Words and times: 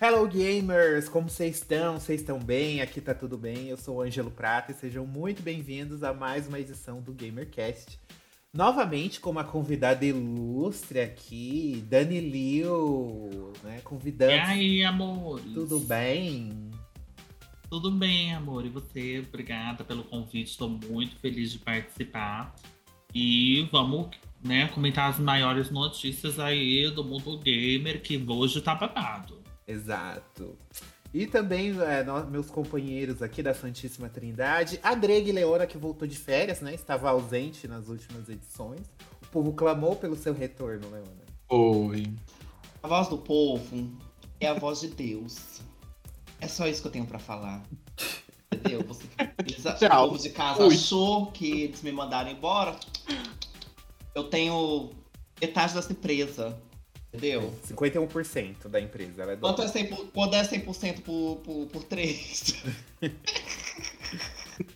Hello 0.00 0.28
gamers, 0.28 1.08
como 1.08 1.28
vocês 1.28 1.56
estão? 1.56 1.98
Vocês 1.98 2.20
estão 2.20 2.38
bem? 2.38 2.80
Aqui 2.80 3.00
tá 3.00 3.12
tudo 3.12 3.36
bem. 3.36 3.66
Eu 3.66 3.76
sou 3.76 3.96
o 3.96 4.00
Ângelo 4.00 4.30
Prata 4.30 4.70
e 4.70 4.74
sejam 4.76 5.04
muito 5.04 5.42
bem-vindos 5.42 6.04
a 6.04 6.14
mais 6.14 6.46
uma 6.46 6.60
edição 6.60 7.02
do 7.02 7.12
GamerCast. 7.12 7.98
Novamente 8.54 9.18
com 9.18 9.28
uma 9.28 9.42
convidada 9.42 10.06
ilustre 10.06 11.00
aqui, 11.00 11.84
Dani 11.88 12.20
Liu, 12.20 13.52
né? 13.64 13.80
Convidando. 13.82 14.34
E 14.34 14.38
aí, 14.38 14.84
amor? 14.84 15.40
Tudo 15.40 15.80
bem? 15.80 16.70
Tudo 17.68 17.90
bem, 17.90 18.32
amor. 18.32 18.64
E 18.64 18.68
você? 18.68 19.24
Obrigada 19.26 19.82
pelo 19.82 20.04
convite. 20.04 20.52
Estou 20.52 20.68
muito 20.68 21.16
feliz 21.16 21.50
de 21.50 21.58
participar. 21.58 22.54
E 23.12 23.68
vamos 23.72 24.10
né, 24.44 24.68
comentar 24.68 25.10
as 25.10 25.18
maiores 25.18 25.72
notícias 25.72 26.38
aí 26.38 26.88
do 26.88 27.02
mundo 27.02 27.36
gamer, 27.38 28.00
que 28.00 28.16
hoje 28.28 28.60
tá 28.60 28.76
babado. 28.76 29.47
Exato. 29.68 30.56
E 31.12 31.26
também 31.26 31.78
é, 31.80 32.02
nós, 32.02 32.28
meus 32.28 32.50
companheiros 32.50 33.22
aqui 33.22 33.42
da 33.42 33.54
Santíssima 33.54 34.08
Trindade, 34.08 34.80
a 34.82 34.94
Dreg 34.94 35.30
Leona, 35.30 35.66
que 35.66 35.78
voltou 35.78 36.08
de 36.08 36.16
férias, 36.16 36.60
né? 36.60 36.74
Estava 36.74 37.10
ausente 37.10 37.68
nas 37.68 37.88
últimas 37.88 38.28
edições. 38.28 38.82
O 39.22 39.26
povo 39.28 39.52
clamou 39.52 39.94
pelo 39.96 40.16
seu 40.16 40.32
retorno, 40.32 40.90
Leona. 40.90 41.28
Oi. 41.50 42.12
A 42.82 42.88
voz 42.88 43.08
do 43.08 43.18
povo 43.18 43.90
é 44.40 44.46
a 44.48 44.54
voz 44.54 44.80
de 44.80 44.88
Deus. 44.88 45.60
É 46.40 46.48
só 46.48 46.66
isso 46.66 46.82
que 46.82 46.88
eu 46.88 46.92
tenho 46.92 47.06
para 47.06 47.18
falar. 47.18 47.62
Entendeu? 48.52 48.84
Você, 48.86 49.04
eles, 49.38 49.64
o 49.64 49.88
povo 49.88 50.18
de 50.18 50.30
casa 50.30 50.62
Ui. 50.62 50.74
achou 50.74 51.26
que 51.32 51.62
eles 51.62 51.82
me 51.82 51.92
mandaram 51.92 52.30
embora. 52.30 52.76
Eu 54.14 54.24
tenho 54.24 54.90
metade 55.40 55.74
dessa 55.74 55.92
empresa. 55.92 56.58
Entendeu? 57.12 57.54
51% 57.66 58.68
da 58.68 58.80
empresa. 58.80 59.22
Ela 59.22 59.32
é 59.32 59.36
Quanto 59.36 59.60
é 59.62 59.66
100%, 59.66 60.10
quando 60.12 60.34
é 60.34 60.42
100% 60.42 61.02
por, 61.02 61.36
por, 61.36 61.66
por 61.66 61.84
3? 61.84 62.54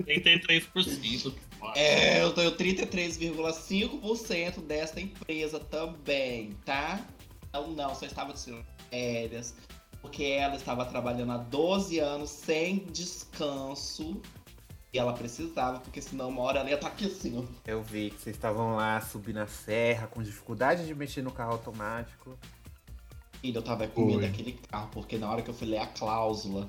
33%. 0.00 1.34
É, 1.76 2.20
eu 2.20 2.32
tenho 2.32 2.50
33,5% 2.56 4.62
dessa 4.62 5.00
empresa 5.00 5.60
também, 5.60 6.56
tá? 6.64 7.00
Então 7.48 7.70
não, 7.70 7.94
só 7.94 8.04
estava 8.04 8.32
tirando 8.32 8.66
férias. 8.90 9.54
Porque 10.00 10.24
ela 10.24 10.56
estava 10.56 10.84
trabalhando 10.84 11.30
há 11.30 11.36
12 11.36 12.00
anos 12.00 12.30
sem 12.30 12.78
descanso. 12.86 14.20
E 14.92 14.98
ela 14.98 15.14
precisava, 15.14 15.80
porque 15.80 16.02
senão 16.02 16.28
uma 16.28 16.42
hora 16.42 16.60
ela 16.60 16.68
ia 16.68 16.74
estar 16.74 16.88
tá 16.88 16.94
aqui 16.94 17.06
assim, 17.06 17.38
ó. 17.38 17.42
Eu 17.66 17.82
vi 17.82 18.10
que 18.10 18.20
vocês 18.20 18.36
estavam 18.36 18.76
lá 18.76 19.00
subindo 19.00 19.38
a 19.38 19.46
serra, 19.46 20.06
com 20.06 20.22
dificuldade 20.22 20.86
de 20.86 20.94
mexer 20.94 21.22
no 21.22 21.30
carro 21.30 21.52
automático. 21.52 22.38
E 23.42 23.54
eu 23.54 23.62
tava 23.62 23.88
com 23.88 24.04
medo 24.04 24.20
daquele 24.20 24.52
carro, 24.52 24.90
porque 24.92 25.16
na 25.16 25.30
hora 25.30 25.40
que 25.40 25.48
eu 25.48 25.54
fui 25.54 25.66
ler 25.66 25.78
a 25.78 25.86
cláusula 25.86 26.68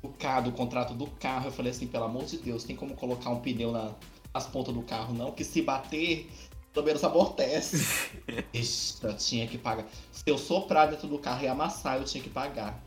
do, 0.00 0.08
carro, 0.10 0.50
do 0.50 0.52
contrato 0.52 0.94
do 0.94 1.06
carro, 1.06 1.48
eu 1.48 1.52
falei 1.52 1.72
assim, 1.72 1.88
pelo 1.88 2.04
amor 2.04 2.24
de 2.26 2.38
Deus, 2.38 2.62
tem 2.62 2.76
como 2.76 2.94
colocar 2.94 3.30
um 3.30 3.40
pneu 3.40 3.72
na, 3.72 3.92
nas 4.32 4.46
pontas 4.46 4.72
do 4.72 4.82
carro, 4.82 5.12
não? 5.12 5.32
Que 5.32 5.42
se 5.42 5.62
bater, 5.62 6.30
pelo 6.72 6.86
menos 6.86 7.02
amortece. 7.02 8.12
Ixi, 8.54 9.02
eu 9.02 9.16
tinha 9.16 9.48
que 9.48 9.58
pagar. 9.58 9.84
Se 10.12 10.22
eu 10.26 10.38
soprar 10.38 10.88
dentro 10.88 11.08
do 11.08 11.18
carro 11.18 11.42
e 11.42 11.48
amassar, 11.48 11.98
eu 11.98 12.04
tinha 12.04 12.22
que 12.22 12.30
pagar. 12.30 12.80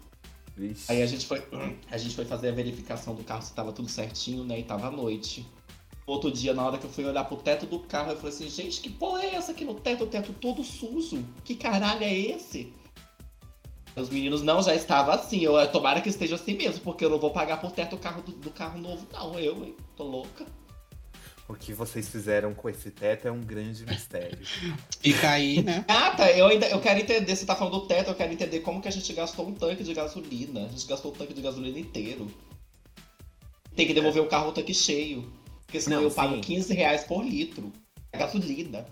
Vixe. 0.55 0.91
Aí 0.91 1.01
a 1.01 1.05
gente 1.05 1.25
foi, 1.25 1.43
a 1.91 1.97
gente 1.97 2.15
foi 2.15 2.25
fazer 2.25 2.49
a 2.49 2.51
verificação 2.51 3.13
do 3.13 3.23
carro 3.23 3.41
se 3.41 3.53
tava 3.53 3.73
tudo 3.73 3.89
certinho, 3.89 4.43
né? 4.43 4.59
E 4.59 4.63
tava 4.63 4.87
à 4.87 4.91
noite. 4.91 5.45
Outro 6.07 6.31
dia, 6.31 6.53
na 6.53 6.65
hora 6.65 6.77
que 6.77 6.85
eu 6.85 6.89
fui 6.89 7.03
olhar 7.03 7.23
pro 7.25 7.37
teto 7.37 7.65
do 7.65 7.79
carro, 7.79 8.11
eu 8.11 8.17
falei 8.17 8.33
assim, 8.33 8.49
gente, 8.49 8.79
que 8.79 8.89
porra 8.89 9.23
é 9.23 9.35
essa 9.35 9.51
aqui 9.51 9.65
no 9.65 9.73
teto? 9.73 10.03
O 10.03 10.07
teto 10.07 10.33
todo 10.33 10.63
sujo. 10.63 11.25
Que 11.43 11.55
caralho 11.55 12.03
é 12.03 12.13
esse? 12.13 12.71
Os 13.95 14.09
meninos 14.09 14.41
não 14.41 14.61
já 14.61 14.75
estava 14.75 15.15
assim. 15.15 15.41
Eu 15.41 15.71
tomara 15.71 16.01
que 16.01 16.09
esteja 16.09 16.35
assim 16.35 16.53
mesmo, 16.53 16.81
porque 16.81 17.03
eu 17.03 17.09
não 17.09 17.17
vou 17.17 17.31
pagar 17.31 17.59
por 17.59 17.71
teto 17.71 17.95
o 17.95 17.99
carro 17.99 18.21
do, 18.21 18.33
do 18.33 18.51
carro 18.51 18.79
novo, 18.79 19.07
não. 19.11 19.39
Eu, 19.39 19.63
hein? 19.65 19.75
Tô 19.95 20.03
louca. 20.03 20.45
O 21.47 21.53
que 21.53 21.73
vocês 21.73 22.09
fizeram 22.09 22.55
com 22.55 22.67
esse 22.67 22.89
teto 22.89 23.27
é 23.27 23.31
um 23.31 23.41
grande 23.41 23.85
mistério. 23.85 24.39
Fica 24.99 25.29
aí, 25.29 25.61
né? 25.61 25.85
Ah, 25.89 26.11
tá. 26.11 26.31
Eu 26.31 26.47
ainda 26.47 26.67
eu 26.67 26.79
quero 26.79 26.99
entender. 26.99 27.35
Você 27.35 27.45
tá 27.45 27.55
falando 27.55 27.81
do 27.81 27.87
teto, 27.87 28.09
eu 28.09 28.15
quero 28.15 28.33
entender 28.33 28.61
como 28.61 28.81
que 28.81 28.87
a 28.87 28.91
gente 28.91 29.13
gastou 29.13 29.47
um 29.47 29.53
tanque 29.53 29.83
de 29.83 29.93
gasolina. 29.93 30.65
A 30.65 30.69
gente 30.69 30.87
gastou 30.87 31.11
o 31.11 31.15
tanque 31.15 31.33
de 31.33 31.41
gasolina 31.41 31.77
inteiro. 31.77 32.31
Tem 33.75 33.85
que 33.85 33.93
devolver 33.93 34.23
é. 34.23 34.25
o 34.25 34.29
carro 34.29 34.49
o 34.49 34.51
tanque 34.51 34.73
cheio. 34.73 35.31
Porque 35.65 35.79
senão 35.79 35.97
Não, 35.97 36.03
eu 36.03 36.09
sim. 36.09 36.15
pago 36.15 36.41
15 36.41 36.73
reais 36.73 37.03
por 37.03 37.23
litro. 37.23 37.71
É 38.11 38.17
gasolina. 38.17 38.85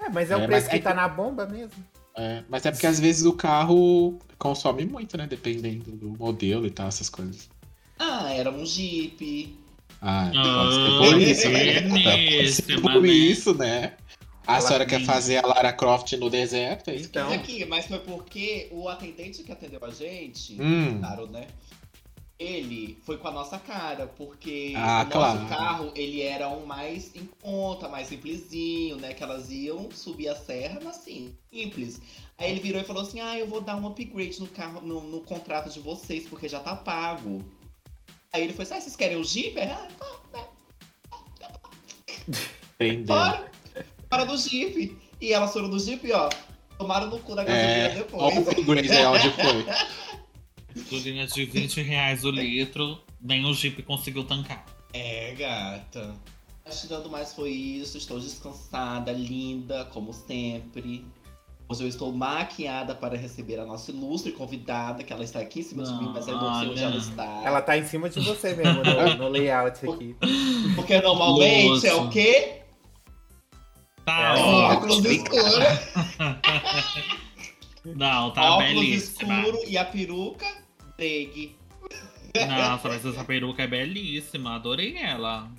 É, 0.00 0.08
mas 0.08 0.30
é 0.30 0.36
o 0.36 0.40
é, 0.40 0.46
preço 0.46 0.68
que 0.68 0.76
é 0.76 0.80
tá 0.80 0.94
na 0.94 1.08
bomba 1.08 1.46
mesmo. 1.46 1.84
É, 2.16 2.42
mas 2.48 2.66
é 2.66 2.72
porque 2.72 2.86
às 2.86 2.98
vezes 2.98 3.24
o 3.24 3.32
carro 3.32 4.18
consome 4.38 4.84
muito, 4.84 5.16
né? 5.16 5.26
Dependendo 5.26 5.92
do 5.92 6.10
modelo 6.18 6.66
e 6.66 6.70
tal, 6.70 6.88
essas 6.88 7.08
coisas. 7.08 7.48
Ah, 7.98 8.32
era 8.32 8.50
um 8.50 8.66
Jeep. 8.66 9.56
Ah, 10.02 10.30
pode 10.32 10.74
ser 10.74 10.98
por 10.98 11.20
isso, 11.20 11.48
né? 11.48 12.80
Pode 12.80 12.82
por 12.82 13.06
isso, 13.06 13.54
né? 13.54 13.92
A 14.44 14.60
senhora 14.60 14.84
quer 14.84 15.04
fazer 15.04 15.36
a 15.36 15.46
Lara 15.46 15.72
Croft 15.72 16.12
no 16.14 16.28
deserto, 16.28 16.90
é 16.90 16.96
isso? 16.96 17.08
Então... 17.08 17.32
Aqui, 17.32 17.64
mas 17.64 17.86
foi 17.86 18.00
porque 18.00 18.68
o 18.72 18.88
atendente 18.88 19.44
que 19.44 19.52
atendeu 19.52 19.78
a 19.80 19.90
gente, 19.90 20.60
hum. 20.60 20.98
claro, 20.98 21.28
né? 21.28 21.46
Ele 22.36 22.98
foi 23.04 23.18
com 23.18 23.28
a 23.28 23.30
nossa 23.30 23.56
cara, 23.56 24.08
porque 24.08 24.72
ah, 24.76 25.04
o 25.06 25.12
claro. 25.12 25.38
nosso 25.38 25.48
carro, 25.48 25.92
ele 25.94 26.22
era 26.22 26.48
um 26.48 26.66
mais 26.66 27.14
em 27.14 27.28
conta, 27.40 27.88
mais 27.88 28.08
simplesinho, 28.08 28.96
né? 28.96 29.14
Que 29.14 29.22
elas 29.22 29.48
iam 29.52 29.88
subir 29.92 30.28
a 30.28 30.34
serra, 30.34 30.80
mas 30.82 30.96
assim, 30.96 31.32
simples. 31.52 32.00
Aí 32.36 32.50
ele 32.50 32.58
virou 32.58 32.80
e 32.80 32.84
falou 32.84 33.04
assim, 33.04 33.20
ah, 33.20 33.38
eu 33.38 33.46
vou 33.46 33.60
dar 33.60 33.76
um 33.76 33.86
upgrade 33.86 34.40
no 34.40 34.48
carro, 34.48 34.80
no, 34.80 35.00
no 35.02 35.20
contrato 35.20 35.70
de 35.70 35.78
vocês, 35.78 36.26
porque 36.26 36.48
já 36.48 36.58
tá 36.58 36.74
pago. 36.74 37.44
Aí 38.32 38.44
ele 38.44 38.52
foi 38.54 38.64
assim, 38.64 38.74
ah, 38.74 38.80
vocês 38.80 38.96
querem 38.96 39.18
o 39.18 39.24
Jeep? 39.24 39.60
Ah, 39.60 39.88
tá, 40.32 40.48
Entendeu. 42.80 43.04
Bora, 43.04 43.52
para 44.08 44.24
do 44.24 44.36
Jeep. 44.38 44.96
E 45.20 45.32
elas 45.32 45.52
foram 45.52 45.68
do 45.68 45.78
Jeep, 45.78 46.10
ó. 46.12 46.30
Tomaram 46.78 47.08
no 47.08 47.18
cu 47.18 47.34
da 47.34 47.44
gasolina 47.44 47.72
é, 47.72 47.94
depois. 47.94 48.22
Olha 48.22 48.40
o 48.40 49.12
onde 49.12 49.30
foi. 49.30 49.66
Gasolina 50.74 51.26
de 51.26 51.44
20 51.44 51.82
reais 51.82 52.24
o 52.24 52.30
litro, 52.30 52.98
nem 53.20 53.44
o 53.44 53.52
Jeep 53.52 53.82
conseguiu 53.82 54.24
tancar. 54.24 54.64
É, 54.94 55.34
gata. 55.34 56.14
Tirando 56.70 57.10
mais 57.10 57.34
foi 57.34 57.50
isso, 57.50 57.98
estou 57.98 58.18
descansada, 58.18 59.12
linda, 59.12 59.84
como 59.86 60.14
sempre. 60.14 61.04
Hoje 61.68 61.84
eu 61.84 61.88
estou 61.88 62.12
maquiada 62.12 62.94
para 62.94 63.16
receber 63.16 63.58
a 63.58 63.64
nossa 63.64 63.90
ilustre 63.90 64.32
convidada, 64.32 65.02
que 65.02 65.12
ela 65.12 65.24
está 65.24 65.40
aqui 65.40 65.60
em 65.60 65.62
cima 65.62 65.84
de 65.84 65.92
mim, 65.94 66.10
mas 66.12 66.28
eu 66.28 66.36
não 66.36 66.60
sei 66.60 66.68
onde 66.68 66.82
ela 66.82 66.96
está. 66.96 67.42
Ela 67.44 67.58
está 67.60 67.78
em 67.78 67.84
cima 67.84 68.10
de 68.10 68.20
você 68.20 68.54
mesmo, 68.54 68.82
no, 68.82 69.16
no 69.24 69.28
layout 69.28 69.88
aqui. 69.88 70.16
Porque 70.74 71.00
normalmente 71.00 71.68
Nossa. 71.68 71.88
é 71.88 71.94
o 71.94 72.10
quê? 72.10 72.62
Tá, 74.04 74.36
é, 74.36 74.40
óculos 74.40 75.04
escuro. 75.04 75.42
Não, 77.84 78.30
tá 78.32 78.56
óculos 78.56 78.74
belíssima. 78.74 79.40
escuro 79.40 79.58
e 79.66 79.78
a 79.78 79.84
peruca, 79.84 80.46
drag. 80.98 81.56
Nossa, 82.48 82.88
mas 82.88 83.04
essa 83.04 83.24
peruca 83.24 83.62
é 83.62 83.66
belíssima, 83.66 84.56
adorei 84.56 84.96
ela. 84.96 85.50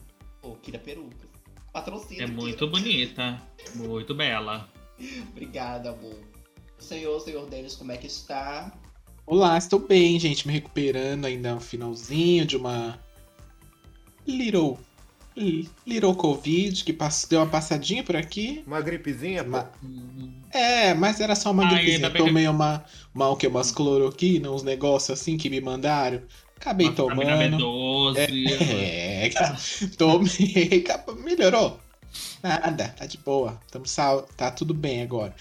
Pô, 0.41 0.50
oh, 0.50 0.56
queria 0.56 0.80
peruca. 0.80 1.28
Patrocínio. 1.72 2.24
É 2.24 2.28
muito 2.28 2.68
bonita, 2.68 3.41
muito 3.75 4.14
bela. 4.14 4.70
Obrigada, 5.29 5.89
amor. 5.89 6.19
Senhor, 6.77 7.19
senhor 7.21 7.45
Denis, 7.47 7.75
como 7.75 7.91
é 7.91 7.97
que 7.97 8.07
está? 8.07 8.71
Olá, 9.25 9.57
estou 9.57 9.79
bem, 9.79 10.19
gente. 10.19 10.45
Me 10.45 10.53
recuperando 10.53 11.25
ainda 11.25 11.55
no 11.55 11.61
finalzinho 11.61 12.45
de 12.45 12.57
uma 12.57 12.99
little 14.27 14.77
Little 15.35 16.13
Covid, 16.13 16.83
que 16.83 16.93
passou, 16.93 17.29
deu 17.29 17.39
uma 17.39 17.47
passadinha 17.47 18.03
por 18.03 18.15
aqui. 18.15 18.63
Uma 18.67 18.81
gripezinha? 18.81 19.43
Uma... 19.43 19.71
É, 20.51 20.93
mas 20.93 21.19
era 21.19 21.35
só 21.35 21.51
uma 21.51 21.65
Ai, 21.65 21.75
gripezinha. 21.75 22.11
Tomei 22.11 22.43
que... 22.43 22.49
uma, 22.49 22.85
uma, 23.13 23.29
o 23.29 23.35
que, 23.35 23.47
umas 23.47 23.71
cloroquina, 23.71 24.51
uns 24.51 24.61
negócios 24.61 25.19
assim 25.19 25.35
que 25.35 25.49
me 25.49 25.59
mandaram. 25.59 26.22
Acabei 26.55 26.87
uma 26.87 26.96
tomando. 26.96 27.57
B12. 27.57 28.17
É, 28.17 29.25
é, 29.25 29.29
tomei. 29.97 30.84
Melhorou. 31.23 31.79
Nada, 32.41 32.89
tá 32.89 33.05
de 33.05 33.17
boa. 33.17 33.59
Tamo 33.71 33.85
sal... 33.87 34.23
Tá 34.37 34.51
tudo 34.51 34.73
bem 34.73 35.01
agora. 35.01 35.33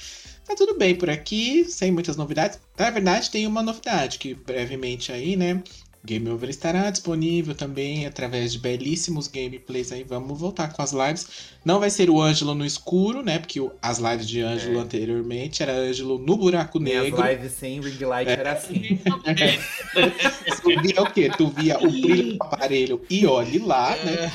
Tá 0.45 0.55
tudo 0.55 0.77
bem 0.77 0.95
por 0.97 1.11
aqui, 1.11 1.65
sem 1.65 1.91
muitas 1.91 2.17
novidades. 2.17 2.59
Na 2.79 2.91
verdade, 2.91 3.31
tem 3.31 3.47
uma 3.47 3.63
novidade 3.63 4.19
que 4.19 4.35
brevemente 4.35 5.13
aí, 5.13 5.37
né? 5.37 5.63
Game 6.05 6.29
Over 6.29 6.51
estará 6.51 6.91
disponível 6.91 7.55
também 7.55 8.07
através 8.07 8.53
de 8.53 8.59
belíssimos 8.59 9.29
gameplays 9.29 9.93
aí. 9.93 10.03
Vamos 10.03 10.39
voltar 10.39 10.73
com 10.73 10.83
as 10.83 10.93
lives. 10.93 11.29
Não 11.65 11.79
vai 11.79 11.91
ser 11.91 12.11
o 12.11 12.21
Ângelo 12.21 12.57
no 12.57 12.67
escuro, 12.67 13.23
né? 13.23 13.39
Porque 13.39 13.61
as 13.81 13.99
lives 13.99 14.27
de 14.27 14.41
Ângelo 14.41 14.79
é. 14.79 14.83
anteriormente 14.83 15.63
era 15.63 15.73
Ângelo 15.73 16.19
no 16.19 16.37
buraco 16.37 16.81
negro. 16.81 17.23
As 17.23 17.31
lives 17.31 17.53
sem 17.53 17.81
ring 17.81 18.05
light 18.05 18.29
é. 18.29 18.33
era 18.33 18.53
assim. 18.53 18.99
tu 20.61 20.83
via 20.83 21.03
o 21.03 21.13
quê? 21.13 21.31
Tu 21.31 21.49
via 21.49 21.79
o 21.79 21.89
brilho 21.89 22.37
do 22.37 22.45
aparelho 22.45 23.01
e 23.09 23.25
olhe 23.25 23.61
lá, 23.61 23.95
né? 23.97 24.33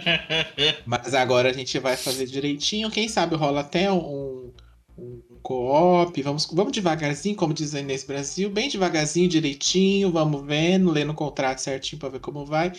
Mas 0.86 1.12
agora 1.12 1.50
a 1.50 1.52
gente 1.52 1.78
vai 1.78 1.98
fazer 1.98 2.24
direitinho. 2.24 2.90
Quem 2.90 3.08
sabe 3.08 3.36
rola 3.36 3.60
até 3.60 3.92
um, 3.92 4.50
um 4.96 5.20
co-op, 5.42 6.22
vamos, 6.22 6.46
vamos 6.46 6.72
devagarzinho, 6.72 7.36
como 7.36 7.54
diz 7.54 7.74
a 7.74 7.80
Inês 7.80 8.04
Brasil, 8.04 8.50
bem 8.50 8.68
devagarzinho, 8.68 9.28
direitinho, 9.28 10.12
vamos 10.12 10.44
vendo, 10.44 10.90
lendo 10.90 11.12
o 11.12 11.14
contrato 11.14 11.58
certinho 11.58 11.98
para 11.98 12.10
ver 12.10 12.20
como 12.20 12.44
vai. 12.44 12.72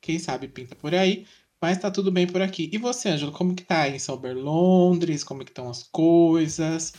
Quem 0.00 0.18
sabe 0.18 0.48
pinta 0.48 0.74
por 0.74 0.94
aí. 0.94 1.26
Mas 1.60 1.78
tá 1.78 1.90
tudo 1.90 2.12
bem 2.12 2.26
por 2.26 2.42
aqui. 2.42 2.68
E 2.72 2.76
você, 2.76 3.08
Ângelo, 3.08 3.32
como 3.32 3.54
que 3.54 3.64
tá 3.64 3.82
aí 3.82 3.96
em 3.96 3.98
Sauber 3.98 4.36
Londres? 4.36 5.24
Como 5.24 5.42
que 5.42 5.50
estão 5.50 5.70
as 5.70 5.82
coisas? 5.84 6.92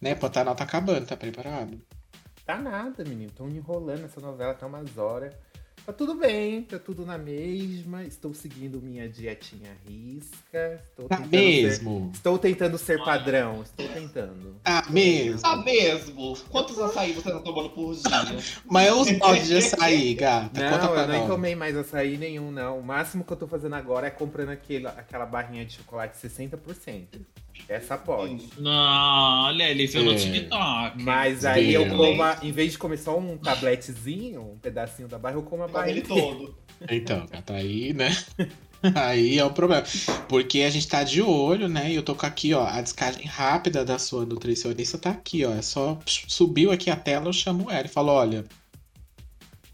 Né, 0.00 0.14
Pantanal 0.14 0.54
tá 0.54 0.64
acabando, 0.64 1.06
tá 1.06 1.16
preparado? 1.16 1.80
Tá 2.44 2.58
nada, 2.58 3.04
menino. 3.04 3.30
Estão 3.30 3.48
enrolando 3.48 4.04
essa 4.04 4.20
novela 4.20 4.52
até 4.52 4.66
umas 4.66 4.98
horas. 4.98 5.34
Tá 5.84 5.92
tudo 5.92 6.14
bem, 6.14 6.62
tá 6.62 6.78
tudo 6.78 7.04
na 7.04 7.18
mesma. 7.18 8.04
Estou 8.04 8.32
seguindo 8.32 8.80
minha 8.80 9.08
dietinha 9.08 9.76
risca. 9.84 10.80
Estou 10.88 11.08
tá 11.08 11.18
mesmo? 11.18 12.10
Ser, 12.12 12.16
estou 12.18 12.38
tentando 12.38 12.78
ser 12.78 13.02
padrão. 13.02 13.62
Estou 13.62 13.88
tentando. 13.88 14.54
Tá 14.62 14.86
mesmo? 14.88 15.40
Tá 15.40 15.56
mesmo? 15.56 16.36
Quantos 16.50 16.78
açaí 16.78 17.12
você 17.12 17.32
tá 17.32 17.40
tomando 17.40 17.70
por 17.70 17.94
dia? 17.94 18.38
Mas 18.64 18.92
os 18.92 19.10
baldes 19.18 19.48
de 19.48 19.56
açaí, 19.56 20.14
gata. 20.14 20.78
Não, 20.78 20.94
eu 20.94 21.08
nem 21.08 21.26
tomei 21.26 21.56
mais 21.56 21.76
açaí 21.76 22.16
nenhum, 22.16 22.52
não. 22.52 22.78
O 22.78 22.82
máximo 22.82 23.24
que 23.24 23.32
eu 23.32 23.36
tô 23.36 23.48
fazendo 23.48 23.74
agora 23.74 24.06
é 24.06 24.10
comprando 24.10 24.50
aquele, 24.50 24.86
aquela 24.86 25.26
barrinha 25.26 25.64
de 25.64 25.74
chocolate 25.74 26.16
60%. 26.16 27.06
Essa 27.68 27.96
pode. 27.96 28.48
Não, 28.58 29.44
olha, 29.46 29.70
ele 29.70 29.86
viu 29.86 30.04
no 30.04 30.12
é. 30.12 30.16
TikTok. 30.16 31.02
Mas 31.02 31.44
aí 31.44 31.72
eu 31.72 31.88
como, 31.88 32.22
em 32.42 32.52
vez 32.52 32.72
de 32.72 32.78
comer 32.78 32.98
só 32.98 33.18
um 33.18 33.36
tabletezinho, 33.38 34.42
um 34.42 34.58
pedacinho 34.58 35.08
da 35.08 35.18
barra, 35.18 35.36
eu 35.36 35.42
como 35.42 35.62
a 35.62 35.68
barra 35.68 35.90
ele 35.90 36.02
todo. 36.02 36.54
Então, 36.90 37.26
tá 37.26 37.54
aí, 37.54 37.92
né? 37.92 38.10
Aí 38.96 39.38
é 39.38 39.44
o 39.44 39.50
problema. 39.50 39.84
Porque 40.28 40.62
a 40.62 40.70
gente 40.70 40.88
tá 40.88 41.04
de 41.04 41.22
olho, 41.22 41.68
né? 41.68 41.92
E 41.92 41.94
eu 41.94 42.02
tô 42.02 42.16
com 42.16 42.26
aqui, 42.26 42.52
ó, 42.52 42.66
a 42.66 42.80
descagem 42.80 43.24
rápida 43.24 43.84
da 43.84 43.96
sua 43.96 44.26
nutricionista 44.26 44.98
tá 44.98 45.10
aqui, 45.10 45.44
ó. 45.44 45.52
É 45.52 45.62
só 45.62 46.00
subiu 46.04 46.72
aqui 46.72 46.90
a 46.90 46.96
tela, 46.96 47.28
eu 47.28 47.32
chamo 47.32 47.70
ela 47.70 47.86
e 47.86 47.88
falo, 47.88 48.10
olha. 48.10 48.44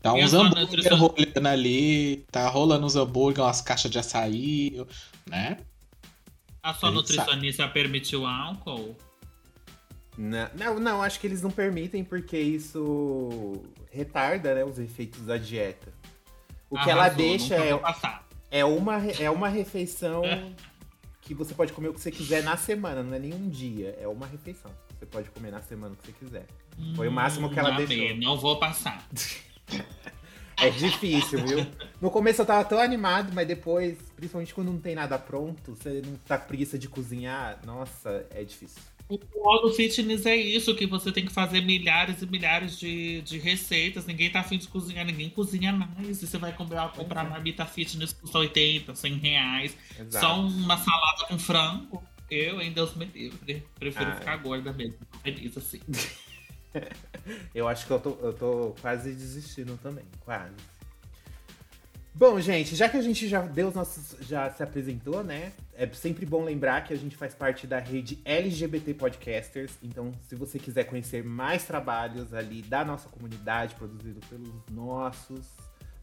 Tá 0.03 0.13
uns 0.13 0.33
hambúrguer 0.33 0.95
rolando 0.95 1.49
ali, 1.49 2.25
tá 2.31 2.49
rolando 2.49 2.87
uns 2.87 2.97
hambúrguer, 2.97 3.43
umas 3.43 3.61
caixas 3.61 3.91
de 3.91 3.99
açaí, 3.99 4.81
né? 5.29 5.57
A 6.63 6.75
sua 6.75 6.91
nutricionista 6.91 7.63
sabe. 7.63 7.75
permitiu 7.75 8.27
álcool? 8.27 8.97
Não, 10.17 10.51
não, 10.55 10.81
não, 10.81 11.03
acho 11.03 11.21
que 11.21 11.27
eles 11.27 11.41
não 11.41 11.51
permitem 11.51 12.03
porque 12.03 12.37
isso 12.37 13.63
retarda 13.91 14.55
né, 14.55 14.65
os 14.65 14.79
efeitos 14.79 15.21
da 15.21 15.37
dieta. 15.37 15.93
O 16.69 16.77
Arrasou, 16.77 16.85
que 16.85 16.91
ela 16.91 17.09
deixa 17.09 17.55
é, 17.55 17.81
é, 18.51 18.65
uma, 18.65 18.97
é 19.07 19.31
uma 19.31 19.49
refeição 19.49 20.23
que 21.23 21.35
você 21.35 21.55
pode 21.55 21.73
comer 21.73 21.89
o 21.89 21.95
que 21.95 22.01
você 22.01 22.11
quiser 22.11 22.43
na 22.43 22.57
semana, 22.57 23.03
não 23.03 23.15
é 23.15 23.19
nenhum 23.19 23.49
dia, 23.49 23.97
é 24.01 24.09
uma 24.09 24.27
refeição. 24.27 24.71
Você 24.99 25.07
pode 25.07 25.31
comer 25.31 25.53
na 25.53 25.61
semana 25.61 25.95
o 25.95 25.97
que 25.97 26.07
você 26.07 26.13
quiser. 26.13 26.47
Foi 26.97 27.07
o 27.07 27.13
máximo 27.13 27.51
que 27.51 27.59
ela 27.59 27.73
hum, 27.73 27.77
deixou. 27.77 28.17
Não 28.17 28.37
vou 28.37 28.59
passar. 28.59 29.07
É 30.61 30.71
difícil, 30.71 31.45
viu? 31.47 31.67
No 32.01 32.11
começo 32.11 32.43
eu 32.43 32.47
tava 32.47 32.65
tão 32.65 32.79
animado, 32.81 33.33
mas 33.33 33.47
depois, 33.47 33.97
principalmente 34.17 34.53
quando 34.53 34.73
não 34.73 34.81
tem 34.81 34.95
nada 34.95 35.19
pronto, 35.19 35.75
você 35.75 36.03
não 36.05 36.17
tá 36.27 36.37
com 36.37 36.49
preguiça 36.49 36.79
de 36.79 36.89
cozinhar, 36.89 37.61
nossa, 37.65 38.27
é 38.31 38.43
difícil. 38.43 38.83
O 39.09 39.59
do 39.61 39.73
fitness 39.73 40.27
é 40.27 40.37
isso, 40.37 40.75
que 40.75 40.87
você 40.87 41.11
tem 41.11 41.25
que 41.25 41.33
fazer 41.33 41.63
milhares 41.63 42.21
e 42.21 42.27
milhares 42.27 42.79
de, 42.79 43.23
de 43.23 43.39
receitas. 43.39 44.05
Ninguém 44.05 44.31
tá 44.31 44.41
afim 44.41 44.59
de 44.59 44.69
cozinhar, 44.69 45.07
ninguém 45.07 45.31
cozinha 45.31 45.73
mais. 45.73 46.23
E 46.23 46.27
você 46.27 46.37
vai 46.37 46.53
comprar, 46.53 46.93
comprar 46.93 47.25
é. 47.25 47.29
marmita 47.31 47.65
fitness 47.65 48.13
custa 48.13 48.39
80, 48.39 48.95
100 48.95 49.15
reais. 49.15 49.77
Exato. 49.99 50.27
Só 50.27 50.41
uma 50.41 50.77
salada 50.77 51.25
com 51.27 51.39
frango. 51.39 52.03
Eu, 52.31 52.61
em 52.61 52.71
Deus 52.71 52.95
me 52.95 53.07
livre. 53.07 53.65
Prefiro 53.79 54.11
ah, 54.11 54.17
ficar 54.17 54.37
gorda 54.37 54.75
mesmo. 54.75 54.99
Feliz 55.23 55.57
assim. 55.57 55.81
eu 57.55 57.69
acho 57.69 57.87
que 57.87 57.93
eu 57.93 58.01
tô, 58.01 58.17
eu 58.23 58.33
tô 58.33 58.75
quase 58.81 59.13
desistindo 59.13 59.79
também, 59.83 60.05
quase. 60.25 60.55
Bom, 62.19 62.41
gente, 62.41 62.75
já 62.75 62.89
que 62.89 62.97
a 62.97 63.01
gente 63.01 63.29
já 63.29 63.43
deu 63.43 63.69
os 63.69 63.77
nossos. 63.77 64.17
já 64.27 64.51
se 64.51 64.61
apresentou, 64.61 65.23
né? 65.23 65.53
É 65.73 65.87
sempre 65.87 66.27
bom 66.27 66.43
lembrar 66.43 66.83
que 66.83 66.93
a 66.93 66.97
gente 66.97 67.17
faz 67.17 67.33
parte 67.33 67.65
da 67.65 67.79
rede 67.79 68.19
LGBT 68.25 68.93
Podcasters. 68.95 69.71
Então, 69.85 70.11
se 70.29 70.35
você 70.35 70.59
quiser 70.59 70.83
conhecer 70.83 71.23
mais 71.23 71.65
trabalhos 71.65 72.35
ali 72.35 72.61
da 72.63 72.85
nossa 72.85 73.09
comunidade, 73.09 73.77
produzido 73.77 74.19
pelos 74.29 74.51
nossos, 74.69 75.47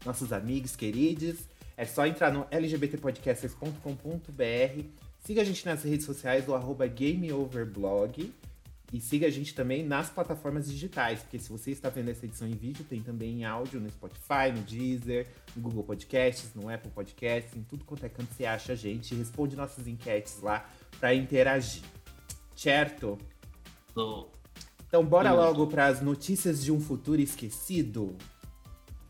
nossos 0.06 0.32
amigos 0.32 0.74
queridos, 0.74 1.36
é 1.76 1.84
só 1.84 2.06
entrar 2.06 2.32
no 2.32 2.46
lgbtpodcasters.com.br. 2.50 4.84
Siga 5.22 5.42
a 5.42 5.44
gente 5.44 5.66
nas 5.66 5.82
redes 5.82 6.06
sociais 6.06 6.46
do 6.46 6.54
arroba 6.54 6.86
GameOverblog. 6.86 8.32
E 8.96 9.00
siga 9.00 9.26
a 9.26 9.30
gente 9.30 9.54
também 9.54 9.84
nas 9.84 10.08
plataformas 10.08 10.70
digitais, 10.70 11.20
porque 11.20 11.38
se 11.38 11.50
você 11.50 11.70
está 11.70 11.90
vendo 11.90 12.08
essa 12.08 12.24
edição 12.24 12.48
em 12.48 12.56
vídeo, 12.56 12.82
tem 12.82 13.02
também 13.02 13.40
em 13.40 13.44
áudio 13.44 13.78
no 13.78 13.90
Spotify, 13.90 14.50
no 14.54 14.62
Deezer, 14.62 15.26
no 15.54 15.60
Google 15.60 15.84
Podcasts, 15.84 16.54
no 16.54 16.70
Apple 16.70 16.90
Podcasts, 16.90 17.54
em 17.54 17.62
tudo 17.62 17.84
quanto 17.84 18.06
é 18.06 18.08
canto 18.08 18.32
você 18.32 18.46
acha 18.46 18.72
a 18.72 18.74
gente. 18.74 19.14
Responde 19.14 19.54
nossas 19.54 19.86
enquetes 19.86 20.40
lá 20.40 20.66
para 20.98 21.14
interagir. 21.14 21.82
Certo? 22.54 23.18
Tô. 23.92 24.30
Então 24.88 25.04
bora 25.04 25.30
logo 25.30 25.66
para 25.66 25.88
as 25.88 26.00
notícias 26.00 26.64
de 26.64 26.72
um 26.72 26.80
futuro 26.80 27.20
esquecido. 27.20 28.16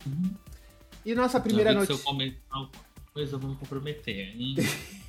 Uhum. 0.05 0.35
E 1.05 1.15
nossa 1.15 1.39
primeira 1.39 1.73
notícia. 1.73 1.95
Se 1.95 2.01
eu 2.01 2.05
comentar 2.05 2.41
alguma 2.51 2.85
coisa, 3.15 3.39
vamos 3.39 3.57
comprometer, 3.57 4.35
hein? 4.35 4.57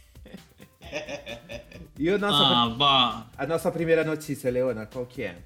E 1.99 2.09
a 2.09 2.17
nossa, 2.17 2.77
ah, 2.83 3.25
a 3.35 3.47
nossa 3.47 3.71
primeira 3.71 4.03
notícia, 4.03 4.51
Leona, 4.51 4.85
qual 4.85 5.05
que 5.05 5.23
é? 5.23 5.37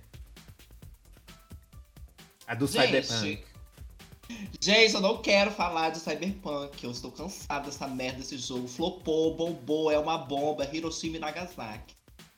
A 2.45 2.53
do 2.53 2.67
Gente, 2.67 3.03
Cyberpunk. 3.03 3.43
Gente, 4.59 4.93
eu 4.93 5.01
não 5.01 5.21
quero 5.21 5.51
falar 5.51 5.91
de 5.91 5.99
Cyberpunk. 5.99 6.83
Eu 6.83 6.91
estou 6.91 7.11
cansado 7.11 7.65
dessa 7.65 7.87
merda 7.87 8.19
desse 8.19 8.37
jogo. 8.37 8.67
Flopou, 8.67 9.33
bombou, 9.35 9.89
é 9.89 9.97
uma 9.97 10.17
bomba. 10.17 10.67
Hiroshima 10.71 11.17
e 11.17 11.19
Nagasaki. 11.19 11.95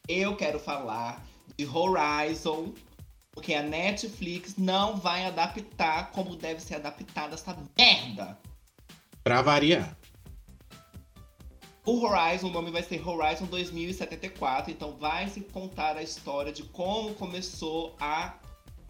Eu 0.07 0.35
quero 0.35 0.59
falar 0.59 1.25
de 1.57 1.65
Horizon, 1.65 2.73
porque 3.31 3.53
a 3.53 3.63
Netflix 3.63 4.55
não 4.57 4.97
vai 4.97 5.25
adaptar 5.25 6.11
como 6.11 6.35
deve 6.35 6.59
ser 6.59 6.75
adaptada 6.75 7.33
essa 7.33 7.57
merda. 7.77 8.37
Pra 9.23 9.41
variar. 9.41 9.97
O 11.85 12.01
Horizon, 12.05 12.47
o 12.47 12.49
nome 12.49 12.71
vai 12.71 12.81
ser 12.81 13.05
Horizon 13.05 13.45
2074, 13.45 14.71
então 14.71 14.93
vai 14.93 15.27
se 15.27 15.41
contar 15.41 15.97
a 15.97 16.01
história 16.01 16.49
de 16.49 16.63
como 16.63 17.13
começou 17.13 17.93
a 17.99 18.35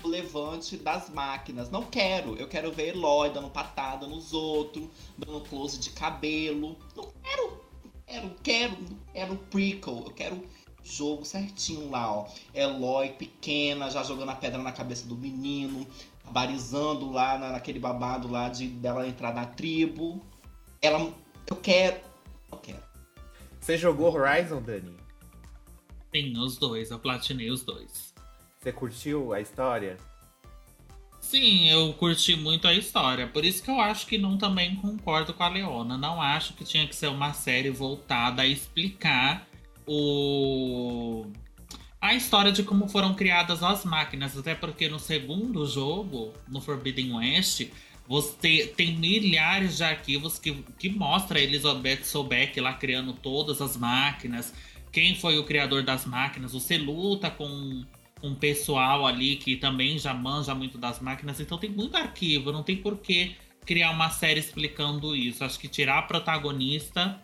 o 0.03 0.07
levante 0.07 0.77
das 0.77 1.09
máquinas. 1.09 1.71
Não 1.71 1.81
quero, 1.81 2.35
eu 2.35 2.47
quero 2.47 2.71
ver 2.71 2.89
Eloy 2.89 3.31
dando 3.31 3.49
patada 3.49 4.05
nos 4.05 4.31
outros, 4.31 4.87
dando 5.17 5.41
close 5.41 5.79
de 5.79 5.89
cabelo. 5.89 6.77
Não 6.95 7.11
quero, 7.23 7.61
quero, 8.05 8.35
quero, 8.43 8.77
quero 9.11 9.35
prequel, 9.37 10.03
eu 10.05 10.11
quero 10.11 10.47
jogo 10.83 11.25
certinho 11.25 11.89
lá, 11.89 12.15
ó. 12.15 12.27
Eloy 12.53 13.09
pequena, 13.13 13.89
já 13.89 14.03
jogando 14.03 14.29
a 14.29 14.35
pedra 14.35 14.61
na 14.61 14.71
cabeça 14.71 15.07
do 15.07 15.15
menino, 15.15 15.87
barizando 16.29 17.11
lá 17.11 17.39
naquele 17.39 17.79
babado 17.79 18.29
lá 18.29 18.49
de 18.49 18.67
dela 18.67 19.07
entrar 19.07 19.33
na 19.33 19.47
tribo. 19.47 20.21
Ela, 20.79 21.11
eu 21.47 21.55
quero 21.55 22.12
Você 23.59 23.77
jogou 23.77 24.13
Horizon, 24.13 24.61
Dani? 24.61 24.95
Sim, 26.13 26.37
os 26.39 26.57
dois. 26.57 26.91
Eu 26.91 26.99
platinei 26.99 27.49
os 27.49 27.63
dois. 27.63 28.13
Você 28.59 28.71
curtiu 28.71 29.33
a 29.33 29.41
história? 29.41 29.97
Sim, 31.19 31.69
eu 31.69 31.93
curti 31.93 32.35
muito 32.35 32.67
a 32.67 32.73
história. 32.73 33.27
Por 33.27 33.43
isso 33.43 33.63
que 33.63 33.71
eu 33.71 33.79
acho 33.79 34.05
que 34.05 34.17
não 34.17 34.37
também 34.37 34.75
concordo 34.75 35.33
com 35.33 35.43
a 35.43 35.49
Leona. 35.49 35.97
Não 35.97 36.21
acho 36.21 36.53
que 36.53 36.63
tinha 36.63 36.87
que 36.87 36.95
ser 36.95 37.07
uma 37.07 37.33
série 37.33 37.69
voltada 37.71 38.41
a 38.41 38.47
explicar 38.47 39.47
o 39.87 41.25
a 42.03 42.13
história 42.13 42.51
de 42.51 42.63
como 42.63 42.89
foram 42.89 43.13
criadas 43.13 43.63
as 43.63 43.85
máquinas, 43.85 44.37
até 44.37 44.53
porque 44.53 44.89
no 44.89 44.99
segundo 44.99 45.65
jogo, 45.65 46.33
no 46.49 46.59
Forbidden 46.59 47.13
West, 47.13 47.69
você 48.07 48.73
tem 48.75 48.95
milhares 48.95 49.77
de 49.77 49.83
arquivos 49.83 50.37
que, 50.37 50.51
que 50.77 50.89
mostra 50.89 51.39
a 51.39 51.41
Elizabeth 51.41 52.03
Sobeck 52.03 52.59
lá 52.59 52.73
criando 52.73 53.13
todas 53.13 53.61
as 53.61 53.77
máquinas, 53.77 54.53
quem 54.91 55.15
foi 55.15 55.37
o 55.39 55.43
criador 55.43 55.83
das 55.83 56.05
máquinas. 56.05 56.53
Você 56.53 56.77
luta 56.77 57.31
com 57.31 57.83
um 58.21 58.35
pessoal 58.35 59.05
ali 59.05 59.35
que 59.37 59.55
também 59.55 59.97
já 59.97 60.13
manja 60.13 60.53
muito 60.53 60.77
das 60.77 60.99
máquinas, 60.99 61.39
então 61.39 61.57
tem 61.57 61.69
muito 61.69 61.97
arquivo, 61.97 62.51
não 62.51 62.63
tem 62.63 62.77
por 62.77 62.97
que 62.97 63.35
criar 63.65 63.91
uma 63.91 64.09
série 64.09 64.39
explicando 64.39 65.15
isso. 65.15 65.43
Acho 65.43 65.59
que 65.59 65.67
tirar 65.67 65.99
a 65.99 66.01
protagonista 66.03 67.19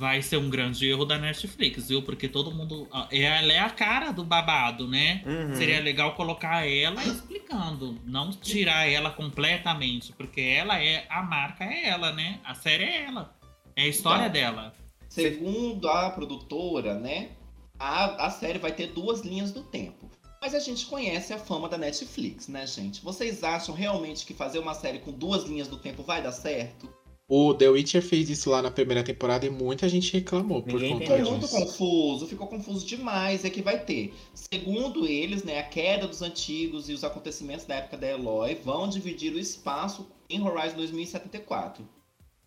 vai 0.00 0.22
ser 0.22 0.38
um 0.38 0.48
grande 0.48 0.88
erro 0.88 1.04
da 1.04 1.18
Netflix, 1.18 1.88
viu? 1.88 2.02
Porque 2.02 2.26
todo 2.26 2.50
mundo. 2.50 2.88
Ela 3.12 3.52
é 3.52 3.58
a 3.58 3.68
cara 3.68 4.12
do 4.12 4.24
babado, 4.24 4.88
né? 4.88 5.22
Uhum. 5.26 5.54
Seria 5.54 5.78
legal 5.78 6.14
colocar 6.14 6.66
ela 6.66 7.04
explicando, 7.04 8.00
não 8.06 8.30
tirar 8.30 8.90
ela 8.90 9.10
completamente, 9.10 10.14
porque 10.14 10.40
ela 10.40 10.82
é. 10.82 11.04
A 11.10 11.22
marca 11.22 11.64
é 11.64 11.86
ela, 11.86 12.12
né? 12.12 12.40
A 12.42 12.54
série 12.54 12.84
é 12.84 13.04
ela. 13.04 13.36
É 13.76 13.82
a 13.82 13.88
história 13.88 14.22
então, 14.22 14.32
dela. 14.32 14.74
Segundo 15.06 15.86
a 15.86 16.08
produtora, 16.08 16.94
né? 16.94 17.32
A, 17.78 18.26
a 18.26 18.30
série 18.30 18.58
vai 18.58 18.72
ter 18.72 18.86
duas 18.86 19.20
linhas 19.20 19.52
do 19.52 19.62
tempo. 19.62 20.10
Mas 20.40 20.54
a 20.54 20.58
gente 20.58 20.86
conhece 20.86 21.34
a 21.34 21.38
fama 21.38 21.68
da 21.68 21.76
Netflix, 21.76 22.48
né, 22.48 22.66
gente? 22.66 23.02
Vocês 23.02 23.44
acham 23.44 23.74
realmente 23.74 24.24
que 24.24 24.32
fazer 24.32 24.58
uma 24.58 24.72
série 24.72 25.00
com 25.00 25.12
duas 25.12 25.44
linhas 25.44 25.68
do 25.68 25.76
tempo 25.76 26.02
vai 26.02 26.22
dar 26.22 26.32
certo? 26.32 26.90
O 27.32 27.54
The 27.54 27.68
Witcher 27.68 28.02
fez 28.02 28.28
isso 28.28 28.50
lá 28.50 28.60
na 28.60 28.72
primeira 28.72 29.04
temporada 29.04 29.46
e 29.46 29.50
muita 29.50 29.88
gente 29.88 30.12
reclamou 30.12 30.64
por 30.64 30.80
Ninguém 30.80 30.98
conta 30.98 31.04
Ficou 31.04 31.16
entendeu. 31.16 31.30
muito 31.30 31.46
disso. 31.46 31.54
confuso, 31.54 32.26
ficou 32.26 32.48
confuso 32.48 32.84
demais. 32.84 33.44
É 33.44 33.50
que 33.50 33.62
vai 33.62 33.78
ter. 33.84 34.12
Segundo 34.34 35.06
eles, 35.06 35.44
né, 35.44 35.60
a 35.60 35.62
queda 35.62 36.08
dos 36.08 36.22
antigos 36.22 36.88
e 36.88 36.92
os 36.92 37.04
acontecimentos 37.04 37.64
da 37.66 37.76
época 37.76 37.96
da 37.96 38.08
Eloy 38.08 38.56
vão 38.56 38.88
dividir 38.88 39.32
o 39.32 39.38
espaço 39.38 40.08
em 40.28 40.42
Horizon 40.42 40.76
2074. 40.78 41.86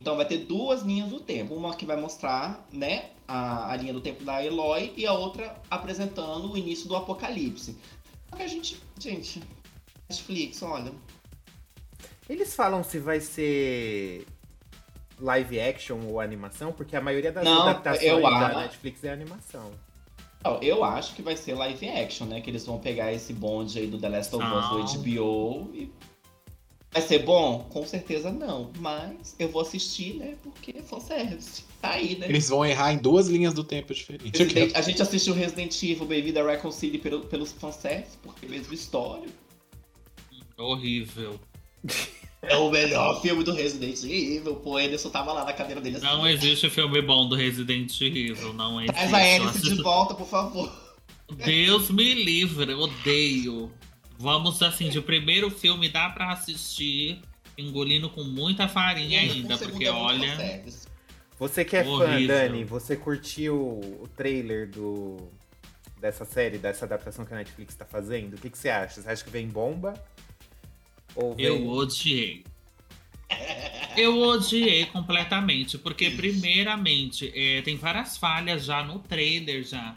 Então 0.02 0.18
vai 0.18 0.25
ter 0.28 0.40
duas 0.40 0.82
linhas 0.82 1.10
do 1.10 1.22
tempo. 1.22 1.56
Uma 1.56 1.74
que 1.75 1.86
vai 1.86 1.96
mostrar, 1.96 2.68
né, 2.70 3.12
a, 3.25 3.72
a 3.72 3.75
linha 3.78 3.94
do 3.94 4.02
tempo 4.02 4.25
da 4.25 4.46
Eloy 4.46 4.92
e 4.98 5.06
a 5.06 5.13
outra 5.13 5.62
apresentando 5.72 6.52
o 6.52 6.58
início 6.58 6.90
do 6.90 6.96
apocalipse. 6.98 7.78
Só 8.30 8.36
que 8.36 8.44
a 8.44 8.48
gente, 8.48 8.78
gente, 9.00 9.42
Netflix, 10.10 10.62
olha, 10.62 10.92
Eles 12.30 12.54
falam 12.54 12.84
se 12.84 13.00
vai 13.00 13.22
ser 13.22 14.25
live 15.20 15.60
action 15.60 16.00
ou 16.08 16.20
animação, 16.20 16.72
porque 16.72 16.96
a 16.96 17.01
maioria 17.01 17.32
das 17.32 17.43
Não, 17.43 17.62
adaptações 17.63 18.03
eu 18.08 18.22
da 18.22 18.29
acho- 18.29 18.60
Netflix 18.60 19.03
é 19.03 19.12
animação. 19.12 19.72
Ó, 20.46 20.60
Eu 20.62 20.84
acho 20.84 21.15
que 21.15 21.22
vai 21.22 21.38
ser 21.38 21.53
live 21.53 21.88
action, 21.88 22.25
né? 22.27 22.41
Que 22.41 22.50
eles 22.50 22.65
vão 22.65 22.77
pegar 22.79 23.13
esse 23.13 23.32
bonde 23.34 23.79
aí 23.79 23.88
do 23.88 23.98
The 23.98 24.10
Last 24.10 24.36
of 24.36 24.43
Us 24.46 24.51
Não. 24.51 24.82
do 24.86 25.00
HBO 25.00 25.70
e. 25.74 25.89
Vai 26.91 27.01
ser 27.01 27.20
bom? 27.20 27.65
Com 27.72 27.86
certeza 27.88 28.29
não. 28.29 28.70
Mas 28.77 29.36
eu 29.39 29.48
vou 29.50 29.62
assistir, 29.62 30.15
né? 30.15 30.36
Porque 30.43 30.75
é 30.77 30.82
fanservice. 30.84 31.63
Tá 31.82 31.91
aí, 31.91 32.17
né? 32.17 32.27
Eles 32.29 32.50
vão 32.50 32.65
errar 32.65 32.93
em 32.93 32.98
duas 32.98 33.27
linhas 33.27 33.53
do 33.53 33.63
tempo 33.63 33.93
diferentes. 33.93 34.38
Resident- 34.39 34.75
a 34.75 34.82
gente 34.82 35.01
assistiu 35.01 35.34
Resident 35.34 35.82
Evil 35.82 36.05
Bem-vindo 36.05 36.39
a 36.39 36.43
Raccoon 36.43 36.72
City 36.72 36.98
pelo, 36.98 37.22
pelos 37.25 37.51
fanservice, 37.53 38.17
porque 38.22 38.46
é 38.46 38.50
a 38.50 38.51
mesma 38.51 38.74
história. 38.74 39.27
Horrível. 40.58 41.39
É 42.44 42.58
o 42.58 42.70
melhor 42.70 43.20
filme 43.22 43.44
do 43.44 43.54
Resident 43.54 44.04
Evil. 44.04 44.56
Pô, 44.58 44.72
o 44.72 44.78
Anderson 44.78 45.10
tava 45.10 45.34
lá 45.34 45.46
na 45.46 45.54
cadeira 45.54 45.82
dele 45.82 45.98
assim. 45.98 46.06
Não 46.06 46.28
existe 46.28 46.70
filme 46.70 47.02
bom 47.02 47.28
do 47.28 47.36
Resident 47.36 48.00
Evil, 48.02 48.54
não 48.54 48.82
existe. 48.82 48.96
Traz 48.96 49.14
a 49.14 49.22
hélice 49.22 49.62
de 49.62 49.82
volta, 49.82 50.14
por 50.14 50.28
favor. 50.28 50.72
Deus 51.46 51.90
me 51.90 52.14
livre, 52.14 52.72
eu 52.72 52.80
odeio. 52.80 53.72
Vamos 54.20 54.62
assim, 54.62 54.90
de 54.90 55.02
primeiro 55.02 55.50
filme 55.50 55.90
dá 55.90 56.10
pra 56.10 56.32
assistir, 56.32 57.20
engolindo 57.58 58.10
com 58.10 58.24
muita 58.24 58.68
farinha 58.68 59.20
ainda, 59.20 59.58
porque 59.58 59.86
é 59.86 59.92
olha. 59.92 60.64
Você 61.40 61.66
que 61.66 61.76
é 61.76 61.84
fã, 61.84 61.90
Horrível. 61.90 62.28
Dani, 62.28 62.64
você 62.64 62.96
curtiu 62.96 63.56
o 63.56 64.08
trailer 64.16 64.70
do 64.70 65.30
dessa 66.00 66.26
série, 66.26 66.58
dessa 66.58 66.86
adaptação 66.86 67.26
que 67.26 67.34
a 67.34 67.38
Netflix 67.38 67.76
tá 67.76 67.86
fazendo? 67.86 68.36
O 68.36 68.38
que, 68.38 68.50
que 68.50 68.58
você 68.58 68.70
acha? 68.70 69.02
Você 69.02 69.10
acha 69.10 69.24
que 69.24 69.30
vem 69.30 69.48
bomba? 69.48 69.94
Eu 71.38 71.67
odiei. 71.67 72.43
Eu 73.96 74.20
odiei 74.22 74.86
completamente, 74.88 75.77
porque 75.77 76.10
primeiramente 76.10 77.32
é, 77.36 77.62
tem 77.62 77.77
várias 77.77 78.17
falhas 78.17 78.65
já 78.65 78.84
no 78.84 79.00
trailer 79.00 79.63
já. 79.63 79.96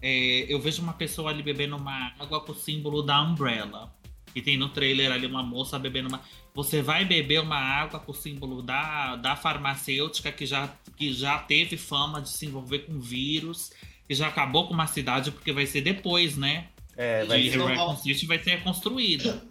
É, 0.00 0.46
eu 0.48 0.60
vejo 0.60 0.82
uma 0.82 0.92
pessoa 0.92 1.30
ali 1.30 1.42
bebendo 1.42 1.76
uma 1.76 2.12
água 2.18 2.40
com 2.40 2.52
o 2.52 2.54
símbolo 2.54 3.02
da 3.02 3.22
Umbrella. 3.22 3.92
E 4.34 4.42
tem 4.42 4.56
no 4.56 4.68
trailer 4.68 5.10
ali 5.10 5.26
uma 5.26 5.42
moça 5.42 5.78
bebendo 5.78 6.08
uma. 6.08 6.20
Você 6.54 6.82
vai 6.82 7.04
beber 7.04 7.40
uma 7.40 7.58
água 7.58 7.98
com 7.98 8.12
o 8.12 8.14
símbolo 8.14 8.62
da, 8.62 9.16
da 9.16 9.34
farmacêutica 9.34 10.30
que 10.30 10.44
já, 10.44 10.68
que 10.96 11.12
já 11.12 11.38
teve 11.38 11.76
fama 11.76 12.20
de 12.20 12.28
se 12.28 12.46
envolver 12.46 12.80
com 12.80 13.00
vírus, 13.00 13.72
que 14.06 14.14
já 14.14 14.28
acabou 14.28 14.68
com 14.68 14.74
uma 14.74 14.86
cidade, 14.86 15.30
porque 15.30 15.52
vai 15.52 15.66
ser 15.66 15.80
depois, 15.80 16.36
né? 16.36 16.68
É, 16.96 17.24
vai 17.24 17.42
de 17.42 17.50
ser... 17.50 18.26
vai 18.26 18.38
ser 18.38 18.62
construída. 18.62 19.42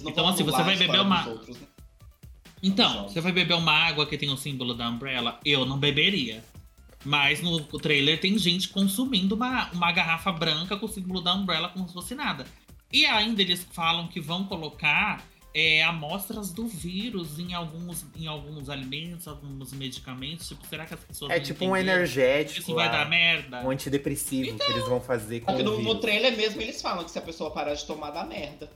Não 0.00 0.10
Então, 0.10 0.28
assim, 0.28 0.42
você 0.44 0.62
vai 0.62 0.76
beber 0.76 1.00
uma- 1.00 1.26
outros, 1.28 1.58
né? 1.58 1.66
Então, 2.62 3.08
você 3.08 3.20
vai 3.20 3.32
beber 3.32 3.54
uma 3.54 3.72
água 3.72 4.04
que 4.06 4.18
tem 4.18 4.30
o 4.30 4.36
símbolo 4.36 4.74
da 4.74 4.88
Umbrella? 4.88 5.38
Eu 5.44 5.64
não 5.64 5.78
beberia. 5.78 6.42
Mas 7.04 7.40
no 7.40 7.60
trailer 7.78 8.20
tem 8.20 8.36
gente 8.36 8.68
consumindo 8.68 9.36
uma, 9.36 9.70
uma 9.70 9.92
garrafa 9.92 10.32
branca 10.32 10.76
com 10.76 10.86
o 10.86 10.88
símbolo 10.88 11.20
da 11.20 11.32
Umbrella 11.34 11.68
como 11.68 11.86
se 11.86 11.94
fosse 11.94 12.14
nada. 12.14 12.44
E 12.92 13.06
ainda 13.06 13.40
eles 13.42 13.64
falam 13.70 14.08
que 14.08 14.20
vão 14.20 14.44
colocar 14.44 15.22
é, 15.54 15.82
amostras 15.84 16.50
do 16.52 16.66
vírus 16.66 17.38
em 17.38 17.54
alguns, 17.54 18.04
em 18.16 18.26
alguns 18.26 18.68
alimentos, 18.68 19.28
alguns 19.28 19.72
medicamentos. 19.72 20.48
Tipo, 20.48 20.66
será 20.66 20.84
que 20.84 20.94
as 20.94 21.00
pessoas 21.04 21.30
É 21.30 21.36
vão 21.36 21.44
tipo 21.44 21.64
um 21.64 21.76
energético, 21.76 22.60
Isso 22.60 22.74
vai 22.74 22.90
dar 22.90 23.08
merda? 23.08 23.60
um 23.64 23.70
antidepressivo 23.70 24.58
que 24.58 24.70
eles 24.72 24.84
vão 24.88 25.00
fazer 25.00 25.40
com 25.40 25.46
Porque 25.52 25.62
o 25.62 25.64
no, 25.64 25.76
no 25.78 25.84
vírus. 25.84 26.00
trailer 26.00 26.36
mesmo 26.36 26.60
eles 26.60 26.82
falam 26.82 27.04
que 27.04 27.10
se 27.12 27.18
a 27.18 27.22
pessoa 27.22 27.52
parar 27.52 27.74
de 27.74 27.84
tomar, 27.86 28.10
dá 28.10 28.24
merda. 28.24 28.68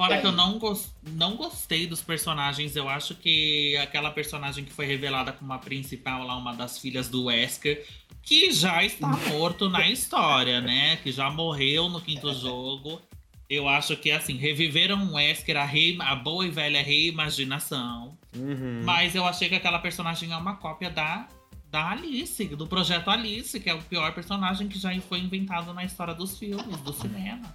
Fora 0.00 0.14
É. 0.16 0.20
que 0.22 0.26
eu 0.26 0.32
não, 0.32 0.58
gos- 0.58 0.90
não 1.12 1.36
gostei 1.36 1.86
dos 1.86 2.00
personagens. 2.00 2.74
Eu 2.74 2.88
acho 2.88 3.14
que 3.14 3.76
aquela 3.76 4.10
personagem 4.10 4.64
que 4.64 4.72
foi 4.72 4.86
revelada 4.86 5.30
como 5.30 5.52
a 5.52 5.58
principal 5.58 6.24
lá, 6.24 6.36
uma 6.38 6.54
das 6.54 6.78
filhas 6.78 7.08
do 7.10 7.24
Wesker, 7.24 7.86
que 8.22 8.50
já 8.50 8.82
está 8.82 9.08
morto 9.08 9.68
na 9.68 9.86
história, 9.90 10.58
né? 10.62 10.96
Que 11.02 11.12
já 11.12 11.28
morreu 11.30 11.90
no 11.90 12.00
quinto 12.00 12.32
jogo. 12.32 12.98
Eu 13.48 13.68
acho 13.68 13.94
que, 13.96 14.10
assim, 14.10 14.36
reviveram 14.38 15.04
o 15.08 15.14
Wesker, 15.16 15.56
a, 15.58 15.64
rei, 15.66 15.98
a 16.00 16.14
boa 16.14 16.46
e 16.46 16.50
velha 16.50 16.82
reimaginação. 16.82 18.16
Uhum. 18.34 18.82
Mas 18.84 19.14
eu 19.14 19.26
achei 19.26 19.48
que 19.48 19.54
aquela 19.56 19.78
personagem 19.80 20.32
é 20.32 20.36
uma 20.36 20.56
cópia 20.56 20.88
da, 20.90 21.28
da 21.70 21.90
Alice, 21.90 22.44
do 22.56 22.66
projeto 22.66 23.10
Alice, 23.10 23.58
que 23.60 23.68
é 23.68 23.74
o 23.74 23.82
pior 23.82 24.14
personagem 24.14 24.66
que 24.68 24.78
já 24.78 24.98
foi 25.02 25.18
inventado 25.18 25.74
na 25.74 25.84
história 25.84 26.14
dos 26.14 26.38
filmes, 26.38 26.76
do 26.80 26.92
cinema. 26.92 27.54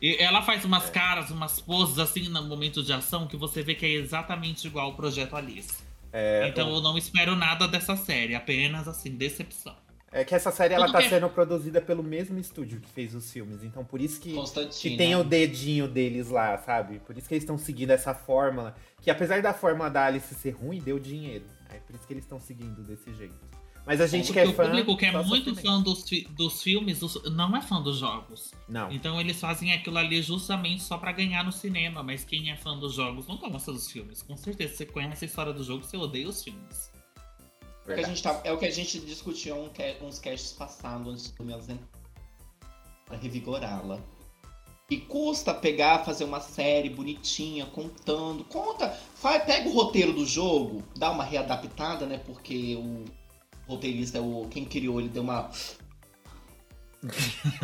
E 0.00 0.16
ela 0.22 0.42
faz 0.42 0.64
umas 0.64 0.90
caras, 0.90 1.30
umas 1.30 1.60
poses 1.60 1.98
assim 1.98 2.28
no 2.28 2.42
momento 2.44 2.82
de 2.82 2.92
ação 2.92 3.26
que 3.26 3.36
você 3.36 3.62
vê 3.62 3.74
que 3.74 3.86
é 3.86 3.90
exatamente 3.90 4.66
igual 4.66 4.86
ao 4.86 4.94
projeto 4.94 5.34
Alice. 5.36 5.84
É, 6.12 6.48
então 6.48 6.68
eu 6.74 6.80
não 6.80 6.96
espero 6.96 7.34
nada 7.34 7.66
dessa 7.66 7.96
série, 7.96 8.34
apenas 8.34 8.88
assim, 8.88 9.10
decepção. 9.10 9.74
É 10.12 10.24
que 10.24 10.34
essa 10.34 10.50
série 10.50 10.72
ela 10.72 10.90
tá 10.90 10.98
que 10.98 11.06
é- 11.06 11.10
sendo 11.10 11.28
produzida 11.28 11.80
pelo 11.80 12.02
mesmo 12.02 12.38
estúdio 12.38 12.80
que 12.80 12.88
fez 12.88 13.14
os 13.14 13.30
filmes, 13.30 13.62
então 13.62 13.84
por 13.84 14.00
isso 14.00 14.18
que, 14.20 14.34
que 14.80 14.96
tem 14.96 15.14
o 15.14 15.22
dedinho 15.24 15.86
deles 15.88 16.30
lá, 16.30 16.56
sabe? 16.58 17.00
Por 17.00 17.18
isso 17.18 17.28
que 17.28 17.34
eles 17.34 17.42
estão 17.42 17.58
seguindo 17.58 17.90
essa 17.90 18.14
fórmula, 18.14 18.74
que 19.02 19.10
apesar 19.10 19.42
da 19.42 19.52
fórmula 19.52 19.90
da 19.90 20.06
Alice 20.06 20.34
ser 20.34 20.52
ruim, 20.52 20.80
deu 20.80 20.98
dinheiro. 20.98 21.44
É 21.68 21.78
por 21.80 21.94
isso 21.94 22.06
que 22.06 22.12
eles 22.14 22.24
estão 22.24 22.40
seguindo 22.40 22.82
desse 22.82 23.12
jeito. 23.12 23.34
Mas 23.86 24.00
a 24.00 24.06
gente 24.08 24.26
Porque 24.26 24.40
que 24.42 24.46
é 24.48 24.50
o 24.50 24.54
fã. 24.54 24.64
público 24.66 24.96
que 24.96 25.06
é 25.06 25.12
muito 25.12 25.50
sofrimento. 25.50 25.62
fã 25.62 25.80
dos, 25.80 26.08
fi- 26.08 26.26
dos 26.30 26.60
filmes 26.62 27.00
os- 27.02 27.22
não 27.32 27.56
é 27.56 27.62
fã 27.62 27.80
dos 27.80 27.98
jogos. 27.98 28.50
Não. 28.68 28.90
Então 28.90 29.20
eles 29.20 29.38
fazem 29.40 29.72
aquilo 29.72 29.96
ali 29.96 30.20
justamente 30.20 30.82
só 30.82 30.98
pra 30.98 31.12
ganhar 31.12 31.44
no 31.44 31.52
cinema, 31.52 32.02
mas 32.02 32.24
quem 32.24 32.50
é 32.50 32.56
fã 32.56 32.76
dos 32.76 32.94
jogos 32.94 33.28
não 33.28 33.36
gosta 33.36 33.72
dos 33.72 33.88
filmes. 33.88 34.22
Com 34.22 34.36
certeza, 34.36 34.74
você 34.74 34.86
conhece 34.86 35.24
a 35.24 35.28
história 35.28 35.52
do 35.52 35.62
jogo, 35.62 35.84
você 35.84 35.96
odeia 35.96 36.28
os 36.28 36.42
filmes. 36.42 36.90
É 37.86 37.92
o 37.92 37.94
que 37.94 38.00
a 38.00 38.08
gente 38.08 38.22
tá- 38.22 38.40
é 38.42 38.52
o 38.52 38.58
que 38.58 38.66
a 38.66 38.70
gente 38.72 38.98
discutiu 38.98 39.54
um, 39.54 39.70
uns 40.04 40.18
casts 40.18 40.52
passados 40.52 41.12
antes 41.12 41.30
do 41.30 41.44
meu 41.44 41.60
pra 43.06 43.16
revigorá-la. 43.16 44.00
E 44.88 44.96
custa 44.98 45.52
pegar, 45.52 46.04
fazer 46.04 46.22
uma 46.24 46.40
série 46.40 46.88
bonitinha, 46.90 47.66
contando. 47.66 48.44
Conta, 48.44 48.88
faz, 48.88 49.44
pega 49.44 49.68
o 49.68 49.72
roteiro 49.72 50.12
do 50.12 50.24
jogo, 50.24 50.82
dá 50.96 51.10
uma 51.10 51.24
readaptada, 51.24 52.06
né? 52.06 52.18
Porque 52.18 52.76
o 52.76 53.04
roteirista, 53.66 54.20
o, 54.20 54.48
quem 54.48 54.64
criou, 54.64 55.00
ele 55.00 55.08
deu 55.08 55.22
uma. 55.22 55.50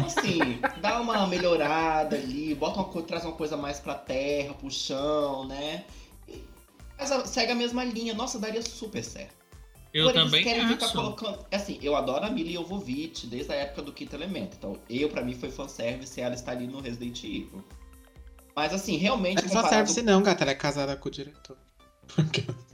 Assim, 0.05 0.61
dá 0.81 1.01
uma 1.01 1.27
melhorada 1.27 2.17
ali, 2.17 2.55
bota 2.55 2.81
uma, 2.81 3.03
traz 3.03 3.25
uma 3.25 3.33
coisa 3.33 3.57
mais 3.57 3.81
pra 3.81 3.95
terra, 3.95 4.55
pro 4.55 4.71
chão, 4.71 5.47
né? 5.47 5.85
E 6.29 6.43
a- 6.99 7.25
segue 7.27 7.53
a 7.53 7.55
mesma 7.55 7.85
linha. 7.85 8.15
Nossa, 8.15 8.39
daria 8.39 8.63
super 8.63 9.03
certo. 9.03 9.43
Eu 9.93 10.09
Agora, 10.09 10.25
também 10.25 10.41
eles 10.41 10.53
querem 10.55 10.69
ficar 10.69 10.87
acho. 10.87 10.95
colocando. 10.95 11.45
Assim, 11.53 11.79
eu 11.83 11.95
adoro 11.97 12.25
a 12.25 12.31
Mila 12.31 12.51
Jovovich 12.53 13.27
desde 13.27 13.53
a 13.53 13.57
época 13.57 13.83
do 13.83 13.93
Quinto 13.93 14.17
Elemento. 14.17 14.57
Então, 14.59 14.79
eu, 14.89 15.09
pra 15.11 15.23
mim, 15.23 15.35
foi 15.35 15.51
fanservice 15.51 16.19
e 16.19 16.23
ela 16.23 16.35
está 16.35 16.53
ali 16.53 16.67
no 16.67 16.81
Resident 16.81 17.23
Evil. 17.25 17.63
Mas, 18.57 18.73
assim, 18.73 18.97
realmente. 18.97 19.37
Não 19.39 19.45
é 19.45 19.49
só 19.49 19.63
comparado- 19.63 19.75
service 19.89 20.03
não, 20.03 20.23
gata. 20.23 20.45
Ela 20.45 20.53
é 20.53 20.55
casada 20.55 20.97
com 20.97 21.09
o 21.09 21.13
diretor. 21.13 21.57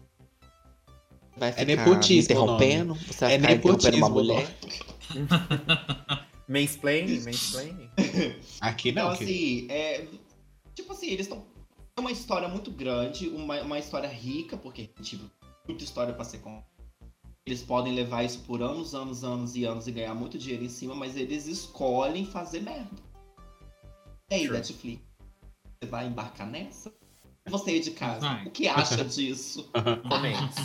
Vai 1.38 1.48
É 1.50 1.52
ficar 1.52 1.64
nepotismo 1.66 2.16
me 2.16 2.22
interrompendo? 2.24 2.94
Você 2.94 3.24
vai 3.24 3.34
É 3.34 3.38
ficar 3.38 3.52
interrompendo 3.52 3.96
uma 3.96 4.08
nepotismo, 4.08 4.10
mulher? 4.10 4.58
Mansplaining, 6.48 7.20
mansplaining. 7.24 7.90
Aqui 8.60 8.90
não. 8.92 9.02
Então, 9.02 9.10
aqui. 9.14 9.24
assim, 9.24 9.66
é. 9.70 10.06
Tipo 10.74 10.92
assim, 10.92 11.06
eles 11.08 11.26
estão. 11.26 11.44
É 11.96 12.00
uma 12.00 12.10
história 12.12 12.48
muito 12.48 12.70
grande, 12.70 13.28
uma, 13.28 13.60
uma 13.60 13.78
história 13.78 14.08
rica, 14.08 14.56
porque, 14.56 14.88
tipo, 15.02 15.24
muita 15.66 15.84
história 15.84 16.14
pra 16.14 16.24
ser 16.24 16.38
contada. 16.38 16.66
Eles 17.46 17.62
podem 17.62 17.94
levar 17.94 18.22
isso 18.24 18.40
por 18.40 18.62
anos, 18.62 18.94
anos, 18.94 19.24
anos 19.24 19.56
e 19.56 19.64
anos 19.64 19.86
e 19.86 19.92
ganhar 19.92 20.14
muito 20.14 20.38
dinheiro 20.38 20.64
em 20.64 20.68
cima, 20.68 20.94
mas 20.94 21.16
eles 21.16 21.46
escolhem 21.46 22.24
fazer 22.24 22.60
merda. 22.60 22.88
E 24.30 24.34
aí, 24.34 24.42
Sure. 24.46 24.52
Netflix? 24.58 25.02
Você 25.82 25.90
vai 25.90 26.06
embarcar 26.06 26.46
nessa? 26.46 26.92
Você 27.48 27.70
aí 27.70 27.80
de 27.80 27.92
casa, 27.92 28.20
Vai. 28.20 28.46
o 28.46 28.50
que 28.50 28.68
acha 28.68 29.02
disso? 29.04 29.68
Comente. 30.08 30.62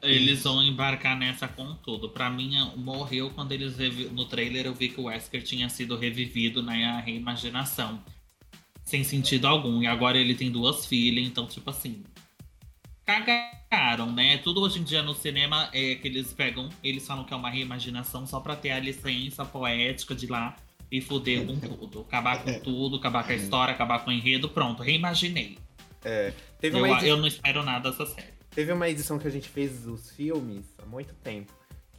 Eles 0.00 0.42
vão 0.42 0.62
embarcar 0.62 1.16
nessa 1.16 1.48
com 1.48 1.74
tudo. 1.74 2.08
Pra 2.08 2.30
mim, 2.30 2.52
morreu 2.76 3.30
quando 3.30 3.52
eles 3.52 3.76
revi... 3.76 4.04
no 4.04 4.24
trailer 4.24 4.66
eu 4.66 4.74
vi 4.74 4.88
que 4.88 5.00
o 5.00 5.04
Wesker 5.04 5.42
tinha 5.42 5.68
sido 5.68 5.96
revivido 5.96 6.62
na 6.62 7.00
reimaginação. 7.00 8.02
Sem 8.84 9.02
sentido 9.04 9.46
algum. 9.46 9.82
E 9.82 9.86
agora 9.86 10.18
ele 10.18 10.34
tem 10.34 10.50
duas 10.50 10.86
filhas, 10.86 11.26
então, 11.26 11.46
tipo 11.46 11.70
assim. 11.70 12.02
Cagaram, 13.04 14.12
né? 14.12 14.38
Tudo 14.38 14.60
hoje 14.60 14.78
em 14.78 14.84
dia 14.84 15.02
no 15.02 15.14
cinema 15.14 15.68
é 15.72 15.96
que 15.96 16.06
eles 16.06 16.32
pegam, 16.32 16.68
eles 16.84 17.06
falam 17.06 17.24
que 17.24 17.34
é 17.34 17.36
uma 17.36 17.50
reimaginação 17.50 18.26
só 18.26 18.38
pra 18.38 18.54
ter 18.54 18.70
a 18.70 18.78
licença 18.78 19.44
poética 19.44 20.14
de 20.14 20.26
lá 20.26 20.56
e 20.90 21.00
foder 21.00 21.44
com 21.44 21.58
tudo. 21.58 22.00
Acabar 22.02 22.44
com 22.44 22.60
tudo, 22.60 22.96
acabar 22.96 23.24
com 23.24 23.32
a 23.32 23.34
história, 23.34 23.74
acabar 23.74 24.00
com 24.00 24.10
o 24.10 24.12
enredo, 24.12 24.48
pronto, 24.48 24.82
reimaginei. 24.82 25.58
É, 26.04 26.32
teve 26.60 26.78
Eu, 26.78 26.84
uma 26.84 27.00
eu 27.04 27.16
não 27.16 27.26
espero 27.26 27.62
nada 27.62 27.90
dessa 27.90 28.06
série. 28.06 28.31
Teve 28.54 28.72
uma 28.72 28.88
edição 28.88 29.18
que 29.18 29.26
a 29.26 29.30
gente 29.30 29.48
fez 29.48 29.80
dos 29.80 30.10
filmes 30.10 30.64
há 30.78 30.86
muito 30.86 31.14
tempo. 31.14 31.52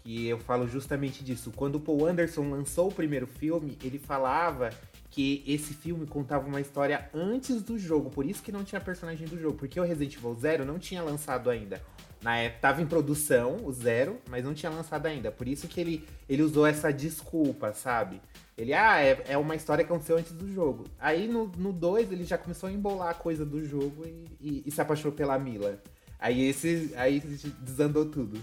Que 0.04 0.28
eu 0.28 0.38
falo 0.38 0.68
justamente 0.68 1.24
disso. 1.24 1.52
Quando 1.56 1.76
o 1.76 1.80
Paul 1.80 2.06
Anderson 2.06 2.50
lançou 2.50 2.90
o 2.90 2.92
primeiro 2.94 3.26
filme, 3.26 3.78
ele 3.84 3.98
falava 3.98 4.70
que 5.10 5.44
esse 5.48 5.74
filme 5.74 6.06
contava 6.06 6.46
uma 6.48 6.60
história 6.60 7.10
antes 7.14 7.62
do 7.62 7.78
jogo. 7.80 8.10
Por 8.10 8.26
isso 8.26 8.44
que 8.44 8.52
não 8.52 8.64
tinha 8.64 8.82
personagem 8.82 9.26
do 9.28 9.40
jogo. 9.40 9.58
Porque 9.58 9.80
o 9.80 9.84
Resident 9.84 10.16
Evil 10.18 10.36
Zero 10.36 10.66
não 10.66 10.78
tinha 10.78 11.02
lançado 11.02 11.50
ainda. 11.50 11.82
Na 12.22 12.38
época, 12.38 12.62
tava 12.62 12.82
em 12.82 12.86
produção, 12.86 13.58
o 13.66 13.72
Zero, 13.72 14.18
mas 14.30 14.46
não 14.46 14.54
tinha 14.54 14.70
lançado 14.72 15.06
ainda. 15.08 15.32
Por 15.32 15.48
isso 15.48 15.68
que 15.68 15.80
ele, 15.80 16.08
ele 16.28 16.42
usou 16.42 16.66
essa 16.66 16.92
desculpa, 16.92 17.74
sabe? 17.74 18.22
Ele, 18.58 18.74
ah, 18.74 19.02
é, 19.02 19.24
é 19.30 19.38
uma 19.38 19.56
história 19.56 19.84
que 19.84 19.92
aconteceu 19.92 20.18
antes 20.18 20.32
do 20.34 20.48
jogo. 20.54 20.86
Aí 21.00 21.28
no 21.28 21.48
2 21.74 22.12
ele 22.12 22.24
já 22.24 22.38
começou 22.38 22.70
a 22.70 22.72
embolar 22.72 23.10
a 23.10 23.14
coisa 23.14 23.46
do 23.46 23.66
jogo 23.66 24.06
e, 24.06 24.26
e- 24.40 24.64
e 24.66 24.72
se 24.72 24.80
apaixonou 24.80 25.12
pela 25.14 25.38
Mila. 25.40 25.82
Aí 26.24 26.42
esse. 26.46 26.94
Aí 26.96 27.22
desandou 27.62 28.06
tudo. 28.06 28.40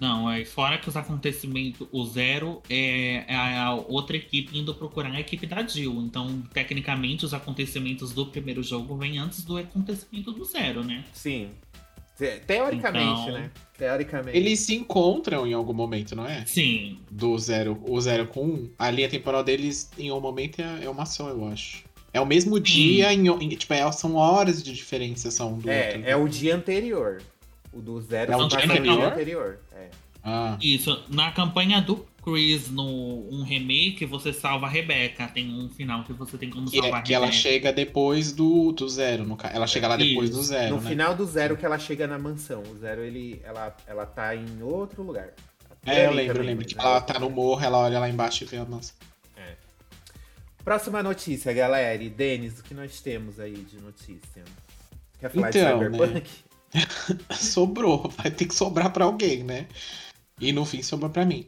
Não, 0.00 0.30
é 0.30 0.44
fora 0.44 0.78
que 0.78 0.88
os 0.88 0.96
acontecimentos, 0.96 1.88
o 1.90 2.04
Zero 2.06 2.62
é, 2.70 3.24
é 3.26 3.34
a 3.58 3.74
outra 3.74 4.16
equipe 4.16 4.56
indo 4.56 4.72
procurar 4.72 5.10
a 5.10 5.18
equipe 5.18 5.44
da 5.44 5.66
Jill. 5.66 5.92
Então, 6.02 6.40
tecnicamente, 6.54 7.24
os 7.24 7.34
acontecimentos 7.34 8.12
do 8.12 8.26
primeiro 8.26 8.62
jogo 8.62 8.96
vêm 8.96 9.18
antes 9.18 9.42
do 9.44 9.56
acontecimento 9.58 10.30
do 10.30 10.44
Zero, 10.44 10.84
né? 10.84 11.04
Sim. 11.12 11.50
Te- 12.16 12.40
Teoricamente, 12.46 13.22
Então- 13.22 13.32
né? 13.32 13.50
Teoricamente. 13.76 14.36
Eles 14.38 14.60
se 14.60 14.74
encontram 14.76 15.44
em 15.46 15.52
algum 15.52 15.72
momento, 15.72 16.14
não 16.14 16.26
é? 16.26 16.44
Sim, 16.46 17.00
Do 17.10 17.36
zero, 17.38 17.80
o 17.88 18.00
zero 18.00 18.26
com 18.28 18.44
um. 18.44 18.70
A 18.78 18.90
linha 18.90 19.08
temporal 19.08 19.42
deles, 19.42 19.90
em 19.98 20.10
um 20.12 20.20
momento, 20.20 20.60
é, 20.60 20.84
é 20.84 20.90
uma 20.90 21.06
só, 21.06 21.28
eu 21.28 21.44
acho. 21.48 21.84
É 22.12 22.20
o 22.20 22.26
mesmo 22.26 22.58
dia, 22.58 23.12
em, 23.12 23.26
em- 23.28 23.48
tipo, 23.50 23.72
é- 23.74 23.92
são 23.92 24.14
horas 24.16 24.62
de 24.62 24.72
diferença 24.72 25.30
só 25.30 25.46
um 25.48 25.58
do 25.58 25.70
É, 25.70 25.88
outro. 25.94 26.10
é 26.10 26.16
o 26.16 26.28
dia 26.28 26.56
anterior. 26.56 27.20
O 27.72 27.80
do 27.80 28.00
zero 28.00 28.32
É 28.32 28.36
se 28.36 28.42
um 28.42 28.48
dia 28.48 28.58
anterior? 28.64 29.04
anterior. 29.12 29.58
É. 29.76 29.88
Ah, 30.24 30.56
isso. 30.60 31.02
Na 31.08 31.30
campanha 31.32 31.80
do 31.80 32.04
Chris, 32.24 32.68
no 32.70 32.84
um 33.30 33.42
remake, 33.42 34.04
você 34.04 34.32
salva 34.32 34.66
a 34.66 34.68
Rebeca. 34.68 35.28
Tem 35.28 35.48
um 35.50 35.68
final 35.68 36.02
que 36.04 36.12
você 36.12 36.36
tem 36.36 36.50
como 36.50 36.68
que, 36.70 36.78
é- 36.78 36.82
salvar 36.82 37.02
que 37.02 37.14
a 37.14 37.16
ela 37.16 37.30
chega 37.30 37.72
depois 37.72 38.32
do, 38.32 38.72
do 38.72 38.88
zero. 38.88 39.24
No, 39.24 39.36
ela 39.52 39.66
chega 39.66 39.86
lá 39.88 39.96
depois 39.96 40.30
Isso. 40.30 40.38
do 40.38 40.44
zero, 40.44 40.76
no 40.76 40.82
né? 40.82 40.90
final 40.90 41.14
do 41.14 41.24
zero 41.24 41.56
que 41.56 41.64
ela 41.64 41.78
chega 41.78 42.06
na 42.06 42.18
mansão. 42.18 42.62
O 42.62 42.76
zero, 42.78 43.02
ele, 43.02 43.40
ela, 43.44 43.74
ela 43.86 44.04
tá 44.06 44.34
em 44.34 44.62
outro 44.62 45.02
lugar. 45.02 45.28
É, 45.86 46.06
eu 46.06 46.12
lembro, 46.12 46.38
eu 46.38 46.44
lembro. 46.44 46.66
Que 46.66 46.74
né? 46.74 46.82
ela 46.82 47.00
tá 47.00 47.18
no 47.18 47.30
morro, 47.30 47.62
ela 47.64 47.78
olha 47.78 47.98
lá 47.98 48.08
embaixo 48.08 48.44
e 48.44 48.46
vê 48.46 48.56
a 48.58 48.64
mansão. 48.64 48.94
Próxima 50.68 51.02
notícia, 51.02 51.50
galera. 51.50 52.02
E 52.02 52.10
Denis, 52.10 52.58
o 52.58 52.62
que 52.62 52.74
nós 52.74 53.00
temos 53.00 53.40
aí 53.40 53.54
de 53.54 53.80
notícia? 53.80 54.44
Quer 55.18 55.30
falar 55.30 55.48
Então, 55.48 55.78
de 55.78 55.84
Cyberpunk? 55.96 56.30
Sobrou, 57.34 58.12
vai 58.18 58.30
ter 58.30 58.44
que 58.44 58.54
sobrar 58.54 58.92
pra 58.92 59.06
alguém, 59.06 59.42
né? 59.42 59.66
E 60.38 60.52
no 60.52 60.66
fim 60.66 60.82
sobrou 60.82 61.08
pra 61.08 61.24
mim. 61.24 61.46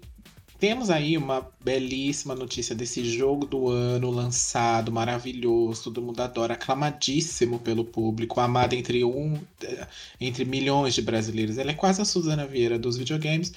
Temos 0.58 0.88
aí 0.88 1.18
uma 1.18 1.46
belíssima 1.62 2.34
notícia 2.34 2.74
desse 2.74 3.04
jogo 3.04 3.44
do 3.44 3.68
ano 3.68 4.10
lançado, 4.10 4.90
maravilhoso, 4.90 5.84
todo 5.84 6.00
mundo 6.00 6.20
adora, 6.22 6.54
aclamadíssimo 6.54 7.58
pelo 7.58 7.84
público, 7.84 8.40
amado 8.40 8.72
entre 8.72 9.04
um, 9.04 9.38
eh, 9.62 9.86
entre 10.18 10.46
milhões 10.46 10.94
de 10.94 11.02
brasileiros. 11.02 11.58
Ela 11.58 11.72
é 11.72 11.74
quase 11.74 12.00
a 12.00 12.06
Suzana 12.06 12.46
Vieira 12.46 12.78
dos 12.78 12.96
videogames, 12.96 13.52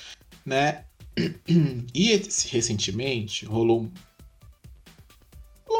né? 0.45 0.83
E 1.95 2.21
recentemente 2.49 3.45
rolou 3.45 3.89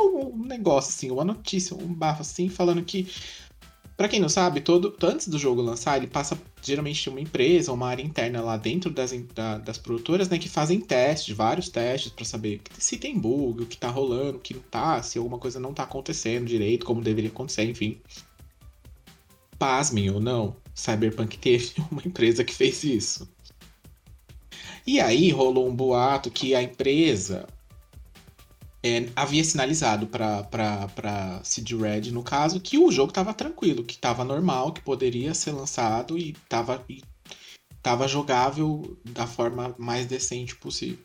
um, 0.02 0.46
negócio 0.46 0.90
assim, 0.90 1.12
uma 1.12 1.26
notícia, 1.26 1.76
um 1.76 1.94
bafo 1.94 2.22
assim, 2.22 2.50
falando 2.50 2.84
que 2.84 3.08
Pra 3.96 4.10
quem 4.10 4.20
não 4.20 4.28
sabe, 4.30 4.60
todo, 4.60 4.96
antes 5.04 5.28
do 5.28 5.38
jogo 5.38 5.62
lançar, 5.62 5.98
ele 5.98 6.08
passa 6.08 6.38
geralmente 6.64 7.08
uma 7.10 7.22
empresa, 7.22 7.72
uma 7.72 7.88
área 7.88 8.02
interna 8.02 8.42
lá 8.42 8.58
dentro 8.58 8.90
das, 8.90 9.12
da- 9.36 9.60
das 9.60 9.78
produtoras, 9.78 10.28
né, 10.30 10.40
que 10.40 10.50
fazem 10.50 10.80
testes, 10.80 11.36
vários 11.36 11.70
testes 11.70 12.12
pra 12.12 12.26
saber 12.26 12.60
se 12.78 12.98
tem 12.98 13.18
bug, 13.18 13.64
o 13.64 13.66
que 13.68 13.78
tá 13.78 13.90
rolando, 13.90 14.38
o 14.38 14.42
que 14.42 14.56
não 14.56 14.64
tá, 14.64 15.02
se 15.04 15.18
alguma 15.20 15.38
coisa 15.38 15.60
não 15.60 15.74
tá 15.74 15.84
acontecendo 15.84 16.46
direito, 16.46 16.86
como 16.86 17.02
deveria 17.02 17.30
acontecer, 17.30 17.70
enfim. 17.70 18.02
Pasmem 19.60 20.10
ou 20.10 20.20
não, 20.20 20.56
Cyberpunk 20.74 21.38
teve 21.38 21.74
uma 21.92 22.02
empresa 22.04 22.44
que 22.44 22.54
fez 22.54 22.84
isso. 22.84 23.30
E 24.88 25.00
aí 25.00 25.30
rolou 25.30 25.70
um 25.70 25.76
boato 25.76 26.32
que 26.32 26.56
a 26.56 26.64
empresa 26.64 27.48
é, 28.84 29.08
havia 29.15 29.43
sinalizado 29.43 30.08
pra 30.08 31.41
CD 31.43 31.76
Red, 31.76 32.12
no 32.12 32.22
caso, 32.22 32.60
que 32.60 32.78
o 32.78 32.91
jogo 32.91 33.13
tava 33.13 33.34
tranquilo, 33.34 33.84
que 33.84 33.98
tava 33.98 34.26
normal, 34.26 34.74
que 34.74 34.82
poderia 34.82 35.34
ser 35.34 35.54
lançado 35.54 36.17
e 36.17 36.34
tava, 36.50 36.84
e 36.89 37.02
tava 37.82 38.08
jogável 38.08 38.98
da 39.06 39.26
forma 39.26 39.74
mais 39.78 40.06
decente 40.06 40.56
possível. 40.58 41.00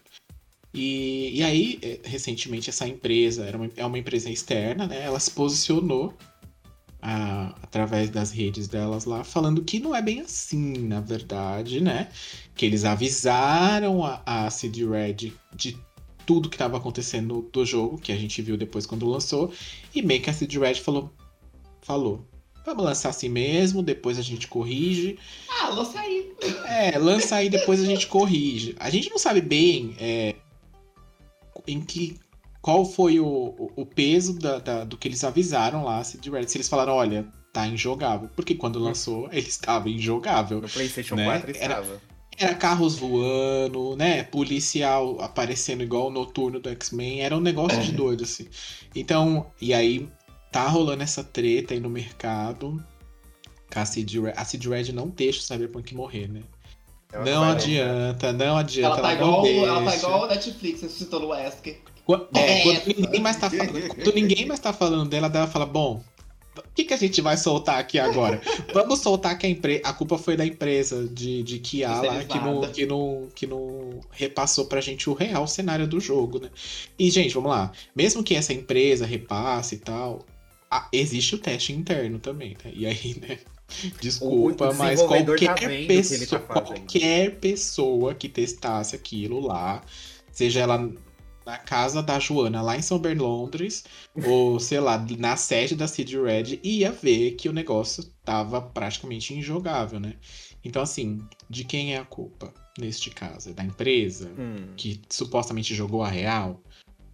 E, 0.74 1.38
e 1.38 1.42
aí, 1.42 1.78
é, 1.80 2.00
recentemente, 2.04 2.68
essa 2.68 2.86
empresa, 2.86 3.44
era 3.44 3.56
uma, 3.56 3.70
é 3.76 3.86
uma 3.86 3.98
empresa 3.98 4.28
externa, 4.28 4.86
né? 4.86 5.02
Ela 5.04 5.20
se 5.20 5.30
posicionou 5.30 6.14
a- 7.00 7.54
através 7.62 8.10
das 8.10 8.30
redes 8.32 8.66
delas 8.68 9.04
lá, 9.04 9.22
falando 9.24 9.62
que 9.62 9.78
não 9.78 9.94
é 9.94 10.02
bem 10.02 10.20
assim, 10.20 10.72
na 10.86 11.00
verdade, 11.00 11.80
né? 11.80 12.10
Que 12.54 12.66
eles 12.66 12.84
avisaram 12.84 14.04
a, 14.04 14.20
a 14.26 14.50
CD 14.50 14.84
Red 14.84 15.32
de 15.54 15.78
tudo 16.28 16.50
que 16.50 16.56
estava 16.56 16.76
acontecendo 16.76 17.48
do 17.50 17.64
jogo, 17.64 17.96
que 17.96 18.12
a 18.12 18.16
gente 18.16 18.42
viu 18.42 18.54
depois 18.54 18.84
quando 18.84 19.08
lançou, 19.08 19.50
e 19.94 20.02
meio 20.02 20.20
que 20.20 20.28
a 20.28 20.32
CD 20.34 20.58
Red 20.58 20.74
falou, 20.74 21.10
falou, 21.80 22.22
vamos 22.66 22.84
lançar 22.84 23.08
assim 23.08 23.30
mesmo, 23.30 23.82
depois 23.82 24.18
a 24.18 24.22
gente 24.22 24.46
corrige. 24.46 25.18
Ah, 25.48 25.70
lança 25.70 25.98
aí. 25.98 26.30
É, 26.66 26.98
lança 26.98 27.36
aí, 27.36 27.48
depois 27.48 27.80
a 27.80 27.86
gente 27.86 28.06
corrige. 28.06 28.76
A 28.78 28.90
gente 28.90 29.08
não 29.08 29.16
sabe 29.16 29.40
bem 29.40 29.96
é, 29.98 30.34
em 31.66 31.80
que 31.80 32.18
qual 32.60 32.84
foi 32.84 33.18
o, 33.18 33.70
o, 33.74 33.86
peso 33.86 34.38
da- 34.38 34.58
da- 34.58 34.84
do 34.84 34.98
que 34.98 35.08
eles 35.08 35.24
avisaram 35.24 35.82
lá, 35.82 36.00
a 36.00 36.04
CD 36.04 36.28
Red, 36.28 36.46
se 36.46 36.58
eles 36.58 36.68
falaram, 36.68 36.92
olha, 36.92 37.26
tá 37.54 37.66
injogável. 37.66 38.28
Porque 38.36 38.54
quando 38.54 38.78
lançou, 38.78 39.30
ele 39.32 39.48
estava 39.48 39.88
injogável. 39.88 40.60
No 40.60 40.68
PlayStation 40.68 41.14
né? 41.14 41.24
4 41.24 41.50
Era- 41.56 41.56
estava. 41.80 41.86
Era 41.94 42.17
carros 42.59 42.96
voando, 42.96 43.96
né? 43.96 44.22
Policial 44.24 45.20
aparecendo 45.20 45.83
igual 45.83 46.07
o 46.07 46.11
noturno 46.11 46.61
do 46.61 46.68
X-Men. 46.70 47.22
Era 47.22 47.37
um 47.37 47.40
negócio 47.40 47.81
de 47.83 47.92
doido, 47.92 48.24
assim. 48.24 48.46
Então, 48.94 49.46
e 49.61 49.74
aí 49.74 50.09
tá 50.51 50.66
rolando 50.68 51.03
essa 51.03 51.22
treta 51.22 51.74
aí 51.74 51.81
no 51.81 51.90
mercado. 51.90 52.83
A 53.74 53.85
CD 53.85 54.20
Red, 54.20 54.33
a 54.37 54.44
CD 54.44 54.68
Red 54.68 54.92
não 54.92 55.09
deixa 55.09 55.40
o 55.40 55.42
Cyberpunk 55.42 55.94
morrer, 55.94 56.29
né? 56.29 56.42
Ela 57.12 57.24
não 57.24 57.44
adianta, 57.44 58.33
não 58.33 58.57
adianta. 58.57 59.01
Ela 59.01 59.03
tá, 59.03 59.14
não 59.14 59.29
igual, 59.29 59.42
deixa. 59.42 59.66
ela 59.66 59.85
tá 59.85 59.96
igual 59.96 60.24
a 60.24 60.29
Netflix 60.29 60.83
ressuscitando 60.83 61.27
o 61.27 61.29
Wesker. 61.31 61.81
É, 62.35 62.68
É 62.68 62.81
quando 62.81 62.98
ninguém 62.98 63.20
mais 63.20 63.37
tá 63.37 63.51
falando, 63.51 63.88
quando 63.88 64.14
ninguém 64.14 64.46
mais 64.46 64.61
tá 64.61 64.72
falando 64.72 65.09
dela, 65.09 65.31
ela 65.33 65.46
fala, 65.46 65.66
bom, 65.66 66.03
o 66.58 66.74
que, 66.74 66.84
que 66.84 66.94
a 66.94 66.96
gente 66.96 67.20
vai 67.20 67.36
soltar 67.36 67.78
aqui 67.78 67.98
agora? 67.98 68.40
Vamos 68.72 69.00
soltar 69.00 69.36
que 69.38 69.46
a, 69.46 69.50
empre... 69.50 69.80
a 69.84 69.92
culpa 69.92 70.18
foi 70.18 70.36
da 70.36 70.44
empresa 70.44 71.06
de, 71.08 71.42
de 71.42 71.58
Kia 71.58 71.88
lá, 71.88 72.24
que 72.24 72.38
não, 72.38 72.60
que, 72.72 72.86
não, 72.86 73.28
que 73.34 73.46
não 73.46 74.00
repassou 74.10 74.66
pra 74.66 74.80
gente 74.80 75.08
o 75.08 75.14
real 75.14 75.46
cenário 75.46 75.86
do 75.86 76.00
jogo, 76.00 76.40
né? 76.40 76.50
E, 76.98 77.10
gente, 77.10 77.34
vamos 77.34 77.50
lá. 77.50 77.72
Mesmo 77.94 78.22
que 78.22 78.34
essa 78.34 78.52
empresa 78.52 79.06
repasse 79.06 79.76
e 79.76 79.78
tal, 79.78 80.24
existe 80.92 81.34
o 81.34 81.38
teste 81.38 81.72
interno 81.72 82.18
também, 82.18 82.56
né? 82.64 82.72
E 82.74 82.86
aí, 82.86 83.16
né? 83.20 83.38
Desculpa, 84.00 84.72
mas 84.72 85.00
tá 85.00 85.06
qualquer, 85.06 85.28
ele 85.28 85.46
tá 85.46 85.54
pessoa, 85.86 86.40
fazendo. 86.40 86.46
qualquer 86.46 87.36
pessoa 87.36 88.14
que 88.14 88.28
testasse 88.28 88.96
aquilo 88.96 89.40
lá, 89.40 89.82
seja 90.32 90.60
ela 90.60 90.90
na 91.48 91.56
casa 91.56 92.02
da 92.02 92.18
Joana, 92.18 92.61
lá 92.61 92.76
em 92.76 92.82
São 92.82 92.98
Bernardo, 92.98 93.24
Londres, 93.26 93.84
ou 94.26 94.61
sei 94.61 94.80
lá, 94.80 95.02
na 95.18 95.34
sede 95.34 95.74
da 95.74 95.88
CD 95.88 96.20
Red, 96.20 96.61
ia 96.62 96.92
ver 96.92 97.32
que 97.32 97.48
o 97.48 97.52
negócio 97.54 98.04
tava 98.22 98.61
praticamente 98.61 99.32
injogável, 99.32 99.98
né? 99.98 100.16
Então, 100.62 100.82
assim, 100.82 101.26
de 101.48 101.64
quem 101.64 101.94
é 101.94 101.98
a 101.98 102.04
culpa 102.04 102.52
neste 102.78 103.08
caso? 103.08 103.48
É 103.48 103.52
da 103.54 103.64
empresa 103.64 104.30
Hum. 104.38 104.74
que 104.76 105.00
supostamente 105.08 105.74
jogou 105.74 106.02
a 106.02 106.08
real? 106.11 106.62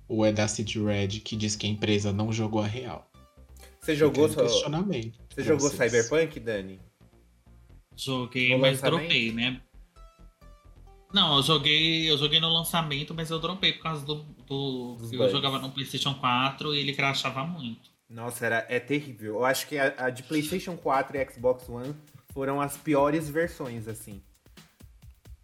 Ou 0.09 0.25
é 0.27 0.33
da 0.33 0.49
CD 0.49 0.81
Red 0.85 1.21
que 1.21 1.37
diz 1.37 1.55
que 1.55 1.67
a 1.69 1.71
empresa 1.71 2.13
não 2.13 2.33
jogou 2.33 2.61
a 2.61 2.67
real? 2.67 3.09
Você 3.81 3.95
jogou, 3.95 4.25
o 4.27 4.33
só... 4.33 4.43
questionamento. 4.43 5.17
Você 5.33 5.45
jogou 5.45 5.71
vocês. 5.71 5.93
Cyberpunk, 5.93 6.41
Dani? 6.41 6.81
Joguei, 7.97 8.51
No 8.51 8.59
mas 8.59 8.81
dropei, 8.81 9.31
né? 9.33 9.61
Não, 11.15 11.37
eu 11.37 11.43
joguei, 11.45 12.11
eu 12.11 12.19
joguei 12.19 12.41
no 12.41 12.49
lançamento, 12.49 13.15
mas 13.15 13.31
eu 13.31 13.39
dropei 13.39 13.73
por 13.73 13.85
causa 13.85 14.05
do. 14.05 14.17
do 14.49 14.99
eu 15.13 15.19
bugs. 15.19 15.31
jogava 15.31 15.61
no 15.61 15.71
PlayStation 15.71 16.13
4 16.13 16.75
e 16.75 16.79
ele 16.81 16.93
crashava 16.93 17.45
muito. 17.47 17.89
Nossa, 18.11 18.45
era, 18.45 18.67
é 18.69 18.81
terrível. 18.81 19.35
Eu 19.35 19.45
acho 19.45 19.69
que 19.69 19.79
a, 19.79 19.95
a 19.97 20.11
de 20.11 20.25
PlayStation 20.25 20.77
4 20.77 21.17
e 21.17 21.31
Xbox 21.31 21.69
One 21.69 21.95
foram 22.33 22.61
as 22.61 22.77
piores 22.77 23.31
versões, 23.31 23.87
assim. 23.87 24.21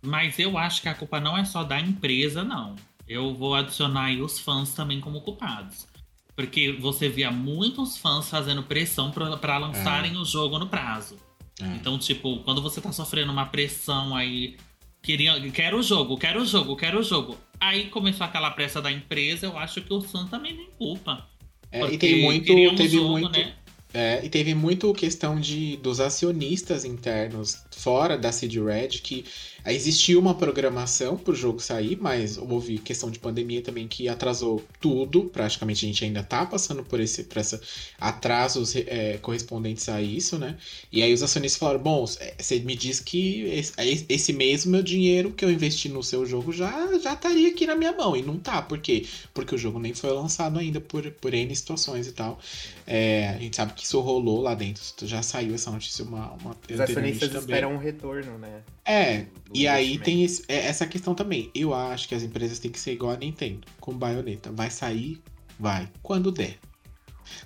Mas 0.03 0.41
eu 0.41 0.59
acho 0.59 0.83
que 0.83 0.89
a 0.89 0.95
culpa 0.95 1.21
não 1.21 1.39
é 1.39 1.45
só 1.45 1.63
da 1.63 1.79
empresa, 1.79 2.43
não. 2.43 2.75
Eu 3.07 3.33
vou 3.33 3.55
adicionar 3.55 4.07
aí 4.07 4.21
os 4.21 4.41
fãs 4.41 4.75
também 4.75 5.01
como 5.01 5.21
culpados. 5.21 5.87
Porque 6.35 6.73
você 6.73 7.09
via 7.09 7.31
muitos 7.31 7.97
fãs 7.97 8.29
fazendo 8.29 8.65
pressão 8.65 9.13
pra 9.13 9.37
pra 9.37 9.57
lançarem 9.59 10.17
o 10.17 10.25
jogo 10.25 10.59
no 10.59 10.67
prazo. 10.67 11.17
É. 11.61 11.67
Então, 11.77 11.97
tipo, 11.97 12.41
quando 12.41 12.61
você 12.61 12.81
tá 12.81 12.91
sofrendo 12.91 13.31
uma 13.31 13.47
pressão 13.47 14.17
aí, 14.17 14.57
queria, 15.03 15.39
quero 15.51 15.79
o 15.79 15.83
jogo, 15.83 16.17
quero 16.17 16.43
o 16.43 16.47
jogo, 16.47 16.77
quero 16.77 17.01
o 17.01 17.03
jogo. 17.03 17.37
Aí 17.61 17.89
começou 17.89 18.25
aquela 18.25 18.51
pressa 18.51 18.81
da 18.81 18.91
empresa, 18.91 19.47
eu 19.47 19.59
acho 19.59 19.83
que 19.83 19.93
o 19.93 20.01
fã 20.01 20.27
também 20.27 20.57
tem 20.57 20.69
culpa. 20.79 21.27
É, 21.71 21.85
e 21.93 21.99
tem 21.99 22.23
muito, 22.23 22.47
teve 22.77 22.89
jogo, 22.89 23.11
muito, 23.11 23.39
né? 23.39 23.55
é, 23.95 24.25
e 24.25 24.29
teve 24.29 24.55
muito 24.55 24.93
questão 24.93 25.39
de 25.39 25.77
dos 25.77 26.01
acionistas 26.01 26.85
internos 26.85 27.63
fora 27.71 28.19
da 28.19 28.33
CD 28.33 28.61
Red 28.61 28.89
que 29.03 29.25
existiu 29.67 30.19
uma 30.19 30.35
programação 30.35 31.17
pro 31.17 31.35
jogo 31.35 31.61
sair, 31.61 31.99
mas 32.01 32.39
houve 32.39 32.79
questão 32.79 33.11
de 33.11 33.19
pandemia 33.19 33.63
também 33.63 33.87
que 33.87 34.09
atrasou 34.09 34.63
tudo. 34.81 35.25
Praticamente 35.25 35.85
a 35.85 35.89
gente 35.89 36.05
ainda 36.05 36.23
tá 36.23 36.47
passando 36.47 36.83
por 36.85 37.01
esse 37.01 37.25
por 37.25 37.39
essa 37.39 37.61
atrasos 37.99 38.75
é, 38.77 39.19
correspondentes 39.19 39.89
a 39.89 40.01
isso, 40.01 40.39
né? 40.39 40.57
E 40.91 41.03
aí 41.03 41.13
os 41.13 41.23
acionistas 41.23 41.59
falaram: 41.59 41.81
bom, 41.81 42.05
você 42.07 42.61
me 42.61 42.75
diz 42.75 43.01
que 43.01 43.65
esse, 44.09 44.33
mesmo 44.33 44.73
meu 44.73 44.83
dinheiro 44.83 45.33
que 45.33 45.45
eu 45.45 45.51
investi 45.51 45.89
no 45.89 46.03
seu 46.03 46.25
jogo 46.25 46.53
já 46.53 46.99
já 46.99 47.15
estaria 47.15 47.49
aqui 47.49 47.67
na 47.67 47.75
minha 47.75 47.93
mão 47.93 48.17
e 48.17 48.23
não 48.23 48.39
tá, 48.39 48.63
por 48.63 48.79
quê? 48.79 49.07
Porque 49.35 49.55
o 49.55 49.59
jogo 49.59 49.79
nem 49.79 49.95
foi 49.95 50.11
lançado 50.11 50.59
ainda 50.59 50.81
por 50.81 51.11
por 51.13 51.35
N 51.35 51.55
situações 51.55 52.07
e 52.07 52.13
tal. 52.13 52.39
É, 52.87 53.29
a 53.29 53.39
gente 53.39 53.55
sabe 53.55 53.73
que 53.75 53.85
isso 53.85 54.01
rolou 54.01 54.41
lá 54.41 54.55
dentro. 54.55 54.83
Já 55.03 55.23
saiu 55.23 55.55
essa 55.55 55.71
notícia 55.71 56.05
uma, 56.05 56.33
uma 56.33 56.57
Os 56.69 56.81
acionistas 56.81 57.29
também. 57.29 57.41
esperam 57.41 57.73
um 57.75 57.79
retorno, 57.79 58.37
né? 58.39 58.63
É, 58.85 59.27
e 59.53 59.67
aí 59.69 59.99
tem 59.99 60.23
esse- 60.25 60.45
é, 60.49 60.67
essa 60.67 60.87
questão 60.87 61.15
também. 61.15 61.51
Eu 61.55 61.75
acho 61.75 62.09
que 62.09 62.15
as 62.15 62.23
empresas 62.23 62.59
têm 62.59 62.71
que 62.71 62.79
ser 62.79 62.93
igual 62.93 63.13
a 63.13 63.17
Nintendo, 63.17 63.67
com 63.81 63.93
baioneta. 63.97 64.51
Vai 64.53 64.71
sair, 64.71 65.21
vai. 65.59 65.89
Quando 66.03 66.31
der. 66.31 66.59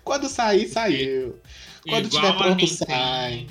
Quando 0.02 0.28
sair, 0.28 0.68
saiu. 0.68 1.38
Quando 1.86 2.06
Igual 2.06 2.22
tiver 2.22 2.36
pronto, 2.38 2.60
Nintendo. 2.60 2.90
sai. 2.90 3.46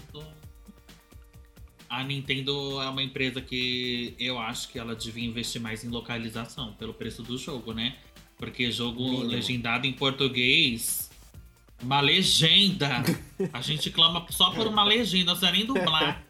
A 1.89 2.03
Nintendo 2.03 2.81
é 2.81 2.89
uma 2.89 3.03
empresa 3.03 3.39
que 3.39 4.15
eu 4.17 4.39
acho 4.39 4.69
que 4.69 4.79
ela 4.79 4.95
devia 4.95 5.23
investir 5.23 5.61
mais 5.61 5.83
em 5.83 5.89
localização, 5.89 6.73
pelo 6.73 6.93
preço 6.93 7.21
do 7.21 7.37
jogo, 7.37 7.71
né? 7.71 7.95
Porque 8.37 8.71
jogo 8.71 9.03
Mínimo. 9.03 9.23
legendado 9.25 9.85
em 9.85 9.93
português, 9.93 11.11
uma 11.81 12.01
legenda. 12.01 13.03
A 13.53 13.61
gente 13.61 13.91
clama 13.91 14.25
só 14.31 14.49
por 14.49 14.65
uma 14.65 14.83
legenda, 14.83 15.33
não 15.33 15.39
precisa 15.39 15.51
nem 15.51 15.65
dublar. 15.67 16.23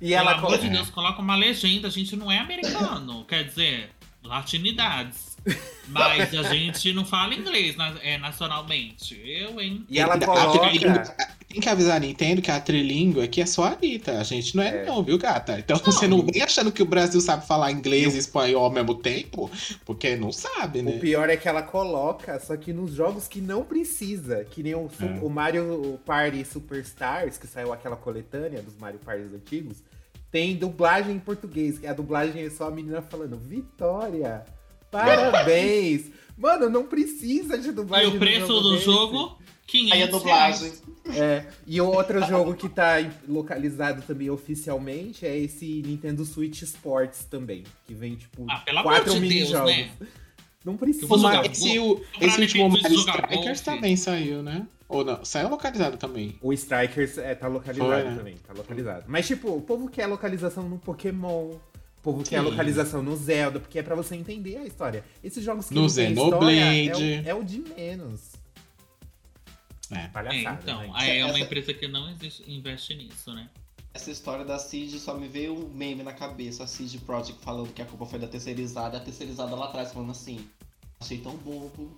E 0.00 0.08
Pelo 0.08 0.14
ela 0.20 0.30
amor 0.32 0.46
coloca. 0.46 0.62
de 0.62 0.70
Deus, 0.70 0.90
coloca 0.90 1.20
uma 1.20 1.36
legenda. 1.36 1.88
A 1.88 1.90
gente 1.90 2.14
não 2.16 2.30
é 2.30 2.38
americano, 2.38 3.24
quer 3.28 3.44
dizer, 3.44 3.90
latinidades. 4.22 5.36
Mas 5.88 6.34
a 6.34 6.42
gente 6.52 6.92
não 6.92 7.04
fala 7.04 7.32
inglês 7.34 7.76
na- 7.76 7.94
é, 8.02 8.18
nacionalmente. 8.18 9.20
Eu, 9.24 9.60
hein? 9.60 9.86
E 9.88 9.98
ela 10.00 10.18
coloca. 10.18 10.68
Tem 11.48 11.60
que 11.60 11.68
avisar 11.68 11.96
a 11.96 12.00
Nintendo 12.00 12.42
que 12.42 12.50
a 12.50 12.60
trilíngua 12.60 13.22
aqui 13.24 13.40
é 13.40 13.46
só 13.46 13.64
a 13.64 13.68
Anitta. 13.74 14.18
A 14.20 14.24
gente 14.24 14.56
não 14.56 14.62
é, 14.64 14.82
É. 14.82 14.84
não, 14.84 15.02
viu, 15.04 15.16
gata? 15.16 15.56
Então 15.60 15.78
você 15.78 16.08
não 16.08 16.20
vem 16.26 16.42
achando 16.42 16.72
que 16.72 16.82
o 16.82 16.84
Brasil 16.84 17.20
sabe 17.20 17.46
falar 17.46 17.70
inglês 17.70 18.16
e 18.16 18.18
espanhol 18.18 18.64
ao 18.64 18.70
mesmo 18.70 18.96
tempo, 18.96 19.48
porque 19.84 20.16
não 20.16 20.32
sabe, 20.32 20.80
O 20.80 20.82
né? 20.82 20.98
pior 20.98 21.30
é 21.30 21.36
que 21.36 21.48
ela 21.48 21.62
coloca, 21.62 22.38
só 22.40 22.56
que 22.56 22.72
nos 22.72 22.92
jogos 22.92 23.28
que 23.28 23.40
não 23.40 23.64
precisa. 23.64 24.44
Que 24.44 24.64
nem 24.64 24.74
o, 24.74 24.90
É. 25.00 25.24
o 25.24 25.30
Mario 25.30 26.00
Party 26.04 26.44
Superstars, 26.44 27.38
que 27.38 27.46
saiu 27.46 27.72
aquela 27.72 27.96
coletânea 27.96 28.60
dos 28.60 28.76
Mario 28.76 28.98
Parties 28.98 29.32
antigos, 29.32 29.76
tem 30.36 30.54
dublagem 30.54 31.16
em 31.16 31.18
português. 31.18 31.78
que 31.78 31.86
A 31.86 31.94
dublagem 31.94 32.42
é 32.42 32.50
só 32.50 32.68
a 32.68 32.70
menina 32.70 33.00
falando, 33.00 33.38
Vitória, 33.38 34.44
parabéns. 34.90 36.10
Mano, 36.36 36.68
não 36.68 36.84
precisa 36.84 37.56
de 37.56 37.68
E 37.70 37.72
dublagem 37.72 38.08
o 38.08 38.12
no 38.14 38.18
preço 38.18 38.46
jogo 38.46 38.60
do 38.60 38.72
desse. 38.72 38.84
jogo, 38.84 39.38
500 39.66 39.92
Aí 39.96 40.02
a 40.02 40.06
dublagem. 40.06 40.72
É, 41.14 41.46
e 41.66 41.80
o 41.80 41.86
outro 41.86 42.22
jogo 42.26 42.54
que 42.54 42.68
tá 42.68 42.96
localizado 43.26 44.02
também 44.02 44.28
oficialmente 44.28 45.24
é 45.24 45.38
esse 45.38 45.82
Nintendo 45.86 46.24
Switch 46.26 46.60
Sports 46.62 47.24
também, 47.24 47.62
que 47.86 47.94
vem 47.94 48.16
tipo 48.16 48.44
Ah, 48.50 48.58
pelo 48.58 48.80
amor 48.80 48.90
quatro 48.92 49.14
de 49.14 49.20
Deus, 49.20 49.32
mini-jogos. 49.32 49.70
né? 49.76 49.90
Não 50.64 50.76
precisa. 50.76 51.16
Mas 51.16 51.50
esse, 51.52 51.78
o- 51.78 52.02
esse 52.20 52.40
último 52.42 52.68
Mario 52.68 52.98
Strikers 52.98 53.60
também 53.62 53.96
saiu, 53.96 54.42
né? 54.42 54.66
Ou 54.88 55.04
não? 55.04 55.24
Saiu 55.24 55.48
localizado 55.48 55.96
também. 55.96 56.38
O 56.40 56.52
Strikers 56.52 57.18
é, 57.18 57.34
tá 57.34 57.48
localizado 57.48 57.90
Foi, 57.90 58.04
né? 58.04 58.16
também, 58.16 58.36
tá 58.36 58.52
localizado. 58.52 59.04
Mas, 59.08 59.26
tipo, 59.26 59.50
o 59.54 59.60
povo 59.60 59.88
quer 59.88 60.06
localização 60.06 60.68
no 60.68 60.78
Pokémon, 60.78 61.50
o 61.50 61.60
povo 62.02 62.22
quer 62.22 62.38
Sim. 62.38 62.44
localização 62.44 63.02
no 63.02 63.16
Zelda, 63.16 63.58
porque 63.58 63.78
é 63.80 63.82
pra 63.82 63.96
você 63.96 64.14
entender 64.14 64.56
a 64.58 64.64
história. 64.64 65.04
Esses 65.24 65.42
jogos 65.44 65.68
que 65.68 65.74
No 65.74 65.82
não 65.82 65.88
Xenoblade. 65.88 66.80
história 66.86 67.22
é 67.28 67.34
o, 67.34 67.38
é 67.38 67.40
o 67.40 67.44
de 67.44 67.58
menos. 67.58 68.32
É. 69.90 69.96
É, 70.04 70.08
Palhaçada, 70.08 70.58
então, 70.62 70.80
né? 70.80 70.90
aí 70.94 71.18
é 71.18 71.24
uma 71.24 71.34
Essa- 71.34 71.40
empresa 71.44 71.74
que 71.74 71.86
não 71.88 72.10
existe- 72.10 72.44
investe 72.50 72.94
nisso, 72.94 73.32
né? 73.32 73.48
Essa 73.94 74.10
história 74.10 74.44
da 74.44 74.58
Cid 74.58 74.98
só 74.98 75.14
me 75.14 75.26
veio 75.26 75.54
um 75.54 75.68
meme 75.68 76.02
na 76.02 76.12
cabeça, 76.12 76.64
a 76.64 76.66
Cid 76.66 76.98
Project 76.98 77.42
falando 77.42 77.72
que 77.72 77.80
a 77.80 77.84
culpa 77.86 78.04
foi 78.04 78.18
da 78.18 78.26
terceirizada, 78.26 78.98
a 78.98 79.00
terceirizada 79.00 79.54
lá 79.56 79.66
atrás 79.66 79.92
falando 79.92 80.10
assim, 80.10 80.46
achei 81.00 81.18
tão 81.18 81.34
bobo, 81.36 81.90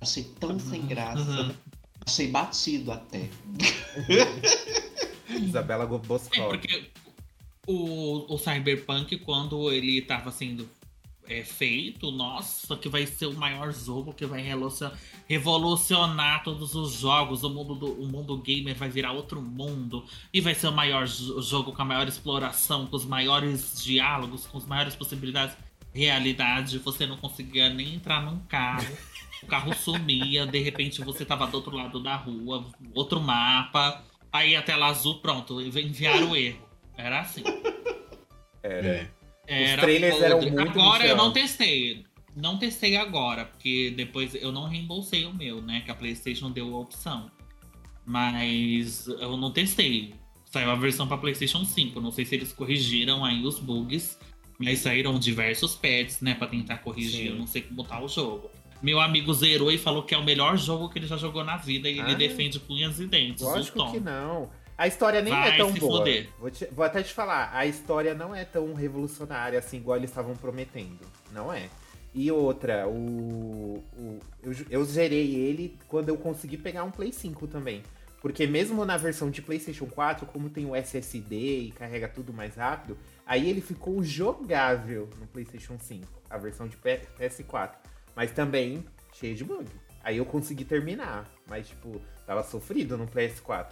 achei 0.00 0.24
tão 0.40 0.58
sem 0.58 0.86
graça, 0.86 1.20
Uhum. 1.20 1.54
Achei 2.06 2.28
batido 2.28 2.92
até. 2.92 3.28
Isabela 5.28 5.84
É, 5.84 5.86
Boscov. 5.86 6.48
porque 6.48 6.90
o, 7.66 8.32
o 8.34 8.38
Cyberpunk, 8.38 9.18
quando 9.18 9.70
ele 9.72 10.02
tava 10.02 10.30
sendo 10.30 10.68
é, 11.26 11.42
feito, 11.42 12.10
nossa, 12.12 12.76
que 12.76 12.88
vai 12.88 13.06
ser 13.06 13.26
o 13.26 13.32
maior 13.34 13.72
jogo 13.72 14.12
que 14.12 14.26
vai 14.26 14.42
revolucion- 14.42 14.90
revolucionar 15.26 16.44
todos 16.44 16.74
os 16.74 16.92
jogos, 16.92 17.42
o 17.42 17.48
mundo, 17.50 17.74
do, 17.74 17.92
o 17.92 18.06
mundo 18.06 18.36
gamer 18.36 18.74
vai 18.76 18.90
virar 18.90 19.12
outro 19.12 19.40
mundo, 19.40 20.04
e 20.32 20.40
vai 20.40 20.54
ser 20.54 20.68
o 20.68 20.72
maior 20.72 21.06
jo- 21.06 21.40
jogo 21.40 21.72
com 21.72 21.80
a 21.82 21.84
maior 21.84 22.06
exploração, 22.06 22.86
com 22.86 22.96
os 22.96 23.06
maiores 23.06 23.82
diálogos, 23.82 24.46
com 24.46 24.58
as 24.58 24.66
maiores 24.66 24.94
possibilidades. 24.94 25.56
Realidade, 25.94 26.78
você 26.78 27.06
não 27.06 27.16
conseguia 27.16 27.68
nem 27.72 27.94
entrar 27.94 28.20
num 28.22 28.40
carro. 28.40 28.84
O 29.44 29.46
carro 29.46 29.74
sumia, 29.74 30.46
de 30.46 30.58
repente 30.58 31.02
você 31.02 31.24
tava 31.24 31.46
do 31.46 31.56
outro 31.56 31.76
lado 31.76 32.02
da 32.02 32.16
rua, 32.16 32.64
outro 32.94 33.20
mapa, 33.20 34.02
aí 34.32 34.56
a 34.56 34.62
tela 34.62 34.86
azul, 34.86 35.18
pronto, 35.18 35.60
enviaram 35.60 36.30
o 36.30 36.36
erro. 36.36 36.66
Era 36.96 37.20
assim. 37.20 37.42
Era. 38.62 38.88
É. 38.88 39.10
Era 39.46 39.82
trailers 39.82 40.22
eram 40.22 40.38
podre. 40.38 40.50
muito 40.50 40.70
Agora 40.70 41.06
eu 41.06 41.16
não 41.16 41.30
testei. 41.30 42.04
Não 42.34 42.58
testei 42.58 42.96
agora, 42.96 43.44
porque 43.44 43.92
depois 43.94 44.34
eu 44.34 44.50
não 44.50 44.64
reembolsei 44.64 45.26
o 45.26 45.34
meu, 45.34 45.60
né? 45.60 45.82
Que 45.84 45.90
a 45.90 45.94
PlayStation 45.94 46.50
deu 46.50 46.74
a 46.74 46.80
opção. 46.80 47.30
Mas 48.06 49.06
eu 49.06 49.36
não 49.36 49.50
testei. 49.50 50.14
Saiu 50.46 50.70
a 50.70 50.74
versão 50.74 51.06
para 51.06 51.18
PlayStation 51.18 51.64
5. 51.64 52.00
Não 52.00 52.10
sei 52.10 52.24
se 52.24 52.34
eles 52.34 52.52
corrigiram 52.52 53.24
aí 53.24 53.44
os 53.44 53.58
bugs, 53.58 54.18
mas 54.58 54.78
saíram 54.80 55.18
diversos 55.18 55.74
patches, 55.74 56.20
né? 56.22 56.34
Pra 56.34 56.46
tentar 56.46 56.78
corrigir. 56.78 57.26
Sim. 57.26 57.28
Eu 57.28 57.36
não 57.36 57.46
sei 57.46 57.62
como 57.62 57.84
tá 57.84 58.00
o 58.00 58.08
jogo. 58.08 58.50
Meu 58.84 59.00
amigo 59.00 59.32
zerou 59.32 59.72
e 59.72 59.78
falou 59.78 60.02
que 60.02 60.14
é 60.14 60.18
o 60.18 60.22
melhor 60.22 60.58
jogo 60.58 60.90
que 60.90 60.98
ele 60.98 61.06
já 61.06 61.16
jogou 61.16 61.42
na 61.42 61.56
vida 61.56 61.88
e 61.88 61.98
ele 61.98 62.12
Ah. 62.12 62.14
defende 62.14 62.60
com 62.60 62.74
unhas 62.74 63.00
e 63.00 63.06
dentes. 63.06 63.42
Lógico 63.42 63.90
que 63.90 63.98
não. 63.98 64.50
A 64.76 64.86
história 64.86 65.22
nem 65.22 65.32
Vai 65.32 65.54
é 65.54 65.56
tão 65.56 65.72
se 65.72 65.80
boa. 65.80 65.98
foder. 66.00 66.28
Vou, 66.38 66.50
te- 66.50 66.68
vou 66.70 66.84
até 66.84 67.02
te 67.02 67.12
falar, 67.14 67.50
a 67.54 67.64
história 67.64 68.12
não 68.14 68.34
é 68.34 68.44
tão 68.44 68.74
revolucionária 68.74 69.58
assim, 69.58 69.78
igual 69.78 69.96
eles 69.96 70.10
estavam 70.10 70.34
prometendo. 70.36 71.00
Não 71.32 71.50
é. 71.50 71.70
E 72.12 72.30
outra, 72.30 72.86
o, 72.86 73.82
o- 73.96 74.20
eu, 74.42 74.52
eu 74.68 74.84
zerei 74.84 75.34
ele 75.34 75.78
quando 75.88 76.10
eu 76.10 76.16
consegui 76.18 76.58
pegar 76.58 76.84
um 76.84 76.90
Play 76.90 77.10
5 77.10 77.46
também. 77.46 77.82
Porque 78.20 78.46
mesmo 78.46 78.84
na 78.84 78.96
versão 78.98 79.30
de 79.30 79.40
PlayStation 79.40 79.86
4, 79.86 80.26
como 80.26 80.50
tem 80.50 80.66
o 80.66 80.74
SSD 80.76 81.36
e 81.68 81.70
carrega 81.72 82.06
tudo 82.08 82.32
mais 82.34 82.56
rápido, 82.56 82.98
aí 83.24 83.48
ele 83.48 83.60
ficou 83.60 84.02
jogável 84.02 85.08
no 85.18 85.26
PlayStation 85.26 85.78
5, 85.78 86.06
a 86.28 86.36
versão 86.36 86.66
de 86.68 86.76
P- 86.76 87.00
PS4. 87.18 87.70
Mas 88.16 88.30
também 88.32 88.84
cheio 89.12 89.34
de 89.34 89.44
bug. 89.44 89.66
Aí 90.02 90.18
eu 90.18 90.24
consegui 90.26 90.64
terminar, 90.64 91.30
mas 91.48 91.68
tipo, 91.68 92.00
tava 92.26 92.42
sofrido 92.42 92.96
no 92.98 93.06
PS4. 93.06 93.66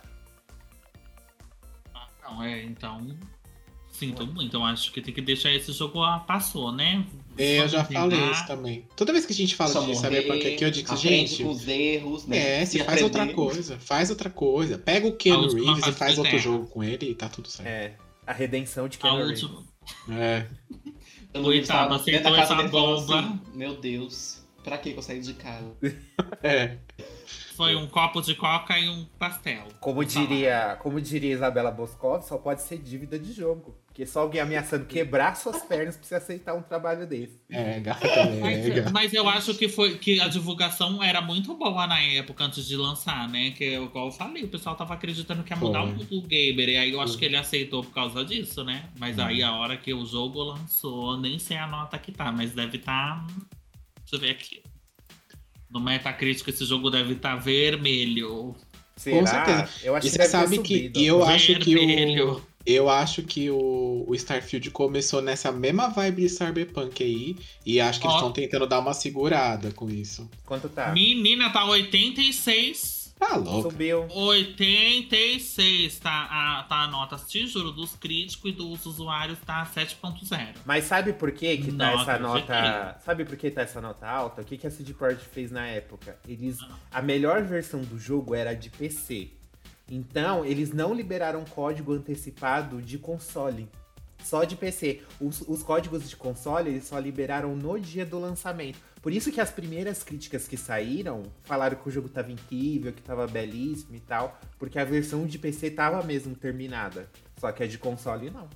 Ah, 1.95 2.09
Não, 2.25 2.43
é, 2.43 2.63
então. 2.63 3.07
Muito. 4.35 4.57
Eu 4.57 4.65
acho 4.65 4.91
que 4.91 5.01
tem 5.01 5.15
que 5.15 5.21
deixar 5.21 5.53
esse 5.53 5.71
jogo 5.73 6.03
a 6.03 6.19
passou, 6.19 6.73
né? 6.73 7.07
É, 7.39 7.61
Eu 7.61 7.69
já 7.69 7.85
Só 7.85 7.93
falei 7.93 8.19
tentar. 8.19 8.33
isso 8.33 8.47
também. 8.49 8.89
Toda 8.97 9.13
vez 9.13 9.25
que 9.27 9.33
a 9.33 9.37
gente 9.37 9.55
fala 9.55 9.71
Só 9.71 9.81
de 9.81 9.87
morrer, 9.95 9.99
Cyberpunk 10.23 10.55
aqui, 10.55 10.65
eu 10.65 10.71
digo 10.73 10.97
gente. 10.97 11.45
com 11.45 11.51
os 11.51 11.69
erros, 11.69 12.27
né? 12.27 12.63
É, 12.63 12.65
se 12.67 12.79
E 12.81 12.85
faz 12.85 13.01
outra 13.03 13.23
aprender. 13.23 13.37
coisa, 13.41 13.79
faz 13.79 14.11
outra 14.11 14.29
coisa. 14.31 14.77
Pega 14.79 15.07
o 15.07 15.11
Ah, 15.11 15.17
Keanu 15.17 15.47
os 15.47 15.55
Reeves 15.55 15.87
e 15.87 15.93
faz 15.93 16.17
outro 16.19 16.33
terra. 16.33 16.43
jogo 16.43 16.67
com 16.67 16.83
ele 16.83 17.11
e 17.11 17.15
tá 17.15 17.29
tudo 17.29 17.49
certo. 17.49 17.69
É. 17.69 17.95
A 18.27 18.33
redenção 18.33 18.89
de 18.89 18.97
última. 18.99 19.25
Reeves. 19.25 19.47
É. 20.11 20.47
Coitado, 21.33 21.99
casa 21.99 22.37
essa 22.43 22.63
bomba. 22.69 23.19
assim, 23.21 23.41
Meu 23.55 23.77
Deus, 23.77 24.47
pra 24.63 24.79
que 24.79 24.93
que 24.93 24.99
eu 24.99 25.03
saí 25.03 25.21
de 25.21 25.35
casa? 25.35 25.73
É. 26.43 26.79
Foi 27.57 27.77
um 27.77 27.87
copo 27.87 28.21
de 28.21 28.35
coca 28.35 28.79
e 28.79 28.89
um 28.89 29.05
pastel. 29.19 29.69
Como 29.79 30.05
diria, 30.05 30.77
como 30.83 31.01
diria 31.01 31.33
Isabela 31.35 31.71
Boscov, 31.71 32.23
só 32.23 32.37
pode 32.39 32.63
ser 32.63 32.79
dívida 32.79 33.19
de 33.19 33.33
jogo. 33.33 33.77
Porque 33.93 34.07
só 34.07 34.21
alguém 34.21 34.41
ameaçando 34.41 34.87
quebrar 34.87 35.35
suas 35.37 35.63
pernas 35.65 35.99
pra 35.99 36.07
você 36.07 36.15
aceitar 36.15 36.55
um 36.55 36.63
trabalho 36.63 37.07
desse. 37.07 37.39
É, 37.51 37.79
gata 37.79 38.09
Mas, 38.41 38.65
nega. 38.65 38.91
mas 38.91 39.13
eu 39.13 39.29
acho 39.29 39.55
que 39.55 39.69
foi 39.69 39.99
que 39.99 40.19
a 40.19 40.29
divulgação 40.29 41.03
era 41.03 41.21
muito 41.21 41.53
boa 41.55 41.87
na 41.87 42.01
época 42.01 42.43
antes 42.45 42.67
de 42.67 42.75
lançar, 42.75 43.29
né? 43.29 43.51
Que 43.51 43.65
é 43.65 43.83
igual 43.83 44.07
eu 44.07 44.13
falei, 44.13 44.45
o 44.45 44.49
pessoal 44.49 44.75
tava 44.77 44.95
acreditando 44.95 45.43
que 45.43 45.53
ia 45.53 45.57
mudar 45.59 45.83
Foi. 45.83 45.91
o 45.93 45.95
mundo 45.95 46.23
gamer. 46.23 46.71
E 46.71 46.77
aí 46.79 46.91
eu 46.91 47.03
acho 47.03 47.19
que 47.19 47.27
ele 47.27 47.37
aceitou 47.37 47.85
por 47.85 47.93
causa 47.93 48.25
disso, 48.25 48.65
né? 48.65 48.89
Mas 48.99 49.19
aí 49.19 49.43
a 49.43 49.53
hora 49.53 49.77
que 49.77 49.93
o 49.93 50.07
jogo 50.07 50.43
lançou, 50.43 51.21
nem 51.21 51.39
sei 51.39 51.59
a 51.59 51.67
nota 51.67 51.99
que 51.99 52.13
tá, 52.13 52.33
mas 52.33 52.53
deve 52.53 52.79
estar. 52.79 53.27
Deixa 53.27 54.15
eu 54.15 54.21
ver 54.21 54.31
aqui. 54.31 54.63
No 55.71 55.81
Metacritic 55.81 56.49
esse 56.49 56.65
jogo 56.65 56.89
deve 56.89 57.13
estar 57.13 57.37
vermelho. 57.37 58.57
Será? 58.97 59.27
certeza. 59.27 59.69
Eu 59.87 59.97
acho 59.97 60.07
E 60.07 60.11
que 60.11 60.17
você 60.17 60.19
deve 60.19 60.31
ter 60.31 60.39
sabe 60.39 60.59
que 60.61 60.77
subido. 60.77 61.01
eu 61.01 61.25
acho 61.25 61.55
que 61.59 61.77
o. 62.23 62.43
Eu 62.65 62.89
acho 62.89 63.23
que 63.23 63.51
o, 63.51 64.05
o 64.07 64.15
Starfield 64.15 64.71
começou 64.71 65.21
nessa 65.21 65.51
mesma 65.51 65.89
vibe 65.89 66.23
de 66.23 66.29
Cyberpunk 66.29 67.03
aí. 67.03 67.37
E 67.65 67.81
acho 67.81 68.01
que 68.01 68.07
eles 68.07 68.17
estão 68.17 68.33
tentando 68.33 68.67
dar 68.67 68.79
uma 68.81 68.95
segurada 68.95 69.73
com 69.73 69.91
isso. 69.91 70.29
Quanto 70.45 70.69
tá? 70.69 70.93
Menina, 70.93 71.51
tá 71.51 71.65
86. 71.65 73.03
Tá 73.19 73.37
louco. 73.37 73.71
Subiu. 73.71 74.09
86 74.11 76.01
tá 76.01 76.11
a, 76.11 76.65
tá 76.65 76.83
a 76.83 76.89
nota, 76.89 77.17
te 77.17 77.47
juro, 77.47 77.71
dos 77.71 77.95
críticos 77.95 78.51
e 78.51 78.53
dos 78.53 78.85
usuários 78.85 79.39
tá 79.47 79.65
7.0. 79.65 80.57
Mas 80.65 80.85
sabe 80.85 81.13
por 81.13 81.31
que 81.31 81.57
que 81.57 81.71
tá 81.71 81.93
Não 81.93 82.03
essa 82.03 82.19
nota... 82.19 82.99
Sabe 83.05 83.25
por 83.25 83.37
que 83.37 83.49
tá 83.49 83.63
essa 83.63 83.81
nota 83.81 84.09
alta? 84.09 84.43
O 84.43 84.45
que 84.45 84.59
que 84.59 84.67
a 84.67 84.71
CD 84.71 84.93
Projekt 84.93 85.29
fez 85.29 85.53
na 85.53 85.67
época? 85.69 86.19
Eles... 86.27 86.59
Ah. 86.63 86.99
A 86.99 87.03
melhor 87.03 87.45
versão 87.45 87.83
do 87.83 87.97
jogo 87.97 88.35
era 88.35 88.55
de 88.55 88.71
PC. 88.71 89.31
Então, 89.95 90.43
eles 90.43 90.73
não 90.73 90.95
liberaram 90.95 91.45
código 91.45 91.93
antecipado 91.93 92.81
de 92.81 92.97
console. 92.97 93.69
Só 94.25 94.43
de 94.43 94.57
PC. 94.57 95.03
Os, 95.21 95.43
os 95.43 95.63
códigos 95.63 96.09
de 96.09 96.17
console, 96.17 96.71
eles 96.71 96.85
só 96.85 96.99
liberaram 96.99 97.55
no 97.55 97.79
dia 97.79 98.07
do 98.07 98.19
lançamento. 98.19 98.79
Por 99.03 99.13
isso 99.13 99.31
que 99.31 99.39
as 99.39 99.51
primeiras 99.51 100.03
críticas 100.03 100.49
que 100.49 100.57
saíram 100.57 101.25
falaram 101.43 101.77
que 101.77 101.87
o 101.87 101.93
jogo 101.93 102.09
tava 102.09 102.33
incrível, 102.33 102.91
que 102.91 103.03
tava 103.03 103.27
belíssimo 103.27 103.95
e 103.95 104.01
tal. 104.01 104.41
Porque 104.59 104.79
a 104.79 104.85
versão 104.85 105.27
de 105.27 105.39
PC 105.39 105.73
tava 105.73 106.03
mesmo 106.03 106.35
terminada. 106.35 107.11
Só 107.37 107.53
que 107.53 107.63
a 107.63 107.67
de 107.67 107.77
console 107.77 108.31
não. 108.31 108.49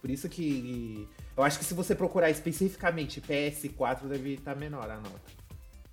Por 0.00 0.10
isso 0.10 0.28
que. 0.28 1.08
Eu 1.36 1.42
acho 1.42 1.58
que 1.58 1.64
se 1.64 1.74
você 1.74 1.92
procurar 1.92 2.30
especificamente 2.30 3.20
PS4, 3.20 4.06
deve 4.06 4.34
estar 4.34 4.54
menor 4.54 4.88
a 4.88 4.96
nota. 4.96 5.37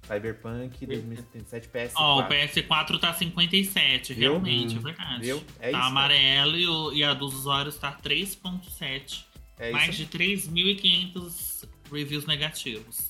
Cyberpunk 0.08 0.86
2077 0.86 1.68
PS4. 1.70 1.92
Ó, 1.96 2.20
o 2.22 2.24
PS4 2.30 3.00
tá 3.00 3.14
57, 3.14 4.14
Viu? 4.14 4.32
realmente, 4.32 4.76
Hum. 4.76 4.80
é 4.80 4.82
verdade. 4.82 5.22
Viu? 5.24 5.44
É 5.60 5.72
tá 5.72 5.78
isso. 5.80 5.88
amarelo 5.88 6.58
e, 6.58 6.68
o- 6.68 6.94
e 6.94 7.04
a 7.04 7.14
dos 7.14 7.34
usuários 7.34 7.78
tá 7.78 7.92
3.7. 7.92 9.26
É 9.58 9.72
Mais 9.72 9.90
isso. 9.90 10.00
de 10.00 10.06
3.500 10.08 11.66
reviews 11.92 12.26
negativos. 12.26 13.10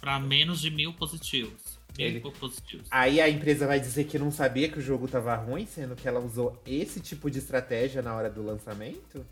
Pra 0.00 0.18
menos 0.18 0.60
de 0.60 0.70
mil 0.70 0.92
positivos. 0.94 1.78
Mil 1.98 2.06
Ele- 2.06 2.20
positivos. 2.20 2.86
Aí 2.90 3.20
a 3.20 3.28
empresa 3.28 3.66
vai 3.66 3.78
dizer 3.80 4.04
que 4.04 4.18
não 4.18 4.30
sabia 4.30 4.68
que 4.68 4.78
o 4.78 4.82
jogo 4.82 5.06
tava 5.08 5.34
ruim, 5.34 5.66
sendo 5.66 5.94
que 5.96 6.06
ela 6.08 6.20
usou 6.20 6.62
esse 6.64 7.00
tipo 7.00 7.30
de 7.30 7.38
estratégia 7.38 8.00
na 8.00 8.14
hora 8.14 8.30
do 8.30 8.42
lançamento? 8.42 9.26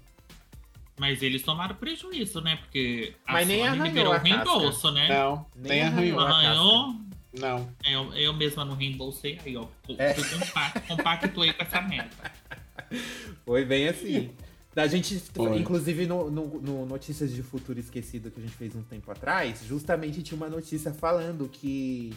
Mas 0.99 1.23
eles 1.23 1.43
tomaram 1.43 1.75
prejuízo, 1.77 2.41
né? 2.41 2.57
Porque 2.57 3.15
a 3.27 3.33
Mas 3.35 3.49
nem 3.49 3.67
arranhou 3.67 3.87
liberou 3.87 4.13
a 4.13 4.17
o 4.17 4.21
reembolso, 4.21 4.91
né? 4.91 5.09
Não, 5.09 5.47
Nem 5.55 5.71
nem 5.73 5.83
arranhou. 5.83 6.21
arranhou. 6.21 6.95
Não. 7.39 7.69
Eu, 7.85 8.13
eu 8.15 8.33
mesma 8.35 8.65
não 8.65 8.75
reembolsei 8.75 9.39
aí, 9.45 9.57
ó. 9.57 9.67
É. 9.99 10.15
Compactuei 10.89 11.53
com 11.53 11.63
essa 11.63 11.81
meta. 11.83 12.33
Foi 13.45 13.65
bem 13.65 13.89
assim. 13.89 14.31
A 14.77 14.87
gente, 14.87 15.19
Foi. 15.35 15.59
inclusive 15.59 16.07
no, 16.07 16.31
no- 16.31 16.61
no 16.61 16.87
Notícias 16.87 17.33
de 17.33 17.43
Futuro 17.43 17.81
Esquecido 17.81 18.31
que 18.31 18.39
a 18.39 18.43
gente 18.43 18.55
fez 18.55 18.77
um 18.77 18.83
tempo 18.83 19.11
atrás, 19.11 19.65
justamente 19.67 20.23
tinha 20.23 20.37
uma 20.37 20.49
notícia 20.49 20.93
falando 20.95 21.49
que, 21.49 22.15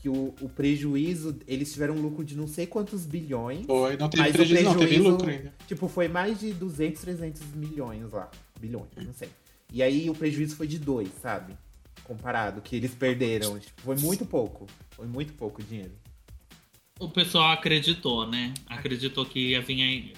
que 0.00 0.08
o, 0.08 0.34
o 0.40 0.48
prejuízo, 0.48 1.38
eles 1.46 1.72
tiveram 1.72 1.94
um 1.94 2.00
lucro 2.00 2.24
de 2.24 2.34
não 2.36 2.46
sei 2.48 2.66
quantos 2.66 3.04
bilhões. 3.04 3.66
Foi. 3.66 3.96
Não 3.96 4.08
teve 4.08 4.22
Mas 4.22 4.32
o 4.32 4.36
prejuízo, 4.38 4.64
não. 4.64 4.72
Teve 4.74 4.86
prejuízo- 4.86 5.10
lucro 5.10 5.30
ainda. 5.30 5.54
Tipo, 5.66 5.88
foi 5.88 6.08
mais 6.08 6.40
de 6.40 6.52
200, 6.52 7.00
300 7.02 7.42
milhões 7.54 8.10
lá. 8.10 8.30
Bilhões, 8.58 8.88
não 8.96 9.12
sei. 9.12 9.28
E 9.72 9.82
aí 9.82 10.08
o 10.08 10.14
prejuízo 10.14 10.56
foi 10.56 10.66
de 10.66 10.78
2, 10.78 11.08
sabe? 11.20 11.54
Comparado, 12.02 12.60
que 12.62 12.74
eles 12.74 12.94
perderam. 12.94 13.58
Tipo, 13.58 13.82
foi 13.82 13.96
muito 13.96 14.24
pouco. 14.24 14.66
Foi 14.90 15.06
muito 15.06 15.32
pouco 15.34 15.62
dinheiro. 15.62 15.92
O 16.98 17.08
pessoal 17.08 17.52
acreditou, 17.52 18.26
né? 18.26 18.52
Acreditou 18.66 19.24
que 19.24 19.50
ia 19.50 19.60
vir 19.60 19.82
aí. 19.82 20.14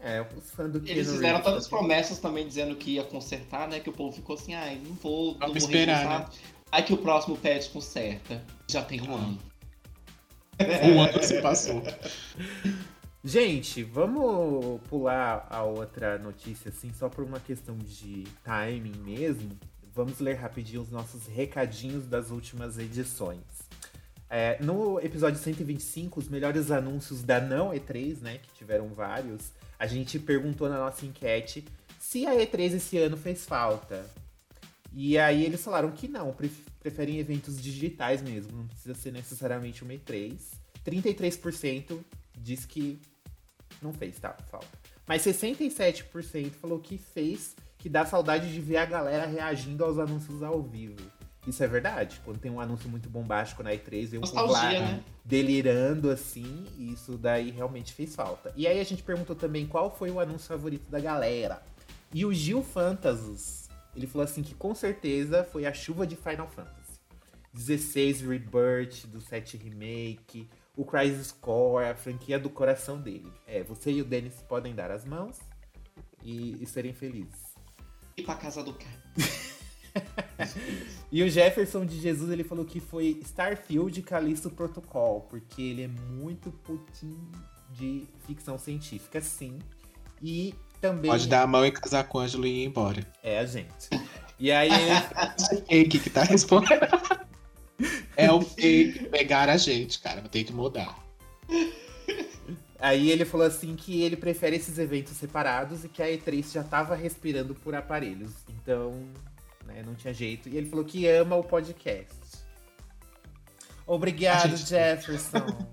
É, 0.00 0.20
os 0.36 0.50
fãs 0.50 0.72
do 0.72 0.78
Eles 0.78 1.08
fizeram 1.08 1.20
Reeves, 1.38 1.44
tantas 1.44 1.68
promessas 1.68 2.18
também 2.18 2.44
dizendo 2.46 2.74
que 2.74 2.92
ia 2.92 3.04
consertar, 3.04 3.68
né? 3.68 3.78
Que 3.78 3.88
o 3.88 3.92
povo 3.92 4.12
ficou 4.14 4.34
assim, 4.34 4.52
ai, 4.54 4.80
não 4.84 4.94
vou, 4.94 5.32
não 5.32 5.38
Vamos 5.38 5.62
vou 5.62 5.70
esperar, 5.70 5.98
reembolsar. 5.98 6.32
Aí 6.72 6.82
que 6.82 6.94
o 6.94 6.96
próximo 6.96 7.36
patch 7.36 7.70
conserta. 7.70 8.42
Já 8.66 8.82
tem 8.82 9.02
um 9.02 9.14
ano. 9.14 9.38
Um 10.82 11.02
ano 11.02 11.20
se 11.22 11.42
passou. 11.42 11.82
Gente, 13.22 13.82
vamos 13.82 14.80
pular 14.88 15.46
a 15.50 15.62
outra 15.62 16.18
notícia, 16.18 16.70
assim, 16.70 16.90
só 16.98 17.10
por 17.10 17.24
uma 17.24 17.38
questão 17.38 17.76
de 17.76 18.24
timing 18.42 18.96
mesmo. 19.04 19.50
Vamos 19.94 20.18
ler 20.18 20.36
rapidinho 20.36 20.80
os 20.80 20.90
nossos 20.90 21.26
recadinhos 21.26 22.06
das 22.06 22.30
últimas 22.30 22.78
edições. 22.78 23.42
É, 24.30 24.56
no 24.62 24.98
episódio 24.98 25.38
125, 25.38 26.18
os 26.18 26.26
melhores 26.26 26.70
anúncios 26.70 27.22
da 27.22 27.38
não 27.38 27.72
E3, 27.72 28.22
né? 28.22 28.38
Que 28.38 28.50
tiveram 28.54 28.88
vários. 28.88 29.52
A 29.78 29.86
gente 29.86 30.18
perguntou 30.18 30.70
na 30.70 30.78
nossa 30.78 31.04
enquete 31.04 31.66
se 31.98 32.26
a 32.26 32.34
E3 32.34 32.76
esse 32.76 32.96
ano 32.96 33.18
fez 33.18 33.44
falta. 33.44 34.06
E 34.94 35.18
aí 35.18 35.44
eles 35.44 35.62
falaram 35.62 35.90
que 35.90 36.06
não, 36.06 36.32
pref- 36.32 36.66
preferem 36.80 37.18
eventos 37.18 37.60
digitais 37.60 38.20
mesmo, 38.22 38.56
não 38.58 38.66
precisa 38.66 38.94
ser 38.94 39.12
necessariamente 39.12 39.82
uma 39.82 39.92
E3. 39.92 40.34
33% 40.84 41.98
diz 42.38 42.64
que 42.64 43.00
não 43.80 43.92
fez 43.92 44.18
tá, 44.18 44.36
falta. 44.50 44.66
Mas 45.06 45.22
67% 45.22 46.50
falou 46.52 46.78
que 46.78 46.98
fez, 46.98 47.56
que 47.78 47.88
dá 47.88 48.04
saudade 48.04 48.52
de 48.52 48.60
ver 48.60 48.76
a 48.76 48.84
galera 48.84 49.26
reagindo 49.26 49.84
aos 49.84 49.98
anúncios 49.98 50.42
ao 50.42 50.62
vivo. 50.62 50.96
Isso 51.46 51.62
é 51.64 51.66
verdade. 51.66 52.20
Quando 52.24 52.38
tem 52.38 52.50
um 52.52 52.60
anúncio 52.60 52.88
muito 52.88 53.08
bombástico 53.08 53.62
na 53.64 53.70
E3, 53.72 54.12
eu 54.12 54.20
vou 54.20 54.46
lá 54.46 54.70
né? 54.72 55.02
delirando 55.24 56.08
assim, 56.08 56.64
e 56.78 56.92
isso 56.92 57.18
daí 57.18 57.50
realmente 57.50 57.92
fez 57.92 58.14
falta. 58.14 58.52
E 58.56 58.66
aí 58.66 58.78
a 58.78 58.84
gente 58.84 59.02
perguntou 59.02 59.34
também 59.34 59.66
qual 59.66 59.90
foi 59.90 60.10
o 60.10 60.20
anúncio 60.20 60.46
favorito 60.46 60.88
da 60.88 61.00
galera. 61.00 61.60
E 62.14 62.24
o 62.24 62.32
Gil 62.32 62.62
Fantasus, 62.62 63.61
ele 63.94 64.06
falou 64.06 64.24
assim 64.24 64.42
que 64.42 64.54
com 64.54 64.74
certeza 64.74 65.44
foi 65.44 65.66
a 65.66 65.72
chuva 65.72 66.06
de 66.06 66.16
Final 66.16 66.48
Fantasy. 66.48 67.00
16 67.52 68.22
Rebirth 68.22 69.06
do 69.06 69.20
7 69.20 69.56
Remake, 69.58 70.48
o 70.76 70.84
Crisis 70.84 71.32
Core, 71.32 71.84
a 71.84 71.94
franquia 71.94 72.38
do 72.38 72.48
coração 72.48 73.00
dele. 73.00 73.30
É, 73.46 73.62
você 73.62 73.92
e 73.92 74.00
o 74.00 74.04
Dennis 74.04 74.42
podem 74.48 74.74
dar 74.74 74.90
as 74.90 75.04
mãos 75.04 75.38
e, 76.22 76.62
e 76.62 76.66
serem 76.66 76.94
felizes. 76.94 77.52
E 78.16 78.22
pra 78.22 78.36
casa 78.36 78.62
do 78.62 78.72
cara. 78.72 79.02
E 81.12 81.22
o 81.22 81.28
Jefferson 81.28 81.84
de 81.84 82.00
Jesus, 82.00 82.30
ele 82.30 82.42
falou 82.42 82.64
que 82.64 82.80
foi 82.80 83.20
Starfield 83.22 84.00
Callisto 84.00 84.48
Protocol, 84.48 85.20
porque 85.28 85.60
ele 85.60 85.82
é 85.82 85.88
muito 85.88 86.50
putinho 86.50 87.30
de 87.70 88.08
ficção 88.26 88.58
científica, 88.58 89.20
sim. 89.20 89.58
E 90.22 90.54
também 90.82 91.10
Pode 91.10 91.28
dar 91.28 91.42
a 91.42 91.46
mão 91.46 91.64
e 91.64 91.70
casar 91.70 92.04
com 92.04 92.18
o 92.18 92.20
Ângelo 92.20 92.44
e 92.46 92.62
ir 92.62 92.66
embora. 92.66 93.06
é 93.22 93.38
a 93.38 93.46
gente. 93.46 93.88
E 94.38 94.50
aí 94.52 94.68
ele, 94.70 95.64
Fake 95.68 95.98
que 96.00 96.10
tá 96.10 96.24
respondendo. 96.24 96.86
É 98.16 98.30
o 98.30 98.40
fake 98.42 99.06
pegar 99.08 99.48
a 99.48 99.56
gente, 99.56 99.98
cara. 100.00 100.20
Tem 100.22 100.44
que 100.44 100.52
mudar. 100.52 100.94
aí 102.78 103.10
ele 103.10 103.24
falou 103.24 103.46
assim 103.46 103.74
que 103.76 104.02
ele 104.02 104.16
prefere 104.16 104.56
esses 104.56 104.78
eventos 104.78 105.16
separados 105.16 105.84
e 105.84 105.88
que 105.88 106.02
a 106.02 106.06
E3 106.06 106.52
já 106.52 106.62
tava 106.64 106.94
respirando 106.94 107.54
por 107.54 107.74
aparelhos. 107.74 108.32
Então, 108.48 108.92
né, 109.64 109.82
não 109.86 109.94
tinha 109.94 110.12
jeito. 110.12 110.48
E 110.48 110.56
ele 110.56 110.68
falou 110.68 110.84
que 110.84 111.06
ama 111.06 111.36
o 111.36 111.44
podcast. 111.44 112.12
Obrigado, 113.86 114.56
gente- 114.56 114.68
Jefferson. 114.68 115.68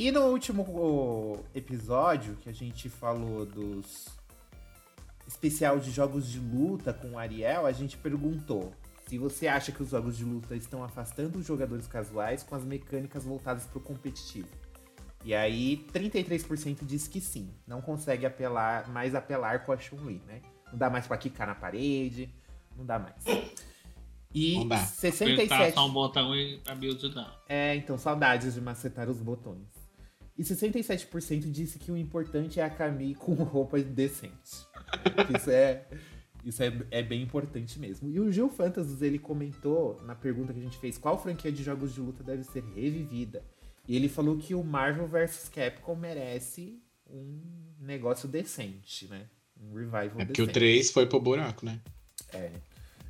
E 0.00 0.10
no 0.10 0.22
último 0.28 1.44
episódio 1.54 2.34
que 2.36 2.48
a 2.48 2.54
gente 2.54 2.88
falou 2.88 3.44
dos 3.44 4.06
especial 5.28 5.78
de 5.78 5.90
jogos 5.90 6.26
de 6.26 6.38
luta 6.38 6.90
com 6.90 7.10
o 7.10 7.18
Ariel, 7.18 7.66
a 7.66 7.72
gente 7.72 7.98
perguntou 7.98 8.72
se 9.06 9.18
você 9.18 9.46
acha 9.46 9.70
que 9.70 9.82
os 9.82 9.90
jogos 9.90 10.16
de 10.16 10.24
luta 10.24 10.56
estão 10.56 10.82
afastando 10.82 11.38
os 11.38 11.44
jogadores 11.44 11.86
casuais 11.86 12.42
com 12.42 12.54
as 12.54 12.64
mecânicas 12.64 13.24
voltadas 13.24 13.66
para 13.66 13.76
o 13.76 13.80
competitivo. 13.82 14.48
E 15.22 15.34
aí, 15.34 15.86
33% 15.92 16.78
diz 16.80 17.06
que 17.06 17.20
sim. 17.20 17.50
Não 17.66 17.82
consegue 17.82 18.24
apelar, 18.24 18.88
mais 18.88 19.14
apelar 19.14 19.66
com 19.66 19.72
a 19.72 19.76
Chun-Li, 19.76 20.22
né? 20.26 20.40
Não 20.72 20.78
dá 20.78 20.88
mais 20.88 21.06
pra 21.06 21.18
quicar 21.18 21.46
na 21.46 21.54
parede, 21.54 22.34
não 22.74 22.86
dá 22.86 22.98
mais. 22.98 23.22
E 24.32 24.56
Não 24.56 24.68
dá. 24.68 24.78
67... 24.78 25.34
Apertar 25.34 25.72
só 25.74 25.86
um 25.86 25.92
botão 25.92 26.34
e 26.34 26.58
a 26.66 26.74
build 26.74 27.06
dá. 27.14 27.36
É, 27.46 27.74
então, 27.74 27.98
saudades 27.98 28.54
de 28.54 28.62
macetar 28.62 29.10
os 29.10 29.20
botões. 29.20 29.79
E 30.40 30.42
67% 30.42 31.50
disse 31.50 31.78
que 31.78 31.92
o 31.92 31.96
importante 31.98 32.60
é 32.60 32.64
a 32.64 32.70
Camille 32.70 33.12
com 33.20 33.34
roupa 33.34 33.78
decente. 33.78 34.66
Isso 35.36 35.50
é, 35.50 35.84
isso 36.42 36.62
é, 36.62 36.72
é 36.90 37.02
bem 37.02 37.20
importante 37.20 37.78
mesmo. 37.78 38.08
E 38.08 38.18
o 38.18 38.32
Gil 38.32 38.48
Fantasus, 38.48 39.02
ele 39.02 39.18
comentou 39.18 40.00
na 40.02 40.14
pergunta 40.14 40.54
que 40.54 40.58
a 40.58 40.62
gente 40.62 40.78
fez, 40.78 40.96
qual 40.96 41.22
franquia 41.22 41.52
de 41.52 41.62
jogos 41.62 41.92
de 41.92 42.00
luta 42.00 42.24
deve 42.24 42.42
ser 42.42 42.64
revivida? 42.74 43.44
E 43.86 43.94
ele 43.94 44.08
falou 44.08 44.38
que 44.38 44.54
o 44.54 44.64
Marvel 44.64 45.06
vs 45.06 45.50
Capcom 45.50 45.94
merece 45.94 46.80
um 47.06 47.38
negócio 47.78 48.26
decente, 48.26 49.08
né? 49.08 49.26
Um 49.60 49.74
revival 49.74 50.20
É 50.20 50.24
porque 50.24 50.40
o 50.40 50.46
decente. 50.46 50.52
3 50.52 50.90
foi 50.90 51.04
pro 51.04 51.20
buraco, 51.20 51.66
né? 51.66 51.78
É. 52.32 52.50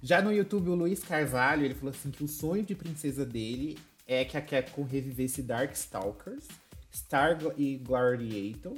Já 0.02 0.20
no 0.20 0.32
YouTube, 0.32 0.70
o 0.70 0.74
Luiz 0.74 1.04
Carvalho, 1.04 1.64
ele 1.64 1.74
falou 1.74 1.90
assim 1.90 2.10
que 2.10 2.24
o 2.24 2.28
sonho 2.28 2.64
de 2.64 2.74
princesa 2.74 3.24
dele 3.24 3.78
é 4.04 4.24
que 4.24 4.36
a 4.36 4.42
Capcom 4.42 4.82
revivesse 4.82 5.42
Darkstalkers, 5.42 6.48
Star 6.94 7.38
e 7.56 7.76
Gladiator 7.76 8.76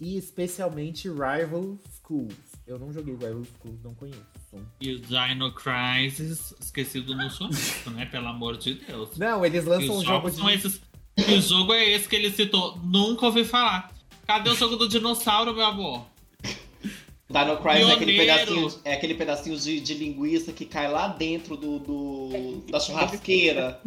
e 0.00 0.16
especialmente 0.16 1.08
Rival 1.08 1.78
Schools. 2.02 2.34
Eu 2.66 2.78
não 2.78 2.92
joguei 2.92 3.14
Rival 3.14 3.44
Schools, 3.44 3.80
não 3.82 3.94
conheço. 3.94 4.20
E 4.80 4.92
o 4.94 5.00
Dino 5.00 5.52
Crisis, 5.52 6.54
esquecido 6.60 7.14
no 7.14 7.30
soneto, 7.30 7.90
né? 7.90 8.06
Pelo 8.06 8.28
amor 8.28 8.56
de 8.56 8.74
Deus. 8.74 9.16
Não, 9.16 9.44
eles 9.44 9.64
lançam 9.64 9.94
os 9.96 10.02
um 10.02 10.04
jogo 10.04 10.30
jogos 10.30 10.32
de... 10.34 10.38
são 10.40 10.50
esses. 10.50 10.80
O 11.18 11.40
jogo 11.40 11.72
é 11.74 11.84
esse 11.90 12.08
que 12.08 12.16
ele 12.16 12.30
citou. 12.30 12.76
Nunca 12.78 13.26
ouvi 13.26 13.44
falar. 13.44 13.92
Cadê 14.26 14.50
o 14.50 14.54
jogo 14.54 14.76
do 14.76 14.88
dinossauro, 14.88 15.54
meu 15.54 15.64
amor? 15.64 16.06
Dino 17.28 17.56
Crisis 17.58 17.88
é 17.88 17.92
aquele 17.92 18.16
pedacinho, 18.16 18.80
é 18.84 18.92
aquele 18.94 19.14
pedacinho 19.14 19.58
de, 19.58 19.80
de 19.80 19.94
linguiça 19.94 20.52
que 20.52 20.64
cai 20.64 20.90
lá 20.90 21.08
dentro 21.08 21.56
do, 21.56 21.78
do- 21.80 22.64
da 22.70 22.78
churrasqueira. 22.80 23.80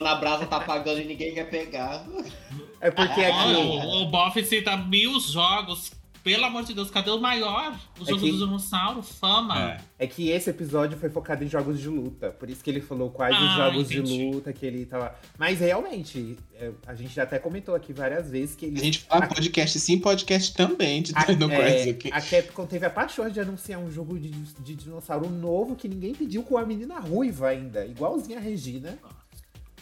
Na 0.00 0.14
brasa 0.16 0.46
tá 0.46 0.56
apagando 0.58 1.00
e 1.00 1.04
ninguém 1.04 1.32
quer 1.34 1.48
pegar. 1.48 2.06
É 2.82 2.90
porque 2.90 3.20
Olha, 3.20 3.30
aqui... 3.30 3.86
o, 3.86 4.02
o 4.02 4.06
Boff 4.10 4.44
cita 4.44 4.76
mil 4.76 5.18
jogos. 5.20 5.92
Pelo 6.24 6.44
amor 6.44 6.62
de 6.62 6.72
Deus, 6.72 6.88
cadê 6.88 7.10
o 7.10 7.18
maior? 7.20 7.76
O 7.98 8.04
jogo 8.04 8.20
que- 8.20 8.30
do 8.30 8.38
dinossauro, 8.38 9.02
fama. 9.02 9.76
É 9.98 10.06
que 10.06 10.28
esse 10.30 10.50
episódio 10.50 10.96
foi 10.96 11.10
focado 11.10 11.42
em 11.42 11.48
jogos 11.48 11.80
de 11.80 11.88
luta. 11.88 12.30
Por 12.30 12.48
isso 12.48 12.62
que 12.62 12.70
ele 12.70 12.80
falou 12.80 13.10
quais 13.10 13.34
os 13.36 13.42
Ah, 13.42 13.56
jogos 13.56 13.88
de 13.88 13.98
entendi. 13.98 14.30
luta 14.30 14.52
que 14.52 14.64
ele 14.64 14.86
tava. 14.86 15.16
Mas 15.36 15.58
realmente, 15.58 16.36
é, 16.54 16.70
a 16.86 16.94
gente 16.94 17.12
já 17.12 17.24
até 17.24 17.40
comentou 17.40 17.74
aqui 17.74 17.92
várias 17.92 18.30
vezes 18.30 18.54
que 18.54 18.66
A 18.66 18.68
ele. 18.68 18.78
gente 18.78 19.00
fala 19.00 19.26
podcast 19.26 19.80
sim, 19.80 19.98
podcast 19.98 20.54
também 20.54 21.02
de 21.02 21.12
A, 21.16 21.22
é, 21.54 21.90
aqui. 21.90 22.08
a 22.12 22.20
Capcom 22.20 22.66
teve 22.66 22.86
a 22.86 22.90
paixão 22.90 23.28
de 23.28 23.40
anunciar 23.40 23.80
um 23.80 23.90
jogo 23.90 24.16
de, 24.16 24.28
de 24.30 24.74
dinossauro 24.76 25.28
novo 25.28 25.74
que 25.74 25.88
ninguém 25.88 26.14
pediu 26.14 26.44
com 26.44 26.56
a 26.56 26.64
menina 26.64 27.00
ruiva 27.00 27.48
ainda, 27.48 27.84
igualzinha 27.84 28.38
a 28.38 28.40
Regina. 28.40 28.96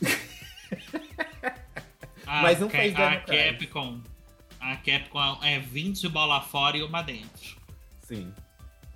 A 2.31 2.43
Mas 2.43 2.61
não 2.61 2.69
Ca- 2.69 2.79
fez 2.79 2.95
A 2.95 3.09
Dino 3.11 3.25
Crisis. 3.25 3.45
Capcom. 3.59 4.01
A 4.61 4.77
Capcom 4.77 5.39
é 5.43 5.59
20 5.59 6.09
bola 6.09 6.41
fora 6.41 6.77
e 6.77 6.83
uma 6.85 7.03
dentro. 7.03 7.57
Sim. 8.07 8.33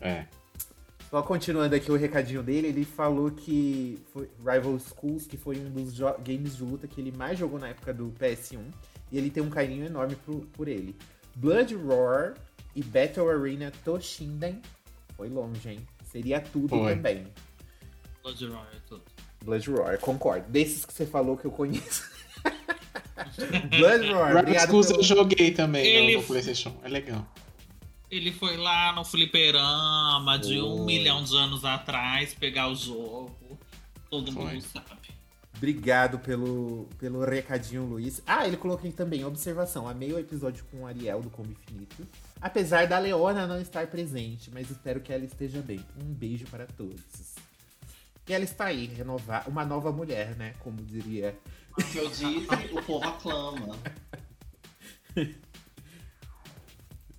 É. 0.00 0.24
Só 1.10 1.20
continuando 1.22 1.74
aqui 1.74 1.90
o 1.90 1.96
recadinho 1.96 2.42
dele, 2.44 2.68
ele 2.68 2.84
falou 2.84 3.30
que 3.32 3.98
foi 4.12 4.30
Rival 4.38 4.78
Schools, 4.78 5.26
que 5.26 5.36
foi 5.36 5.56
um 5.58 5.70
dos 5.70 5.98
games 6.24 6.56
de 6.56 6.62
luta 6.62 6.86
que 6.86 7.00
ele 7.00 7.10
mais 7.16 7.36
jogou 7.38 7.58
na 7.58 7.68
época 7.68 7.92
do 7.92 8.12
PS1. 8.20 8.60
E 9.10 9.18
ele 9.18 9.30
tem 9.30 9.42
um 9.42 9.50
carinho 9.50 9.84
enorme 9.84 10.14
por, 10.16 10.40
por 10.52 10.68
ele. 10.68 10.96
Blood 11.34 11.74
Roar 11.74 12.34
e 12.74 12.82
Battle 12.84 13.28
Arena 13.28 13.72
Toshinden. 13.84 14.62
Foi 15.16 15.28
longe, 15.28 15.68
hein? 15.70 15.80
Seria 16.04 16.40
tudo 16.40 16.68
Foi. 16.68 16.94
também. 16.94 17.26
Blood 18.22 18.46
Roar 18.46 18.68
e 18.76 18.80
tudo. 18.88 19.02
Blood 19.44 19.70
Roar, 19.70 19.98
concordo. 19.98 20.48
Desses 20.50 20.84
que 20.84 20.92
você 20.92 21.04
falou 21.04 21.36
que 21.36 21.44
eu 21.44 21.50
conheço. 21.50 22.13
Blood 23.16 24.08
Roar, 24.10 24.26
Rival 24.28 24.42
obrigado 24.42 24.66
Schools 24.68 24.86
pelo... 24.88 24.98
eu 25.00 25.02
joguei 25.04 25.50
também 25.52 25.82
no- 25.82 25.88
Ele- 26.10 26.16
no, 26.16 26.22
PlayStation. 26.24 26.74
É 26.82 26.88
legal. 26.88 27.26
Ele 28.10 28.30
foi 28.32 28.56
lá 28.56 28.92
no 28.92 29.04
fliperama 29.04 30.38
de 30.38 30.60
um 30.60 30.84
milhão 30.84 31.22
de 31.24 31.36
anos 31.36 31.64
atrás 31.64 32.32
pegar 32.34 32.68
o 32.68 32.74
jogo. 32.74 33.58
Todo 34.10 34.30
Foi. 34.30 34.44
mundo 34.44 34.60
sabe. 34.62 34.86
Obrigado 35.56 36.18
pelo, 36.18 36.88
pelo 36.98 37.24
recadinho, 37.24 37.84
Luiz. 37.84 38.22
Ah, 38.26 38.46
ele 38.46 38.56
colocou 38.56 38.86
aqui 38.86 38.94
também, 38.96 39.24
observação. 39.24 39.88
Amei 39.88 40.12
o 40.12 40.18
episódio 40.18 40.64
com 40.70 40.82
o 40.82 40.86
Ariel 40.86 41.22
do 41.22 41.30
Combo 41.30 41.50
Infinito. 41.52 42.06
Apesar 42.40 42.86
da 42.86 42.98
Leona 42.98 43.46
não 43.46 43.60
estar 43.60 43.86
presente, 43.86 44.50
mas 44.52 44.70
espero 44.70 45.00
que 45.00 45.12
ela 45.12 45.24
esteja 45.24 45.62
bem. 45.62 45.80
Um 46.00 46.12
beijo 46.12 46.44
para 46.46 46.66
todos. 46.66 47.00
E 48.28 48.32
ela 48.32 48.44
está 48.44 48.66
aí, 48.66 48.86
renovar, 48.86 49.48
uma 49.48 49.64
nova 49.64 49.90
mulher, 49.90 50.36
né? 50.36 50.54
Como 50.60 50.76
diria. 50.82 51.36
O 51.76 51.82
que 51.82 51.98
eu 51.98 52.08
disse, 52.08 52.46
o 52.72 52.82
povo 52.82 53.04
aclama. 53.04 53.76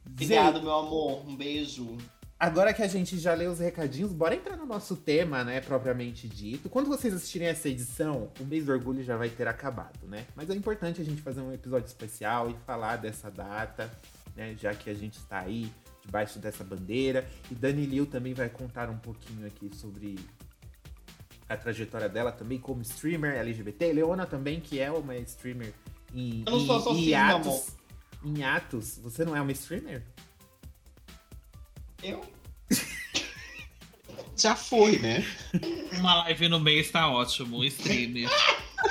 Obrigado, 0.06 0.62
meu 0.62 0.72
amor. 0.72 1.28
Um 1.28 1.36
beijo. 1.36 1.98
Agora 2.40 2.74
que 2.74 2.84
a 2.84 2.88
gente 2.88 3.18
já 3.18 3.34
leu 3.34 3.52
os 3.52 3.60
recadinhos, 3.60 4.12
bora 4.12 4.36
entrar 4.36 4.58
no 4.58 4.66
nosso 4.66 4.96
tema, 4.98 5.44
né, 5.44 5.62
propriamente 5.62 6.28
dito. 6.28 6.70
Quando 6.70 6.88
vocês 6.88 7.14
assistirem 7.14 7.48
essa 7.48 7.70
edição, 7.70 8.30
o 8.40 8.44
mês 8.44 8.66
do 8.66 8.74
orgulho 8.74 9.04
já 9.04 9.16
vai 9.16 9.30
ter 9.30 9.48
acabado, 9.48 10.06
né? 10.08 10.26
Mas 10.36 10.50
é 10.50 10.54
importante 10.54 11.02
a 11.02 11.06
gente 11.06 11.22
fazer 11.22 11.42
um 11.42 11.54
episódio 11.54 11.88
especial 11.88 12.50
e 12.50 12.56
falar 12.66 12.98
dessa 12.98 13.32
data, 13.32 13.90
né, 14.36 14.54
já 14.60 14.74
que 14.74 14.90
a 14.90 14.94
gente 14.94 15.18
está 15.18 15.40
aí 15.40 15.72
debaixo 16.04 16.38
dessa 16.38 16.64
bandeira. 16.64 17.28
E 17.50 17.56
Dani 17.56 17.86
Liu 17.86 18.06
também 18.06 18.34
vai 18.34 18.50
contar 18.50 18.90
um 18.90 18.98
pouquinho 18.98 19.48
aqui 19.48 19.74
sobre 19.74 20.20
a 21.48 21.56
trajetória 21.58 22.10
dela 22.10 22.32
também 22.32 22.58
como 22.60 22.82
streamer 22.82 23.36
LGBT. 23.36 23.94
Leona 23.94 24.26
também, 24.26 24.60
que 24.60 24.80
é 24.80 24.92
uma 24.92 25.16
streamer 25.18 25.74
em, 26.14 26.44
Eu 26.46 26.52
não 26.54 26.60
sou 26.66 26.78
em- 26.80 26.84
só 26.84 26.94
em 26.96 27.14
atos. 27.14 27.48
amor. 27.48 27.64
Em 28.24 28.44
atos, 28.44 28.98
você 29.04 29.24
não 29.24 29.36
é 29.36 29.42
uma 29.42 29.52
streamer? 29.52 30.02
Eu? 32.02 32.22
Já 34.38 34.56
foi, 34.56 35.00
né? 35.00 35.24
Uma 36.00 36.16
live 36.24 36.50
no 36.50 36.60
mês 36.60 36.92
tá 36.92 37.10
ótimo, 37.10 37.58
o 37.58 37.66
streamer. 37.66 38.30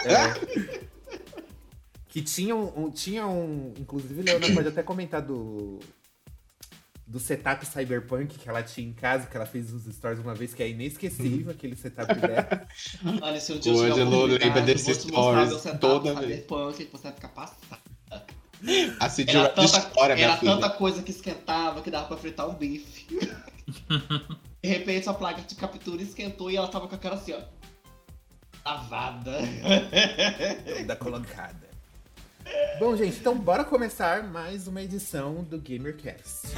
É. 0.07 0.81
que 2.09 2.23
tinha 2.23 2.55
um, 2.57 2.85
um- 2.87 2.91
tinha 2.91 3.27
um. 3.27 3.75
Inclusive, 3.79 4.23
Leona 4.23 4.47
pode 4.55 4.69
até 4.69 4.83
comentar 4.83 5.21
do. 5.21 5.81
Do 7.07 7.21
setup 7.21 7.67
cyberpunk 7.67 8.39
que 8.39 8.49
ela 8.49 8.63
tinha 8.63 8.89
em 8.89 8.93
casa, 8.93 9.27
que 9.27 9.37
ela 9.37 9.45
fez 9.45 9.73
uns 9.73 9.85
stories 9.95 10.21
uma 10.21 10.35
vez, 10.35 10.55
que 10.55 10.63
é 10.63 10.71
inesquecível 10.71 11.51
aquele 11.53 11.77
setup 11.77 12.15
dela. 12.15 12.67
Olha, 13.21 13.39
se 13.39 13.53
um 13.53 13.59
dia 13.59 13.73
O 13.73 13.87
eu 13.87 14.63
desses 14.63 15.05
te 15.05 15.13
mostrar 15.13 15.47
stories 15.47 15.49
meu 15.51 15.59
setup 15.59 15.81
toda 15.81 16.15
vez. 16.15 16.41
cyberpunk, 16.41 16.89
você 16.91 17.03
vai 17.03 17.13
ficar 17.13 17.29
passado. 17.29 17.83
A 18.99 19.11
Cid 19.11 19.31
Era 19.31 19.49
tanta, 19.51 19.79
história, 19.79 20.15
era 20.15 20.37
tanta 20.39 20.71
coisa 20.71 21.03
que 21.03 21.11
esquentava 21.11 21.83
que 21.83 21.91
dava 21.91 22.07
pra 22.07 22.17
fritar 22.17 22.49
um 22.49 22.55
bife. 22.55 23.07
de 24.63 24.69
repente 24.69 25.09
a 25.09 25.13
placa 25.13 25.43
de 25.43 25.55
captura 25.55 26.03
esquentou 26.03 26.51
e 26.51 26.57
ela 26.57 26.69
tava 26.69 26.89
com 26.89 26.95
a 26.95 26.99
cara 26.99 27.17
assim, 27.17 27.35
ó. 27.35 27.41
Lavada. 28.65 29.41
da 30.87 30.97
colocada. 30.97 31.69
Bom, 32.79 32.97
gente, 32.97 33.19
então 33.19 33.37
bora 33.37 33.65
começar 33.65 34.23
mais 34.23 34.67
uma 34.67 34.83
edição 34.83 35.43
do 35.45 35.59
GamerCast. 35.59 36.49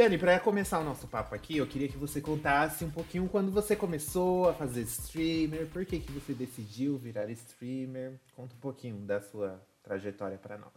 Dani, 0.00 0.16
para 0.16 0.40
começar 0.40 0.80
o 0.80 0.84
nosso 0.84 1.06
papo 1.06 1.34
aqui, 1.34 1.58
eu 1.58 1.66
queria 1.66 1.86
que 1.86 1.96
você 1.98 2.22
contasse 2.22 2.82
um 2.84 2.90
pouquinho 2.90 3.28
quando 3.28 3.52
você 3.52 3.76
começou 3.76 4.48
a 4.48 4.54
fazer 4.54 4.80
streamer, 4.82 5.66
por 5.66 5.84
que, 5.84 6.00
que 6.00 6.10
você 6.10 6.32
decidiu 6.32 6.96
virar 6.96 7.30
streamer. 7.30 8.18
Conta 8.34 8.54
um 8.54 8.58
pouquinho 8.58 8.96
da 9.04 9.20
sua 9.20 9.60
trajetória 9.82 10.38
para 10.38 10.56
nós. 10.56 10.72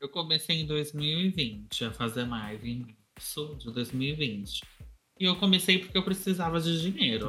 Eu 0.00 0.08
comecei 0.08 0.60
em 0.60 0.66
2020 0.66 1.84
a 1.84 1.92
fazer 1.92 2.24
live 2.24 2.68
em 2.68 2.96
março 3.14 3.56
de 3.56 3.72
2020. 3.72 4.62
E 5.20 5.24
eu 5.24 5.36
comecei 5.36 5.78
porque 5.78 5.96
eu 5.96 6.04
precisava 6.04 6.60
de 6.60 6.80
dinheiro. 6.82 7.28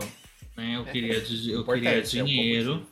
Né? 0.60 0.76
Eu 0.78 0.86
queria, 0.86 1.22
de- 1.22 1.52
eu 1.52 1.64
queria 1.64 1.90
é 1.90 2.02
dinheiro. 2.02 2.86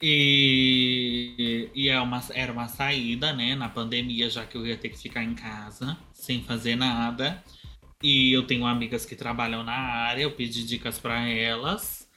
E, 0.00 1.68
e 1.74 1.88
é 1.88 2.00
uma, 2.00 2.20
era 2.34 2.50
uma 2.52 2.66
saída, 2.66 3.32
né, 3.32 3.54
na 3.54 3.68
pandemia, 3.68 4.28
já 4.28 4.44
que 4.44 4.56
eu 4.56 4.66
ia 4.66 4.76
ter 4.76 4.88
que 4.88 4.98
ficar 4.98 5.22
em 5.22 5.34
casa, 5.34 5.96
sem 6.12 6.42
fazer 6.42 6.74
nada. 6.74 7.42
E 8.02 8.32
eu 8.32 8.42
tenho 8.44 8.66
amigas 8.66 9.06
que 9.06 9.14
trabalham 9.14 9.62
na 9.62 9.72
área, 9.72 10.22
eu 10.22 10.32
pedi 10.32 10.64
dicas 10.66 10.98
para 10.98 11.20
elas. 11.28 12.08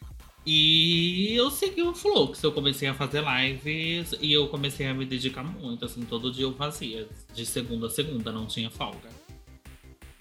E 0.44 1.34
eu 1.36 1.52
segui 1.52 1.82
o 1.84 1.94
fluxo, 1.94 2.46
eu 2.46 2.52
comecei 2.52 2.88
a 2.88 2.94
fazer 2.94 3.24
lives 3.24 4.14
e 4.22 4.32
eu 4.32 4.48
comecei 4.48 4.88
a 4.88 4.94
me 4.94 5.06
dedicar 5.06 5.44
muito, 5.44 5.86
assim, 5.86 6.04
todo 6.06 6.32
dia 6.32 6.44
eu 6.44 6.54
fazia, 6.54 7.08
de 7.34 7.46
segunda 7.46 7.88
a 7.88 7.90
segunda, 7.90 8.32
não 8.32 8.46
tinha 8.46 8.70
folga. 8.70 9.10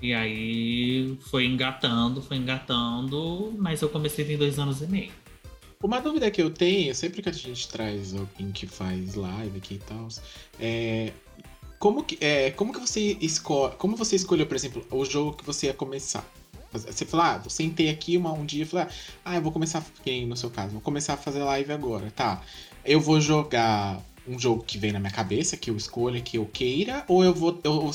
E 0.05 0.13
aí 0.13 1.17
foi 1.31 1.47
engatando, 1.47 2.21
foi 2.21 2.37
engatando, 2.37 3.55
mas 3.57 3.81
eu 3.81 3.89
comecei 3.89 4.23
tem 4.23 4.37
dois 4.37 4.59
anos 4.59 4.83
e 4.83 4.87
meio. 4.87 5.11
Uma 5.83 5.99
dúvida 5.99 6.31
que 6.31 6.43
eu 6.43 6.51
tenho, 6.51 6.95
sempre 6.95 7.23
que 7.23 7.29
a 7.31 7.33
gente 7.33 7.67
traz 7.69 8.13
alguém 8.13 8.53
que 8.53 8.67
faz 8.67 9.15
live 9.15 9.57
aqui 9.57 9.77
e 9.77 9.79
tal, 9.79 10.07
é 10.61 11.11
como 11.79 12.05
que, 12.05 12.19
é, 12.21 12.51
como 12.51 12.75
que 12.75 12.81
você 12.81 13.17
escolhe, 13.19 13.77
como 13.77 13.97
você 13.97 14.15
escolheu, 14.17 14.45
por 14.47 14.55
exemplo, 14.55 14.87
o 14.91 15.07
jogo 15.07 15.39
que 15.39 15.45
você 15.45 15.69
ia 15.69 15.75
começar? 15.75 16.31
Você 16.71 17.07
fala, 17.07 17.37
ah, 17.37 17.41
eu 17.43 17.49
sentei 17.49 17.89
aqui 17.89 18.19
uma, 18.19 18.31
um 18.31 18.45
dia 18.45 18.65
e 18.65 18.67
falei, 18.67 18.89
ah, 19.25 19.37
eu 19.37 19.41
vou 19.41 19.53
começar, 19.53 19.83
no 20.27 20.37
seu 20.37 20.51
caso, 20.51 20.73
vou 20.73 20.83
começar 20.83 21.15
a 21.15 21.17
fazer 21.17 21.43
live 21.43 21.73
agora, 21.73 22.11
tá? 22.11 22.43
Eu 22.85 23.01
vou 23.01 23.23
jogar 23.23 24.03
um 24.27 24.39
jogo 24.39 24.63
que 24.63 24.79
vem 24.79 24.93
na 24.93 24.99
minha 24.99 25.13
cabeça, 25.13 25.57
que 25.57 25.71
eu 25.71 25.77
escolha, 25.77 26.21
que 26.21 26.39
eu 26.39 26.47
queira, 26.47 27.05
ou 27.09 27.23
eu 27.23 27.35
vou, 27.35 27.61
eu, 27.63 27.91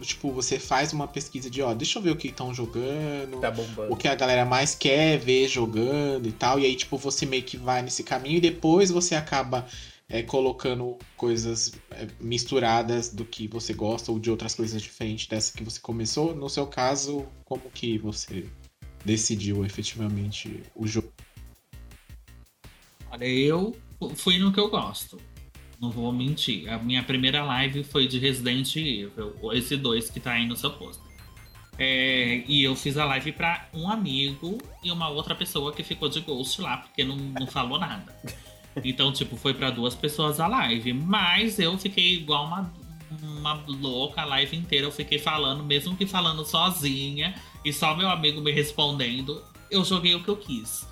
tipo, 0.00 0.30
você 0.32 0.58
faz 0.58 0.92
uma 0.92 1.08
pesquisa 1.08 1.48
de, 1.48 1.62
ó, 1.62 1.72
deixa 1.72 1.98
eu 1.98 2.02
ver 2.02 2.10
o 2.10 2.16
que 2.16 2.28
estão 2.28 2.52
jogando, 2.52 3.40
Tá 3.40 3.52
o 3.88 3.96
que 3.96 4.06
a 4.06 4.14
galera 4.14 4.44
mais 4.44 4.74
quer 4.74 5.18
ver 5.18 5.48
jogando 5.48 6.28
e 6.28 6.32
tal, 6.32 6.58
e 6.58 6.66
aí, 6.66 6.76
tipo, 6.76 6.96
você 6.96 7.24
meio 7.24 7.42
que 7.42 7.56
vai 7.56 7.82
nesse 7.82 8.02
caminho 8.02 8.36
e 8.36 8.40
depois 8.40 8.90
você 8.90 9.14
acaba 9.14 9.66
é, 10.08 10.22
colocando 10.22 10.98
coisas 11.16 11.72
é, 11.92 12.06
misturadas 12.20 13.08
do 13.08 13.24
que 13.24 13.46
você 13.46 13.72
gosta 13.72 14.10
ou 14.10 14.18
de 14.18 14.30
outras 14.30 14.54
coisas 14.54 14.82
diferentes 14.82 15.26
dessa 15.28 15.56
que 15.56 15.62
você 15.62 15.80
começou. 15.80 16.34
No 16.34 16.50
seu 16.50 16.66
caso, 16.66 17.26
como 17.44 17.70
que 17.70 17.96
você 17.96 18.46
decidiu 19.04 19.64
efetivamente 19.64 20.62
o 20.74 20.86
jogo? 20.86 21.12
Olha, 23.10 23.24
eu 23.24 23.74
fui 24.14 24.38
no 24.38 24.52
que 24.52 24.60
eu 24.60 24.68
gosto. 24.68 25.18
Não 25.80 25.90
vou 25.90 26.12
mentir. 26.12 26.70
A 26.70 26.78
minha 26.78 27.02
primeira 27.02 27.42
live 27.42 27.82
foi 27.82 28.06
de 28.06 28.18
Resident 28.18 28.76
Evil, 28.76 29.34
esse 29.52 29.76
dois 29.76 30.10
que 30.10 30.20
tá 30.20 30.32
aí 30.32 30.46
no 30.46 30.54
seu 30.54 30.70
posto. 30.70 31.02
É, 31.78 32.44
e 32.46 32.62
eu 32.62 32.76
fiz 32.76 32.98
a 32.98 33.06
live 33.06 33.32
para 33.32 33.66
um 33.72 33.88
amigo 33.88 34.58
e 34.84 34.92
uma 34.92 35.08
outra 35.08 35.34
pessoa 35.34 35.72
que 35.72 35.82
ficou 35.82 36.10
de 36.10 36.20
ghost 36.20 36.60
lá, 36.60 36.76
porque 36.76 37.02
não, 37.02 37.16
não 37.16 37.46
falou 37.46 37.78
nada. 37.78 38.14
Então, 38.84 39.10
tipo, 39.12 39.36
foi 39.36 39.54
para 39.54 39.70
duas 39.70 39.94
pessoas 39.94 40.38
a 40.38 40.46
live. 40.46 40.92
Mas 40.92 41.58
eu 41.58 41.76
fiquei 41.78 42.14
igual 42.14 42.46
uma, 42.46 42.72
uma 43.22 43.54
louca 43.66 44.22
a 44.22 44.24
live 44.24 44.56
inteira. 44.56 44.86
Eu 44.86 44.92
fiquei 44.92 45.18
falando, 45.18 45.64
mesmo 45.64 45.96
que 45.96 46.06
falando 46.06 46.44
sozinha, 46.44 47.34
e 47.64 47.72
só 47.72 47.96
meu 47.96 48.08
amigo 48.10 48.40
me 48.40 48.52
respondendo. 48.52 49.42
Eu 49.70 49.84
joguei 49.84 50.14
o 50.14 50.22
que 50.22 50.28
eu 50.28 50.36
quis. 50.36 50.86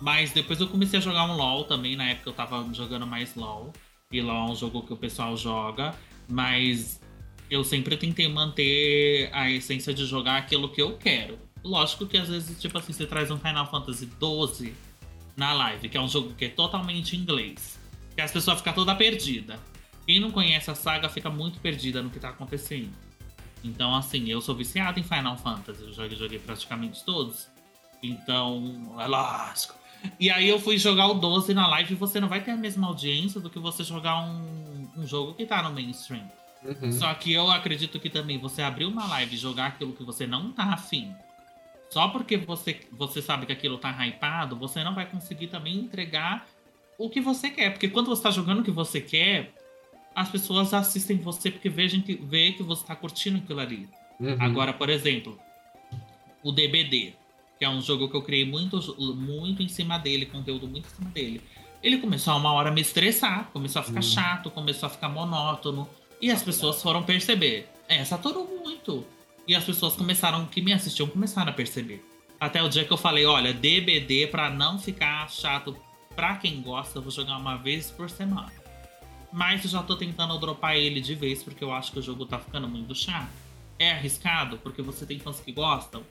Mas 0.00 0.32
depois 0.32 0.60
eu 0.60 0.68
comecei 0.68 0.98
a 0.98 1.02
jogar 1.02 1.24
um 1.24 1.36
LOL 1.36 1.64
também. 1.64 1.96
Na 1.96 2.10
época 2.10 2.30
eu 2.30 2.34
tava 2.34 2.66
jogando 2.74 3.06
mais 3.06 3.34
LOL. 3.34 3.72
LOL 4.12 4.48
é 4.48 4.52
um 4.52 4.56
jogo 4.56 4.82
que 4.82 4.92
o 4.92 4.96
pessoal 4.96 5.36
joga. 5.36 5.94
Mas 6.28 7.00
eu 7.50 7.64
sempre 7.64 7.96
tentei 7.96 8.28
manter 8.28 9.30
a 9.32 9.50
essência 9.50 9.92
de 9.92 10.04
jogar 10.06 10.36
aquilo 10.38 10.68
que 10.68 10.80
eu 10.80 10.96
quero. 10.96 11.38
Lógico 11.62 12.06
que 12.06 12.16
às 12.16 12.28
vezes, 12.28 12.60
tipo 12.60 12.76
assim, 12.78 12.92
você 12.92 13.06
traz 13.06 13.30
um 13.30 13.38
Final 13.38 13.70
Fantasy 13.70 14.08
XII 14.20 14.74
na 15.36 15.52
live, 15.52 15.88
que 15.88 15.96
é 15.96 16.00
um 16.00 16.08
jogo 16.08 16.34
que 16.34 16.46
é 16.46 16.48
totalmente 16.48 17.16
inglês. 17.16 17.78
Que 18.14 18.20
as 18.20 18.32
pessoas 18.32 18.58
ficam 18.58 18.72
toda 18.72 18.94
perdida. 18.94 19.58
Quem 20.06 20.20
não 20.20 20.30
conhece 20.30 20.70
a 20.70 20.74
saga 20.74 21.08
fica 21.08 21.30
muito 21.30 21.60
perdida 21.60 22.02
no 22.02 22.10
que 22.10 22.18
tá 22.18 22.30
acontecendo. 22.30 22.92
Então, 23.62 23.94
assim, 23.94 24.28
eu 24.28 24.40
sou 24.40 24.54
viciado 24.54 24.98
em 24.98 25.02
Final 25.02 25.36
Fantasy, 25.36 25.82
eu 25.82 25.92
joguei, 25.92 26.16
joguei 26.16 26.38
praticamente 26.38 27.04
todos. 27.04 27.48
Então, 28.02 28.96
é 28.98 29.06
lógico. 29.06 29.77
E 30.18 30.30
aí 30.30 30.48
eu 30.48 30.58
fui 30.60 30.78
jogar 30.78 31.08
o 31.08 31.14
12 31.14 31.54
na 31.54 31.66
live 31.68 31.92
e 31.92 31.96
você 31.96 32.20
não 32.20 32.28
vai 32.28 32.42
ter 32.42 32.50
a 32.50 32.56
mesma 32.56 32.86
audiência 32.86 33.40
do 33.40 33.50
que 33.50 33.58
você 33.58 33.84
jogar 33.84 34.20
um, 34.20 34.88
um 34.96 35.06
jogo 35.06 35.34
que 35.34 35.46
tá 35.46 35.62
no 35.62 35.72
mainstream. 35.72 36.28
Uhum. 36.64 36.92
Só 36.92 37.12
que 37.14 37.32
eu 37.32 37.50
acredito 37.50 38.00
que 38.00 38.10
também 38.10 38.38
você 38.38 38.62
abrir 38.62 38.84
uma 38.84 39.06
live 39.06 39.34
e 39.34 39.38
jogar 39.38 39.66
aquilo 39.66 39.92
que 39.92 40.02
você 40.02 40.26
não 40.26 40.50
tá 40.52 40.64
afim. 40.64 41.14
Só 41.90 42.08
porque 42.08 42.36
você, 42.36 42.80
você 42.92 43.22
sabe 43.22 43.46
que 43.46 43.52
aquilo 43.52 43.78
tá 43.78 43.90
hypado, 44.06 44.56
você 44.56 44.84
não 44.84 44.94
vai 44.94 45.06
conseguir 45.06 45.46
também 45.46 45.76
entregar 45.76 46.46
o 46.98 47.08
que 47.08 47.20
você 47.20 47.48
quer. 47.48 47.70
Porque 47.70 47.88
quando 47.88 48.08
você 48.08 48.22
tá 48.22 48.30
jogando 48.30 48.60
o 48.60 48.64
que 48.64 48.70
você 48.70 49.00
quer, 49.00 49.52
as 50.14 50.28
pessoas 50.28 50.74
assistem 50.74 51.16
você 51.16 51.50
porque 51.50 51.68
vejam 51.68 52.00
que, 52.00 52.14
vê 52.14 52.52
que 52.52 52.62
você 52.62 52.84
tá 52.84 52.94
curtindo 52.94 53.38
aquilo 53.38 53.60
ali. 53.60 53.88
Uhum. 54.20 54.36
Agora, 54.38 54.72
por 54.72 54.90
exemplo, 54.90 55.38
o 56.42 56.52
DBD, 56.52 57.14
que 57.58 57.64
é 57.64 57.68
um 57.68 57.80
jogo 57.80 58.08
que 58.08 58.16
eu 58.16 58.22
criei 58.22 58.44
muito, 58.44 58.78
muito 59.16 59.62
em 59.62 59.68
cima 59.68 59.98
dele, 59.98 60.26
conteúdo 60.26 60.66
muito 60.68 60.86
em 60.86 60.90
cima 60.94 61.10
dele. 61.10 61.42
Ele 61.82 61.98
começou 61.98 62.32
a 62.32 62.36
uma 62.36 62.52
hora 62.52 62.70
a 62.70 62.72
me 62.72 62.80
estressar, 62.80 63.50
começou 63.52 63.80
a 63.80 63.82
ficar 63.82 64.00
Hum. 64.00 64.02
chato, 64.02 64.50
começou 64.50 64.86
a 64.86 64.90
ficar 64.90 65.08
monótono. 65.08 65.88
E 66.20 66.30
as 66.30 66.42
pessoas 66.42 66.82
foram 66.82 67.02
perceber. 67.02 67.68
É, 67.88 68.04
saturou 68.04 68.46
muito. 68.64 69.06
E 69.46 69.54
as 69.54 69.64
pessoas 69.64 69.94
começaram, 69.96 70.44
que 70.46 70.60
me 70.60 70.72
assistiam, 70.72 71.08
começaram 71.08 71.50
a 71.50 71.54
perceber. 71.54 72.04
Até 72.40 72.62
o 72.62 72.68
dia 72.68 72.84
que 72.84 72.92
eu 72.92 72.96
falei, 72.96 73.24
olha, 73.24 73.52
DBD, 73.52 74.26
pra 74.28 74.50
não 74.50 74.78
ficar 74.78 75.28
chato 75.30 75.76
pra 76.14 76.36
quem 76.36 76.60
gosta, 76.60 76.98
eu 76.98 77.02
vou 77.02 77.10
jogar 77.10 77.36
uma 77.38 77.56
vez 77.56 77.90
por 77.90 78.10
semana. 78.10 78.52
Mas 79.32 79.64
eu 79.64 79.70
já 79.70 79.82
tô 79.82 79.96
tentando 79.96 80.36
dropar 80.38 80.76
ele 80.76 81.00
de 81.00 81.14
vez, 81.14 81.42
porque 81.42 81.62
eu 81.62 81.72
acho 81.72 81.92
que 81.92 81.98
o 81.98 82.02
jogo 82.02 82.26
tá 82.26 82.38
ficando 82.38 82.68
muito 82.68 82.94
chato. 82.94 83.28
É 83.78 83.92
arriscado, 83.92 84.58
porque 84.58 84.82
você 84.82 85.06
tem 85.06 85.18
fãs 85.18 85.38
que 85.40 85.52
gostam? 85.52 86.02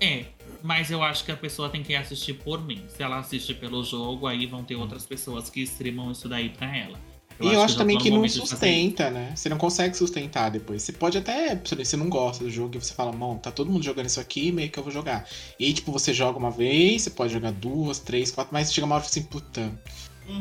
É, 0.00 0.24
mas 0.62 0.90
eu 0.90 1.02
acho 1.02 1.24
que 1.24 1.32
a 1.32 1.36
pessoa 1.36 1.68
tem 1.68 1.82
que 1.82 1.94
assistir 1.94 2.34
por 2.34 2.62
mim. 2.62 2.82
Se 2.88 3.02
ela 3.02 3.18
assiste 3.18 3.54
pelo 3.54 3.82
jogo, 3.84 4.26
aí 4.26 4.46
vão 4.46 4.64
ter 4.64 4.76
outras 4.76 5.06
pessoas 5.06 5.48
que 5.48 5.60
streamam 5.62 6.12
isso 6.12 6.28
daí 6.28 6.50
pra 6.50 6.76
ela. 6.76 6.98
E 7.38 7.52
eu 7.52 7.60
acho 7.60 7.76
também 7.76 7.98
que 7.98 8.10
não 8.10 8.26
sustenta, 8.28 9.10
né? 9.10 9.32
Você 9.34 9.48
não 9.48 9.58
consegue 9.58 9.94
sustentar 9.94 10.50
depois. 10.50 10.82
Você 10.82 10.92
pode 10.92 11.18
até, 11.18 11.54
você 11.54 11.96
não 11.96 12.08
gosta 12.08 12.42
do 12.42 12.50
jogo 12.50 12.76
e 12.76 12.80
você 12.80 12.94
fala, 12.94 13.12
bom, 13.12 13.36
tá 13.36 13.50
todo 13.50 13.70
mundo 13.70 13.84
jogando 13.84 14.06
isso 14.06 14.18
aqui, 14.18 14.50
meio 14.50 14.70
que 14.70 14.78
eu 14.78 14.82
vou 14.82 14.90
jogar. 14.90 15.28
E 15.60 15.66
aí, 15.66 15.72
tipo, 15.74 15.92
você 15.92 16.14
joga 16.14 16.38
uma 16.38 16.50
vez, 16.50 17.02
você 17.02 17.10
pode 17.10 17.32
jogar 17.32 17.52
duas, 17.52 17.98
três, 17.98 18.30
quatro, 18.30 18.54
mas 18.54 18.72
chega 18.72 18.86
uma 18.86 18.94
hora 18.94 19.04
e 19.04 19.08
fala 19.08 19.20
assim, 19.20 19.28
puta, 19.28 19.80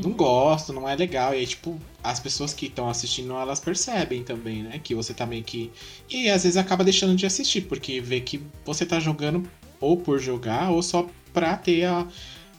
não 0.04 0.12
gosto, 0.12 0.74
não 0.74 0.88
é 0.88 0.96
legal. 0.96 1.34
E 1.34 1.38
aí, 1.38 1.48
tipo, 1.48 1.80
as 2.04 2.20
pessoas 2.20 2.54
que 2.54 2.66
estão 2.68 2.90
assistindo, 2.90 3.34
elas 3.34 3.60
percebem 3.60 4.24
também, 4.24 4.64
né? 4.64 4.80
Que 4.84 4.96
você 4.96 5.14
tá 5.14 5.26
meio 5.26 5.44
que. 5.44 5.72
E 6.10 6.30
às 6.30 6.44
vezes 6.44 6.58
acaba 6.58 6.84
deixando 6.84 7.16
de 7.16 7.26
assistir, 7.26 7.62
porque 7.62 8.00
vê 8.02 8.20
que 8.20 8.42
você 8.66 8.86
tá 8.86 9.00
jogando 9.00 9.48
ou 9.80 9.98
por 9.98 10.20
jogar, 10.20 10.72
ou 10.72 10.82
só 10.82 11.08
pra 11.34 11.56
ter 11.58 11.84
a, 11.86 12.08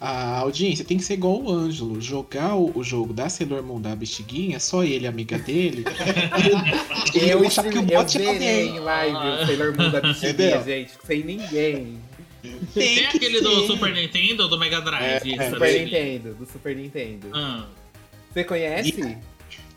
a 0.01 0.39
audiência. 0.39 0.85
Tem 0.85 0.99
que 0.99 1.05
ser 1.05 1.15
igual 1.15 1.41
o 1.43 1.51
Ângelo. 1.51 2.01
Jogar 2.01 2.55
o, 2.55 2.71
o 2.79 2.85
jogo 2.85 3.13
da 3.13 3.29
Sailor 3.29 3.63
Moon 3.63 3.81
da 3.81 3.97
bexiguinha, 3.97 4.61
só 4.61 4.85
ele, 4.85 5.07
amiga 5.07 5.39
dele. 5.39 5.85
e 7.15 7.29
Eu, 7.29 7.47
achar 7.47 7.65
que 7.65 7.79
o 7.79 7.81
eu 7.81 7.83
bot 7.83 8.23
é 8.23 8.29
alguém. 8.29 8.77
em 8.77 8.79
live 8.81 9.17
o 9.17 9.47
Sailor 9.47 9.77
Moon 9.77 9.91
da 9.91 10.11
Entendeu? 10.11 10.63
gente, 10.65 10.93
sem 11.05 11.25
ninguém. 11.25 11.99
Tem 12.75 12.97
que 12.97 13.17
aquele 13.17 13.41
do. 13.41 13.67
Super 13.67 13.93
Nintendo 13.93 14.45
ou 14.45 14.49
do 14.49 14.59
Mega 14.59 14.81
Drive? 14.81 15.33
É, 15.39 15.43
é. 15.45 15.51
Super? 15.51 15.81
Nintendo, 15.85 16.35
do 16.35 16.47
Super 16.47 16.77
Nintendo. 16.77 17.31
Ah, 17.35 17.67
Você 18.33 18.45
conhece? 18.45 19.19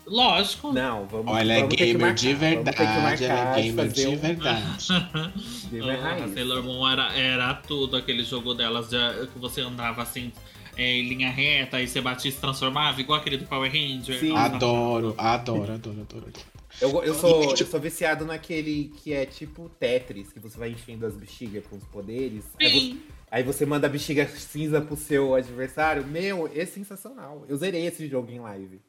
lógico. 0.06 0.72
Não, 0.72 1.06
vamos 1.06 1.32
Olha, 1.32 1.52
é 1.52 1.56
vamos 1.56 1.70
ter 1.70 1.76
que 1.76 1.84
gamer 1.92 2.00
marcar, 2.00 2.14
de 2.14 2.34
verdade. 2.34 2.78
Marcar, 3.00 3.58
é 3.58 3.62
gamer 3.62 3.88
de 3.88 4.06
um 4.06 4.16
verdade. 4.16 4.86
gamer 5.70 5.98
Ah. 6.04 6.28
Sailor 6.34 6.62
Moon 6.62 6.88
era, 6.88 7.12
era 7.16 7.54
tudo, 7.54 7.96
aquele 7.96 8.24
jogo 8.24 8.54
delas 8.54 8.88
de- 8.88 9.26
que 9.32 9.38
você 9.38 9.60
andava 9.60 10.02
assim, 10.02 10.32
é, 10.76 10.96
em 10.98 11.08
linha 11.08 11.30
reta, 11.30 11.80
e 11.80 11.86
você 11.86 12.00
batia 12.00 12.28
e 12.28 12.32
se 12.32 12.40
transformava, 12.40 13.00
igual 13.00 13.20
aquele 13.20 13.36
do 13.36 13.46
Power 13.46 13.70
Ranger. 13.70 14.18
Sim. 14.18 14.34
Adoro, 14.36 15.14
adoro, 15.18 15.72
adoro, 15.72 16.00
adoro. 16.00 16.32
Eu, 16.80 17.02
eu, 17.02 17.14
sou, 17.14 17.42
eu 17.44 17.54
tipo- 17.54 17.70
sou 17.70 17.80
viciado 17.80 18.24
naquele 18.24 18.92
que 19.02 19.12
é 19.12 19.24
tipo 19.26 19.68
Tetris, 19.78 20.32
que 20.32 20.40
você 20.40 20.58
vai 20.58 20.70
enchendo 20.70 21.06
as 21.06 21.14
bexigas 21.14 21.66
com 21.66 21.76
os 21.76 21.84
poderes. 21.84 22.44
Aí 22.60 22.70
você, 22.70 22.96
aí 23.30 23.42
você 23.42 23.66
manda 23.66 23.86
a 23.86 23.90
bexiga 23.90 24.26
cinza 24.28 24.80
pro 24.80 24.96
seu 24.96 25.34
adversário. 25.34 26.06
Meu, 26.06 26.50
é 26.54 26.66
sensacional. 26.66 27.44
Eu 27.48 27.56
zerei 27.56 27.86
esse 27.86 28.06
jogo 28.06 28.30
em 28.30 28.40
live. 28.40 28.80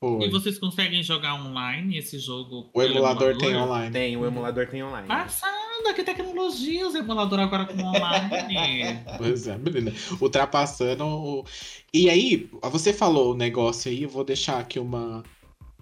Foi. 0.00 0.26
E 0.26 0.30
vocês 0.30 0.58
conseguem 0.58 1.02
jogar 1.02 1.34
online 1.34 1.98
esse 1.98 2.20
jogo? 2.20 2.70
O 2.72 2.82
emulador 2.82 3.36
tem 3.36 3.56
online. 3.56 3.92
Tem, 3.92 4.16
o 4.16 4.24
emulador 4.24 4.68
tem 4.68 4.82
online. 4.82 5.08
Passada, 5.08 5.92
que 5.92 6.04
tecnologia 6.04 6.86
os 6.86 6.94
emulador 6.94 7.40
agora 7.40 7.66
com 7.66 7.82
online. 7.82 9.04
Pois 9.18 9.48
é, 9.48 9.58
menina. 9.58 9.92
Ultrapassando 10.20 11.04
o. 11.04 11.44
E 11.92 12.08
aí, 12.08 12.48
você 12.70 12.92
falou 12.92 13.32
o 13.32 13.36
negócio 13.36 13.90
aí, 13.90 14.04
eu 14.04 14.08
vou 14.08 14.22
deixar 14.22 14.60
aqui 14.60 14.78
uma. 14.78 15.24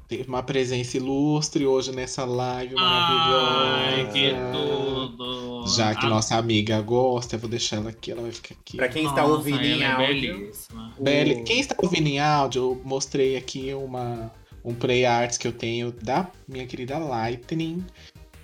Tem 0.08 0.22
Uma 0.22 0.42
presença 0.42 0.96
ilustre 0.96 1.66
hoje 1.66 1.92
nessa 1.92 2.24
live 2.24 2.74
Ai, 2.78 4.04
maravilhosa. 4.04 4.12
que 4.12 4.34
tudo. 4.52 5.66
Já 5.76 5.94
que 5.94 6.06
Ah, 6.06 6.08
nossa 6.10 6.36
amiga 6.36 6.80
gosta, 6.80 7.36
eu 7.36 7.40
vou 7.40 7.50
deixar 7.50 7.76
ela 7.76 7.90
aqui, 7.90 8.12
ela 8.12 8.22
vai 8.22 8.30
ficar 8.32 8.54
aqui. 8.54 8.76
Pra 8.76 8.88
quem 8.88 9.04
está 9.04 9.22
nossa, 9.22 9.34
ouvindo 9.34 9.62
em 9.64 9.82
é 9.82 9.86
áudio. 9.92 10.50
o- 10.98 11.44
Quem 11.44 11.58
está 11.60 11.74
ouvindo 11.82 12.06
em 12.06 12.18
áudio, 12.20 12.62
eu 12.62 12.80
mostrei 12.84 13.36
aqui 13.36 13.72
uma, 13.74 14.30
um 14.64 14.74
play 14.74 15.04
arts 15.04 15.36
que 15.38 15.46
eu 15.48 15.52
tenho 15.52 15.90
da 15.90 16.28
minha 16.48 16.66
querida 16.66 16.98
Lightning. 16.98 17.84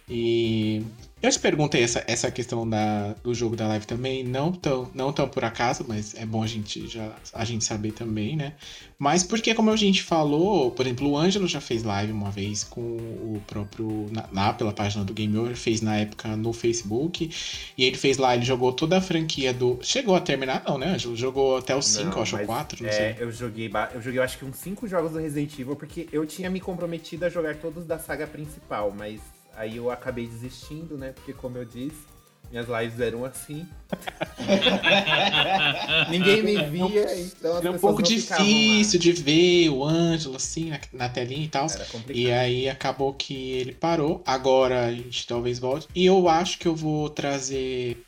E 0.09 0.83
Eu 1.23 1.31
te 1.31 1.39
perguntei 1.39 1.85
essa, 1.85 2.03
essa 2.09 2.31
questão 2.33 2.69
da, 2.69 3.13
do 3.23 3.33
jogo 3.33 3.55
da 3.55 3.69
live 3.69 3.87
também, 3.87 4.25
não 4.25 4.51
tão, 4.51 4.91
não 4.93 5.13
tão 5.13 5.29
por 5.29 5.45
acaso, 5.45 5.85
mas 5.87 6.17
é 6.17 6.27
bom 6.27 6.43
a 6.43 6.49
gente, 6.49 6.89
já, 6.89 7.13
a 7.33 7.45
gente 7.45 7.65
saber 7.65 7.93
também, 7.93 8.37
né? 8.37 8.55
Mas 8.99 9.23
porque, 9.23 9.55
como 9.55 9.71
a 9.71 9.77
gente 9.77 10.03
falou, 10.03 10.73
por 10.73 10.85
exemplo, 10.85 11.11
o 11.11 11.17
Ângelo 11.17 11.47
já 11.47 11.61
fez 11.61 11.85
live 11.85 12.11
uma 12.11 12.31
vez 12.31 12.65
com 12.65 12.81
o 12.81 13.41
próprio. 13.47 14.09
Na, 14.11 14.29
lá 14.33 14.53
pela 14.53 14.73
página 14.73 15.05
do 15.05 15.15
Game 15.15 15.37
Over, 15.37 15.55
fez 15.55 15.81
na 15.81 15.97
época 15.97 16.37
no 16.37 16.53
Facebook. 16.53 17.31
E 17.79 17.85
ele 17.85 17.97
fez 17.97 18.19
lá, 18.19 18.35
ele 18.35 18.45
jogou 18.45 18.73
toda 18.73 18.99
a 18.99 19.01
franquia 19.01 19.53
do. 19.53 19.79
Chegou 19.81 20.17
a 20.17 20.21
terminar, 20.21 20.65
não, 20.67 20.77
né, 20.77 20.95
Ângelo? 20.95 21.17
Jogou 21.17 21.57
até 21.57 21.77
os 21.77 21.87
5, 21.87 22.21
acho, 22.21 22.37
mas, 22.37 22.47
4, 22.47 22.83
não 22.83 22.89
é, 22.89 22.93
sei. 22.93 23.17
Eu 23.21 23.31
joguei, 23.31 23.71
eu 23.95 24.03
joguei, 24.03 24.19
eu 24.19 24.25
acho 24.25 24.39
que 24.39 24.45
uns 24.45 24.57
5 24.57 24.89
jogos 24.89 25.13
do 25.13 25.19
Resident 25.19 25.53
Evil, 25.57 25.77
porque 25.77 26.09
eu 26.13 26.27
tinha 26.27 26.51
me 26.51 26.59
comprometido 26.61 27.25
a 27.25 27.29
jogar 27.29 27.57
todos 27.57 27.85
da 27.87 27.99
saga 27.99 28.27
principal, 28.27 28.93
mas 28.97 29.21
aí 29.57 29.77
eu 29.77 29.91
acabei 29.91 30.27
desistindo, 30.27 30.97
né? 30.97 31.13
Porque, 31.13 31.33
como 31.33 31.59
eu 31.59 31.65
disse, 31.65 32.13
minhas 32.53 32.69
lives 32.69 33.01
eram 33.01 33.25
assim. 33.25 33.67
Ninguém 36.11 36.43
me 36.43 36.63
via, 36.65 37.19
então 37.19 37.53
as 37.53 37.61
Era 37.61 37.71
um 37.71 37.73
pessoas 37.73 37.81
pouco 37.81 38.03
difícil 38.03 39.01
de 39.01 39.13
ver 39.13 39.71
o 39.71 39.83
Ângelo 39.83 40.37
assim 40.37 40.69
na, 40.69 40.79
na 40.93 41.09
telinha 41.09 41.45
e 41.45 41.49
tal. 41.49 41.67
lá. 41.67 41.75
Era 41.75 41.87
complicado. 41.87 42.17
E 42.17 42.31
aí 42.31 42.69
acabou 42.69 43.15
que 43.15 43.53
ele 43.53 43.73
parou. 43.73 44.23
Agora 44.27 44.85
a 44.85 44.93
gente 44.93 45.27
talvez 45.27 45.59
volte. 45.59 45.89
E 45.95 46.05
eu 46.05 46.29
acho 46.29 46.59
que 46.59 46.69
eu 46.69 46.77
vou 46.77 47.09
trazer, 47.09 48.05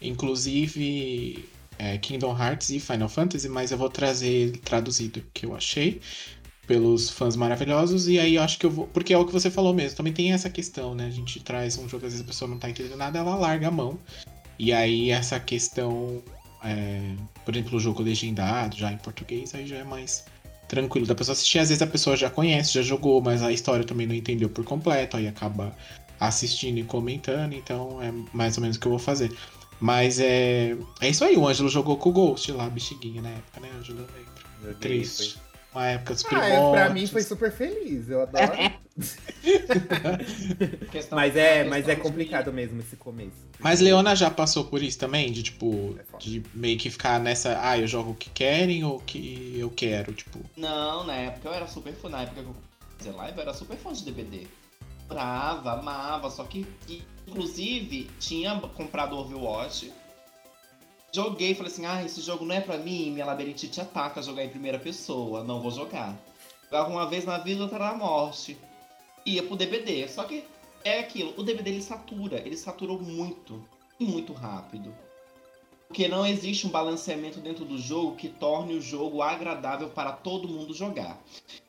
inclusive, 0.00 1.48
é, 1.78 1.96
Kingdom 1.96 2.38
Hearts 2.38 2.68
e 2.68 2.80
Final 2.80 3.08
Fantasy, 3.08 3.48
mas 3.48 3.72
eu 3.72 3.78
vou 3.78 3.88
trazer 3.88 4.58
traduzido 4.58 5.22
que 5.32 5.46
eu 5.46 5.56
achei 5.56 6.02
pelos 6.70 7.10
fãs 7.10 7.34
maravilhosos. 7.34 8.06
E 8.06 8.16
aí 8.16 8.36
eu 8.36 8.42
acho 8.42 8.56
que 8.56 8.64
eu 8.64 8.70
vou. 8.70 8.86
Porque 8.86 9.12
é 9.12 9.18
o 9.18 9.26
que 9.26 9.32
você 9.32 9.50
falou 9.50 9.74
mesmo. 9.74 9.96
Também 9.96 10.12
tem 10.12 10.32
essa 10.32 10.48
questão, 10.48 10.94
né? 10.94 11.06
A 11.06 11.10
gente 11.10 11.40
traz 11.40 11.76
um 11.76 11.88
jogo, 11.88 12.06
às 12.06 12.12
vezes 12.12 12.24
a 12.24 12.28
pessoa 12.28 12.48
não 12.48 12.58
tá 12.58 12.70
entendendo 12.70 12.96
nada, 12.96 13.18
ela 13.18 13.34
larga 13.34 13.66
a 13.66 13.70
mão. 13.72 13.98
E 14.56 14.72
aí 14.72 15.10
essa 15.10 15.40
questão. 15.40 16.22
é, 16.62 17.12
por 17.44 17.56
exemplo, 17.56 17.76
o 17.76 17.80
jogo 17.80 18.04
legendado, 18.04 18.76
já 18.76 18.92
em 18.92 18.98
português, 18.98 19.52
aí 19.52 19.66
já 19.66 19.78
é 19.78 19.84
mais 19.84 20.24
tranquilo 20.68 21.08
da 21.08 21.14
pessoa 21.16 21.32
assistir. 21.32 21.58
Às 21.58 21.70
vezes 21.70 21.82
a 21.82 21.88
pessoa 21.88 22.16
já 22.16 22.30
conhece, 22.30 22.74
já 22.74 22.82
jogou, 22.82 23.20
mas 23.20 23.42
a 23.42 23.50
história 23.50 23.84
também 23.84 24.06
não 24.06 24.14
entendeu 24.14 24.48
por 24.48 24.64
completo, 24.64 25.16
aí 25.16 25.26
acaba 25.26 25.76
assistindo 26.20 26.78
e 26.78 26.84
comentando, 26.84 27.54
então 27.54 28.00
é 28.00 28.12
mais 28.32 28.56
ou 28.56 28.62
menos 28.62 28.76
o 28.76 28.80
que 28.80 28.86
eu 28.86 28.90
vou 28.90 28.98
fazer. 29.00 29.36
Mas 29.80 30.20
é. 30.20 30.76
É 31.00 31.08
isso 31.08 31.24
aí, 31.24 31.36
o 31.36 31.48
Ângelo 31.48 31.68
jogou 31.68 31.96
com 31.96 32.10
o 32.10 32.12
Ghost 32.12 32.52
lá, 32.52 32.70
bexiguinha 32.70 33.22
na 33.22 33.30
época, 33.30 33.58
né, 33.58 33.70
Ângelo? 33.76 34.06
Triste. 34.78 35.32
foi- 35.34 35.49
Uma 35.72 35.86
época 35.86 36.14
dos 36.14 36.24
Ah, 36.24 36.48
é, 36.48 36.70
pra 36.70 36.90
mim 36.90 37.06
foi 37.06 37.22
super 37.22 37.52
feliz, 37.52 38.08
eu 38.08 38.22
adoro. 38.22 38.52
Questão- 40.90 41.16
mas 41.16 41.36
é, 41.36 41.64
mas 41.64 41.88
é 41.88 41.94
complicado 41.96 42.52
mesmo 42.52 42.80
esse 42.80 42.96
começo. 42.96 43.48
Mas 43.58 43.80
Leona 43.80 44.14
já 44.16 44.30
passou 44.30 44.64
por 44.64 44.82
isso 44.82 44.98
também? 44.98 45.30
De 45.30 45.42
tipo, 45.42 45.96
É 45.98 46.18
de 46.18 46.42
meio 46.54 46.76
que 46.78 46.90
ficar 46.90 47.20
nessa. 47.20 47.58
Ah, 47.62 47.78
eu 47.78 47.86
jogo 47.86 48.10
o 48.10 48.14
que 48.14 48.30
querem 48.30 48.84
ou 48.84 48.96
o 48.96 49.00
que 49.00 49.54
eu 49.58 49.70
quero, 49.70 50.12
tipo. 50.12 50.38
Não, 50.56 51.04
na 51.04 51.14
época 51.14 51.48
eu 51.48 51.54
era 51.54 51.66
super 51.66 51.92
fã. 51.94 52.08
Na 52.08 52.22
época 52.22 52.42
que 52.42 52.48
eu 52.48 52.56
fazia 52.98 53.12
live, 53.16 53.36
eu 53.38 53.42
era 53.42 53.54
super 53.54 53.76
fã 53.76 53.92
de 53.92 54.04
DBD. 54.04 54.46
Brava, 55.08 55.72
amava, 55.72 56.30
só 56.30 56.44
que, 56.44 56.66
inclusive, 57.26 58.08
tinha 58.18 58.54
comprado 58.60 59.14
o 59.14 59.18
Overwatch. 59.20 59.92
Joguei, 61.12 61.54
falei 61.54 61.72
assim, 61.72 61.86
ah, 61.86 62.04
esse 62.04 62.20
jogo 62.20 62.44
não 62.44 62.54
é 62.54 62.60
pra 62.60 62.78
mim, 62.78 63.10
minha 63.10 63.26
labirintite 63.26 63.80
ataca 63.80 64.22
jogar 64.22 64.44
em 64.44 64.48
primeira 64.48 64.78
pessoa, 64.78 65.42
não 65.42 65.60
vou 65.60 65.70
jogar. 65.70 66.16
Jogava 66.64 66.88
uma 66.88 67.06
vez 67.06 67.24
na 67.24 67.38
vida, 67.38 67.62
outra 67.62 67.78
na 67.78 67.94
morte. 67.94 68.56
Ia 69.26 69.42
pro 69.42 69.56
DBD, 69.56 70.08
só 70.08 70.24
que 70.24 70.44
é 70.84 71.00
aquilo, 71.00 71.34
o 71.36 71.42
DBD 71.42 71.70
ele 71.70 71.82
satura, 71.82 72.38
ele 72.38 72.56
saturou 72.56 73.00
muito, 73.00 73.62
e 73.98 74.04
muito 74.04 74.32
rápido. 74.32 74.94
Porque 75.90 76.06
não 76.06 76.24
existe 76.24 76.68
um 76.68 76.70
balanceamento 76.70 77.40
dentro 77.40 77.64
do 77.64 77.76
jogo 77.76 78.14
que 78.14 78.28
torne 78.28 78.74
o 78.74 78.80
jogo 78.80 79.22
agradável 79.22 79.88
para 79.88 80.12
todo 80.12 80.46
mundo 80.46 80.72
jogar. 80.72 81.20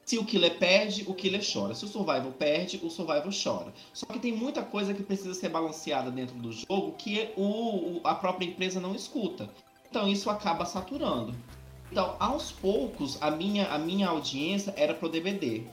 Se 0.06 0.20
o 0.20 0.24
killer 0.24 0.60
perde, 0.60 1.04
o 1.08 1.14
killer 1.16 1.42
chora. 1.42 1.74
Se 1.74 1.86
o 1.86 1.88
survival 1.88 2.32
perde, 2.38 2.80
o 2.84 2.90
survival 2.92 3.32
chora. 3.32 3.74
Só 3.92 4.06
que 4.06 4.20
tem 4.20 4.32
muita 4.32 4.62
coisa 4.62 4.94
que 4.94 5.02
precisa 5.02 5.34
ser 5.34 5.50
balanceada 5.50 6.12
dentro 6.12 6.36
do 6.36 6.52
jogo 6.52 6.92
que 7.00 7.30
o, 7.36 7.42
o- 7.98 8.02
a 8.04 8.14
própria 8.14 8.46
empresa 8.46 8.80
não 8.80 8.94
escuta. 8.94 9.50
Então 9.90 10.08
isso 10.08 10.30
acaba 10.30 10.66
saturando. 10.68 11.34
Então, 11.92 12.16
aos 12.20 12.52
poucos, 12.52 13.18
a 13.24 13.32
minha, 13.32 13.70
a 13.70 13.80
minha 13.80 14.08
audiência 14.08 14.72
era 14.78 14.94
pro 14.94 15.10
DBD. 15.10 15.64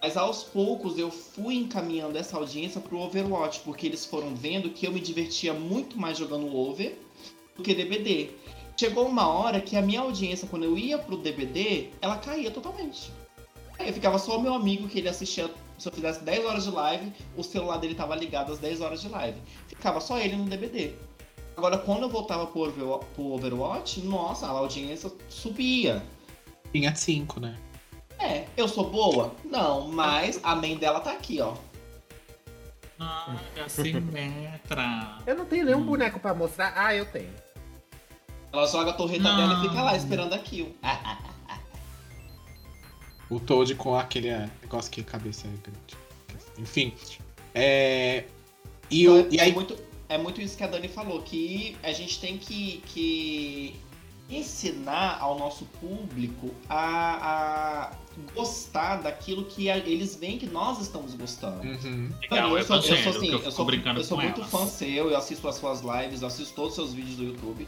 Mas 0.00 0.16
aos 0.16 0.42
poucos 0.42 0.98
eu 0.98 1.10
fui 1.10 1.56
encaminhando 1.56 2.16
essa 2.16 2.38
audiência 2.38 2.80
pro 2.80 2.98
Overwatch, 2.98 3.60
porque 3.60 3.86
eles 3.86 4.06
foram 4.06 4.34
vendo 4.34 4.70
que 4.70 4.86
eu 4.86 4.92
me 4.92 4.98
divertia 4.98 5.52
muito 5.52 6.00
mais 6.00 6.16
jogando 6.16 6.56
Over 6.56 6.96
do 7.56 7.62
que 7.62 7.74
DBD. 7.74 8.30
Chegou 8.76 9.06
uma 9.06 9.28
hora 9.28 9.60
que 9.60 9.76
a 9.76 9.82
minha 9.82 10.00
audiência, 10.00 10.48
quando 10.48 10.64
eu 10.64 10.76
ia 10.78 10.98
pro 10.98 11.16
DBD, 11.16 11.90
ela 12.00 12.16
caía 12.18 12.50
totalmente. 12.50 13.12
Aí 13.78 13.88
eu 13.88 13.92
ficava 13.94 14.18
só 14.18 14.36
o 14.38 14.42
meu 14.42 14.54
amigo 14.54 14.88
que 14.88 14.98
ele 14.98 15.08
assistia. 15.08 15.50
Se 15.78 15.88
eu 15.88 15.92
fizesse 15.92 16.22
10 16.22 16.44
horas 16.44 16.64
de 16.64 16.70
live, 16.70 17.12
o 17.36 17.42
celular 17.42 17.76
dele 17.78 17.94
tava 17.94 18.14
ligado 18.14 18.52
às 18.52 18.58
10 18.58 18.80
horas 18.80 19.00
de 19.00 19.08
live. 19.08 19.38
Ficava 19.68 20.00
só 20.00 20.18
ele 20.18 20.36
no 20.36 20.44
DBD. 20.44 20.94
Agora, 21.56 21.76
quando 21.78 22.02
eu 22.02 22.08
voltava 22.08 22.46
pro 22.46 22.60
Overwa- 22.62 23.00
pro 23.14 23.32
Overwatch, 23.32 24.00
nossa, 24.00 24.46
a 24.46 24.50
audiência 24.50 25.10
subia. 25.28 26.02
Tinha 26.72 26.94
cinco, 26.94 27.38
né? 27.40 27.58
É, 28.18 28.46
eu 28.56 28.66
sou 28.68 28.88
boa? 28.88 29.34
Não, 29.44 29.88
mas 29.88 30.40
a 30.42 30.54
main 30.54 30.76
dela 30.78 31.00
tá 31.00 31.12
aqui, 31.12 31.40
ó. 31.40 31.54
Ai, 32.98 33.36
assim, 33.64 33.92
metra. 34.00 35.18
Eu 35.26 35.34
não 35.36 35.44
tenho 35.44 35.64
nenhum 35.66 35.78
Hum. 35.80 35.86
boneco 35.86 36.20
pra 36.20 36.32
mostrar. 36.32 36.72
Ah, 36.76 36.94
eu 36.94 37.04
tenho. 37.06 37.30
Ela 38.52 38.66
joga 38.66 38.90
a 38.90 38.94
torreta 38.94 39.22
Não. 39.22 39.36
dela 39.36 39.54
e 39.58 39.68
fica 39.68 39.82
lá 39.82 39.96
esperando 39.96 40.34
a 40.34 40.38
kill. 40.38 40.74
O 43.30 43.40
Toad 43.40 43.74
com 43.76 43.96
aquele 43.96 44.28
é, 44.28 44.50
negócio 44.60 44.90
que 44.90 45.00
a 45.00 45.04
cabeça 45.04 45.46
é 45.46 45.50
grande. 45.62 45.96
Enfim. 46.58 46.92
É. 47.54 48.24
E, 48.90 49.08
o, 49.08 49.20
Então, 49.20 49.32
e 49.32 49.38
é, 49.38 49.42
aí. 49.44 49.52
muito, 49.52 49.76
é 50.08 50.18
muito 50.18 50.40
isso 50.42 50.56
que 50.56 50.62
a 50.62 50.66
Dani 50.66 50.88
falou, 50.88 51.22
que 51.22 51.76
a 51.82 51.92
gente 51.92 52.20
tem 52.20 52.36
que, 52.36 52.82
que 52.86 53.74
ensinar 54.30 55.18
ao 55.20 55.38
nosso 55.38 55.64
público 55.80 56.54
a, 56.68 57.90
a 57.90 57.90
gostar 58.34 58.96
daquilo 58.96 59.44
que 59.44 59.70
a- 59.70 59.76
eles 59.78 60.16
veem 60.16 60.38
que 60.38 60.46
nós 60.46 60.80
estamos 60.80 61.14
gostando. 61.14 61.62
Uhum. 61.66 62.10
Legal, 62.20 62.50
eu 62.50 62.58
eu 62.58 62.64
sou, 62.64 62.76
eu 62.76 62.80
assim, 63.10 63.28
eu 63.28 63.42
eu 63.42 63.50
sou, 63.52 63.64
brincando 63.64 64.00
eu 64.00 64.04
sou 64.04 64.16
com 64.16 64.22
muito 64.24 64.40
elas. 64.40 64.50
fã 64.50 64.66
seu, 64.66 65.10
eu 65.10 65.16
assisto 65.16 65.46
as 65.48 65.56
suas 65.56 65.80
lives, 65.80 66.22
eu 66.22 66.28
assisto 66.28 66.54
todos 66.54 66.70
os 66.70 66.74
seus 66.76 66.94
vídeos 66.94 67.16
do 67.16 67.24
YouTube. 67.24 67.66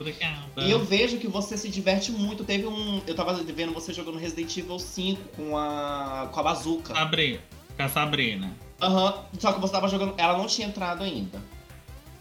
E 0.56 0.70
eu 0.70 0.82
vejo 0.84 1.18
que 1.18 1.28
você 1.28 1.56
se 1.56 1.68
diverte 1.68 2.12
muito. 2.12 2.44
Teve 2.44 2.66
um. 2.66 3.02
Eu 3.06 3.14
tava 3.14 3.34
vendo 3.34 3.72
você 3.72 3.92
jogando 3.92 4.18
Resident 4.18 4.56
Evil 4.56 4.78
5 4.78 5.20
com 5.36 5.56
a. 5.58 6.28
com 6.32 6.40
a 6.40 6.42
bazuca. 6.42 6.94
Sabrina. 6.94 7.40
Com 7.76 7.82
a 7.82 7.88
Sabrina. 7.88 8.54
Aham. 8.80 9.24
Só 9.38 9.52
que 9.52 9.60
você 9.60 9.72
tava 9.72 9.88
jogando. 9.88 10.14
Ela 10.16 10.36
não 10.38 10.46
tinha 10.46 10.68
entrado 10.68 11.02
ainda. 11.02 11.42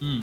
Hum. 0.01 0.21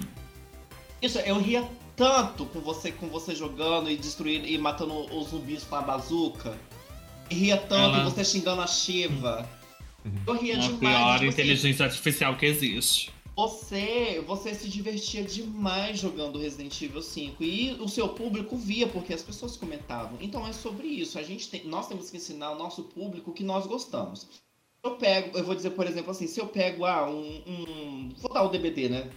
Isso, 1.00 1.18
eu 1.20 1.38
ria 1.40 1.66
tanto 2.00 2.46
com 2.46 2.60
você, 2.60 2.90
com 2.90 3.08
você 3.08 3.34
jogando 3.34 3.90
e 3.90 3.96
destruindo 3.96 4.46
e 4.46 4.56
matando 4.56 4.94
os 5.14 5.28
zumbis 5.28 5.64
com 5.64 5.76
a 5.76 5.82
bazuca. 5.82 6.58
E 7.28 7.34
ria 7.34 7.58
tanto 7.58 7.94
Ela- 7.96 8.00
e 8.00 8.04
você 8.04 8.24
xingando 8.24 8.62
a 8.62 8.66
Shiva. 8.66 9.46
Eu 10.26 10.34
ria 10.34 10.56
A 10.56 10.60
demais. 10.60 10.78
pior 10.78 11.18
tipo 11.18 11.28
assim, 11.28 11.42
inteligência 11.42 11.84
artificial 11.84 12.36
que 12.38 12.46
existe. 12.46 13.12
você, 13.36 14.24
você 14.26 14.54
se 14.54 14.66
divertia 14.68 15.22
demais 15.22 15.98
jogando 15.98 16.38
Resident 16.38 16.80
Evil 16.80 17.02
5 17.02 17.44
e 17.44 17.72
o 17.78 17.86
seu 17.86 18.08
público 18.08 18.56
via 18.56 18.86
porque 18.86 19.12
as 19.12 19.22
pessoas 19.22 19.58
comentavam. 19.58 20.16
Então 20.22 20.46
é 20.46 20.54
sobre 20.54 20.86
isso. 20.86 21.18
A 21.18 21.22
gente 21.22 21.48
tem, 21.50 21.66
nós 21.66 21.86
temos 21.86 22.08
que 22.10 22.16
ensinar 22.16 22.46
ao 22.46 22.58
nosso 22.58 22.84
público 22.84 23.30
o 23.30 23.34
que 23.34 23.44
nós 23.44 23.66
gostamos. 23.66 24.26
Eu 24.82 24.92
pego, 24.92 25.36
eu 25.36 25.44
vou 25.44 25.54
dizer 25.54 25.70
por 25.70 25.86
exemplo 25.86 26.10
assim, 26.10 26.26
se 26.26 26.40
eu 26.40 26.46
pego 26.46 26.86
ah, 26.86 27.06
um, 27.10 27.42
um 27.46 28.14
vou 28.18 28.32
dar 28.32 28.42
o 28.42 28.48
DBD, 28.48 28.88
né? 28.88 29.10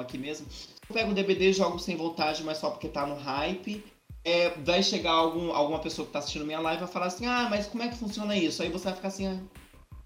Aqui 0.00 0.18
mesmo. 0.18 0.46
Eu 0.88 0.94
pego 0.94 1.10
o 1.10 1.14
DBD, 1.14 1.52
jogo 1.52 1.78
sem 1.78 1.96
vontade, 1.96 2.42
mas 2.42 2.58
só 2.58 2.70
porque 2.70 2.88
tá 2.88 3.06
no 3.06 3.16
hype. 3.16 3.84
É, 4.24 4.50
vai 4.58 4.82
chegar 4.82 5.12
algum, 5.12 5.52
alguma 5.52 5.78
pessoa 5.78 6.04
que 6.04 6.12
tá 6.12 6.18
assistindo 6.18 6.44
minha 6.44 6.60
live 6.60 6.82
e 6.82 6.84
vai 6.84 6.92
falar 6.92 7.06
assim: 7.06 7.26
"Ah, 7.26 7.46
mas 7.48 7.66
como 7.66 7.82
é 7.82 7.88
que 7.88 7.96
funciona 7.96 8.36
isso?" 8.36 8.62
Aí 8.62 8.70
você 8.70 8.84
vai 8.84 8.94
ficar 8.94 9.08
assim: 9.08 9.26
ah, 9.26 9.40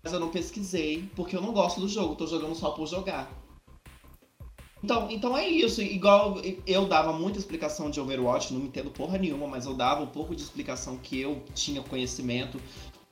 mas 0.03 0.13
eu 0.13 0.21
não 0.21 0.31
pesquisei, 0.31 1.09
porque 1.15 1.37
eu 1.37 1.43
não 1.43 1.53
gosto 1.53 1.81
do 1.81 1.89
jogo, 1.89 2.17
tô 2.17 2.27
jogando 2.27 2.55
só 2.55 2.71
por 2.71 2.87
jogar. 2.87 3.31
Então, 4.83 5.11
então 5.11 5.37
é 5.37 5.47
isso. 5.47 5.83
Igual 5.83 6.39
eu 6.67 6.87
dava 6.87 7.13
muita 7.13 7.39
explicação 7.39 7.91
de 7.91 8.01
Overwatch, 8.01 8.53
não 8.53 8.61
me 8.61 8.69
entendo 8.69 8.91
porra 8.91 9.19
nenhuma, 9.19 9.47
mas 9.47 9.67
eu 9.67 9.75
dava 9.75 10.03
um 10.03 10.07
pouco 10.07 10.35
de 10.35 10.43
explicação 10.43 10.97
que 10.97 11.21
eu 11.21 11.43
tinha 11.55 11.83
conhecimento. 11.83 12.61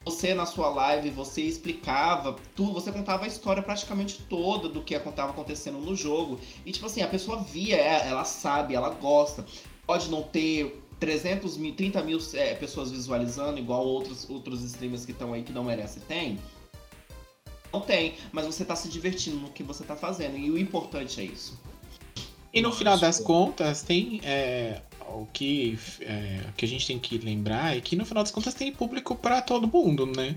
Você 0.09 0.33
na 0.33 0.47
sua 0.47 0.71
live, 0.71 1.11
você 1.11 1.43
explicava 1.43 2.35
tudo, 2.57 2.73
você 2.73 2.91
contava 2.91 3.25
a 3.25 3.29
história 3.29 3.63
praticamente 3.63 4.23
toda 4.23 4.67
do 4.67 4.83
que 4.83 4.95
estava 4.95 5.33
acontecendo 5.33 5.77
no 5.77 5.95
jogo. 5.95 6.41
E 6.65 6.73
tipo 6.73 6.87
assim, 6.87 7.03
a 7.03 7.07
pessoa 7.07 7.43
via, 7.43 7.77
é, 7.77 8.09
ela 8.09 8.25
sabe, 8.25 8.75
ela 8.75 8.89
gosta. 8.89 9.45
Pode 9.87 10.09
não 10.09 10.23
ter 10.23 10.83
300 10.99 11.59
mil, 11.59 11.75
30 11.75 12.03
mil 12.03 12.19
é, 12.33 12.55
pessoas 12.55 12.91
visualizando, 12.91 13.59
igual 13.59 13.85
outros, 13.87 14.29
outros 14.31 14.63
streamers 14.63 15.05
que 15.05 15.13
estão 15.13 15.35
aí 15.35 15.43
que 15.43 15.53
não 15.53 15.65
merecem, 15.65 16.03
tem. 16.09 16.39
Não 17.71 17.83
tem, 17.83 18.15
mas 18.33 18.47
você 18.47 18.65
tá 18.65 18.75
se 18.75 18.89
divertindo 18.89 19.37
no 19.37 19.51
que 19.51 19.63
você 19.63 19.85
tá 19.85 19.95
fazendo. 19.95 20.39
E 20.39 20.51
o 20.51 20.57
importante 20.57 21.21
é 21.21 21.25
isso. 21.25 21.61
E 22.51 22.63
no 22.63 22.73
final 22.73 22.97
das 22.97 23.21
contas, 23.21 23.83
tem. 23.83 24.23
é, 24.25 24.81
o 25.15 25.27
que, 25.33 25.79
é, 26.01 26.41
o 26.49 26.53
que 26.53 26.65
a 26.65 26.69
gente 26.69 26.87
tem 26.87 26.99
que 26.99 27.19
lembrar 27.19 27.77
é 27.77 27.81
que 27.81 27.97
no 27.97 28.05
final 28.05 28.23
das 28.23 28.31
contas 28.33 28.55
tem 28.55 28.73
público 28.73 29.15
pra 29.15 29.43
todo 29.43 29.67
mundo, 29.67 30.07
né? 30.07 30.37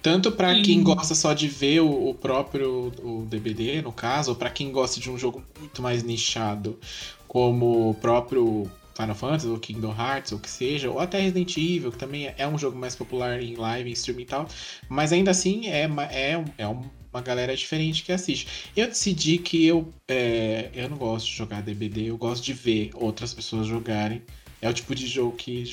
Tanto 0.00 0.30
pra 0.30 0.54
Sim. 0.54 0.62
quem 0.62 0.82
gosta 0.82 1.14
só 1.14 1.32
de 1.32 1.48
ver 1.48 1.80
o, 1.80 2.10
o 2.10 2.14
próprio 2.14 2.92
o 3.02 3.26
DBD, 3.28 3.82
no 3.82 3.92
caso, 3.92 4.30
ou 4.30 4.36
pra 4.36 4.50
quem 4.50 4.70
gosta 4.70 5.00
de 5.00 5.10
um 5.10 5.18
jogo 5.18 5.42
muito 5.58 5.82
mais 5.82 6.02
nichado, 6.02 6.78
como 7.26 7.90
o 7.90 7.94
próprio 7.94 8.70
Final 8.98 9.14
Fantasy, 9.14 9.46
ou 9.46 9.58
Kingdom 9.58 9.94
Hearts, 9.96 10.32
ou 10.32 10.38
o 10.38 10.40
que 10.40 10.50
seja, 10.50 10.90
ou 10.90 10.98
até 10.98 11.20
Resident 11.20 11.56
Evil, 11.56 11.92
que 11.92 11.98
também 11.98 12.34
é 12.36 12.48
um 12.48 12.58
jogo 12.58 12.76
mais 12.76 12.96
popular 12.96 13.40
em 13.40 13.54
live, 13.54 13.88
em 13.88 13.92
streaming 13.92 14.22
e 14.22 14.26
tal. 14.26 14.48
Mas 14.88 15.12
ainda 15.12 15.30
assim 15.30 15.68
é, 15.68 15.88
é, 16.10 16.44
é 16.58 16.66
uma 16.66 17.22
galera 17.22 17.56
diferente 17.56 18.02
que 18.02 18.10
assiste. 18.10 18.72
Eu 18.76 18.88
decidi 18.88 19.38
que 19.38 19.64
eu, 19.64 19.92
é, 20.08 20.70
eu 20.74 20.90
não 20.90 20.96
gosto 20.96 21.26
de 21.26 21.32
jogar 21.32 21.62
DBD, 21.62 22.06
eu 22.10 22.18
gosto 22.18 22.42
de 22.44 22.52
ver 22.52 22.90
outras 22.94 23.32
pessoas 23.32 23.68
jogarem. 23.68 24.22
É 24.60 24.68
o 24.68 24.74
tipo 24.74 24.92
de 24.92 25.06
jogo 25.06 25.36
que. 25.36 25.64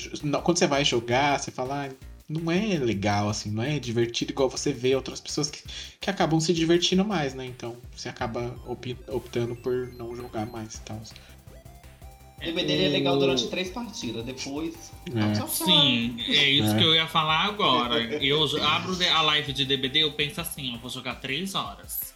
quando 0.44 0.58
você 0.58 0.66
vai 0.68 0.84
jogar, 0.84 1.40
você 1.40 1.50
fala. 1.50 1.86
"Ah, 1.86 2.16
não 2.28 2.50
é 2.50 2.76
legal, 2.76 3.28
assim, 3.28 3.50
não 3.50 3.62
é 3.62 3.78
divertido 3.78 4.32
igual 4.32 4.50
você 4.50 4.72
vê 4.72 4.96
outras 4.96 5.20
pessoas 5.20 5.48
que, 5.48 5.62
que 6.00 6.10
acabam 6.10 6.40
se 6.40 6.52
divertindo 6.52 7.04
mais, 7.04 7.34
né? 7.34 7.46
Então 7.46 7.76
você 7.94 8.08
acaba 8.08 8.52
optando 9.08 9.54
por 9.54 9.92
não 9.92 10.14
jogar 10.16 10.44
mais 10.46 10.74
e 10.74 10.80
tal. 10.80 11.00
O 12.38 12.40
DVD 12.44 12.84
é 12.84 12.88
legal 12.88 13.18
durante 13.18 13.48
três 13.48 13.70
partidas. 13.70 14.24
Depois. 14.24 14.92
É. 15.14 15.32
Tchau, 15.32 15.46
tchau. 15.46 15.66
Sim, 15.66 16.16
é 16.20 16.50
isso 16.50 16.74
É. 16.74 16.78
que 16.78 16.84
eu 16.84 16.94
ia 16.94 17.06
falar 17.06 17.44
agora. 17.46 17.98
Eu 18.22 18.42
abro 18.62 18.96
a 19.14 19.22
live 19.22 19.52
de 19.52 19.64
DBD, 19.64 20.00
eu 20.04 20.12
penso 20.12 20.40
assim, 20.40 20.74
ó, 20.74 20.78
vou 20.78 20.90
jogar 20.90 21.14
3 21.16 21.54
horas. 21.54 22.14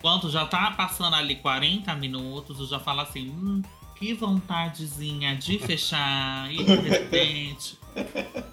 Quando 0.00 0.28
já 0.30 0.44
tá 0.46 0.72
passando 0.72 1.14
ali 1.14 1.36
40 1.36 1.94
minutos, 1.94 2.58
eu 2.58 2.66
já 2.66 2.80
falo 2.80 3.02
assim, 3.02 3.28
hum, 3.30 3.62
que 3.96 4.12
vontadezinha 4.14 5.36
de 5.36 5.60
fechar, 5.60 6.52
e 6.52 6.56
de 6.56 6.74
repente. 6.88 7.78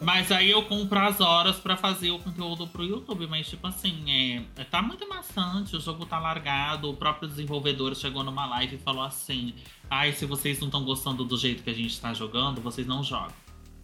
Mas 0.01 0.31
aí 0.31 0.51
eu 0.51 0.61
compro 0.63 0.99
as 0.99 1.19
horas 1.21 1.55
pra 1.55 1.75
fazer 1.75 2.11
o 2.11 2.19
conteúdo 2.19 2.67
pro 2.67 2.83
YouTube. 2.83 3.25
Mas, 3.25 3.47
tipo 3.49 3.65
assim, 3.65 4.43
é, 4.57 4.63
tá 4.65 4.81
muito 4.81 5.07
maçante, 5.09 5.75
o 5.75 5.79
jogo 5.79 6.05
tá 6.05 6.19
largado. 6.19 6.89
O 6.91 6.93
próprio 6.93 7.27
desenvolvedor 7.27 7.95
chegou 7.95 8.23
numa 8.23 8.45
live 8.45 8.75
e 8.75 8.79
falou 8.79 9.01
assim: 9.03 9.53
Ai, 9.89 10.13
se 10.13 10.25
vocês 10.25 10.59
não 10.59 10.67
estão 10.67 10.83
gostando 10.83 11.25
do 11.25 11.35
jeito 11.37 11.63
que 11.63 11.69
a 11.69 11.73
gente 11.73 11.99
tá 11.99 12.13
jogando, 12.13 12.61
vocês 12.61 12.85
não 12.85 13.03
jogam. 13.03 13.33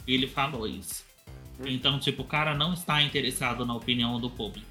Ele 0.08 0.28
falou 0.28 0.68
isso. 0.68 1.04
Então, 1.66 2.00
tipo, 2.00 2.22
o 2.22 2.26
cara 2.26 2.54
não 2.54 2.74
está 2.74 3.02
interessado 3.02 3.66
na 3.66 3.74
opinião 3.74 4.20
do 4.20 4.30
público. 4.30 4.68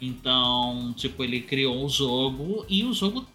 Então, 0.00 0.92
tipo, 0.96 1.24
ele 1.24 1.40
criou 1.40 1.84
o 1.84 1.88
jogo 1.88 2.64
e 2.68 2.84
o 2.84 2.92
jogo, 2.92 3.26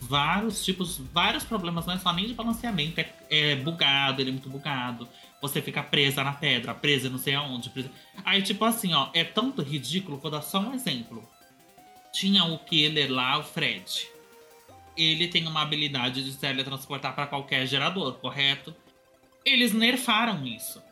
vários 0.00 0.64
tipos, 0.64 0.98
vários 1.12 1.44
problemas, 1.44 1.86
não 1.86 1.94
é 1.94 1.98
só 1.98 2.12
nem 2.12 2.26
de 2.26 2.34
balanceamento, 2.34 3.00
é, 3.00 3.12
é 3.30 3.56
bugado, 3.56 4.20
ele 4.20 4.30
é 4.30 4.32
muito 4.32 4.50
bugado. 4.50 5.08
Você 5.40 5.60
fica 5.60 5.82
presa 5.82 6.22
na 6.22 6.32
pedra, 6.32 6.74
presa 6.74 7.08
não 7.08 7.18
sei 7.18 7.34
aonde. 7.34 7.70
Presa... 7.70 7.90
Aí, 8.24 8.42
tipo 8.42 8.64
assim, 8.64 8.92
ó, 8.92 9.08
é 9.14 9.24
tanto 9.24 9.62
ridículo, 9.62 10.18
vou 10.18 10.30
dar 10.30 10.42
só 10.42 10.60
um 10.60 10.74
exemplo. 10.74 11.28
Tinha 12.12 12.44
o 12.44 12.58
killer 12.58 13.10
lá, 13.10 13.38
o 13.38 13.42
Fred. 13.42 14.06
Ele 14.96 15.28
tem 15.28 15.46
uma 15.46 15.62
habilidade 15.62 16.22
de 16.24 16.36
teletransportar 16.36 17.14
para 17.14 17.26
qualquer 17.26 17.66
gerador, 17.66 18.14
correto? 18.14 18.74
Eles 19.44 19.72
nerfaram 19.72 20.46
isso. 20.46 20.82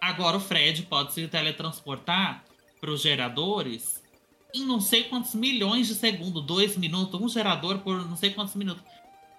Agora 0.00 0.36
o 0.36 0.40
Fred 0.40 0.82
pode 0.82 1.12
se 1.12 1.26
teletransportar 1.28 2.44
para 2.80 2.90
os 2.90 3.00
geradores 3.00 4.02
em 4.54 4.64
não 4.64 4.80
sei 4.80 5.04
quantos 5.04 5.34
milhões 5.34 5.86
de 5.86 5.94
segundos, 5.94 6.44
dois 6.44 6.76
minutos, 6.76 7.20
um 7.20 7.28
gerador 7.28 7.78
por 7.78 8.04
não 8.06 8.16
sei 8.16 8.30
quantos 8.30 8.54
minutos. 8.54 8.82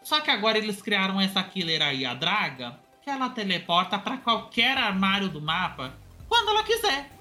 Só 0.04 0.22
que 0.22 0.32
agora 0.32 0.58
eles 0.58 0.82
criaram 0.82 1.20
essa 1.20 1.44
killer 1.44 1.82
aí, 1.82 2.06
a 2.06 2.14
Draga, 2.14 2.80
que 3.04 3.10
ela 3.10 3.30
teleporta 3.30 3.98
para 3.98 4.18
qualquer 4.18 4.78
armário 4.78 5.30
do 5.30 5.42
mapa 5.42 5.94
quando 6.30 6.50
ela 6.50 6.64
quiser. 6.64 7.12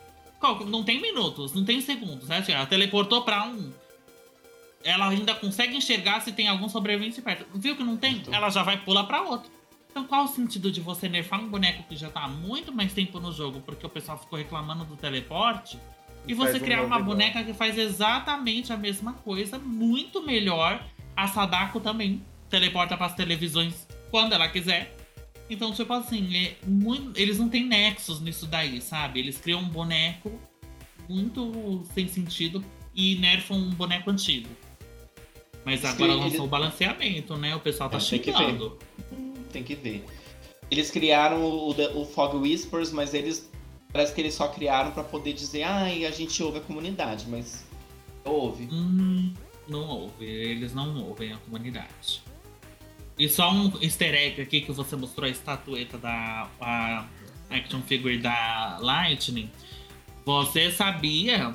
Não 0.66 0.84
tem 0.84 1.01
minutos, 1.01 1.53
não 1.55 1.64
tem 1.64 1.80
segundos, 1.80 2.28
né? 2.28 2.39
Assim, 2.39 2.53
Ela 2.53 2.66
teleportou 2.66 3.22
para 3.22 3.45
um. 3.45 3.72
Ela 4.87 5.09
ainda 5.09 5.34
consegue 5.34 5.76
enxergar 5.76 6.20
se 6.20 6.30
tem 6.32 6.47
algum 6.47 6.68
sobrevivente 6.68 7.20
perto. 7.20 7.45
Viu 7.59 7.74
que 7.76 7.82
não 7.82 7.97
tem? 7.97 8.22
Ela 8.30 8.49
já 8.51 8.62
vai 8.62 8.76
pular 8.78 9.05
para 9.05 9.20
outro. 9.22 9.51
Então 9.91 10.05
qual 10.05 10.24
o 10.24 10.28
sentido 10.28 10.70
de 10.70 10.80
você 10.80 11.09
nerfar 11.09 11.41
um 11.41 11.49
boneco 11.49 11.82
que 11.89 11.97
já 11.97 12.09
tá 12.09 12.20
há 12.24 12.28
muito 12.28 12.72
mais 12.72 12.93
tempo 12.93 13.18
no 13.18 13.32
jogo 13.32 13.61
porque 13.62 13.84
o 13.84 13.89
pessoal 13.89 14.16
ficou 14.16 14.39
reclamando 14.39 14.84
do 14.84 14.95
teleporte? 14.97 15.78
E 16.28 16.34
Faz 16.34 16.51
você 16.51 16.59
um 16.59 16.61
criar 16.61 16.76
novo 16.78 16.89
uma 16.89 16.97
igual. 17.01 17.11
boneca 17.16 17.43
que 17.43 17.53
faz 17.53 17.76
exatamente 17.76 18.72
a 18.72 18.76
mesma 18.76 19.12
coisa, 19.14 19.59
muito 19.59 20.22
melhor. 20.24 20.84
A 21.16 21.26
Sadako 21.26 21.80
também 21.80 22.22
teleporta 22.51 22.97
para 22.97 23.07
as 23.07 23.14
televisões 23.14 23.89
quando 24.11 24.34
ela 24.34 24.49
quiser. 24.49 24.95
Então, 25.49 25.72
tipo 25.72 25.93
assim, 25.93 26.37
é 26.37 26.57
muito- 26.66 27.18
eles 27.18 27.39
não 27.39 27.49
têm 27.49 27.64
nexos 27.64 28.20
nisso 28.20 28.47
daí, 28.47 28.80
sabe? 28.80 29.18
Eles 29.20 29.39
criam 29.39 29.61
um 29.61 29.68
boneco 29.68 30.39
muito 31.09 31.82
sem 31.95 32.07
sentido 32.09 32.64
e 32.95 33.14
nerfam 33.16 33.57
um 33.57 33.70
boneco 33.70 34.11
antigo. 34.11 34.49
Mas 35.67 35.85
agora 35.85 36.12
lançou 36.14 36.29
eles- 36.29 36.41
o 36.41 36.47
balanceamento, 36.47 37.37
né? 37.37 37.55
O 37.55 37.61
pessoal 37.61 37.91
tá 37.91 37.99
É, 37.99 38.01
tem 38.01 38.19
que 38.21 38.31
ver. 38.31 38.37
xingando. 38.39 38.79
Tem 39.53 39.62
que 39.64 39.75
ver. 39.75 40.05
Eles 40.71 40.91
criaram 40.91 41.43
o, 41.45 41.71
o 41.71 42.05
Fog 42.07 42.37
Whispers, 42.37 42.91
mas 42.93 43.12
eles. 43.12 43.51
Parece 43.93 44.14
que 44.14 44.21
eles 44.21 44.35
só 44.35 44.49
criaram 44.49 44.91
pra 44.93 45.03
poder 45.03 45.33
dizer, 45.33 45.64
ai, 45.64 46.05
a 46.07 46.11
gente 46.11 46.41
ouve 46.43 46.59
a 46.59 46.61
comunidade, 46.61 47.27
mas. 47.29 47.67
Ouve. 48.25 48.69
Hum, 48.73 49.33
não 49.69 49.87
ouve, 49.89 50.25
eles 50.25 50.73
não 50.75 51.03
ouvem 51.05 51.33
a 51.33 51.37
comunidade. 51.39 52.23
E 53.19 53.29
só 53.29 53.51
um 53.51 53.73
easter 53.83 54.14
egg 54.14 54.41
aqui 54.43 54.61
que 54.61 54.71
você 54.73 54.95
mostrou 54.95 55.27
a 55.27 55.31
estatueta 55.31 55.97
da 55.99 56.49
a 56.61 57.07
action 57.51 57.81
figure 57.83 58.19
da 58.19 58.79
Lightning. 58.81 59.51
Você 60.25 60.71
sabia 60.71 61.55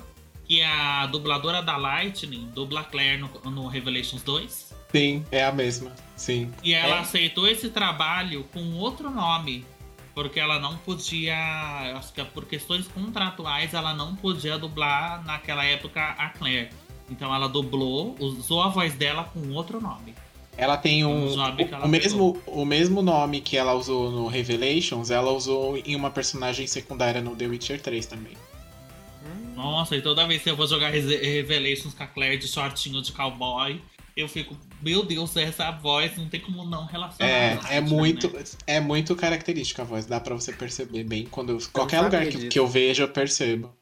que 0.52 0.62
a 0.62 1.06
dubladora 1.06 1.62
da 1.62 1.78
Lightning 1.78 2.50
dubla 2.54 2.82
a 2.82 2.84
Claire 2.84 3.18
no, 3.18 3.30
no 3.50 3.68
Revelations 3.70 4.22
2? 4.22 4.74
Sim, 4.92 5.24
é 5.32 5.46
a 5.46 5.52
mesma. 5.54 5.94
Sim. 6.18 6.52
E 6.62 6.74
ela 6.74 6.98
É? 6.98 7.00
aceitou 7.00 7.48
esse 7.48 7.70
trabalho 7.70 8.44
com 8.54 8.74
outro 8.74 9.10
nome. 9.10 9.66
Porque 10.14 10.42
ela 10.42 10.60
não 10.60 10.76
podia. 10.76 11.38
Acho 11.96 12.12
que 12.12 12.20
é 12.20 12.26
por 12.26 12.44
questões 12.44 12.86
contratuais, 12.86 13.74
ela 13.74 13.94
não 13.94 14.14
podia 14.14 14.58
dublar 14.58 15.24
naquela 15.24 15.64
época 15.64 16.02
a 16.18 16.28
Claire. 16.28 16.68
Então 17.10 17.34
ela 17.34 17.48
dublou, 17.48 18.18
usou 18.20 18.62
a 18.62 18.68
voz 18.68 18.94
dela 18.94 19.24
com 19.34 19.54
outro 19.54 19.80
nome. 19.80 20.14
Ela 20.58 20.76
tem 20.76 21.06
um. 21.06 21.28
Um 21.28 21.56
que 21.56 21.74
ela 21.74 21.86
o, 21.86 21.88
mesmo, 21.88 22.42
o 22.46 22.66
mesmo 22.66 23.02
nome 23.02 23.40
que 23.40 23.56
ela 23.56 23.74
usou 23.74 24.12
no 24.12 24.28
Revelations, 24.28 25.12
ela 25.12 25.32
usou 25.32 25.78
em 25.78 25.96
uma 25.96 26.12
personagem 26.12 26.68
secundária 26.68 27.22
no 27.22 27.38
The 27.38 27.48
Witcher 27.48 27.82
3 27.82 28.06
também. 28.06 28.34
Nossa, 29.62 29.96
e 29.96 30.02
toda 30.02 30.26
vez 30.28 30.42
que 30.42 30.50
eu 30.50 30.56
vou 30.56 30.68
jogar 30.68 30.90
Revelations 30.90 31.94
com 31.94 32.04
a 32.04 32.08
Claire 32.08 32.38
de 32.38 32.48
shortinho 32.48 33.02
de 33.02 33.12
cowboy, 33.12 33.80
eu 34.16 34.28
fico, 34.28 34.58
meu 34.82 35.04
Deus, 35.04 35.36
essa 35.38 35.72
voz 35.72 36.18
não 36.18 36.28
tem 36.28 36.40
como 36.40 36.66
não 36.66 36.86
relacionar. 36.86 37.32
É, 37.32 37.78
é 37.78 37.82
muito, 37.82 38.32
né? 38.32 38.44
é 38.68 38.80
muito 38.80 39.16
característica 39.16 39.84
a 39.84 39.86
voz, 39.86 40.06
dá 40.06 40.20
pra 40.20 40.36
você 40.36 40.52
perceber 40.52 41.04
bem. 41.04 41.26
Quando 41.26 41.52
eu- 41.52 41.60
qualquer 41.72 42.02
lugar 42.02 42.24
sabia 42.26 42.40
que, 42.40 42.48
que 42.50 42.60
eu 42.60 42.68
vejo, 42.68 43.04
eu 43.04 43.08
percebo. 43.08 43.74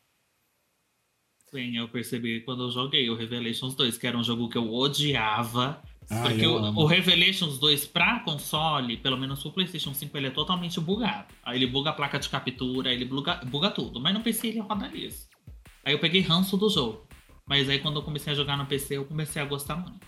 Sim, 1.49 1.77
eu 1.77 1.87
percebi 1.89 2.41
quando 2.41 2.63
eu 2.63 2.71
joguei 2.71 3.09
o 3.09 3.15
Revelations 3.15 3.73
2, 3.73 3.97
que 3.97 4.05
era 4.05 4.17
um 4.17 4.23
jogo 4.23 4.49
que 4.49 4.57
eu 4.57 4.71
odiava. 4.71 5.81
Ai, 6.07 6.21
Porque 6.29 6.45
eu 6.45 6.53
o, 6.53 6.81
o 6.83 6.85
Revelations 6.85 7.57
2 7.57 7.87
pra 7.87 8.19
console, 8.19 8.97
pelo 8.97 9.17
menos 9.17 9.41
pro 9.41 9.51
PlayStation 9.51 9.93
5, 9.93 10.15
ele 10.15 10.27
é 10.27 10.31
totalmente 10.31 10.79
bugado. 10.79 11.33
Aí 11.43 11.57
ele 11.57 11.65
buga 11.67 11.89
a 11.89 11.93
placa 11.93 12.19
de 12.19 12.29
captura, 12.29 12.93
ele 12.93 13.05
buga, 13.05 13.35
buga 13.45 13.71
tudo. 13.71 13.99
Mas 13.99 14.13
no 14.13 14.21
PC 14.21 14.49
ele 14.49 14.59
roda 14.59 14.87
liso. 14.87 15.27
Aí 15.83 15.93
eu 15.93 15.99
peguei 15.99 16.21
ranço 16.21 16.57
do 16.57 16.69
jogo. 16.69 17.05
Mas 17.45 17.67
aí 17.69 17.79
quando 17.79 17.97
eu 17.99 18.03
comecei 18.03 18.33
a 18.33 18.35
jogar 18.35 18.57
no 18.57 18.65
PC, 18.65 18.97
eu 18.97 19.05
comecei 19.05 19.41
a 19.41 19.45
gostar 19.45 19.75
muito. 19.75 19.99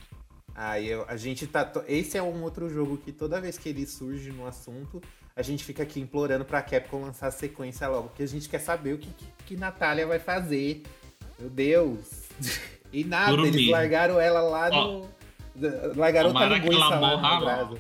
Aí 0.54 0.88
eu- 0.90 1.06
a 1.08 1.16
gente 1.18 1.48
tá. 1.48 1.72
Esse 1.88 2.18
é 2.18 2.24
um 2.24 2.44
outro 2.44 2.70
jogo 2.70 2.98
que 2.98 3.12
toda 3.12 3.42
vez 3.42 3.58
que 3.58 3.70
ele 3.70 3.86
surge 3.88 4.32
no 4.32 4.46
assunto, 4.46 5.02
a 5.36 5.42
gente 5.42 5.64
fica 5.64 5.82
aqui 5.84 6.00
implorando 6.00 6.46
pra 6.46 6.62
Capcom 6.62 7.02
lançar 7.02 7.28
a 7.28 7.32
sequência 7.32 7.88
logo, 7.88 8.10
porque 8.10 8.24
a 8.24 8.28
gente 8.28 8.48
quer 8.50 8.60
saber 8.60 8.94
o 8.94 8.98
que, 8.98 9.08
que, 9.08 9.26
que 9.48 9.58
Natália 9.58 10.06
vai 10.06 10.20
fazer. 10.20 10.84
Meu 11.40 11.50
Deus! 11.50 12.30
E 12.94 13.06
nada, 13.06 13.32
Dormir. 13.38 13.48
eles 13.56 13.70
largaram 13.70 14.20
ela 14.20 14.42
lá 14.42 14.70
no. 14.70 15.10
Largaram 15.96 16.28
outra 16.30 16.60
que 16.60 16.68
ela 16.68 16.90
lá 16.90 17.18
morra 17.18 17.66
no. 17.66 17.80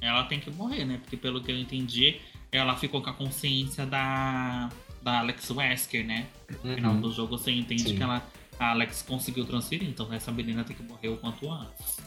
Ela 0.00 0.24
tem 0.24 0.40
que 0.40 0.50
morrer, 0.50 0.86
né? 0.86 0.98
Porque 1.02 1.18
pelo 1.18 1.42
que 1.42 1.52
eu 1.52 1.56
entendi, 1.58 2.18
ela 2.50 2.76
ficou 2.76 3.02
com 3.02 3.10
a 3.10 3.12
consciência 3.12 3.84
da, 3.84 4.70
da 5.02 5.18
Alex 5.20 5.50
Wesker, 5.50 6.04
né? 6.06 6.26
No 6.64 6.74
final 6.74 6.94
Uhum. 6.94 7.00
do 7.00 7.12
jogo 7.12 7.36
você 7.38 7.50
entende 7.50 7.82
Sim. 7.84 7.96
que 7.96 8.02
ela, 8.02 8.22
a 8.58 8.70
Alex 8.70 9.02
conseguiu 9.02 9.44
transferir, 9.46 9.88
então 9.88 10.12
essa 10.12 10.30
menina 10.32 10.64
tem 10.64 10.74
que 10.76 10.82
morrer 10.82 11.08
o 11.08 11.16
quanto 11.16 11.50
antes. 11.50 11.98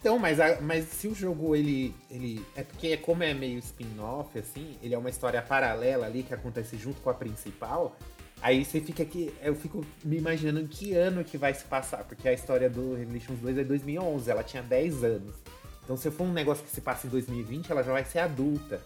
Então, 0.00 0.18
mas, 0.18 0.38
a- 0.38 0.60
mas 0.60 0.84
se 0.84 1.08
o 1.08 1.14
jogo 1.14 1.56
ele, 1.56 1.92
ele. 2.10 2.44
É 2.54 2.62
porque 2.62 2.96
como 2.98 3.24
é 3.24 3.34
meio 3.34 3.58
spin-off, 3.58 4.38
assim, 4.38 4.76
ele 4.82 4.94
é 4.94 4.98
uma 4.98 5.10
história 5.10 5.42
paralela 5.42 6.06
ali 6.06 6.22
que 6.22 6.32
acontece 6.32 6.76
junto 6.76 7.00
com 7.00 7.10
a 7.10 7.14
principal. 7.14 7.96
Aí 8.40 8.64
você 8.64 8.80
fica 8.80 9.02
aqui, 9.02 9.32
eu 9.42 9.54
fico 9.56 9.84
me 10.04 10.16
imaginando 10.18 10.60
em 10.60 10.66
que 10.66 10.92
ano 10.94 11.24
que 11.24 11.36
vai 11.38 11.54
se 11.54 11.64
passar, 11.64 12.04
porque 12.04 12.28
a 12.28 12.32
história 12.32 12.68
do 12.70 12.94
Revelations 12.94 13.40
2 13.40 13.58
é 13.58 13.64
2011, 13.64 14.30
ela 14.30 14.44
tinha 14.44 14.62
10 14.62 15.02
anos. 15.02 15.34
Então 15.82 15.96
se 15.96 16.10
for 16.10 16.24
um 16.24 16.32
negócio 16.32 16.62
que 16.62 16.70
se 16.70 16.80
passa 16.82 17.06
em 17.06 17.10
2020, 17.10 17.72
ela 17.72 17.82
já 17.82 17.92
vai 17.92 18.04
ser 18.04 18.18
adulta. 18.20 18.80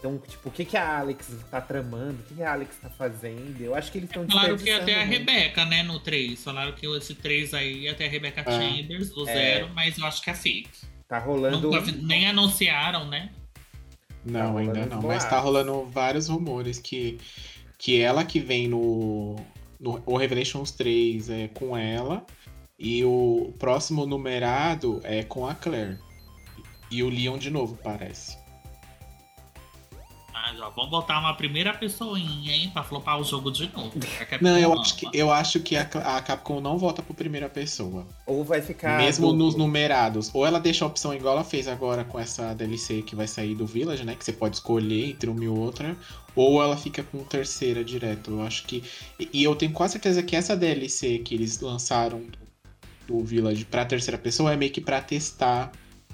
Então, 0.00 0.16
tipo, 0.16 0.48
o 0.48 0.52
que, 0.52 0.64
que 0.64 0.78
a 0.78 0.98
Alex 0.98 1.28
tá 1.50 1.60
tramando? 1.60 2.20
O 2.20 2.22
que, 2.22 2.34
que 2.36 2.42
a 2.42 2.54
Alex 2.54 2.74
tá 2.80 2.88
fazendo? 2.88 3.60
Eu 3.60 3.74
acho 3.74 3.92
que 3.92 3.98
eles 3.98 4.08
estão 4.08 4.26
Falaram 4.26 4.56
que 4.56 4.64
ia 4.64 4.82
ter 4.82 4.94
a 4.94 5.04
Rebeca, 5.04 5.66
né, 5.66 5.82
no 5.82 6.00
3. 6.00 6.42
Falaram 6.42 6.72
que 6.72 6.86
esse 6.86 7.14
3 7.14 7.52
aí 7.52 7.80
ia 7.82 7.94
ter 7.94 8.06
a 8.06 8.08
Rebeca 8.08 8.42
ah, 8.46 8.50
Chambers, 8.50 9.10
do 9.10 9.28
é... 9.28 9.32
zero, 9.32 9.68
mas 9.74 9.98
eu 9.98 10.06
acho 10.06 10.22
que 10.22 10.30
é 10.30 10.34
fake. 10.34 10.70
Tá 11.06 11.18
rolando. 11.18 11.70
Não, 11.70 11.82
nem 12.02 12.26
anunciaram, 12.26 13.06
né? 13.06 13.30
Não, 14.24 14.54
tá 14.54 14.60
ainda 14.60 14.86
não. 14.86 15.02
Mas 15.02 15.24
tá 15.26 15.38
rolando 15.38 15.84
vários 15.90 16.28
rumores 16.28 16.78
que, 16.78 17.18
que 17.76 18.00
ela 18.00 18.24
que 18.24 18.40
vem 18.40 18.68
no, 18.68 19.36
no 19.78 20.02
o 20.06 20.16
Revelations 20.16 20.70
3 20.70 21.28
é 21.28 21.48
com 21.48 21.76
ela. 21.76 22.24
E 22.78 23.04
o 23.04 23.52
próximo 23.58 24.06
numerado 24.06 25.02
é 25.04 25.22
com 25.22 25.46
a 25.46 25.54
Claire. 25.54 25.98
E 26.90 27.02
o 27.02 27.10
Leon 27.10 27.36
de 27.36 27.50
novo, 27.50 27.78
parece. 27.82 28.39
Mas, 30.32 30.60
ó, 30.60 30.70
vamos 30.70 30.90
botar 30.90 31.18
uma 31.18 31.34
primeira 31.34 31.74
pessoinha, 31.74 32.54
hein, 32.54 32.70
pra 32.72 32.82
flopar 32.82 33.20
o 33.20 33.24
jogo 33.24 33.50
de 33.50 33.70
novo. 33.72 33.92
Não, 34.40 34.58
eu 34.58 34.72
acho, 34.78 34.96
que, 34.96 35.08
eu 35.12 35.30
acho 35.30 35.60
que 35.60 35.76
a, 35.76 35.82
a 35.82 36.22
Capcom 36.22 36.60
não 36.60 36.78
volta 36.78 37.02
pro 37.02 37.14
primeira 37.14 37.48
pessoa. 37.48 38.06
Ou 38.26 38.44
vai 38.44 38.62
ficar. 38.62 38.98
Mesmo 38.98 39.28
duplo. 39.28 39.44
nos 39.44 39.54
numerados. 39.56 40.30
Ou 40.32 40.46
ela 40.46 40.60
deixa 40.60 40.84
a 40.84 40.88
opção 40.88 41.12
igual 41.12 41.34
ela 41.34 41.44
fez 41.44 41.66
agora 41.68 42.04
com 42.04 42.18
essa 42.18 42.54
DLC 42.54 43.02
que 43.02 43.16
vai 43.16 43.26
sair 43.26 43.54
do 43.54 43.66
Village, 43.66 44.04
né? 44.04 44.14
Que 44.14 44.24
você 44.24 44.32
pode 44.32 44.56
escolher 44.56 45.10
entre 45.10 45.28
uma 45.28 45.44
e 45.44 45.48
outra. 45.48 45.96
Ou 46.34 46.62
ela 46.62 46.76
fica 46.76 47.02
com 47.02 47.24
terceira 47.24 47.84
direto. 47.84 48.30
Eu 48.30 48.42
acho 48.42 48.64
que. 48.64 48.82
E 49.18 49.42
eu 49.42 49.54
tenho 49.56 49.72
quase 49.72 49.92
certeza 49.92 50.22
que 50.22 50.36
essa 50.36 50.56
DLC 50.56 51.18
que 51.18 51.34
eles 51.34 51.60
lançaram 51.60 52.24
do 53.06 53.24
Village 53.24 53.64
pra 53.64 53.84
terceira 53.84 54.16
pessoa 54.16 54.52
é 54.52 54.56
meio 54.56 54.72
que 54.72 54.80
pra 54.80 55.00
testar 55.00 55.72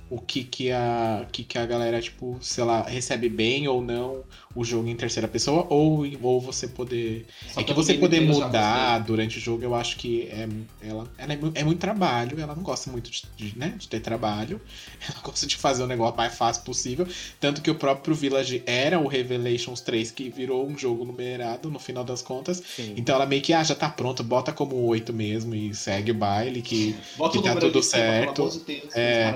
o 0.08 0.20
que 0.20 0.44
que 0.44 0.70
a 0.72 1.26
que 1.32 1.44
que 1.44 1.58
a 1.58 1.66
galera 1.66 2.00
tipo 2.00 2.38
se 2.42 2.60
ela 2.60 2.82
recebe 2.82 3.28
bem 3.28 3.68
ou 3.68 3.82
não 3.82 4.24
o 4.56 4.64
jogo 4.64 4.88
em 4.88 4.96
terceira 4.96 5.28
pessoa 5.28 5.66
ou 5.68 6.06
ou 6.22 6.40
você 6.40 6.66
poder 6.66 7.26
Só 7.52 7.60
é 7.60 7.64
que 7.64 7.72
você 7.72 7.94
poder 7.94 8.20
mudar 8.22 8.98
durante 9.00 9.38
o 9.38 9.40
jogo 9.40 9.62
eu 9.62 9.74
acho 9.74 9.96
que 9.96 10.22
é 10.22 10.48
ela, 10.80 11.08
ela 11.18 11.32
é, 11.32 11.38
é, 11.60 11.64
muito 11.64 11.78
trabalho 11.78 12.40
ela 12.40 12.54
não 12.54 12.62
gosta 12.62 12.90
muito 12.90 13.10
de, 13.10 13.22
de, 13.36 13.58
né, 13.58 13.74
de 13.78 13.86
ter 13.86 14.00
trabalho 14.00 14.60
ela 15.08 15.20
gosta 15.22 15.46
de 15.46 15.56
fazer 15.56 15.82
o 15.82 15.86
negócio 15.86 16.16
mais 16.16 16.34
fácil 16.34 16.62
possível 16.62 17.06
tanto 17.38 17.60
que 17.60 17.70
o 17.70 17.74
próprio 17.74 18.14
Village 18.14 18.62
era 18.66 18.98
o 18.98 19.06
Revelations 19.06 19.80
3 19.80 20.10
que 20.10 20.30
virou 20.30 20.66
um 20.66 20.76
jogo 20.76 21.04
numerado 21.04 21.70
no 21.70 21.78
final 21.78 22.04
das 22.04 22.22
contas. 22.22 22.62
Sim. 22.74 22.94
então 22.96 23.14
ela 23.14 23.26
meio 23.26 23.42
que 23.42 23.52
ah 23.52 23.62
já 23.62 23.74
tá 23.74 23.88
pronto 23.88 24.24
bota 24.24 24.52
como 24.52 24.76
8 24.86 25.12
mesmo 25.12 25.54
e 25.54 25.74
segue 25.74 26.10
o 26.10 26.14
baile 26.14 26.62
que, 26.62 26.96
que 27.32 27.42
tá 27.42 27.56
tudo 27.56 27.82
certo. 27.82 28.48
de 28.48 28.60
Deus, 28.60 28.94
é, 28.94 29.34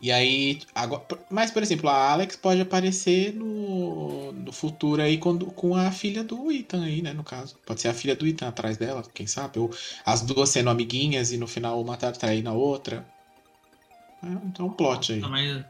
e 0.00 0.12
aí, 0.12 0.60
agora, 0.74 1.04
mas 1.28 1.50
por 1.50 1.62
exemplo, 1.62 1.88
a 1.88 2.12
Alex 2.12 2.36
pode 2.36 2.60
aparecer 2.60 3.34
no, 3.34 4.32
no 4.32 4.52
futuro 4.52 5.02
aí 5.02 5.18
com, 5.18 5.36
com 5.38 5.74
a 5.74 5.90
filha 5.90 6.22
do 6.22 6.52
Ethan 6.52 6.84
aí, 6.84 7.02
né, 7.02 7.12
no 7.12 7.24
caso. 7.24 7.56
Pode 7.66 7.80
ser 7.80 7.88
a 7.88 7.94
filha 7.94 8.14
do 8.14 8.26
Ethan 8.26 8.48
atrás 8.48 8.76
dela, 8.76 9.02
quem 9.12 9.26
sabe? 9.26 9.58
Ou 9.58 9.70
as 10.06 10.22
duas 10.22 10.50
sendo 10.50 10.70
amiguinhas 10.70 11.32
e 11.32 11.36
no 11.36 11.48
final 11.48 11.80
uma 11.80 11.96
tá 11.96 12.12
traindo 12.12 12.48
a 12.48 12.52
outra. 12.52 13.04
É, 14.22 14.26
então 14.46 14.66
um 14.66 14.70
plot 14.70 15.14
aí. 15.14 15.20
Mas, 15.20 15.64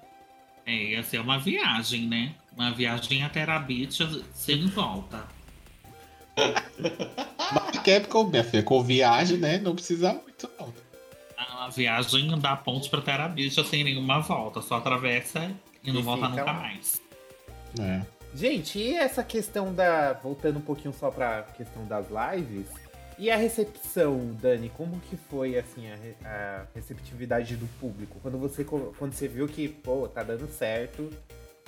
é, 0.66 0.90
ia 0.90 1.02
ser 1.02 1.20
uma 1.20 1.38
viagem, 1.38 2.06
né? 2.06 2.34
Uma 2.54 2.70
viagem 2.72 3.22
até 3.22 3.40
Terabit 3.40 3.98
sem 4.34 4.66
volta. 4.66 5.26
Mas 7.52 7.78
Capcom, 7.82 8.24
minha 8.24 8.44
filha, 8.44 8.62
com 8.62 8.82
viagem, 8.82 9.38
né? 9.38 9.58
Não 9.58 9.74
precisa 9.74 10.12
muito, 10.12 10.50
não 10.60 10.87
a 11.68 11.70
viagem 11.70 12.38
dá 12.38 12.56
pontos 12.56 12.88
pra 12.88 13.00
Terabithia 13.00 13.62
sem 13.62 13.84
nenhuma 13.84 14.20
volta. 14.20 14.62
Só 14.62 14.76
atravessa 14.76 15.52
e 15.84 15.92
não 15.92 16.00
e 16.00 16.02
volta 16.02 16.28
nunca 16.28 16.52
mais. 16.52 17.00
É. 17.78 18.02
Gente, 18.34 18.78
e 18.78 18.94
essa 18.94 19.22
questão 19.22 19.74
da. 19.74 20.14
Voltando 20.14 20.58
um 20.58 20.62
pouquinho 20.62 20.94
só 20.94 21.10
pra 21.10 21.42
questão 21.42 21.86
das 21.86 22.06
lives. 22.08 22.68
E 23.18 23.30
a 23.30 23.36
recepção, 23.36 24.36
Dani, 24.40 24.70
como 24.70 25.00
que 25.00 25.16
foi 25.16 25.58
assim 25.58 25.88
a, 25.90 25.96
a, 26.28 26.66
receptividade 26.72 27.56
do 27.56 27.66
público? 27.80 28.18
Quando 28.22 28.38
você, 28.38 28.64
quando 28.64 29.12
você 29.12 29.26
viu 29.26 29.48
que, 29.48 29.68
pô, 29.68 30.06
tá 30.06 30.22
dando 30.22 30.46
certo, 30.46 31.10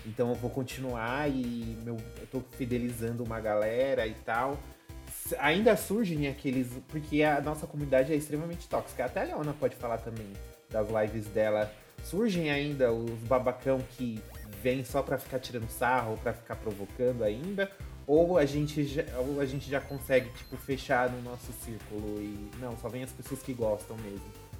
então 0.07 0.29
eu 0.29 0.37
vou 0.37 0.49
continuar 0.49 1.29
e 1.29 1.77
meu, 1.85 1.97
eu 2.21 2.27
tô 2.29 2.41
fidelizando 2.57 3.25
uma 3.25 3.41
galera 3.41 4.07
e 4.07 4.15
tal 4.15 4.57
ainda 5.39 5.77
surgem 5.77 6.29
aqueles. 6.29 6.69
Porque 6.89 7.23
a 7.23 7.41
nossa 7.41 7.67
comunidade 7.67 8.13
é 8.13 8.17
extremamente 8.17 8.69
tóxica. 8.69 9.05
Até 9.05 9.23
a 9.23 9.25
Leona 9.25 9.53
pode 9.53 9.77
falar 9.77 9.99
também 9.99 10.27
das 10.71 10.89
lives 10.89 11.27
dela. 11.27 11.73
Surgem 12.05 12.51
ainda 12.51 12.93
os 12.93 13.21
babacão 13.21 13.81
que 13.97 14.21
vêm 14.63 14.85
só 14.85 15.03
pra 15.03 15.19
ficar 15.19 15.39
tirando 15.39 15.69
sarro, 15.69 16.19
pra 16.19 16.33
ficar 16.33 16.57
provocando 16.57 17.23
ainda. 17.23 17.71
Ou 18.07 18.39
a 18.39 18.45
gente 18.45 18.85
já, 18.85 19.05
ou 19.19 19.41
a 19.41 19.47
gente 19.47 19.71
já 19.71 19.81
consegue, 19.81 20.31
tipo, 20.31 20.57
fechar 20.57 21.11
no 21.11 21.23
nosso 21.23 21.53
círculo 21.65 22.21
e. 22.21 22.51
Não, 22.59 22.77
só 22.79 22.89
vem 22.89 23.03
as 23.03 23.13
pessoas 23.13 23.43
que 23.43 23.53
gostam 23.53 23.97
mesmo. 23.99 24.51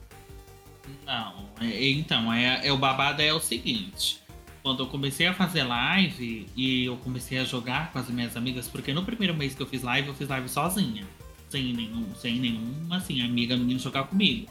Não, 1.07 1.49
é, 1.61 1.91
então, 1.91 2.33
é, 2.33 2.67
é 2.67 2.73
o 2.73 2.77
babado 2.77 3.23
é 3.23 3.33
o 3.33 3.39
seguinte 3.39 4.21
quando 4.63 4.83
eu 4.83 4.87
comecei 4.87 5.27
a 5.27 5.35
fazer 5.35 5.63
live 5.65 6.47
e 6.57 6.85
eu 6.85 6.97
comecei 6.99 7.39
a 7.39 7.45
jogar 7.45 7.93
com 7.93 7.99
as 7.99 8.09
minhas 8.09 8.37
amigas, 8.37 8.69
porque 8.69 8.93
no 8.93 9.05
primeiro 9.05 9.35
mês 9.35 9.55
que 9.55 9.63
eu 9.63 9.67
fiz 9.67 9.83
live, 9.83 10.09
eu 10.09 10.15
fiz 10.15 10.29
live 10.29 10.49
sozinha. 10.49 11.07
Sem 11.49 11.73
nenhum, 11.73 12.15
sem 12.15 12.39
nenhum, 12.39 12.87
assim, 12.91 13.23
amiga 13.23 13.57
minha 13.57 13.79
jogar 13.79 14.05
comigo. 14.05 14.51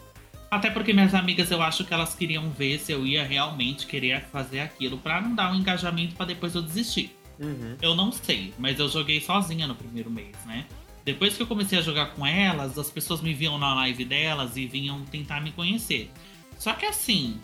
Até 0.50 0.68
porque 0.68 0.92
minhas 0.92 1.14
amigas, 1.14 1.50
eu 1.50 1.62
acho 1.62 1.84
que 1.84 1.94
elas 1.94 2.14
queriam 2.14 2.50
ver 2.50 2.78
se 2.78 2.90
eu 2.92 3.06
ia 3.06 3.24
realmente 3.24 3.86
querer 3.86 4.22
fazer 4.24 4.60
aquilo 4.60 4.98
para 4.98 5.20
não 5.20 5.34
dar 5.34 5.52
um 5.52 5.54
engajamento 5.54 6.16
para 6.16 6.26
depois 6.26 6.54
eu 6.54 6.62
desistir. 6.62 7.16
Uhum. 7.38 7.76
Eu 7.80 7.94
não 7.94 8.10
sei, 8.10 8.52
mas 8.58 8.78
eu 8.78 8.88
joguei 8.88 9.20
sozinha 9.20 9.66
no 9.66 9.74
primeiro 9.74 10.10
mês, 10.10 10.36
né? 10.44 10.66
Depois 11.04 11.36
que 11.36 11.42
eu 11.42 11.46
comecei 11.46 11.78
a 11.78 11.82
jogar 11.82 12.06
com 12.14 12.26
elas, 12.26 12.76
as 12.76 12.90
pessoas 12.90 13.22
me 13.22 13.32
viam 13.32 13.58
na 13.58 13.74
live 13.76 14.04
delas 14.04 14.56
e 14.56 14.66
vinham 14.66 15.02
tentar 15.04 15.40
me 15.40 15.52
conhecer. 15.52 16.10
Só 16.58 16.74
que 16.74 16.84
assim, 16.84 17.40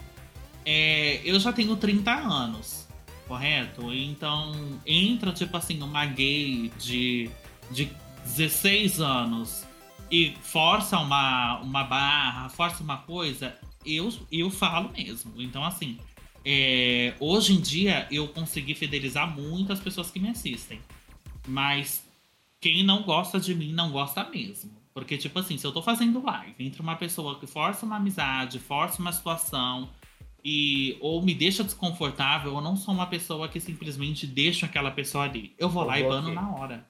é, 0.67 1.21
eu 1.25 1.39
já 1.39 1.53
tenho 1.53 1.77
30 1.77 2.11
anos, 2.13 2.89
correto? 3.29 3.93
Então, 3.95 4.53
entra, 4.85 5.33
tipo 5.33 5.57
assim, 5.57 5.81
uma 5.81 6.05
gay 6.05 6.73
de, 6.77 7.31
de 7.71 7.89
16 8.25 9.01
anos 9.01 9.65
e 10.11 10.35
força 10.43 10.99
uma, 10.99 11.61
uma 11.61 11.85
barra, 11.85 12.49
força 12.49 12.83
uma 12.83 12.99
coisa, 12.99 13.57
eu, 13.85 14.13
eu 14.33 14.51
falo 14.51 14.91
mesmo. 14.91 15.33
Então, 15.41 15.65
assim, 15.65 15.99
é, 16.45 17.15
hoje 17.21 17.53
em 17.53 17.61
dia 17.61 18.09
eu 18.11 18.27
consegui 18.29 18.75
fidelizar 18.75 19.29
muitas 19.33 19.79
pessoas 19.79 20.11
que 20.11 20.19
me 20.19 20.31
assistem. 20.31 20.81
Mas 21.47 22.05
quem 22.61 22.83
não 22.83 23.03
gosta 23.03 23.39
de 23.39 23.55
mim 23.55 23.73
não 23.73 23.93
gosta 23.93 24.29
mesmo. 24.29 24.73
Porque, 24.93 25.17
tipo 25.17 25.39
assim, 25.39 25.59
se 25.59 25.65
eu 25.65 25.73
tô 25.73 25.83
fazendo 25.83 26.25
live 26.25 26.55
entre 26.59 26.83
uma 26.83 26.97
pessoa 26.97 27.39
que 27.39 27.47
força 27.47 27.87
uma 27.87 27.97
amizade, 27.97 28.59
força 28.59 29.01
uma 29.01 29.13
situação, 29.13 29.91
e 30.49 30.97
ou 31.01 31.21
me 31.21 31.35
deixa 31.35 31.65
desconfortável, 31.65 32.55
ou 32.55 32.63
não 32.63 32.77
sou 32.77 32.95
uma 32.95 33.09
pessoa 33.09 33.49
que 33.49 33.59
simplesmente 33.59 34.29
deixa 34.29 34.65
aquela 34.65 34.93
pessoa 34.93 35.25
ali. 35.25 35.53
Eu 35.59 35.69
vou 35.69 35.83
eu 35.83 35.89
lá 35.89 35.95
vou 35.95 36.05
e 36.05 36.09
bano 36.09 36.27
aqui. 36.29 36.37
na 36.37 36.55
hora. 36.55 36.87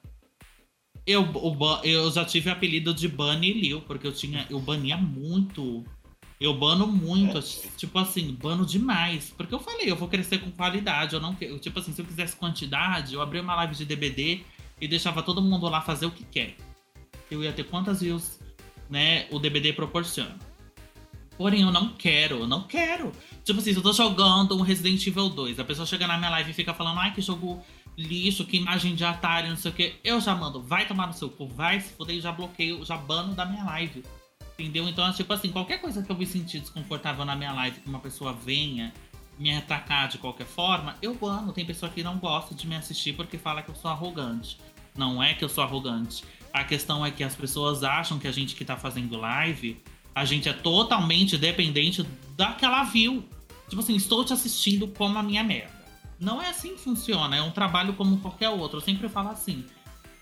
Eu, 1.07 1.23
o, 1.23 1.57
eu 1.83 2.11
já 2.11 2.23
tive 2.23 2.51
o 2.51 2.53
apelido 2.53 2.93
de 2.93 3.07
Bunny 3.07 3.53
Liu, 3.53 3.81
porque 3.81 4.05
eu 4.05 4.13
tinha. 4.13 4.45
Eu 4.47 4.59
bania 4.59 4.95
muito. 4.95 5.83
Eu 6.39 6.53
bano 6.53 6.85
muito, 6.85 7.39
é. 7.39 7.41
tipo 7.75 7.97
assim, 7.97 8.31
bano 8.31 8.63
demais. 8.63 9.33
Porque 9.35 9.55
eu 9.55 9.59
falei, 9.59 9.89
eu 9.89 9.95
vou 9.95 10.07
crescer 10.07 10.37
com 10.37 10.51
qualidade. 10.51 11.15
Eu 11.15 11.19
não 11.19 11.35
eu, 11.41 11.57
Tipo 11.57 11.79
assim, 11.79 11.91
se 11.93 11.99
eu 11.99 12.05
quisesse 12.05 12.35
quantidade, 12.35 13.15
eu 13.15 13.21
abria 13.23 13.41
uma 13.41 13.55
live 13.55 13.73
de 13.73 13.85
DBD 13.85 14.43
e 14.79 14.87
deixava 14.87 15.23
todo 15.23 15.41
mundo 15.41 15.67
lá 15.67 15.81
fazer 15.81 16.05
o 16.05 16.11
que 16.11 16.23
quer. 16.25 16.55
Eu 17.31 17.43
ia 17.43 17.51
ter 17.51 17.63
quantas 17.63 18.01
views, 18.01 18.39
né, 18.87 19.25
o 19.31 19.39
DBD 19.39 19.73
proporciona. 19.73 20.37
Porém, 21.37 21.61
eu 21.61 21.71
não 21.71 21.89
quero, 21.89 22.39
eu 22.39 22.47
não 22.47 22.63
quero. 22.63 23.11
Tipo 23.43 23.59
assim, 23.59 23.71
se 23.71 23.77
eu 23.77 23.83
tô 23.83 23.93
jogando 23.93 24.57
um 24.57 24.61
Resident 24.61 25.05
Evil 25.05 25.29
2, 25.29 25.59
a 25.59 25.63
pessoa 25.63 25.85
chega 25.85 26.07
na 26.07 26.17
minha 26.17 26.31
live 26.31 26.51
e 26.51 26.53
fica 26.53 26.73
falando, 26.73 26.99
ai, 26.99 27.13
que 27.13 27.21
jogo 27.21 27.63
lixo, 27.97 28.45
que 28.45 28.57
imagem 28.57 28.95
de 28.95 29.05
Atari, 29.05 29.49
não 29.49 29.55
sei 29.55 29.71
o 29.71 29.73
que. 29.73 29.95
Eu 30.03 30.19
já 30.19 30.35
mando, 30.35 30.61
vai 30.61 30.87
tomar 30.87 31.07
no 31.07 31.13
seu 31.13 31.29
cu, 31.29 31.47
vai 31.47 31.79
se 31.79 31.93
fuder, 31.93 32.19
já 32.19 32.31
bloqueio, 32.31 32.83
já 32.83 32.97
bano 32.97 33.33
da 33.33 33.45
minha 33.45 33.63
live. 33.63 34.03
Entendeu? 34.57 34.89
Então, 34.89 35.11
tipo 35.13 35.31
assim, 35.31 35.51
qualquer 35.51 35.79
coisa 35.79 36.01
que 36.01 36.11
eu 36.11 36.17
me 36.17 36.25
sentir 36.25 36.59
desconfortável 36.59 37.23
na 37.23 37.35
minha 37.35 37.53
live, 37.53 37.79
que 37.79 37.87
uma 37.87 37.99
pessoa 37.99 38.33
venha 38.33 38.91
me 39.37 39.55
atacar 39.55 40.07
de 40.07 40.17
qualquer 40.17 40.47
forma, 40.47 40.95
eu 41.01 41.13
bano. 41.13 41.53
Tem 41.53 41.63
pessoa 41.63 41.91
que 41.91 42.01
não 42.01 42.17
gosta 42.17 42.55
de 42.55 42.67
me 42.67 42.75
assistir 42.75 43.13
porque 43.13 43.37
fala 43.37 43.61
que 43.61 43.69
eu 43.69 43.75
sou 43.75 43.91
arrogante. 43.91 44.57
Não 44.95 45.21
é 45.21 45.35
que 45.35 45.45
eu 45.45 45.49
sou 45.49 45.63
arrogante. 45.63 46.23
A 46.51 46.63
questão 46.63 47.05
é 47.05 47.11
que 47.11 47.23
as 47.23 47.35
pessoas 47.35 47.83
acham 47.83 48.17
que 48.17 48.27
a 48.27 48.31
gente 48.31 48.55
que 48.55 48.65
tá 48.65 48.75
fazendo 48.75 49.15
live 49.15 49.79
a 50.17 50.25
gente 50.25 50.49
é 50.49 50.53
totalmente 50.53 51.37
dependente 51.37 52.03
daquela 52.35 52.83
view. 52.83 53.23
Tipo 53.69 53.83
assim, 53.83 53.95
estou 53.95 54.25
te 54.25 54.33
assistindo 54.33 54.87
como 54.87 55.15
a 55.15 55.21
minha 55.21 55.43
merda. 55.43 55.77
Não 56.19 56.41
é 56.41 56.49
assim 56.49 56.73
que 56.73 56.81
funciona, 56.81 57.35
é 57.37 57.41
um 57.43 57.51
trabalho 57.51 57.93
como 57.93 58.17
qualquer 58.17 58.49
outro. 58.49 58.77
Eu 58.77 58.81
sempre 58.81 59.07
falo 59.09 59.29
assim. 59.29 59.63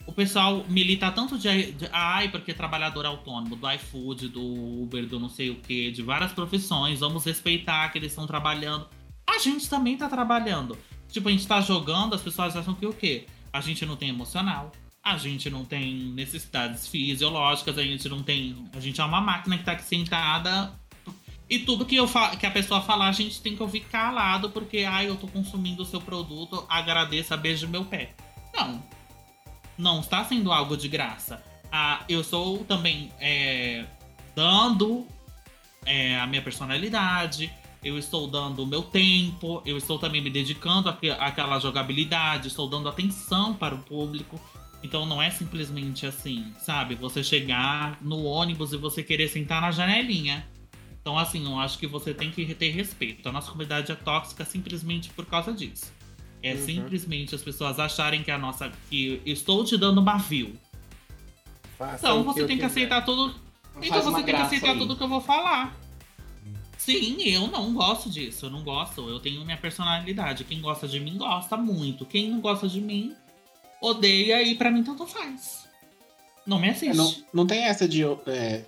o 0.06 0.12
pessoal 0.12 0.66
milita 0.68 1.10
tanto 1.12 1.38
de, 1.38 1.72
de 1.72 1.88
ai, 1.94 2.28
porque 2.28 2.54
trabalhador 2.54 3.06
autônomo, 3.06 3.56
do 3.56 3.72
iFood, 3.72 4.28
do 4.28 4.44
Uber, 4.84 5.08
do 5.08 5.18
não 5.18 5.30
sei 5.30 5.50
o 5.52 5.56
que, 5.56 5.90
de 5.92 6.02
várias 6.02 6.34
profissões, 6.34 7.00
vamos 7.00 7.24
respeitar 7.24 7.88
que 7.88 7.98
eles 7.98 8.12
estão 8.12 8.28
trabalhando. 8.28 8.90
A 9.26 9.38
gente 9.38 9.70
também 9.70 9.96
tá 9.96 10.10
trabalhando. 10.10 10.78
Tipo, 11.08 11.30
a 11.30 11.32
gente 11.32 11.48
tá 11.48 11.62
jogando, 11.62 12.16
as 12.16 12.22
pessoas 12.22 12.54
acham 12.54 12.74
que 12.74 12.86
o 12.86 12.92
quê? 12.92 13.28
A 13.54 13.62
gente 13.62 13.86
não 13.86 13.96
tem 13.96 14.10
emocional, 14.10 14.74
a 15.06 15.18
gente 15.18 15.52
não 15.52 15.64
tem 15.64 15.94
necessidades 16.16 16.88
fisiológicas, 16.88 17.78
a 17.78 17.84
gente 17.84 18.10
não 18.10 18.24
tem. 18.24 18.68
A 18.74 18.80
gente 18.80 19.00
é 19.00 19.06
uma 19.06 19.22
máquina 19.22 19.56
que 19.56 19.64
tá 19.64 19.74
aqui 19.74 19.84
sentada. 19.84 20.74
E 21.48 21.60
tudo 21.60 21.86
que, 21.86 21.96
eu 21.96 22.10
que 22.40 22.46
a 22.48 22.50
pessoa 22.50 22.82
falar, 22.82 23.10
a 23.10 23.12
gente 23.12 23.40
tem 23.40 23.56
que 23.56 23.62
ouvir 23.62 23.82
calado, 23.82 24.50
porque, 24.50 24.80
ai, 24.80 25.08
eu 25.08 25.16
tô 25.16 25.28
consumindo 25.28 25.84
o 25.84 25.86
seu 25.86 26.02
produto, 26.02 26.66
agradeça, 26.68 27.38
beijo 27.38 27.68
meu 27.68 27.86
pé. 27.86 28.16
Não. 28.52 28.84
Não 29.78 30.00
está 30.00 30.26
sendo 30.26 30.52
algo 30.52 30.76
de 30.76 30.88
graça. 30.88 31.44
Ah, 31.72 32.04
eu 32.10 32.24
sou 32.24 32.64
também 32.64 33.12
é, 33.20 33.86
dando 34.36 35.06
é, 35.86 36.18
a 36.20 36.26
minha 36.26 36.42
personalidade, 36.42 37.54
eu 37.84 38.00
estou 38.00 38.28
dando 38.28 38.64
o 38.64 38.66
meu 38.66 38.82
tempo, 38.82 39.62
eu 39.68 39.78
estou 39.78 40.00
também 40.00 40.22
me 40.22 40.32
dedicando 40.32 40.90
àquela 40.90 41.60
jogabilidade, 41.60 42.48
estou 42.48 42.68
dando 42.68 42.90
atenção 42.90 43.54
para 43.54 43.76
o 43.76 43.84
público. 43.84 44.42
Então 44.86 45.04
não 45.04 45.20
é 45.20 45.32
simplesmente 45.32 46.06
assim, 46.06 46.54
sabe? 46.60 46.94
Você 46.94 47.24
chegar 47.24 47.98
no 48.02 48.24
ônibus 48.24 48.72
e 48.72 48.78
você 48.78 49.02
querer 49.02 49.28
sentar 49.28 49.60
na 49.60 49.72
janelinha. 49.72 50.48
Então, 51.02 51.18
assim, 51.18 51.44
eu 51.44 51.60
acho 51.60 51.80
que 51.80 51.88
você 51.88 52.14
tem 52.14 52.30
que 52.30 52.54
ter 52.54 52.70
respeito. 52.70 53.28
A 53.28 53.32
nossa 53.32 53.50
comunidade 53.52 53.92
é 53.92 53.96
tóxica 53.96 54.46
simplesmente 54.46 55.10
por 55.10 55.26
causa 55.26 55.52
disso. 55.52 55.92
É 56.42 56.54
uhum. 56.54 56.66
simplesmente 56.66 57.34
as 57.34 57.42
pessoas 57.42 57.80
acharem 57.80 58.22
que 58.22 58.30
a 58.30 58.38
nossa. 58.38 58.72
que 58.90 59.22
estou 59.26 59.64
te 59.66 59.76
dando 59.76 60.00
uma 60.00 60.18
view. 60.18 60.54
Faça 61.78 62.08
então 62.08 62.24
você 62.24 62.46
tem 62.46 62.58
que 62.58 62.64
quiser. 62.64 62.66
aceitar 62.66 63.02
tudo. 63.02 63.36
Então 63.82 64.02
você 64.04 64.24
tem 64.24 64.36
que 64.36 64.42
aceitar 64.42 64.72
aí. 64.72 64.78
tudo 64.78 64.96
que 64.96 65.04
eu 65.04 65.10
vou 65.10 65.22
falar. 65.22 65.76
Sim, 66.78 67.22
eu 67.24 67.48
não 67.48 67.74
gosto 67.74 68.08
disso. 68.08 68.46
Eu 68.46 68.50
não 68.52 68.64
gosto. 68.64 69.10
Eu 69.10 69.20
tenho 69.20 69.44
minha 69.44 69.58
personalidade. 69.58 70.44
Quem 70.44 70.62
gosta 70.62 70.88
de 70.88 71.00
mim 71.00 71.18
gosta 71.18 71.58
muito. 71.58 72.06
Quem 72.06 72.30
não 72.30 72.40
gosta 72.40 72.68
de 72.68 72.80
mim 72.80 73.16
odeia 73.86 74.42
e 74.42 74.56
para 74.56 74.72
mim 74.72 74.84
tanto 74.84 75.06
faz. 75.06 75.66
Não 76.46 76.60
me 76.60 76.70
assiste. 76.70 76.92
É, 76.92 76.94
não, 76.94 77.16
não 77.34 77.48
tem 77.48 77.64
essa 77.66 77.88
de, 77.88 78.04
é, 78.28 78.66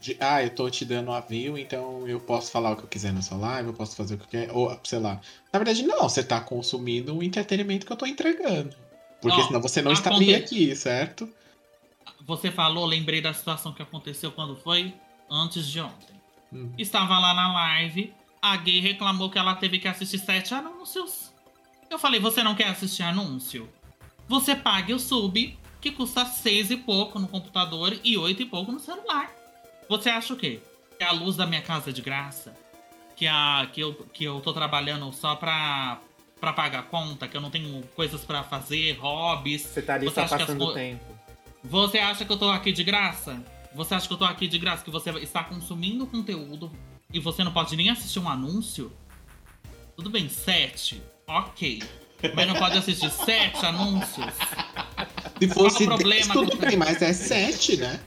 de, 0.00 0.16
Ah, 0.20 0.42
eu 0.42 0.50
tô 0.50 0.70
te 0.70 0.84
dando 0.84 1.12
a 1.12 1.20
view, 1.20 1.58
então 1.58 2.06
eu 2.06 2.20
posso 2.20 2.50
falar 2.50 2.72
o 2.72 2.76
que 2.76 2.84
eu 2.84 2.88
quiser 2.88 3.12
na 3.12 3.22
sua 3.22 3.38
live, 3.38 3.68
eu 3.68 3.74
posso 3.74 3.96
fazer 3.96 4.14
o 4.14 4.18
que 4.18 4.24
eu 4.24 4.28
quero. 4.28 4.58
Ou, 4.58 4.80
sei 4.84 4.98
lá. 4.98 5.20
Na 5.52 5.58
verdade, 5.58 5.82
não. 5.82 6.08
Você 6.08 6.22
tá 6.22 6.40
consumindo 6.40 7.16
o 7.16 7.22
entretenimento 7.22 7.86
que 7.86 7.92
eu 7.92 7.96
tô 7.96 8.06
entregando. 8.06 8.74
Porque 9.20 9.42
senão 9.42 9.60
você 9.60 9.82
não 9.82 9.92
estaria 9.92 10.36
aqui, 10.36 10.74
certo? 10.76 11.28
Você 12.24 12.52
falou, 12.52 12.86
lembrei 12.86 13.20
da 13.20 13.32
situação 13.34 13.72
que 13.72 13.82
aconteceu 13.82 14.30
quando 14.30 14.54
foi? 14.54 14.94
Antes 15.28 15.66
de 15.66 15.80
ontem. 15.80 16.14
Hum. 16.52 16.72
Estava 16.78 17.18
lá 17.18 17.34
na 17.34 17.52
live, 17.52 18.14
a 18.40 18.56
gay 18.56 18.80
reclamou 18.80 19.28
que 19.28 19.38
ela 19.38 19.56
teve 19.56 19.78
que 19.78 19.88
assistir 19.88 20.18
sete 20.18 20.54
anúncios. 20.54 21.32
Eu 21.90 21.98
falei, 21.98 22.20
você 22.20 22.42
não 22.42 22.54
quer 22.54 22.68
assistir 22.68 23.02
anúncio? 23.02 23.68
Você 24.28 24.54
pague 24.54 24.92
o 24.92 24.98
sub, 24.98 25.58
que 25.80 25.90
custa 25.90 26.26
seis 26.26 26.70
e 26.70 26.76
pouco 26.76 27.18
no 27.18 27.26
computador 27.26 27.98
e 28.04 28.18
oito 28.18 28.42
e 28.42 28.44
pouco 28.44 28.70
no 28.70 28.78
celular. 28.78 29.32
Você 29.88 30.10
acha 30.10 30.34
o 30.34 30.36
quê? 30.36 30.60
Que 30.98 31.04
a 31.04 31.12
luz 31.12 31.36
da 31.36 31.46
minha 31.46 31.62
casa 31.62 31.90
é 31.90 31.92
de 31.92 32.02
graça? 32.02 32.54
Que, 33.16 33.26
a, 33.26 33.68
que, 33.72 33.80
eu, 33.80 33.94
que 34.12 34.24
eu 34.24 34.40
tô 34.40 34.52
trabalhando 34.52 35.10
só 35.12 35.34
pra, 35.34 35.98
pra 36.38 36.52
pagar 36.52 36.84
conta? 36.84 37.26
Que 37.26 37.36
eu 37.36 37.40
não 37.40 37.50
tenho 37.50 37.82
coisas 37.96 38.22
para 38.24 38.42
fazer, 38.42 38.92
hobbies? 38.98 39.62
Você 39.62 39.80
tá 39.80 39.94
ali 39.94 40.04
você 40.04 40.26
só 40.26 40.38
passando 40.38 40.68
as... 40.68 40.74
tempo. 40.74 41.18
Você 41.64 41.98
acha 41.98 42.24
que 42.24 42.32
eu 42.32 42.36
tô 42.36 42.50
aqui 42.50 42.70
de 42.70 42.84
graça? 42.84 43.42
Você 43.74 43.94
acha 43.94 44.06
que 44.06 44.12
eu 44.12 44.18
tô 44.18 44.24
aqui 44.24 44.46
de 44.46 44.58
graça? 44.58 44.84
Que 44.84 44.90
você 44.90 45.10
está 45.18 45.42
consumindo 45.42 46.06
conteúdo 46.06 46.70
e 47.12 47.18
você 47.18 47.42
não 47.42 47.52
pode 47.52 47.74
nem 47.76 47.88
assistir 47.88 48.18
um 48.18 48.28
anúncio? 48.28 48.92
Tudo 49.96 50.10
bem, 50.10 50.28
sete. 50.28 51.02
Ok. 51.26 51.82
Mas 52.34 52.46
não 52.46 52.54
pode 52.54 52.78
assistir 52.78 53.10
sete 53.10 53.64
anúncios? 53.64 54.34
Se 55.38 55.48
fosse 55.48 55.84
Qual 55.84 55.96
o 55.96 55.98
problema? 55.98 56.34
tudo 56.34 56.56
bem, 56.56 56.76
mas 56.76 57.00
é 57.00 57.12
sete, 57.12 57.76
né? 57.76 58.00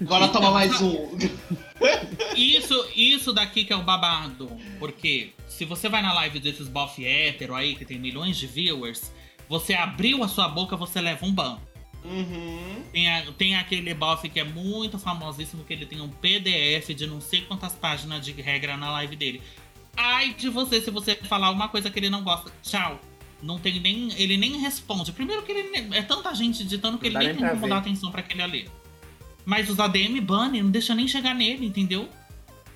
Agora 0.00 0.28
toma 0.28 0.50
mais 0.50 0.80
um. 0.80 1.16
Isso, 2.36 2.88
isso 2.94 3.32
daqui 3.32 3.64
que 3.64 3.72
é 3.72 3.76
o 3.76 3.82
babado. 3.82 4.48
Porque 4.78 5.32
se 5.48 5.64
você 5.64 5.88
vai 5.88 6.02
na 6.02 6.12
live 6.12 6.38
desses 6.38 6.68
bof 6.68 7.04
hétero 7.04 7.54
aí, 7.54 7.74
que 7.74 7.84
tem 7.84 7.98
milhões 7.98 8.36
de 8.36 8.46
viewers, 8.46 9.12
você 9.48 9.74
abriu 9.74 10.22
a 10.22 10.28
sua 10.28 10.48
boca, 10.48 10.76
você 10.76 11.00
leva 11.00 11.26
um 11.26 11.32
ban. 11.32 11.58
Uhum. 12.04 12.82
Tem, 12.92 13.10
a, 13.10 13.32
tem 13.32 13.56
aquele 13.56 13.92
bof 13.92 14.28
que 14.28 14.38
é 14.38 14.44
muito 14.44 14.98
famosíssimo, 14.98 15.64
que 15.64 15.72
ele 15.72 15.84
tem 15.84 16.00
um 16.00 16.08
PDF 16.08 16.94
de 16.94 17.06
não 17.06 17.20
sei 17.20 17.42
quantas 17.42 17.72
páginas 17.72 18.24
de 18.24 18.32
regra 18.32 18.76
na 18.76 18.90
live 18.92 19.16
dele. 19.16 19.42
Ai 19.96 20.32
de 20.32 20.48
você 20.48 20.80
se 20.80 20.92
você 20.92 21.16
falar 21.16 21.50
uma 21.50 21.68
coisa 21.68 21.90
que 21.90 21.98
ele 21.98 22.08
não 22.08 22.22
gosta. 22.22 22.52
Tchau. 22.62 23.00
Não 23.42 23.58
tem 23.58 23.80
nem. 23.80 24.12
Ele 24.14 24.36
nem 24.36 24.58
responde. 24.58 25.12
Primeiro 25.12 25.42
que 25.42 25.52
ele 25.52 25.94
é 25.94 26.02
tanta 26.02 26.34
gente 26.34 26.64
ditando 26.64 26.98
que 26.98 27.06
ele 27.06 27.18
nem 27.18 27.34
tem 27.34 27.48
como 27.48 27.68
dar 27.68 27.78
atenção 27.78 28.10
para 28.10 28.20
aquele 28.20 28.42
ali. 28.42 28.70
Mas 29.44 29.70
os 29.70 29.78
ADM 29.78 30.20
banner 30.20 30.62
não 30.62 30.70
deixa 30.70 30.94
nem 30.94 31.06
chegar 31.06 31.34
nele, 31.34 31.66
entendeu? 31.66 32.08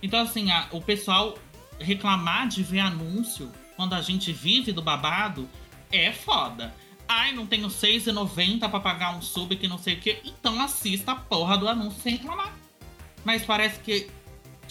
Então, 0.02 0.20
assim, 0.20 0.50
a, 0.50 0.68
o 0.70 0.80
pessoal 0.80 1.36
reclamar 1.78 2.48
de 2.48 2.62
ver 2.62 2.80
anúncio 2.80 3.50
quando 3.76 3.94
a 3.94 4.00
gente 4.00 4.32
vive 4.32 4.72
do 4.72 4.80
babado 4.80 5.48
é 5.90 6.12
foda. 6.12 6.74
Ai, 7.08 7.32
não 7.32 7.46
tenho 7.46 7.66
R$6,90 7.66 8.70
pra 8.70 8.80
pagar 8.80 9.16
um 9.16 9.20
sub 9.20 9.54
que 9.56 9.68
não 9.68 9.76
sei 9.76 9.94
o 9.94 10.00
que. 10.00 10.18
Então 10.24 10.60
assista 10.62 11.12
a 11.12 11.16
porra 11.16 11.58
do 11.58 11.68
anúncio 11.68 12.00
sem 12.00 12.12
reclamar. 12.12 12.56
Mas 13.24 13.44
parece 13.44 13.80
que 13.80 14.08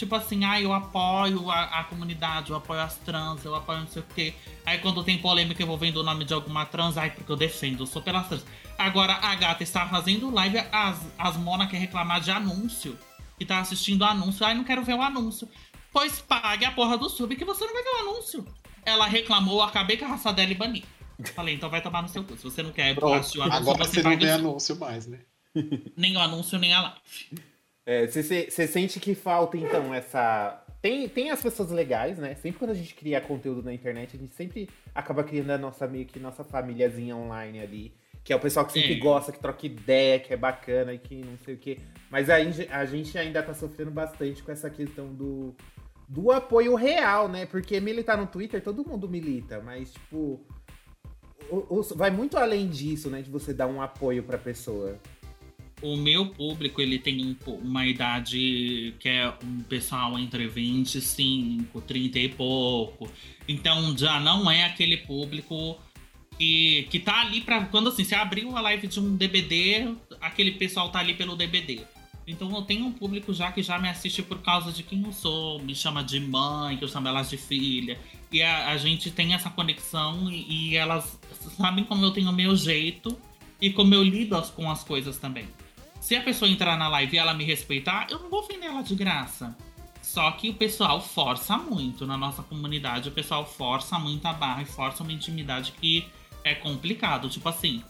Tipo 0.02 0.16
assim, 0.16 0.44
ah, 0.46 0.60
eu 0.60 0.74
apoio 0.74 1.52
a, 1.52 1.66
a, 1.66 1.84
comunidade, 1.84 2.50
eu 2.50 2.58
apoio 2.58 2.82
as 2.82 2.98
trans, 2.98 3.46
eu 3.46 3.54
apoio 3.54 3.82
não 3.82 3.88
sei 3.88 4.02
o 4.02 4.06
quê. 4.16 4.34
Aí 4.66 4.80
quando 4.80 5.04
tem 5.04 5.20
polêmica 5.20 5.62
envolvendo 5.62 5.98
o 5.98 6.04
nome 6.04 6.26
de 6.26 6.34
alguma 6.34 6.66
trans, 6.66 6.98
ai, 6.98 7.12
porque 7.12 7.32
eu 7.32 7.36
defendo, 7.36 7.84
eu 7.84 7.86
sou 7.86 8.02
pelas 8.02 8.28
trans. 8.28 8.44
Agora 8.80 9.14
a 9.14 9.36
gata 9.36 9.62
está 9.62 9.88
fazendo 9.88 10.34
live, 10.34 10.58
as, 10.72 10.98
as 11.20 11.38
mona 11.38 11.68
quer 11.68 11.78
reclamar 11.78 12.20
de 12.20 12.32
anúncio. 12.32 12.98
E 13.40 13.46
tá 13.46 13.60
assistindo 13.60 14.02
o 14.02 14.06
anúncio, 14.06 14.44
ai, 14.44 14.56
não 14.56 14.64
quero 14.64 14.84
ver 14.84 14.96
o 14.96 15.04
anúncio. 15.04 15.48
Pois 15.94 16.20
pague 16.20 16.66
a 16.66 16.72
porra 16.72 16.98
do 16.98 17.08
sub 17.08 17.36
que 17.36 17.46
você 17.46 17.64
não 17.64 17.74
vai 17.74 17.84
ver 17.84 17.90
o 17.90 18.00
anúncio. 18.00 18.48
Ela 18.84 19.06
reclamou, 19.06 19.62
acabei 19.62 19.98
com 19.98 20.06
a 20.06 20.08
raça 20.08 20.34
dela 20.34 20.52
e 20.52 20.56
bani. 20.56 20.84
Falei, 21.36 21.54
então 21.54 21.70
vai 21.70 21.84
tomar 21.84 22.02
no 22.02 22.10
seu 22.10 22.24
cu. 22.24 22.36
Se 22.36 22.44
você 22.44 22.64
não 22.64 22.72
quer 22.72 22.98
assistir 22.98 23.38
o 23.38 23.44
anúncio, 23.44 23.62
agora 23.62 23.86
você, 23.86 24.02
você 24.02 24.02
não 24.02 24.18
vê 24.18 24.32
anúncio 24.32 24.76
mais, 24.80 25.06
né? 25.06 25.20
Nem 25.96 26.18
o 26.18 26.20
anúncio, 26.20 26.58
nem 26.58 26.74
a 26.74 26.82
live. 26.82 27.51
Você 27.86 28.48
é, 28.58 28.68
sente 28.68 29.00
que 29.00 29.16
falta, 29.16 29.58
então, 29.58 29.94
essa. 29.94 30.64
Tem, 30.82 31.08
tem 31.10 31.32
as 31.32 31.42
pessoas 31.42 31.72
legais, 31.72 32.18
né? 32.18 32.36
Sempre 32.36 32.60
quando 32.60 32.72
a 32.72 32.76
gente 32.76 32.94
cria 32.94 33.22
conteúdo 33.22 33.64
na 33.64 33.74
internet, 33.74 34.16
a 34.16 34.20
gente 34.20 34.36
sempre 34.36 34.70
acaba 34.94 35.24
criando 35.24 35.52
a 35.52 35.58
nossa 35.58 35.88
meio 35.88 36.06
que 36.06 36.20
nossa 36.20 36.44
famíliazinha 36.44 37.16
online 37.16 37.60
ali. 37.60 37.94
Que 38.24 38.34
é 38.34 38.36
o 38.36 38.40
pessoal 38.40 38.66
que 38.66 38.74
sempre 38.74 38.96
gosta, 38.96 39.32
que 39.32 39.40
troca 39.40 39.66
ideia, 39.66 40.20
que 40.20 40.32
é 40.32 40.38
bacana 40.38 40.94
e 40.94 41.00
que 41.00 41.16
não 41.26 41.38
sei 41.40 41.56
o 41.56 41.58
quê. 41.58 41.80
Mas 42.10 42.30
aí 42.30 42.48
a 42.70 42.86
gente 42.86 43.18
ainda 43.18 43.42
tá 43.42 43.54
sofrendo 43.54 43.90
bastante 43.90 44.44
com 44.44 44.52
essa 44.52 44.70
questão 44.70 45.12
do, 45.12 45.56
do 46.08 46.32
apoio 46.32 46.76
real, 46.76 47.28
né? 47.28 47.48
Porque 47.48 47.80
militar 47.80 48.18
no 48.18 48.28
Twitter, 48.28 48.62
todo 48.62 48.88
mundo 48.88 49.10
milita, 49.10 49.60
mas, 49.60 49.94
tipo. 49.94 50.46
O, 51.50 51.80
o, 51.80 51.82
vai 51.96 52.12
muito 52.12 52.38
além 52.38 52.70
disso, 52.70 53.10
né? 53.10 53.24
De 53.24 53.30
você 53.30 53.54
dar 53.54 53.66
um 53.66 53.82
apoio 53.82 54.22
pra 54.22 54.38
pessoa 54.38 55.00
o 55.82 55.98
meu 55.98 56.28
público 56.28 56.82
ele 56.82 57.00
tem 57.00 57.26
um, 57.26 57.52
uma 57.56 57.86
idade 57.86 58.94
que 59.00 59.10
é 59.10 59.34
um 59.44 59.64
pessoal 59.64 60.18
entre 60.18 60.48
25, 60.48 61.82
30 61.82 62.20
e 62.20 62.30
pouco. 62.30 63.10
Então 63.48 63.98
já 63.98 64.20
não 64.20 64.50
é 64.50 64.64
aquele 64.66 64.98
público 64.98 65.78
que, 66.38 66.88
que 66.90 67.00
tá 67.00 67.22
ali 67.22 67.42
para 67.42 67.66
quando 67.66 67.90
assim, 67.90 68.04
se 68.04 68.16
abriu 68.16 68.56
a 68.56 68.62
live 68.62 68.88
de 68.88 69.00
um 69.00 69.16
DBD, 69.16 69.96
aquele 70.20 70.52
pessoal 70.52 70.90
tá 70.90 71.00
ali 71.00 71.14
pelo 71.14 71.36
DBD. 71.36 71.82
Então 72.28 72.54
eu 72.56 72.62
tenho 72.62 72.86
um 72.86 72.92
público 72.92 73.34
já 73.34 73.52
que 73.52 73.64
já 73.64 73.80
me 73.80 73.90
assiste 73.90 74.22
por 74.22 74.40
causa 74.40 74.72
de 74.72 74.84
quem 74.84 75.04
eu 75.04 75.12
sou, 75.12 75.60
me 75.60 75.76
chama 75.76 76.04
de 76.04 76.20
mãe, 76.20 76.78
que 76.78 76.84
eu 76.84 76.88
chamo 76.88 77.08
elas 77.08 77.30
de 77.30 77.38
filha. 77.38 78.00
E 78.32 78.42
a, 78.42 78.70
a 78.70 78.78
gente 78.78 79.10
tem 79.10 79.34
essa 79.34 79.50
conexão 79.50 80.32
e, 80.32 80.70
e 80.70 80.76
elas 80.76 81.20
sabem 81.58 81.84
como 81.84 82.06
eu 82.06 82.12
tenho 82.12 82.30
o 82.30 82.34
meu 82.34 82.56
jeito 82.56 83.18
e 83.60 83.72
como 83.72 83.94
eu 83.94 84.04
lido 84.04 84.40
com 84.54 84.70
as 84.70 84.84
coisas 84.84 85.18
também. 85.18 85.48
Se 86.02 86.16
a 86.16 86.24
pessoa 86.24 86.50
entrar 86.50 86.76
na 86.78 86.90
live 86.90 87.16
e 87.16 87.20
ela 87.20 87.32
me 87.32 87.44
respeitar, 87.44 88.08
eu 88.10 88.18
não 88.18 88.28
vou 88.28 88.40
ofender 88.40 88.68
ela 88.68 88.82
de 88.82 88.96
graça. 88.96 89.56
Só 90.02 90.32
que 90.32 90.50
o 90.50 90.54
pessoal 90.56 91.00
força 91.00 91.56
muito 91.58 92.08
na 92.08 92.18
nossa 92.18 92.42
comunidade, 92.42 93.08
o 93.08 93.12
pessoal 93.12 93.46
força 93.46 94.00
muito 94.00 94.26
a 94.26 94.34
barra 94.34 94.64
e 94.64 94.66
força 94.66 95.04
uma 95.04 95.14
intimidade 95.14 95.74
que 95.74 96.08
é 96.44 96.56
complicado. 96.56 97.30
Tipo 97.30 97.48
assim, 97.50 97.84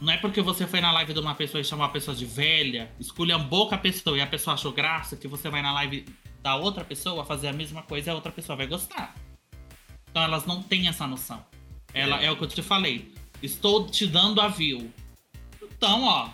não 0.00 0.12
é 0.12 0.16
porque 0.16 0.40
você 0.40 0.68
foi 0.68 0.80
na 0.80 0.92
live 0.92 1.12
de 1.12 1.18
uma 1.18 1.34
pessoa 1.34 1.60
e 1.60 1.64
chamou 1.64 1.84
a 1.84 1.88
pessoa 1.88 2.16
de 2.16 2.24
velha, 2.24 2.92
esculhambou 3.00 3.68
com 3.68 3.74
a 3.74 3.78
pessoa 3.78 4.16
e 4.16 4.20
a 4.20 4.26
pessoa 4.26 4.54
achou 4.54 4.72
graça, 4.72 5.16
que 5.16 5.26
você 5.26 5.50
vai 5.50 5.60
na 5.60 5.72
live 5.72 6.06
da 6.40 6.54
outra 6.54 6.84
pessoa 6.84 7.24
fazer 7.24 7.48
a 7.48 7.52
mesma 7.52 7.82
coisa 7.82 8.08
e 8.08 8.12
a 8.12 8.14
outra 8.14 8.30
pessoa 8.30 8.56
vai 8.56 8.68
gostar. 8.68 9.16
Então 10.08 10.22
elas 10.22 10.46
não 10.46 10.62
têm 10.62 10.86
essa 10.86 11.08
noção. 11.08 11.44
Ela 11.92 12.22
é, 12.22 12.26
é 12.26 12.30
o 12.30 12.36
que 12.36 12.44
eu 12.44 12.48
te 12.48 12.62
falei. 12.62 13.12
Estou 13.42 13.84
te 13.86 14.06
dando 14.06 14.40
a 14.40 14.46
view 14.46 14.92
Então, 15.60 16.04
ó, 16.04 16.30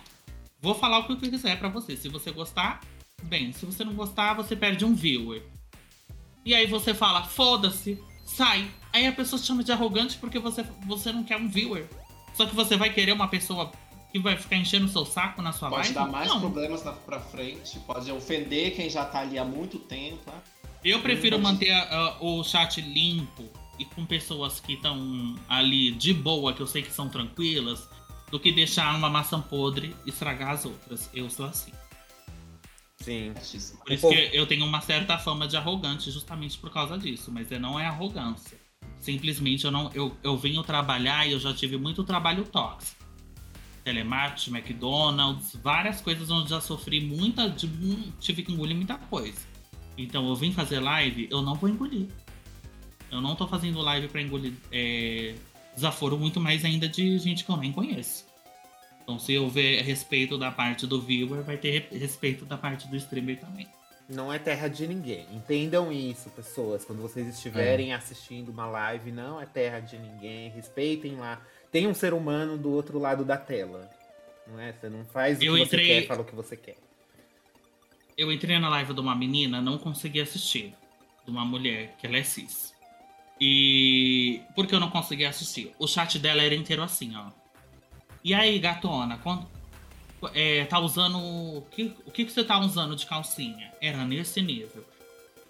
vou 0.64 0.74
falar 0.74 0.98
o 1.00 1.04
que 1.06 1.12
eu 1.12 1.16
quiser 1.30 1.58
pra 1.58 1.68
você. 1.68 1.96
Se 1.96 2.08
você 2.08 2.30
gostar, 2.32 2.80
bem. 3.22 3.52
Se 3.52 3.64
você 3.66 3.84
não 3.84 3.92
gostar, 3.94 4.34
você 4.34 4.56
perde 4.56 4.84
um 4.84 4.94
viewer. 4.94 5.42
E 6.44 6.54
aí 6.54 6.66
você 6.66 6.92
fala, 6.94 7.22
foda-se, 7.22 8.02
sai. 8.24 8.68
Aí 8.92 9.06
a 9.06 9.12
pessoa 9.12 9.40
te 9.40 9.46
chama 9.46 9.62
de 9.62 9.72
arrogante 9.72 10.16
porque 10.18 10.38
você, 10.38 10.64
você 10.86 11.12
não 11.12 11.22
quer 11.22 11.36
um 11.36 11.48
viewer. 11.48 11.86
Só 12.34 12.46
que 12.46 12.54
você 12.54 12.76
vai 12.76 12.90
querer 12.92 13.12
uma 13.12 13.28
pessoa 13.28 13.70
que 14.10 14.18
vai 14.18 14.36
ficar 14.36 14.56
enchendo 14.56 14.86
o 14.86 14.88
seu 14.88 15.04
saco 15.04 15.42
na 15.42 15.52
sua 15.52 15.68
Pode 15.68 15.80
live? 15.82 15.94
dar 15.94 16.06
mais 16.06 16.28
não. 16.28 16.40
problemas 16.40 16.84
na, 16.84 16.92
pra 16.92 17.20
frente, 17.20 17.78
pode 17.80 18.10
ofender 18.12 18.74
quem 18.74 18.88
já 18.88 19.04
tá 19.04 19.20
ali 19.20 19.38
há 19.38 19.44
muito 19.44 19.78
tempo, 19.78 20.18
né? 20.30 20.38
Eu 20.84 21.00
prefiro 21.00 21.36
Hum, 21.36 21.40
manter 21.40 21.70
a- 21.70 21.82
a- 21.82 22.16
o 22.22 22.44
chat 22.44 22.80
limpo 22.80 23.44
e 23.78 23.84
com 23.84 24.04
pessoas 24.06 24.60
que 24.60 24.74
estão 24.74 25.34
ali 25.48 25.90
de 25.92 26.12
boa, 26.14 26.52
que 26.52 26.60
eu 26.60 26.66
sei 26.66 26.82
que 26.82 26.92
são 26.92 27.08
tranquilas, 27.08 27.88
do 28.30 28.40
que 28.40 28.50
deixar 28.52 28.94
uma 28.96 29.08
maçã 29.08 29.40
podre 29.40 29.94
e 30.04 30.10
estragar 30.10 30.50
as 30.50 30.64
outras. 30.64 31.08
Eu 31.14 31.28
sou 31.30 31.46
assim. 31.46 31.72
Sim. 33.00 33.32
Por 33.84 33.92
isso 33.92 34.08
que 34.08 34.30
eu 34.32 34.46
tenho 34.46 34.64
uma 34.64 34.80
certa 34.80 35.18
fama 35.18 35.46
de 35.46 35.56
arrogante 35.56 36.10
justamente 36.10 36.56
por 36.58 36.70
causa 36.72 36.96
disso, 36.96 37.30
mas 37.30 37.52
é- 37.52 37.58
não 37.58 37.78
é 37.78 37.86
arrogância. 37.86 38.58
Simplesmente 38.98 39.64
eu 39.66 39.70
não 39.70 39.90
eu, 39.94 40.16
eu 40.22 40.36
venho 40.38 40.62
trabalhar 40.62 41.26
e 41.26 41.32
eu 41.32 41.38
já 41.40 41.52
tive 41.52 41.76
muito 41.76 42.02
trabalho 42.02 42.44
tóxico. 42.44 43.04
Telemarketing, 43.84 44.50
McDonald's, 44.56 45.54
várias 45.62 46.00
coisas 46.00 46.30
onde 46.30 46.48
já 46.48 46.60
sofri 46.60 47.02
muita. 47.02 47.50
de 47.50 47.68
tive 48.18 48.42
que 48.42 48.52
engolir 48.52 48.74
muita 48.74 48.96
coisa. 48.96 49.38
Então 49.98 50.26
eu 50.26 50.34
vim 50.34 50.52
fazer 50.52 50.80
live, 50.80 51.28
eu 51.30 51.42
não 51.42 51.54
vou 51.54 51.68
engolir. 51.68 52.08
Eu 53.10 53.20
não 53.20 53.36
tô 53.36 53.46
fazendo 53.46 53.80
live 53.80 54.08
pra 54.08 54.22
engolir 54.22 54.54
é, 54.72 55.34
desaforo 55.74 56.18
muito 56.18 56.40
mais 56.40 56.64
ainda 56.64 56.88
de 56.88 57.18
gente 57.18 57.44
que 57.44 57.50
eu 57.50 57.56
nem 57.56 57.72
conheço. 57.72 58.26
Então 59.02 59.18
se 59.18 59.32
eu 59.34 59.48
ver 59.48 59.82
respeito 59.82 60.38
da 60.38 60.50
parte 60.50 60.86
do 60.86 61.00
viewer, 61.00 61.42
vai 61.42 61.56
ter 61.56 61.70
re- 61.90 61.98
respeito 61.98 62.44
da 62.44 62.56
parte 62.56 62.88
do 62.88 62.96
streamer 62.96 63.38
também. 63.40 63.66
Não 64.08 64.30
é 64.32 64.38
terra 64.38 64.68
de 64.68 64.86
ninguém. 64.86 65.26
Entendam 65.32 65.90
isso, 65.90 66.28
pessoas. 66.30 66.84
Quando 66.84 67.00
vocês 67.00 67.26
estiverem 67.26 67.94
assistindo 67.94 68.50
uma 68.50 68.66
live, 68.66 69.10
não 69.10 69.40
é 69.40 69.46
terra 69.46 69.80
de 69.80 69.98
ninguém. 69.98 70.50
Respeitem 70.50 71.16
lá. 71.16 71.40
Tem 71.72 71.86
um 71.86 71.94
ser 71.94 72.12
humano 72.12 72.58
do 72.58 72.70
outro 72.70 72.98
lado 72.98 73.24
da 73.24 73.38
tela. 73.38 73.90
Não 74.46 74.60
é? 74.60 74.72
Você 74.74 74.90
não 74.90 75.06
faz 75.06 75.38
o 75.38 75.42
Eu 75.44 75.54
que 75.54 75.62
entrei- 75.62 75.86
você 75.86 76.00
quer, 76.02 76.06
fala 76.06 76.20
o 76.20 76.24
que 76.24 76.34
você 76.34 76.54
quer. 76.56 76.76
Eu 78.16 78.30
entrei 78.30 78.58
na 78.58 78.68
live 78.68 78.92
de 78.92 79.00
uma 79.00 79.14
menina, 79.16 79.60
não 79.62 79.78
consegui 79.78 80.20
assistir. 80.20 80.74
De 81.24 81.30
uma 81.30 81.44
mulher, 81.46 81.96
que 81.98 82.06
ela 82.06 82.18
é 82.18 82.22
cis. 82.22 82.73
E. 83.40 84.40
Por 84.54 84.66
que 84.66 84.74
eu 84.74 84.80
não 84.80 84.90
consegui 84.90 85.24
assistir? 85.24 85.72
O 85.78 85.86
chat 85.86 86.18
dela 86.18 86.42
era 86.42 86.54
inteiro 86.54 86.82
assim, 86.82 87.14
ó. 87.16 87.30
E 88.22 88.32
aí, 88.32 88.58
gatona, 88.58 89.18
quando, 89.18 89.46
é, 90.32 90.64
tá 90.64 90.78
usando. 90.78 91.18
O 91.18 91.66
que, 91.70 91.94
o 92.06 92.10
que, 92.10 92.24
que 92.24 92.32
você 92.32 92.44
tá 92.44 92.58
usando 92.58 92.96
de 92.96 93.06
calcinha? 93.06 93.72
Era 93.80 94.04
nesse 94.04 94.40
nível. 94.40 94.84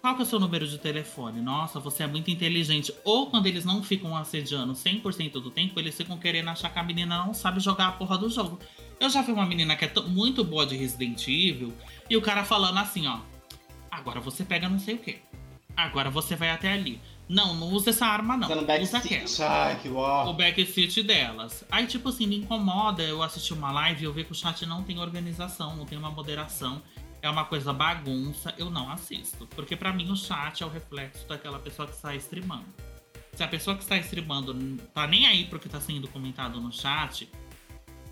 Qual 0.05 0.13
que 0.13 0.21
é 0.21 0.23
o 0.23 0.27
seu 0.27 0.39
número 0.39 0.67
de 0.67 0.77
telefone? 0.77 1.41
Nossa, 1.41 1.79
você 1.79 2.03
é 2.03 2.07
muito 2.07 2.29
inteligente. 2.29 2.93
Ou 3.03 3.27
quando 3.27 3.47
eles 3.47 3.65
não 3.65 3.81
ficam 3.81 4.15
assediando 4.15 4.73
100% 4.73 5.31
do 5.31 5.49
tempo, 5.49 5.79
eles 5.79 5.97
ficam 5.97 6.15
querendo 6.15 6.47
achar 6.49 6.71
que 6.71 6.77
a 6.77 6.83
menina 6.83 7.25
não 7.25 7.33
sabe 7.33 7.59
jogar 7.59 7.87
a 7.87 7.91
porra 7.93 8.15
do 8.15 8.29
jogo. 8.29 8.59
Eu 8.99 9.09
já 9.09 9.23
vi 9.23 9.31
uma 9.31 9.47
menina 9.47 9.75
que 9.75 9.83
é 9.83 9.91
muito 10.05 10.43
boa 10.43 10.63
de 10.63 10.77
Resident 10.77 11.27
Evil 11.27 11.73
e 12.07 12.15
o 12.15 12.21
cara 12.21 12.45
falando 12.45 12.77
assim, 12.77 13.07
ó. 13.07 13.17
Agora 13.89 14.19
você 14.19 14.43
pega 14.43 14.69
não 14.69 14.77
sei 14.77 14.93
o 14.93 14.99
que. 14.99 15.17
Agora 15.75 16.11
você 16.11 16.35
vai 16.35 16.51
até 16.51 16.71
ali. 16.71 17.01
Não, 17.27 17.55
não 17.55 17.67
usa 17.71 17.89
essa 17.89 18.05
arma 18.05 18.37
não. 18.37 18.47
Usando 18.47 18.69
Usa 18.81 18.97
aquela. 18.99 19.23
Ai, 19.41 19.79
que 19.79 19.89
o 19.89 20.33
backseat 20.33 21.01
delas. 21.01 21.65
Aí, 21.71 21.87
tipo 21.87 22.09
assim, 22.09 22.27
me 22.27 22.37
incomoda 22.37 23.01
eu 23.01 23.23
assistir 23.23 23.53
uma 23.53 23.71
live 23.71 24.03
e 24.03 24.05
eu 24.05 24.13
ver 24.13 24.25
que 24.25 24.31
o 24.31 24.35
chat 24.35 24.65
não 24.65 24.83
tem 24.83 24.99
organização, 24.99 25.75
não 25.75 25.85
tem 25.85 25.97
uma 25.97 26.11
moderação. 26.11 26.81
É 27.21 27.29
uma 27.29 27.43
coisa 27.45 27.73
bagunça, 27.73 28.53
eu 28.57 28.69
não 28.69 28.91
assisto. 28.91 29.47
Porque 29.55 29.75
pra 29.75 29.91
mim 29.91 30.11
o 30.11 30.15
chat 30.15 30.61
é 30.61 30.65
o 30.65 30.69
reflexo 30.69 31.27
daquela 31.27 31.57
pessoa 31.57 31.87
que 31.87 31.95
está 31.95 32.13
streamando. 32.15 32.65
Se 33.33 33.43
a 33.43 33.47
pessoa 33.47 33.75
que 33.75 33.81
está 33.81 33.97
streamando 33.97 34.53
tá 34.93 35.07
nem 35.07 35.25
aí 35.25 35.45
pro 35.45 35.59
que 35.59 35.67
tá 35.67 35.81
sendo 35.81 36.07
comentado 36.07 36.61
no 36.61 36.71
chat, 36.71 37.27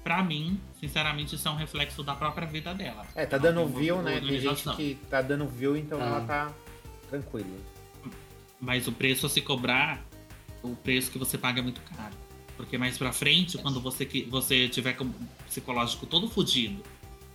pra 0.03 0.23
mim, 0.23 0.59
sinceramente, 0.79 1.35
isso 1.35 1.47
é 1.47 1.51
um 1.51 1.55
reflexo 1.55 2.01
da 2.03 2.15
própria 2.15 2.47
vida 2.47 2.73
dela. 2.73 3.05
É, 3.15 3.25
tá 3.27 3.37
dando 3.37 3.65
view, 3.67 4.01
né? 4.01 4.19
Tem 4.19 4.39
gente 4.39 4.67
que 4.75 4.95
tá 5.09 5.21
dando 5.21 5.47
view, 5.47 5.77
então 5.77 6.01
Ah. 6.01 6.05
ela 6.05 6.21
tá 6.21 6.51
tranquila. 7.09 7.47
Mas 8.63 8.87
o 8.87 8.93
preço 8.93 9.25
a 9.25 9.29
se 9.29 9.41
cobrar, 9.41 10.01
o 10.61 10.73
preço 10.73 11.11
que 11.11 11.17
você 11.17 11.37
paga 11.37 11.59
é 11.59 11.61
muito 11.61 11.81
caro. 11.81 12.15
Porque 12.55 12.77
mais 12.77 12.97
pra 12.97 13.11
frente, 13.11 13.57
quando 13.57 13.81
você, 13.81 14.05
você 14.29 14.69
tiver 14.69 14.93
com 14.93 15.11
psicológico 15.45 16.05
todo 16.05 16.29
fudido, 16.29 16.81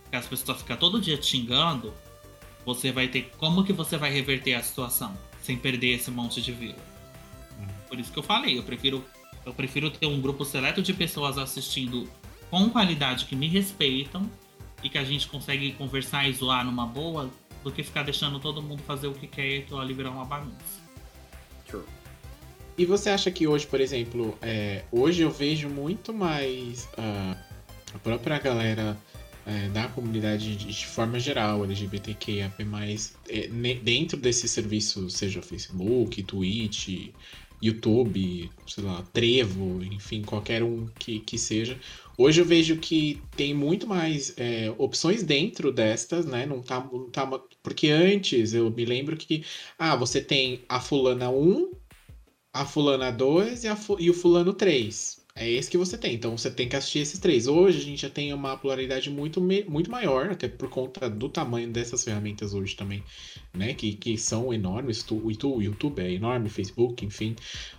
que 0.09 0.15
as 0.15 0.25
pessoas 0.25 0.57
ficam 0.57 0.75
todo 0.75 0.99
dia 0.99 1.17
te 1.17 1.27
xingando, 1.27 1.93
você 2.65 2.91
vai 2.91 3.07
ter. 3.07 3.31
Como 3.37 3.63
que 3.63 3.71
você 3.71 3.95
vai 3.95 4.11
reverter 4.11 4.55
a 4.55 4.63
situação? 4.63 5.15
Sem 5.43 5.55
perder 5.55 5.97
esse 5.97 6.09
monte 6.09 6.41
de 6.41 6.51
view. 6.51 6.75
Por 7.87 7.99
isso 7.99 8.11
que 8.11 8.17
eu 8.17 8.23
falei, 8.23 8.57
eu 8.57 8.63
prefiro, 8.63 9.05
eu 9.45 9.53
prefiro 9.53 9.91
ter 9.91 10.07
um 10.07 10.19
grupo 10.19 10.43
seleto 10.43 10.81
de 10.81 10.93
pessoas 10.95 11.37
assistindo 11.37 12.09
com 12.49 12.71
qualidade 12.71 13.25
que 13.25 13.35
me 13.35 13.47
respeitam 13.47 14.27
e 14.81 14.89
que 14.89 14.97
a 14.97 15.03
gente 15.03 15.27
consegue 15.27 15.73
conversar 15.73 16.27
e 16.27 16.33
zoar 16.33 16.65
numa 16.65 16.87
boa, 16.87 17.29
do 17.63 17.71
que 17.71 17.83
ficar 17.83 18.01
deixando 18.01 18.39
todo 18.39 18.63
mundo 18.63 18.81
fazer 18.81 19.07
o 19.07 19.13
que 19.13 19.27
quer 19.27 19.47
e 19.47 19.57
aquilo 19.59 19.79
ali 19.79 19.93
virar 19.93 20.09
uma 20.09 20.25
bagunça. 20.25 20.88
True. 21.69 21.83
E 22.77 22.85
você 22.85 23.09
acha 23.09 23.29
que 23.29 23.45
hoje, 23.47 23.67
por 23.67 23.81
exemplo, 23.81 24.37
é, 24.41 24.83
hoje 24.91 25.21
eu 25.21 25.29
vejo 25.29 25.67
muito 25.67 26.13
mais 26.13 26.87
ah, 26.97 27.35
a 27.93 27.99
própria 27.99 28.39
galera 28.39 28.97
é, 29.45 29.67
da 29.69 29.87
comunidade 29.89 30.55
de, 30.55 30.67
de 30.67 30.85
forma 30.87 31.19
geral, 31.19 31.63
LGBTQIA+, 31.65 32.51
é, 33.27 33.47
ne- 33.49 33.75
dentro 33.75 34.17
desses 34.17 34.49
serviços, 34.51 35.15
seja 35.15 35.41
Facebook, 35.41 36.23
Twitch, 36.23 37.09
YouTube, 37.61 38.49
sei 38.67 38.83
lá, 38.83 39.03
Trevo, 39.11 39.83
enfim, 39.83 40.21
qualquer 40.21 40.63
um 40.63 40.87
que, 40.97 41.19
que 41.19 41.37
seja. 41.37 41.77
Hoje 42.21 42.41
eu 42.41 42.45
vejo 42.45 42.77
que 42.77 43.21
tem 43.37 43.53
muito 43.53 43.87
mais 43.87 44.33
é, 44.37 44.69
opções 44.77 45.23
dentro 45.23 45.71
destas, 45.71 46.25
né? 46.25 46.45
Não 46.45 46.61
tá, 46.61 46.81
não 46.91 47.09
tá. 47.09 47.25
Porque 47.63 47.87
antes 47.89 48.53
eu 48.53 48.69
me 48.69 48.83
lembro 48.85 49.15
que, 49.15 49.45
ah, 49.77 49.95
você 49.95 50.19
tem 50.21 50.61
a 50.67 50.81
fulana 50.81 51.29
1, 51.29 51.71
a 52.53 52.65
fulana 52.65 53.11
2 53.11 53.63
e, 53.63 53.67
a 53.69 53.75
fu- 53.75 53.97
e 53.99 54.09
o 54.09 54.13
fulano 54.13 54.53
3. 54.53 55.19
É 55.35 55.49
esse 55.49 55.69
que 55.71 55.77
você 55.77 55.97
tem. 55.97 56.15
Então 56.15 56.37
você 56.37 56.51
tem 56.51 56.67
que 56.67 56.75
assistir 56.75 56.99
esses 56.99 57.19
três. 57.19 57.47
Hoje 57.47 57.77
a 57.79 57.81
gente 57.81 58.01
já 58.01 58.09
tem 58.09 58.33
uma 58.33 58.57
pluralidade 58.57 59.09
muito, 59.09 59.39
muito 59.41 59.89
maior, 59.89 60.29
até 60.31 60.49
por 60.49 60.69
conta 60.69 61.09
do 61.09 61.29
tamanho 61.29 61.71
dessas 61.71 62.03
ferramentas 62.03 62.53
hoje 62.53 62.75
também, 62.75 63.01
né? 63.53 63.73
Que, 63.73 63.93
que 63.95 64.17
são 64.17 64.53
enormes. 64.53 65.05
O 65.09 65.31
YouTube 65.61 66.01
é 66.01 66.11
enorme, 66.11 66.49
Facebook, 66.49 67.05
enfim. 67.05 67.35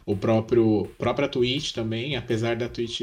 O 0.07 0.17
próprio 0.17 0.87
própria 0.99 1.29
Twitch 1.29 1.73
também, 1.73 2.17
apesar 2.17 2.57
da 2.57 2.69
Twitch 2.69 3.03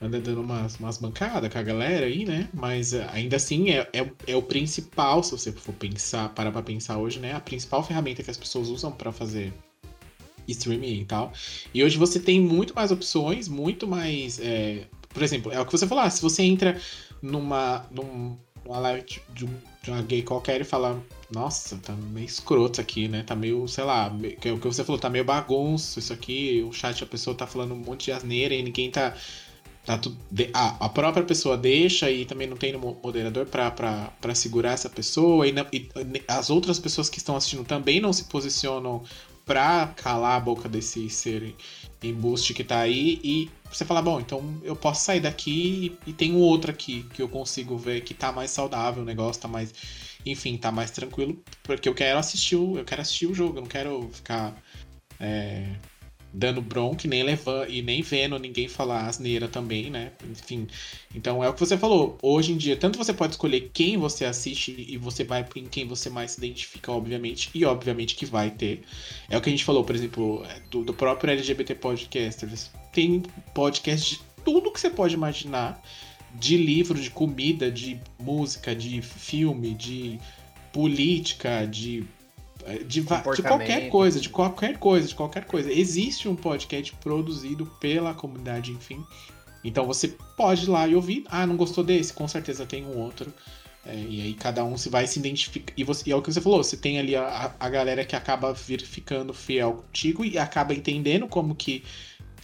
anda 0.00 0.20
dando 0.20 0.40
umas, 0.42 0.76
umas 0.78 0.96
bancadas 0.98 1.52
com 1.52 1.58
a 1.58 1.62
galera 1.62 2.06
aí, 2.06 2.24
né? 2.24 2.48
Mas 2.54 2.92
eh, 2.92 3.06
ainda 3.12 3.36
assim 3.36 3.70
é, 3.70 3.88
é, 3.92 4.06
é 4.26 4.36
o 4.36 4.42
principal, 4.42 5.22
se 5.22 5.32
você 5.32 5.50
for 5.52 5.74
pensar, 5.74 6.28
parar 6.30 6.52
pra 6.52 6.62
pensar 6.62 6.98
hoje, 6.98 7.18
né? 7.18 7.34
A 7.34 7.40
principal 7.40 7.82
ferramenta 7.82 8.22
que 8.22 8.30
as 8.30 8.36
pessoas 8.36 8.68
usam 8.68 8.92
pra 8.92 9.10
fazer 9.12 9.52
streaming 10.46 11.00
e 11.00 11.04
tal. 11.04 11.32
E 11.74 11.82
hoje 11.84 11.98
você 11.98 12.18
tem 12.18 12.40
muito 12.40 12.74
mais 12.74 12.90
opções, 12.90 13.48
muito 13.48 13.86
mais. 13.86 14.38
é, 14.40 14.86
Por 15.12 15.22
exemplo, 15.22 15.50
é 15.52 15.60
o 15.60 15.66
que 15.66 15.72
você 15.72 15.86
falou, 15.86 16.04
ah, 16.04 16.10
se 16.10 16.22
você 16.22 16.42
entra 16.42 16.80
numa, 17.20 17.84
num- 17.90 18.36
numa 18.64 18.78
live 18.78 19.04
de, 19.04 19.20
de 19.34 19.44
um- 19.46 19.58
uma 19.88 20.02
gay 20.02 20.22
qualquer 20.22 20.60
e 20.60 20.64
fala, 20.64 21.02
nossa, 21.30 21.76
tá 21.78 21.92
meio 21.94 22.26
escroto 22.26 22.80
aqui, 22.80 23.08
né? 23.08 23.22
Tá 23.22 23.34
meio, 23.34 23.66
sei 23.66 23.84
lá, 23.84 24.10
me- 24.10 24.32
que 24.36 24.48
é 24.48 24.52
o 24.52 24.58
que 24.60 24.66
você 24.66 24.84
falou, 24.84 25.00
tá 25.00 25.08
meio 25.10 25.24
bagunço 25.24 25.98
isso 25.98 26.12
aqui, 26.12 26.62
o 26.68 26.72
chat, 26.72 27.02
a 27.02 27.06
pessoa 27.06 27.34
tá 27.36 27.46
falando 27.46 27.72
um 27.74 27.78
monte 27.78 28.06
de 28.06 28.12
asneira 28.12 28.54
e 28.54 28.62
ninguém 28.62 28.90
tá. 28.90 29.16
Tá 29.88 29.98
a, 30.52 30.84
a 30.84 30.88
própria 30.90 31.24
pessoa 31.24 31.56
deixa 31.56 32.10
e 32.10 32.26
também 32.26 32.46
não 32.46 32.58
tem 32.58 32.76
moderador 32.76 33.46
pra 33.46 34.34
segurar 34.34 34.72
essa 34.72 34.90
pessoa 34.90 35.48
e, 35.48 35.52
não- 35.52 35.66
e 35.72 35.88
as 36.28 36.50
outras 36.50 36.78
pessoas 36.78 37.08
que 37.08 37.16
estão 37.16 37.34
assistindo 37.34 37.64
também 37.64 37.98
não 37.98 38.12
se 38.12 38.24
posicionam 38.24 39.02
pra 39.46 39.86
calar 39.96 40.36
a 40.36 40.40
boca 40.40 40.68
desse 40.68 41.08
ser 41.08 41.54
embuste 42.02 42.52
que 42.52 42.62
tá 42.62 42.80
aí 42.80 43.18
e 43.24 43.50
você 43.72 43.82
fala, 43.82 44.02
bom, 44.02 44.20
então 44.20 44.60
eu 44.62 44.76
posso 44.76 45.06
sair 45.06 45.20
daqui 45.20 45.98
e, 46.06 46.10
e 46.10 46.12
tem 46.12 46.34
um 46.34 46.40
outro 46.40 46.70
aqui 46.70 47.04
que 47.14 47.22
eu 47.22 47.28
consigo 47.28 47.78
ver 47.78 48.02
que 48.02 48.12
tá 48.12 48.30
mais 48.30 48.50
saudável, 48.50 49.02
o 49.02 49.06
negócio 49.06 49.40
tá 49.40 49.48
mais, 49.48 49.72
enfim, 50.26 50.58
tá 50.58 50.70
mais 50.70 50.90
tranquilo, 50.90 51.42
porque 51.62 51.88
eu 51.88 51.94
quero 51.94 52.18
assistir 52.18 52.56
o, 52.56 52.76
eu 52.76 52.84
quero 52.84 53.00
assistir 53.00 53.26
o 53.26 53.34
jogo, 53.34 53.56
eu 53.56 53.62
não 53.62 53.68
quero 53.68 54.10
ficar 54.12 54.54
é, 55.18 55.64
dando 56.32 56.60
bronca 56.60 57.08
nem 57.08 57.22
levando 57.22 57.70
e 57.70 57.80
nem 57.82 58.02
vendo 58.02 58.38
ninguém 58.38 58.68
falar 58.68 59.06
asneira 59.06 59.48
também, 59.48 59.90
né? 59.90 60.12
Enfim. 60.30 60.66
Então 61.14 61.42
é 61.42 61.48
o 61.48 61.54
que 61.54 61.60
você 61.60 61.76
falou. 61.76 62.18
Hoje 62.22 62.52
em 62.52 62.56
dia, 62.56 62.76
tanto 62.76 62.98
você 62.98 63.12
pode 63.12 63.32
escolher 63.32 63.70
quem 63.72 63.96
você 63.96 64.24
assiste 64.24 64.86
e 64.88 64.96
você 64.96 65.24
vai 65.24 65.46
em 65.56 65.64
quem 65.64 65.86
você 65.86 66.10
mais 66.10 66.32
se 66.32 66.38
identifica, 66.38 66.92
obviamente, 66.92 67.50
e 67.54 67.64
obviamente 67.64 68.14
que 68.14 68.26
vai 68.26 68.50
ter. 68.50 68.82
É 69.28 69.36
o 69.36 69.40
que 69.40 69.48
a 69.48 69.52
gente 69.52 69.64
falou, 69.64 69.84
por 69.84 69.94
exemplo, 69.94 70.44
é, 70.44 70.60
do, 70.70 70.84
do 70.84 70.94
próprio 70.94 71.30
LGBT 71.30 71.74
Podcasters. 71.76 72.70
Tem 72.92 73.22
podcast 73.54 74.16
de 74.16 74.20
tudo 74.44 74.70
que 74.70 74.80
você 74.80 74.90
pode 74.90 75.14
imaginar. 75.14 75.82
de 76.34 76.56
livro, 76.58 77.00
de 77.00 77.10
comida, 77.10 77.70
de 77.70 77.98
música, 78.18 78.74
de 78.74 79.00
filme, 79.00 79.74
de 79.74 80.18
política, 80.72 81.66
de 81.66 82.04
de, 82.84 83.00
de, 83.00 83.42
qualquer 83.42 83.88
coisa, 83.88 84.20
de 84.20 84.28
qualquer 84.28 84.78
coisa, 84.78 85.08
de 85.08 85.14
qualquer 85.14 85.44
coisa. 85.44 85.72
Existe 85.72 86.28
um 86.28 86.36
podcast 86.36 86.94
produzido 86.96 87.66
pela 87.80 88.14
comunidade, 88.14 88.72
enfim. 88.72 89.04
Então 89.64 89.86
você 89.86 90.16
pode 90.36 90.64
ir 90.64 90.68
lá 90.68 90.86
e 90.86 90.94
ouvir. 90.94 91.24
Ah, 91.28 91.46
não 91.46 91.56
gostou 91.56 91.84
desse? 91.84 92.12
Com 92.12 92.28
certeza 92.28 92.66
tem 92.66 92.84
um 92.84 92.98
outro. 92.98 93.32
É, 93.86 93.94
e 93.94 94.20
aí 94.20 94.34
cada 94.34 94.64
um 94.64 94.76
se 94.76 94.88
vai 94.88 95.06
se 95.06 95.18
identificar. 95.18 95.72
E, 95.76 95.84
você, 95.84 96.10
e 96.10 96.12
é 96.12 96.16
o 96.16 96.22
que 96.22 96.32
você 96.32 96.40
falou, 96.40 96.62
você 96.62 96.76
tem 96.76 96.98
ali 96.98 97.16
a, 97.16 97.54
a 97.58 97.68
galera 97.70 98.04
que 98.04 98.14
acaba 98.14 98.52
vir 98.52 98.82
ficando 98.82 99.32
fiel 99.32 99.74
contigo 99.74 100.24
e 100.24 100.38
acaba 100.38 100.74
entendendo 100.74 101.26
como 101.26 101.54
que. 101.54 101.84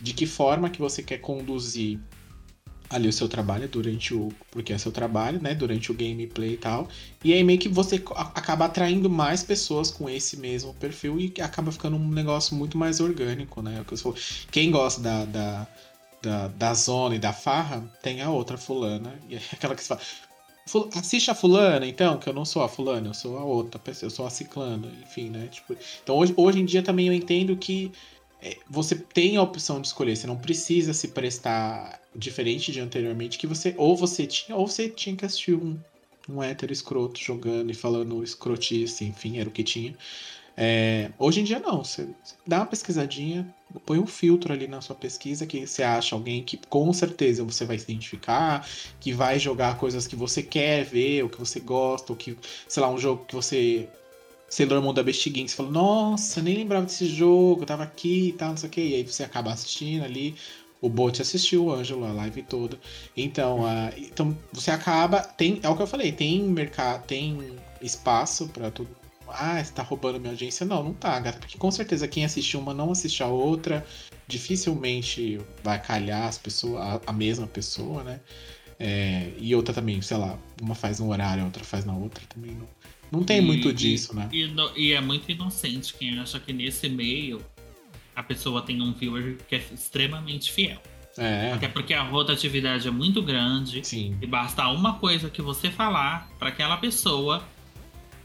De 0.01 0.13
que 0.13 0.27
forma 0.27 0.69
que 0.69 0.81
você 0.81 1.03
quer 1.03 1.19
conduzir 1.19 2.01
ali 2.95 3.09
o 3.09 3.13
seu 3.13 3.29
trabalho 3.29 3.69
durante 3.69 4.15
o. 4.15 4.33
Porque 4.51 4.73
é 4.73 4.79
seu 4.79 4.93
trabalho, 4.93 5.43
né? 5.43 5.55
Durante 5.55 5.91
o 5.91 5.95
gameplay 5.95 6.55
e 6.55 6.57
tal. 6.57 6.89
E 7.25 7.33
aí 7.33 7.43
meio 7.43 7.59
que 7.59 7.69
você 7.69 7.97
acaba 8.35 8.67
atraindo 8.67 9.11
mais 9.11 9.43
pessoas 9.43 9.91
com 9.91 10.09
esse 10.09 10.37
mesmo 10.37 10.73
perfil 10.75 11.19
e 11.19 11.35
acaba 11.43 11.73
ficando 11.73 11.97
um 11.97 12.09
negócio 12.09 12.55
muito 12.55 12.79
mais 12.79 13.01
orgânico, 13.01 13.61
né? 13.61 13.85
Quem 14.51 14.71
gosta 14.71 15.01
da, 15.01 15.25
da, 15.25 15.67
da, 16.23 16.49
da 16.49 16.75
zona 16.75 17.17
e 17.17 17.19
da 17.19 17.33
farra, 17.33 17.83
tem 18.01 18.23
a 18.23 18.31
outra 18.31 18.57
fulana. 18.57 19.13
E 19.29 19.35
é 19.35 19.41
aquela 19.53 19.75
que 19.75 19.83
se 19.83 19.89
fala. 19.89 20.01
Assiste 20.95 21.31
a 21.31 21.35
fulana, 21.35 21.87
então, 21.87 22.17
que 22.17 22.27
eu 22.27 22.33
não 22.33 22.45
sou 22.45 22.63
a 22.63 22.69
fulana, 22.69 23.09
eu 23.09 23.15
sou 23.15 23.37
a 23.37 23.45
outra 23.45 23.79
pessoa, 23.79 24.07
eu 24.07 24.11
sou 24.11 24.27
a 24.27 24.31
ciclana, 24.31 24.91
enfim, 25.03 25.29
né? 25.29 25.47
Tipo, 25.49 25.77
então 26.03 26.17
hoje, 26.17 26.33
hoje 26.39 26.59
em 26.61 26.65
dia 26.65 26.83
também 26.83 27.07
eu 27.07 27.13
entendo 27.13 27.55
que 27.55 27.93
é, 27.93 28.14
você 28.69 28.95
tem 28.95 29.37
a 29.37 29.43
opção 29.43 29.81
de 29.81 29.87
escolher, 29.87 30.17
você 30.17 30.27
não 30.27 30.37
precisa 30.37 30.93
se 30.93 31.09
prestar 31.09 32.01
diferente 32.15 32.73
de 32.73 32.81
anteriormente, 32.81 33.39
que 33.39 33.47
você 33.47 33.75
ou 33.77 33.97
você 33.97 34.27
tinha, 34.27 34.57
ou 34.57 34.67
você 34.67 34.89
tinha 34.89 35.17
que 35.17 35.25
assistir 35.25 35.55
um, 35.55 35.79
um 36.29 36.43
hétero 36.43 36.73
escroto 36.73 37.19
jogando 37.21 37.71
e 37.71 37.75
falando 37.75 38.23
escrotice, 38.23 39.05
enfim, 39.05 39.39
era 39.39 39.49
o 39.49 39.53
que 39.53 39.63
tinha. 39.63 39.97
É, 40.57 41.11
hoje 41.19 41.41
em 41.41 41.45
dia 41.45 41.59
não, 41.59 41.83
você 41.83 42.09
dá 42.47 42.59
uma 42.59 42.67
pesquisadinha, 42.67 43.53
põe 43.85 43.99
um 43.99 44.07
filtro 44.07 44.53
ali 44.53 44.69
na 44.69 44.81
sua 44.81 44.95
pesquisa 44.95 45.47
que 45.47 45.67
você 45.67 45.83
acha 45.83 46.15
alguém 46.15 46.45
que 46.45 46.57
com 46.69 46.93
certeza 46.93 47.43
você 47.43 47.65
vai 47.65 47.77
se 47.77 47.85
identificar, 47.85 48.69
que 49.01 49.13
vai 49.13 49.39
jogar 49.39 49.79
coisas 49.79 50.07
que 50.07 50.15
você 50.15 50.43
quer 50.43 50.85
ver, 50.85 51.25
ou 51.25 51.29
que 51.29 51.39
você 51.39 51.59
gosta, 51.59 52.13
ou 52.13 52.17
que, 52.17 52.39
sei 52.69 52.83
lá, 52.83 52.89
um 52.89 52.99
jogo 52.99 53.25
que 53.25 53.35
você 53.35 53.89
Sailor 54.55 54.81
Moon 54.81 54.95
da 54.95 55.03
Bestiguin, 55.03 55.49
você 55.49 55.57
falou, 55.57 55.73
nossa, 55.73 56.41
nem 56.41 56.59
lembrava 56.59 56.87
desse 56.87 57.09
jogo, 57.09 57.67
tava 57.67 57.83
aqui 57.83 58.29
e 58.29 58.33
tal, 58.35 58.51
não 58.51 58.57
sei 58.57 58.69
o 58.69 58.71
que. 58.71 58.81
E 58.81 58.95
aí 58.95 59.03
você 59.03 59.25
acaba 59.25 59.53
assistindo 59.53 60.05
ali. 60.05 60.37
O 60.81 60.89
Bot 60.89 61.21
assistiu 61.21 61.65
o 61.65 61.73
Ângelo, 61.73 62.05
a 62.05 62.13
live 62.13 62.41
toda. 62.45 62.79
Então, 63.17 63.63
uh, 63.63 63.93
então 63.99 64.39
você 64.53 64.71
acaba. 64.71 65.23
Tem, 65.23 65.59
é 65.61 65.69
o 65.69 65.75
que 65.75 65.83
eu 65.83 65.89
falei, 65.89 66.13
tem 66.13 66.41
mercado, 66.45 67.05
tem 67.05 67.57
espaço 67.83 68.47
para 68.47 68.71
tudo. 68.71 68.91
Ah, 69.27 69.61
você 69.61 69.73
tá 69.73 69.83
roubando 69.83 70.21
minha 70.21 70.31
audiência? 70.31 70.65
Não, 70.65 70.85
não 70.85 70.95
tá, 70.95 71.19
gata. 71.19 71.41
Porque 71.41 71.59
com 71.59 71.71
certeza 71.73 72.07
quem 72.07 72.25
assiste 72.25 72.57
uma 72.57 72.73
não 72.73 72.93
assiste 72.93 73.25
a 73.25 73.27
outra. 73.27 73.85
Dificilmente 74.29 75.41
vai 75.65 75.83
calhar 75.83 76.29
as 76.29 76.39
pessoas, 76.39 76.81
a, 76.81 77.01
a 77.09 77.13
mesma 77.13 77.49
pessoa, 77.49 78.05
né? 78.05 78.21
É, 78.79 79.33
e 79.37 79.53
outra 79.53 79.75
também, 79.75 80.01
sei 80.01 80.17
lá, 80.17 80.39
uma 80.63 80.77
faz 80.77 81.01
num 81.01 81.09
horário, 81.09 81.43
a 81.43 81.47
outra 81.47 81.65
faz 81.65 81.85
na 81.85 81.97
outra 81.97 82.23
também. 82.29 82.53
Não, 82.53 82.69
não 83.11 83.23
tem 83.23 83.39
e, 83.39 83.41
muito 83.41 83.73
disso, 83.73 84.15
né? 84.15 84.29
E, 84.33 84.51
e, 84.77 84.93
é 84.93 85.01
muito 85.01 85.31
inocente 85.31 85.95
quem 85.95 86.19
acha 86.19 86.39
que 86.41 86.53
nesse 86.53 86.89
meio 86.89 87.41
a 88.15 88.23
pessoa 88.23 88.63
tem 88.63 88.81
um 88.81 88.93
viewer 88.93 89.39
que 89.49 89.55
é 89.55 89.59
extremamente 89.73 90.51
fiel. 90.51 90.81
É. 91.17 91.53
Até 91.53 91.69
porque 91.69 91.95
a 91.95 92.03
rotatividade 92.03 92.89
é 92.89 92.91
muito 92.91 93.23
grande. 93.23 93.85
Sim. 93.87 94.17
E 94.21 94.27
basta 94.27 94.69
uma 94.69 94.95
coisa 94.95 95.31
que 95.31 95.41
você 95.41 95.71
falar 95.71 96.29
para 96.39 96.49
aquela 96.49 96.77
pessoa 96.77 97.43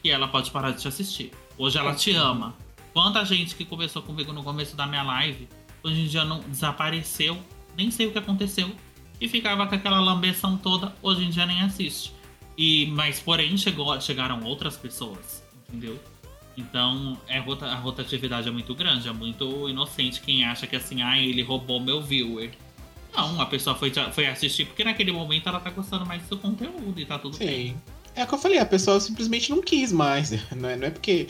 que 0.01 0.09
ela 0.09 0.27
pode 0.27 0.49
parar 0.51 0.71
de 0.71 0.82
te 0.82 0.88
assistir. 0.88 1.32
Hoje 1.57 1.77
ela 1.77 1.93
te 1.93 2.11
ama. 2.11 2.55
Quanta 2.93 3.23
gente 3.23 3.55
que 3.55 3.65
conversou 3.65 4.01
comigo 4.01 4.34
no 4.34 4.43
começo 4.43 4.75
da 4.75 4.88
minha 4.88 5.03
live, 5.03 5.47
hoje 5.84 6.01
em 6.01 6.07
dia 6.07 6.23
não 6.23 6.39
desapareceu, 6.39 7.38
nem 7.77 7.91
sei 7.91 8.07
o 8.07 8.11
que 8.11 8.17
aconteceu, 8.17 8.71
e 9.21 9.27
ficava 9.27 9.67
com 9.67 9.75
aquela 9.75 9.99
lambeção 9.99 10.57
toda, 10.57 10.95
hoje 11.01 11.23
em 11.23 11.30
dia 11.30 11.45
nem 11.45 11.61
assiste. 11.61 12.11
E, 12.60 12.88
mas, 12.88 13.22
porém, 13.22 13.55
chegou, 13.55 13.99
chegaram 14.01 14.43
outras 14.43 14.76
pessoas, 14.76 15.41
entendeu? 15.70 15.97
Então, 16.57 17.18
é, 17.26 17.38
a 17.38 17.76
rotatividade 17.76 18.49
é 18.49 18.51
muito 18.51 18.76
grande, 18.76 19.07
é 19.07 19.14
muito 19.14 19.70
inocente 19.70 20.20
quem 20.20 20.43
acha 20.43 20.68
que 20.68 20.76
assim, 20.76 21.01
ah, 21.01 21.18
ele 21.18 21.41
roubou 21.41 21.80
meu 21.80 22.01
viewer. 22.01 22.51
Não, 23.16 23.39
a 23.39 23.45
pessoa 23.45 23.78
foi, 23.78 23.93
foi 24.12 24.28
assistir 24.28 24.66
porque 24.66 24.84
naquele 24.84 25.14
momento 25.14 25.47
ela 25.47 25.62
tá 25.62 25.70
gostando 25.70 26.05
mais 26.05 26.22
do 26.22 26.28
seu 26.28 26.38
conteúdo 26.38 26.99
e 26.99 27.05
tá 27.05 27.18
tudo 27.18 27.38
Sim. 27.38 27.45
bem. 27.45 27.82
É 28.14 28.26
o 28.26 28.28
que 28.28 28.34
eu 28.34 28.38
falei, 28.38 28.60
a 28.60 28.66
pessoa 28.66 28.99
simplesmente 28.99 29.49
não 29.51 29.62
quis 29.62 29.93
mais. 29.93 30.32
Não 30.53 30.68
é, 30.68 30.76
não 30.76 30.88
é 30.88 30.89
porque 30.89 31.28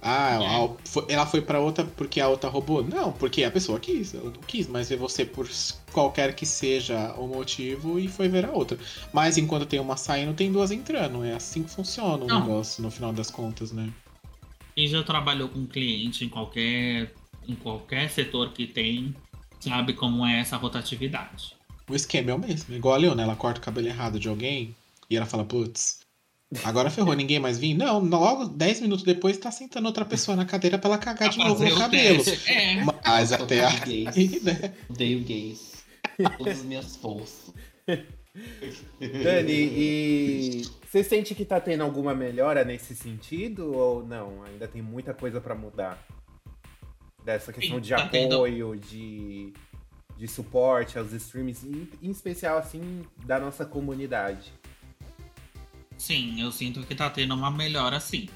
ah, 0.00 0.38
é. 0.40 1.12
ela 1.12 1.26
foi 1.26 1.40
para 1.40 1.60
outra 1.60 1.84
porque 1.84 2.20
a 2.20 2.28
outra 2.28 2.48
roubou? 2.48 2.84
Não, 2.84 3.12
porque 3.12 3.44
a 3.44 3.50
pessoa 3.50 3.80
quis. 3.80 4.14
Ela 4.14 4.30
não 4.30 4.40
quis 4.46 4.68
mais 4.68 4.88
ver 4.88 4.96
você 4.96 5.24
por 5.24 5.48
qualquer 5.92 6.34
que 6.34 6.46
seja 6.46 7.12
o 7.14 7.26
motivo 7.26 7.98
e 7.98 8.08
foi 8.08 8.28
ver 8.28 8.46
a 8.46 8.52
outra. 8.52 8.78
Mas 9.12 9.36
enquanto 9.36 9.66
tem 9.66 9.80
uma 9.80 9.96
saindo, 9.96 10.34
tem 10.34 10.52
duas 10.52 10.70
entrando. 10.70 11.24
É 11.24 11.34
assim 11.34 11.62
que 11.62 11.70
funciona 11.70 12.24
o 12.24 12.28
não. 12.28 12.40
negócio, 12.40 12.82
no 12.82 12.90
final 12.90 13.12
das 13.12 13.30
contas, 13.30 13.72
né? 13.72 13.92
Quem 14.74 14.86
já 14.86 15.02
trabalhou 15.02 15.48
com 15.48 15.66
cliente 15.66 16.24
em 16.24 16.28
qualquer, 16.28 17.12
em 17.46 17.54
qualquer 17.56 18.08
setor 18.10 18.52
que 18.52 18.66
tem, 18.66 19.14
sabe 19.58 19.92
como 19.92 20.24
é 20.24 20.40
essa 20.40 20.56
rotatividade. 20.56 21.56
O 21.90 21.94
esquema 21.94 22.30
é 22.30 22.34
o 22.34 22.38
mesmo. 22.38 22.74
Igual 22.74 22.94
a 22.94 22.98
Leona, 22.98 23.22
ela 23.22 23.34
corta 23.34 23.58
o 23.58 23.62
cabelo 23.62 23.88
errado 23.88 24.20
de 24.20 24.28
alguém 24.28 24.76
e 25.10 25.16
ela 25.16 25.26
fala, 25.26 25.44
putz, 25.44 26.00
Agora 26.64 26.88
ferrou, 26.88 27.14
ninguém 27.14 27.38
mais 27.38 27.58
vinha? 27.58 27.76
Não, 27.76 27.98
logo 28.00 28.46
10 28.46 28.80
minutos 28.80 29.04
depois 29.04 29.36
tá 29.36 29.50
sentando 29.50 29.86
outra 29.86 30.04
pessoa 30.04 30.34
na 30.34 30.46
cadeira 30.46 30.78
pra 30.78 30.88
ela 30.88 30.98
cagar 30.98 31.28
de 31.28 31.38
novo 31.38 31.62
no 31.62 31.76
cabelo. 31.76 32.22
É. 32.46 32.82
Mas 32.84 33.32
até 33.32 33.64
aí, 33.66 34.04
gays. 34.04 34.42
né? 34.42 34.74
Odeio 34.88 35.22
gays. 35.22 35.84
Todas 36.38 36.58
as 36.58 36.64
minhas 36.64 36.96
forças. 36.96 37.52
Dani, 38.98 39.52
e 39.52 40.62
você 40.90 41.04
sente 41.04 41.34
que 41.34 41.44
tá 41.44 41.60
tendo 41.60 41.82
alguma 41.82 42.14
melhora 42.14 42.64
nesse 42.64 42.94
sentido 42.94 43.74
ou 43.74 44.06
não? 44.06 44.42
Ainda 44.44 44.66
tem 44.66 44.80
muita 44.80 45.12
coisa 45.12 45.40
para 45.40 45.54
mudar? 45.54 46.02
Dessa 47.24 47.52
questão 47.52 47.76
Sim, 47.76 47.82
de 47.82 47.90
tá 47.90 48.04
apoio, 48.04 48.70
tendo... 48.72 48.88
de, 48.88 49.52
de 50.16 50.28
suporte 50.28 50.98
aos 50.98 51.12
streams, 51.12 51.66
em, 51.66 51.88
em 52.02 52.10
especial 52.10 52.56
assim, 52.56 53.04
da 53.26 53.38
nossa 53.38 53.66
comunidade. 53.66 54.50
Sim, 55.98 56.40
eu 56.40 56.52
sinto 56.52 56.82
que 56.84 56.94
tá 56.94 57.10
tendo 57.10 57.34
uma 57.34 57.50
melhora 57.50 57.98
sim. 57.98 58.28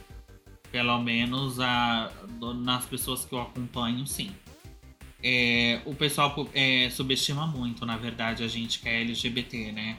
Pelo 0.71 0.99
menos 0.99 1.61
a, 1.61 2.11
nas 2.57 2.85
pessoas 2.85 3.25
que 3.25 3.33
eu 3.33 3.41
acompanho, 3.41 4.07
sim. 4.07 4.33
É, 5.23 5.81
o 5.87 5.95
pessoal 5.95 6.35
é, 6.53 6.91
subestima 6.91 7.47
muito, 7.47 7.87
na 7.87 7.97
verdade, 7.97 8.43
a 8.43 8.49
gente 8.49 8.81
que 8.81 8.89
é 8.89 9.03
LGBT, 9.03 9.71
né? 9.71 9.97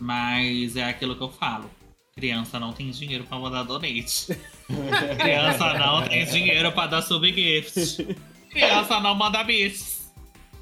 Mas 0.00 0.76
é 0.76 0.84
aquilo 0.84 1.14
que 1.14 1.22
eu 1.22 1.28
falo. 1.28 1.70
Criança 2.16 2.58
não 2.58 2.72
tem 2.72 2.90
dinheiro 2.90 3.24
para 3.24 3.38
mandar 3.38 3.64
donate. 3.64 4.28
Criança 5.20 5.74
não 5.74 6.02
tem 6.02 6.24
dinheiro 6.24 6.72
para 6.72 6.86
dar 6.86 7.02
subgift. 7.02 8.16
Criança 8.50 8.98
não 9.00 9.14
manda 9.14 9.44
bits. 9.44 10.10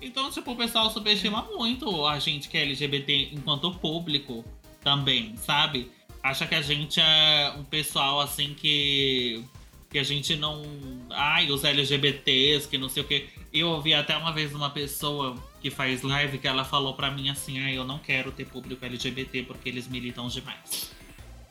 Então, 0.03 0.31
tipo, 0.31 0.51
o 0.51 0.57
pessoal 0.57 0.91
subestima 0.91 1.43
muito 1.55 2.05
a 2.07 2.19
gente 2.19 2.49
que 2.49 2.59
é 2.59 2.63
LGBT 2.63 3.31
enquanto 3.33 3.73
público 3.75 4.45
também, 4.83 5.37
sabe? 5.37 5.91
Acha 6.25 6.47
que 6.47 6.55
a 6.55 6.63
gente 6.63 6.99
é 6.99 7.55
um 7.57 7.63
pessoal 7.63 8.19
assim 8.21 8.55
que. 8.55 9.45
que 9.91 9.99
a 9.99 10.03
gente 10.03 10.35
não. 10.35 10.63
Ai, 11.11 11.51
os 11.51 11.63
LGBTs, 11.63 12.67
que 12.67 12.79
não 12.79 12.89
sei 12.89 13.03
o 13.03 13.07
quê. 13.07 13.29
Eu 13.53 13.69
ouvi 13.69 13.93
até 13.95 14.17
uma 14.17 14.33
vez 14.33 14.53
uma 14.55 14.71
pessoa 14.71 15.37
que 15.61 15.71
faz 15.71 16.03
live 16.03 16.39
que 16.39 16.49
ela 16.49 16.65
falou 16.65 16.95
para 16.95 17.11
mim 17.11 17.29
assim: 17.29 17.61
ai, 17.61 17.77
eu 17.77 17.85
não 17.85 17.99
quero 17.99 18.33
ter 18.33 18.47
público 18.47 18.85
LGBT 18.85 19.43
porque 19.43 19.69
eles 19.69 19.87
militam 19.87 20.27
demais. 20.29 20.91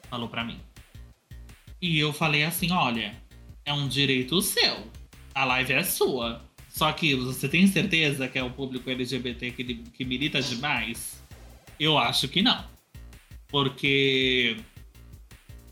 Falou 0.10 0.28
para 0.28 0.44
mim. 0.44 0.60
E 1.80 2.00
eu 2.00 2.12
falei 2.12 2.44
assim: 2.44 2.72
olha, 2.72 3.16
é 3.64 3.72
um 3.72 3.88
direito 3.88 4.42
seu. 4.42 4.92
A 5.36 5.46
live 5.46 5.74
é 5.74 5.84
sua. 5.84 6.42
Só 6.68 6.92
que 6.92 7.14
você 7.14 7.48
tem 7.48 7.68
certeza 7.68 8.28
que 8.28 8.40
é 8.40 8.44
o 8.44 8.50
público 8.50 8.90
LGBT 8.90 9.52
que, 9.52 9.64
que 9.76 10.04
milita 10.04 10.42
demais? 10.42 11.22
Eu 11.80 12.00
acho 12.00 12.28
que 12.28 12.42
não. 12.42 12.73
Porque 13.54 14.58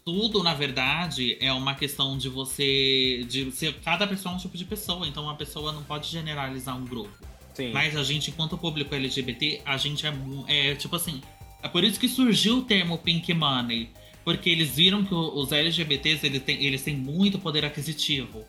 tudo, 0.05 0.43
na 0.43 0.53
verdade, 0.53 1.35
é 1.41 1.51
uma 1.51 1.73
questão 1.73 2.15
de 2.15 2.29
você. 2.29 3.25
de 3.27 3.51
ser 3.51 3.73
cada 3.79 4.05
pessoa 4.05 4.33
é 4.33 4.35
um 4.35 4.37
tipo 4.37 4.55
de 4.55 4.65
pessoa, 4.65 5.07
então 5.07 5.23
uma 5.23 5.35
pessoa 5.35 5.71
não 5.71 5.81
pode 5.81 6.07
generalizar 6.07 6.77
um 6.77 6.85
grupo. 6.85 7.09
Sim. 7.55 7.71
Mas 7.71 7.97
a 7.97 8.03
gente, 8.03 8.29
enquanto 8.29 8.55
público 8.55 8.93
LGBT, 8.93 9.63
a 9.65 9.77
gente 9.77 10.05
é, 10.05 10.13
é 10.47 10.75
tipo 10.75 10.95
assim. 10.95 11.23
É 11.63 11.67
por 11.67 11.83
isso 11.83 11.99
que 11.99 12.07
surgiu 12.07 12.59
o 12.59 12.61
termo 12.61 12.99
Pink 12.99 13.33
Money. 13.33 13.89
Porque 14.23 14.51
eles 14.51 14.75
viram 14.75 15.03
que 15.03 15.15
os 15.15 15.51
LGBTs 15.51 16.23
eles 16.23 16.43
têm, 16.43 16.63
eles 16.63 16.83
têm 16.83 16.95
muito 16.95 17.39
poder 17.39 17.65
aquisitivo. 17.65 18.45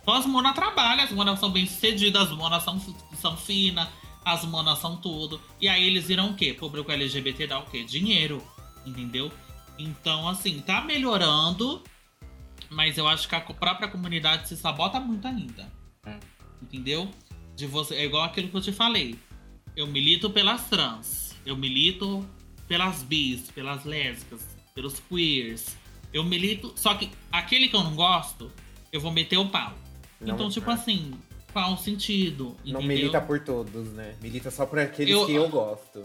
Então 0.00 0.14
as 0.14 0.24
monas 0.24 0.54
trabalham, 0.54 1.04
as 1.04 1.12
monas 1.12 1.38
são 1.38 1.50
bem 1.50 1.66
sucedidas, 1.66 2.22
as 2.22 2.30
monas 2.30 2.62
são, 2.62 2.80
são 3.20 3.36
finas, 3.36 3.86
as 4.24 4.42
manas 4.46 4.78
são 4.78 4.96
tudo. 4.96 5.38
E 5.60 5.68
aí 5.68 5.86
eles 5.86 6.06
viram 6.06 6.30
o 6.30 6.34
quê? 6.34 6.54
Público 6.54 6.90
LGBT 6.90 7.46
dá 7.46 7.58
o 7.58 7.66
quê? 7.66 7.84
Dinheiro, 7.84 8.42
entendeu? 8.84 9.30
Então, 9.78 10.28
assim, 10.28 10.60
tá 10.60 10.82
melhorando, 10.82 11.82
mas 12.68 12.98
eu 12.98 13.06
acho 13.08 13.28
que 13.28 13.34
a 13.34 13.40
própria 13.40 13.88
comunidade 13.88 14.48
se 14.48 14.56
sabota 14.56 15.00
muito 15.00 15.26
ainda. 15.26 15.70
É. 16.04 16.18
Entendeu? 16.62 17.10
De 17.56 17.66
você, 17.66 17.94
é 17.94 18.04
igual 18.04 18.24
aquilo 18.24 18.48
que 18.48 18.56
eu 18.56 18.60
te 18.60 18.72
falei. 18.72 19.18
Eu 19.76 19.86
milito 19.86 20.30
pelas 20.30 20.68
trans, 20.68 21.34
eu 21.46 21.56
milito 21.56 22.26
pelas 22.68 23.02
bis, 23.02 23.50
pelas 23.50 23.84
lésbicas, 23.84 24.46
pelos 24.74 25.00
queers. 25.00 25.76
Eu 26.12 26.24
milito, 26.24 26.72
só 26.76 26.94
que 26.94 27.10
aquele 27.30 27.68
que 27.68 27.76
eu 27.76 27.82
não 27.82 27.94
gosto, 27.94 28.50
eu 28.92 29.00
vou 29.00 29.12
meter 29.12 29.38
o 29.38 29.48
pau. 29.48 29.74
Não, 30.20 30.34
então, 30.34 30.50
tipo 30.50 30.70
é. 30.70 30.74
assim, 30.74 31.12
qual 31.52 31.74
o 31.74 31.76
sentido? 31.76 32.56
Não 32.64 32.80
entendeu? 32.80 32.82
milita 32.82 33.20
por 33.20 33.40
todos, 33.40 33.88
né? 33.92 34.14
Milita 34.20 34.50
só 34.50 34.66
por 34.66 34.78
aqueles 34.78 35.12
Eu- 35.12 35.26
que 35.26 35.34
eu 35.34 35.48
gosto. 35.48 36.04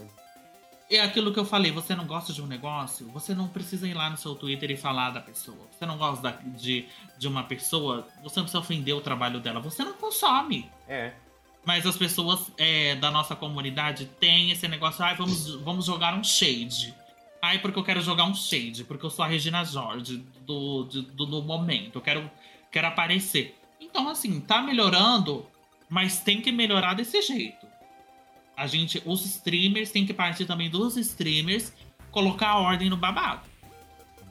É 0.88 1.00
aquilo 1.00 1.32
que 1.32 1.38
eu 1.40 1.44
falei, 1.44 1.72
você 1.72 1.96
não 1.96 2.06
gosta 2.06 2.32
de 2.32 2.40
um 2.40 2.46
negócio, 2.46 3.08
você 3.08 3.34
não 3.34 3.48
precisa 3.48 3.88
ir 3.88 3.94
lá 3.94 4.08
no 4.08 4.16
seu 4.16 4.36
Twitter 4.36 4.70
e 4.70 4.76
falar 4.76 5.10
da 5.10 5.20
pessoa. 5.20 5.58
Você 5.76 5.84
não 5.84 5.98
gosta 5.98 6.22
da- 6.22 6.38
de, 6.56 6.86
de 7.18 7.26
uma 7.26 7.42
pessoa, 7.42 8.06
você 8.22 8.38
não 8.38 8.44
precisa 8.44 8.60
ofender 8.60 8.94
o 8.94 9.00
trabalho 9.00 9.40
dela, 9.40 9.58
você 9.58 9.82
não 9.82 9.94
consome. 9.94 10.70
É. 10.88 11.12
Mas 11.64 11.84
as 11.84 11.96
pessoas 11.96 12.52
é, 12.56 12.94
da 12.94 13.10
nossa 13.10 13.34
comunidade 13.34 14.06
têm 14.20 14.52
esse 14.52 14.68
negócio, 14.68 15.04
ai, 15.04 15.16
vamos, 15.16 15.56
vamos 15.62 15.86
jogar 15.86 16.14
um 16.14 16.22
shade. 16.22 16.94
Ai, 17.42 17.58
porque 17.58 17.78
eu 17.78 17.82
quero 17.84 18.00
jogar 18.00 18.24
um 18.24 18.34
shade, 18.34 18.84
porque 18.84 19.04
eu 19.04 19.10
sou 19.10 19.24
a 19.24 19.28
Regina 19.28 19.64
Jorge 19.64 20.18
do, 20.46 20.84
de- 20.84 21.02
do, 21.02 21.26
do 21.26 21.42
momento, 21.42 21.96
eu 21.96 22.00
quero, 22.00 22.30
quero 22.70 22.86
aparecer. 22.86 23.58
Então, 23.80 24.08
assim, 24.08 24.38
tá 24.40 24.62
melhorando, 24.62 25.44
mas 25.88 26.20
tem 26.20 26.40
que 26.40 26.52
melhorar 26.52 26.94
desse 26.94 27.20
jeito. 27.22 27.65
A 28.56 28.66
gente, 28.66 29.02
os 29.04 29.24
streamers, 29.24 29.90
tem 29.90 30.06
que 30.06 30.14
partir 30.14 30.46
também 30.46 30.70
dos 30.70 30.96
streamers 30.96 31.72
colocar 32.10 32.48
a 32.48 32.58
ordem 32.58 32.88
no 32.88 32.96
babado. 32.96 33.42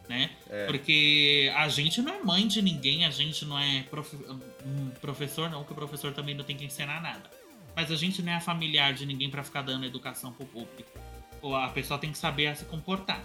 Né? 0.09 0.31
É. 0.49 0.65
Porque 0.67 1.51
a 1.55 1.67
gente 1.67 2.01
não 2.01 2.13
é 2.13 2.23
mãe 2.23 2.47
de 2.47 2.61
ninguém, 2.61 3.05
a 3.05 3.09
gente 3.09 3.43
não 3.45 3.57
é 3.57 3.81
profe- 3.83 4.17
um 4.65 4.89
professor, 5.01 5.49
não, 5.49 5.63
que 5.63 5.71
o 5.71 5.75
professor 5.75 6.13
também 6.13 6.35
não 6.35 6.43
tem 6.43 6.55
que 6.55 6.65
ensinar 6.65 7.01
nada. 7.01 7.29
Mas 7.75 7.91
a 7.91 7.95
gente 7.95 8.21
não 8.21 8.31
é 8.31 8.39
familiar 8.39 8.93
de 8.93 9.05
ninguém 9.05 9.29
pra 9.29 9.43
ficar 9.43 9.61
dando 9.61 9.85
educação 9.85 10.31
pro 10.31 10.45
público. 10.45 10.89
Ou 11.41 11.55
a 11.55 11.67
pessoa 11.69 11.99
tem 11.99 12.11
que 12.11 12.17
saber 12.17 12.55
se 12.55 12.65
comportar. 12.65 13.23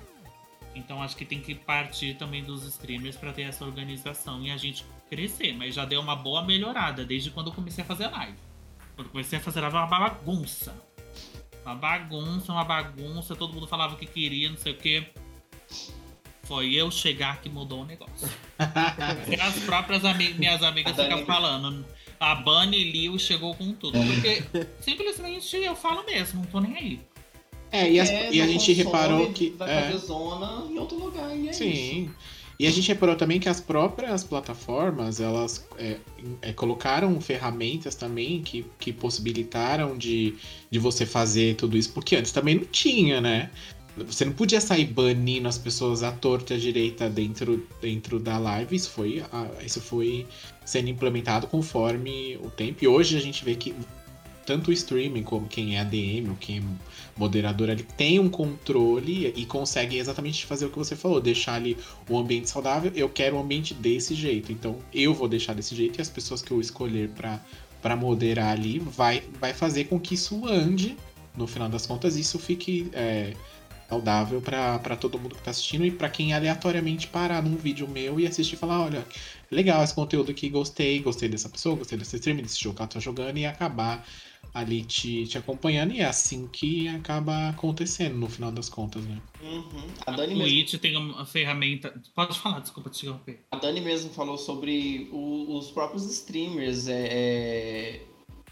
Então 0.74 1.02
acho 1.02 1.16
que 1.16 1.24
tem 1.24 1.40
que 1.40 1.54
partir 1.54 2.14
também 2.14 2.42
dos 2.42 2.64
streamers 2.64 3.16
pra 3.16 3.32
ter 3.32 3.42
essa 3.42 3.64
organização 3.64 4.42
e 4.42 4.50
a 4.50 4.56
gente 4.56 4.84
crescer. 5.08 5.52
Mas 5.54 5.74
já 5.74 5.84
deu 5.84 6.00
uma 6.00 6.16
boa 6.16 6.42
melhorada 6.44 7.04
desde 7.04 7.30
quando 7.30 7.48
eu 7.48 7.52
comecei 7.52 7.84
a 7.84 7.86
fazer 7.86 8.06
live. 8.08 8.36
Quando 8.96 9.06
eu 9.06 9.12
comecei 9.12 9.38
a 9.38 9.42
fazer 9.42 9.60
live, 9.60 9.76
era 9.76 9.86
uma 9.86 9.98
bagunça. 9.98 10.74
Uma 11.64 11.74
bagunça, 11.74 12.52
uma 12.52 12.64
bagunça. 12.64 13.36
Todo 13.36 13.52
mundo 13.54 13.66
falava 13.66 13.94
o 13.94 13.96
que 13.96 14.06
queria, 14.06 14.48
não 14.50 14.56
sei 14.56 14.72
o 14.72 14.76
que. 14.76 15.06
Foi 16.44 16.74
eu 16.74 16.90
chegar 16.90 17.40
que 17.40 17.48
mudou 17.48 17.82
o 17.82 17.84
negócio. 17.84 18.28
E 19.28 19.34
as 19.40 19.54
próprias 19.60 20.04
ami- 20.04 20.34
minhas 20.34 20.62
amigas 20.62 20.96
ficam 20.96 21.24
falando. 21.24 21.84
A 22.18 22.34
Bunny 22.34 22.90
Liu 22.90 23.18
chegou 23.18 23.54
com 23.54 23.72
tudo. 23.72 23.98
Porque 23.98 24.42
simplesmente 24.80 25.56
eu 25.56 25.76
falo 25.76 26.04
mesmo, 26.04 26.40
não 26.40 26.46
tô 26.50 26.60
nem 26.60 26.76
aí. 26.76 27.00
É, 27.72 27.88
e, 27.88 28.00
as- 28.00 28.10
É, 28.10 28.32
e 28.32 28.40
a 28.42 28.46
gente 28.48 28.72
reparou 28.72 29.32
que. 29.32 29.50
Vai 29.50 29.70
é, 29.70 29.82
fazer 29.92 29.98
zona 30.06 30.66
em 30.68 30.76
outro 30.78 30.98
lugar 30.98 31.30
e 31.36 31.48
é 31.48 31.50
isso. 31.52 32.10
E 32.60 32.66
a 32.66 32.70
gente 32.70 32.88
reparou 32.88 33.16
também 33.16 33.40
que 33.40 33.48
as 33.48 33.58
próprias 33.58 34.22
plataformas, 34.22 35.18
elas 35.18 35.66
é, 35.78 35.96
é, 36.42 36.52
colocaram 36.52 37.18
ferramentas 37.18 37.94
também 37.94 38.42
que, 38.42 38.66
que 38.78 38.92
possibilitaram 38.92 39.96
de, 39.96 40.34
de 40.70 40.78
você 40.78 41.06
fazer 41.06 41.56
tudo 41.56 41.74
isso, 41.74 41.90
porque 41.94 42.16
antes 42.16 42.32
também 42.32 42.56
não 42.56 42.64
tinha, 42.66 43.18
né? 43.18 43.50
Você 43.96 44.26
não 44.26 44.34
podia 44.34 44.60
sair 44.60 44.84
banindo 44.84 45.48
as 45.48 45.56
pessoas 45.56 46.02
à 46.02 46.12
torta 46.12 46.52
e 46.52 46.56
à 46.58 46.60
direita 46.60 47.08
dentro, 47.08 47.66
dentro 47.80 48.20
da 48.20 48.36
live. 48.36 48.76
Isso 48.76 48.90
foi, 48.90 49.24
ah, 49.32 49.48
isso 49.64 49.80
foi 49.80 50.26
sendo 50.62 50.90
implementado 50.90 51.46
conforme 51.46 52.38
o 52.44 52.50
tempo. 52.50 52.84
E 52.84 52.86
hoje 52.86 53.16
a 53.16 53.20
gente 53.20 53.42
vê 53.42 53.54
que 53.54 53.74
tanto 54.46 54.70
o 54.70 54.72
streaming 54.72 55.22
como 55.22 55.46
quem 55.46 55.76
é 55.76 55.80
ADM 55.80 56.30
ou 56.30 56.36
quem 56.36 56.58
é 56.58 56.62
moderador 57.16 57.70
ali 57.70 57.82
tem 57.82 58.18
um 58.18 58.28
controle 58.28 59.32
e 59.36 59.44
consegue 59.44 59.98
exatamente 59.98 60.46
fazer 60.46 60.66
o 60.66 60.70
que 60.70 60.78
você 60.78 60.96
falou, 60.96 61.20
deixar 61.20 61.54
ali 61.54 61.76
o 62.08 62.18
ambiente 62.18 62.48
saudável. 62.48 62.90
Eu 62.94 63.08
quero 63.08 63.36
um 63.36 63.40
ambiente 63.40 63.74
desse 63.74 64.14
jeito, 64.14 64.50
então 64.52 64.78
eu 64.92 65.12
vou 65.14 65.28
deixar 65.28 65.54
desse 65.54 65.74
jeito 65.74 65.98
e 65.98 66.02
as 66.02 66.08
pessoas 66.08 66.42
que 66.42 66.50
eu 66.50 66.60
escolher 66.60 67.08
pra 67.10 67.40
para 67.80 67.96
moderar 67.96 68.52
ali 68.52 68.78
vai, 68.78 69.22
vai 69.40 69.54
fazer 69.54 69.84
com 69.84 69.98
que 69.98 70.14
isso 70.14 70.46
ande. 70.46 70.96
No 71.36 71.46
final 71.46 71.68
das 71.68 71.86
contas, 71.86 72.16
isso 72.16 72.38
fique 72.38 72.90
é, 72.92 73.32
saudável 73.88 74.40
pra 74.40 74.96
todo 74.96 75.18
mundo 75.18 75.34
que 75.34 75.42
tá 75.42 75.50
assistindo 75.50 75.84
e 75.84 75.90
pra 75.90 76.08
quem 76.08 76.32
aleatoriamente 76.32 77.06
parar 77.06 77.42
num 77.42 77.56
vídeo 77.56 77.88
meu 77.88 78.20
e 78.20 78.26
assistir 78.26 78.54
e 78.54 78.58
falar: 78.58 78.80
olha, 78.80 79.06
legal 79.50 79.82
esse 79.82 79.94
conteúdo 79.94 80.30
aqui, 80.30 80.48
gostei, 80.48 81.00
gostei 81.00 81.28
dessa 81.28 81.48
pessoa, 81.48 81.76
gostei 81.76 81.98
desse 81.98 82.16
stream, 82.16 82.36
desse 82.38 82.60
jogo 82.60 82.76
que 82.76 82.82
ela 82.82 82.88
tá 82.88 83.00
jogando 83.00 83.38
e 83.38 83.46
acabar 83.46 84.06
ali 84.52 84.82
te, 84.84 85.26
te 85.26 85.38
acompanhando. 85.38 85.92
E 85.92 86.00
é 86.00 86.04
assim 86.04 86.46
que 86.48 86.88
acaba 86.88 87.48
acontecendo 87.50 88.16
no 88.16 88.28
final 88.28 88.50
das 88.50 88.68
contas, 88.68 89.04
né? 89.04 89.20
Uhum. 89.42 89.64
A 90.06 90.12
A 90.12 90.16
Dani 90.16 90.34
mesmo 90.34 90.48
Twitch 90.50 90.74
tem 90.80 90.96
uma 90.96 91.24
ferramenta. 91.24 91.94
Pode 92.14 92.38
falar, 92.38 92.60
desculpa 92.60 92.90
te 92.90 93.06
interromper. 93.06 93.40
A 93.52 93.56
Dani 93.56 93.80
mesmo 93.80 94.10
falou 94.10 94.36
sobre 94.36 95.08
o- 95.12 95.56
os 95.58 95.70
próprios 95.70 96.04
streamers 96.10 96.88
é, 96.88 97.06
é, 97.10 98.02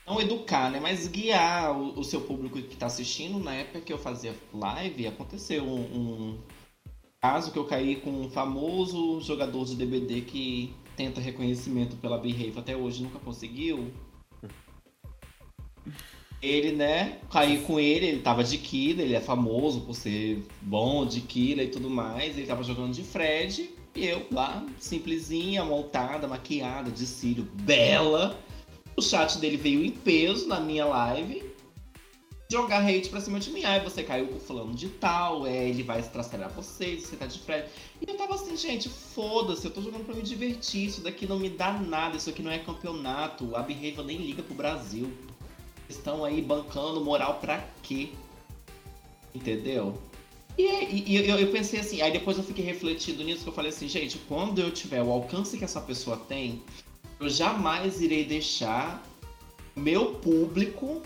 não 0.06 0.20
educar, 0.20 0.70
né? 0.70 0.80
Mas 0.80 1.08
guiar 1.08 1.76
o, 1.78 1.98
o 1.98 2.04
seu 2.04 2.20
público 2.20 2.60
que 2.60 2.74
está 2.74 2.86
assistindo. 2.86 3.38
Na 3.38 3.54
época 3.54 3.80
que 3.80 3.92
eu 3.92 3.98
fazia 3.98 4.34
live, 4.54 5.06
aconteceu 5.06 5.64
um, 5.64 5.80
um 5.80 6.38
caso 7.20 7.50
que 7.52 7.58
eu 7.58 7.64
caí 7.64 7.96
com 7.96 8.10
um 8.10 8.30
famoso 8.30 9.20
jogador 9.20 9.64
de 9.64 9.74
DBD 9.74 10.20
que 10.22 10.72
tenta 10.96 11.20
reconhecimento 11.20 11.96
pela 11.96 12.18
Behave 12.18 12.54
até 12.56 12.76
hoje 12.76 13.02
nunca 13.02 13.18
conseguiu. 13.18 13.92
Ele, 16.40 16.72
né, 16.72 17.18
caí 17.30 17.62
com 17.62 17.80
ele, 17.80 18.06
ele 18.06 18.20
tava 18.20 18.44
de 18.44 18.58
Killer, 18.58 19.04
ele 19.04 19.14
é 19.14 19.20
famoso 19.20 19.80
por 19.80 19.94
ser 19.94 20.44
bom 20.62 21.04
de 21.04 21.20
Killer 21.20 21.66
e 21.66 21.70
tudo 21.70 21.90
mais. 21.90 22.36
Ele 22.36 22.46
tava 22.46 22.62
jogando 22.62 22.92
de 22.92 23.02
Fred 23.02 23.70
e 23.96 24.06
eu 24.06 24.24
lá, 24.30 24.64
simplesinha, 24.78 25.64
montada, 25.64 26.28
maquiada, 26.28 26.90
de 26.90 27.04
cílio, 27.04 27.48
bela. 27.62 28.38
O 28.96 29.02
chat 29.02 29.38
dele 29.38 29.56
veio 29.56 29.84
em 29.84 29.90
peso 29.90 30.46
na 30.46 30.60
minha 30.60 30.84
live. 30.84 31.42
Jogar 32.50 32.86
hate 32.88 33.08
pra 33.08 33.20
cima 33.20 33.40
de 33.40 33.50
mim. 33.50 33.64
Aí 33.64 33.80
você 33.80 34.04
caiu 34.04 34.28
com 34.28 34.38
fulano 34.38 34.72
de 34.72 34.88
tal, 34.88 35.46
é, 35.46 35.68
ele 35.68 35.82
vai 35.82 35.98
estraçalhar 35.98 36.50
vocês, 36.50 37.02
você 37.02 37.16
tá 37.16 37.26
de 37.26 37.40
Fred. 37.40 37.68
E 38.00 38.08
eu 38.08 38.16
tava 38.16 38.36
assim, 38.36 38.56
gente, 38.56 38.88
foda-se, 38.88 39.66
eu 39.66 39.72
tô 39.72 39.82
jogando 39.82 40.06
pra 40.06 40.14
me 40.14 40.22
divertir. 40.22 40.86
Isso 40.86 41.00
daqui 41.00 41.26
não 41.26 41.38
me 41.38 41.50
dá 41.50 41.72
nada, 41.72 42.16
isso 42.16 42.30
aqui 42.30 42.42
não 42.42 42.52
é 42.52 42.58
campeonato. 42.58 43.56
A 43.56 43.62
Behave 43.62 44.02
nem 44.04 44.18
liga 44.18 44.42
pro 44.42 44.54
Brasil. 44.54 45.12
Estão 45.88 46.24
aí 46.24 46.42
bancando 46.42 47.04
moral 47.04 47.38
pra 47.40 47.64
quê? 47.82 48.10
Entendeu? 49.34 50.00
E, 50.56 50.62
e- 50.62 51.04
e 51.16 51.28
eu, 51.28 51.52
pensei 51.52 51.78
assim, 51.80 52.02
aí 52.02 52.10
depois 52.12 52.36
eu 52.36 52.42
fiquei 52.42 52.64
refletindo 52.64 53.22
nisso, 53.22 53.42
que 53.44 53.48
eu 53.48 53.52
falei 53.52 53.70
assim, 53.70 53.88
gente, 53.88 54.18
quando 54.18 54.60
eu 54.60 54.70
tiver 54.72 55.02
o 55.02 55.10
alcance 55.12 55.56
que 55.56 55.64
essa 55.64 55.80
pessoa 55.80 56.16
tem, 56.16 56.62
eu 57.20 57.28
jamais 57.30 58.00
irei 58.00 58.24
deixar 58.24 59.02
meu 59.76 60.14
público 60.16 61.00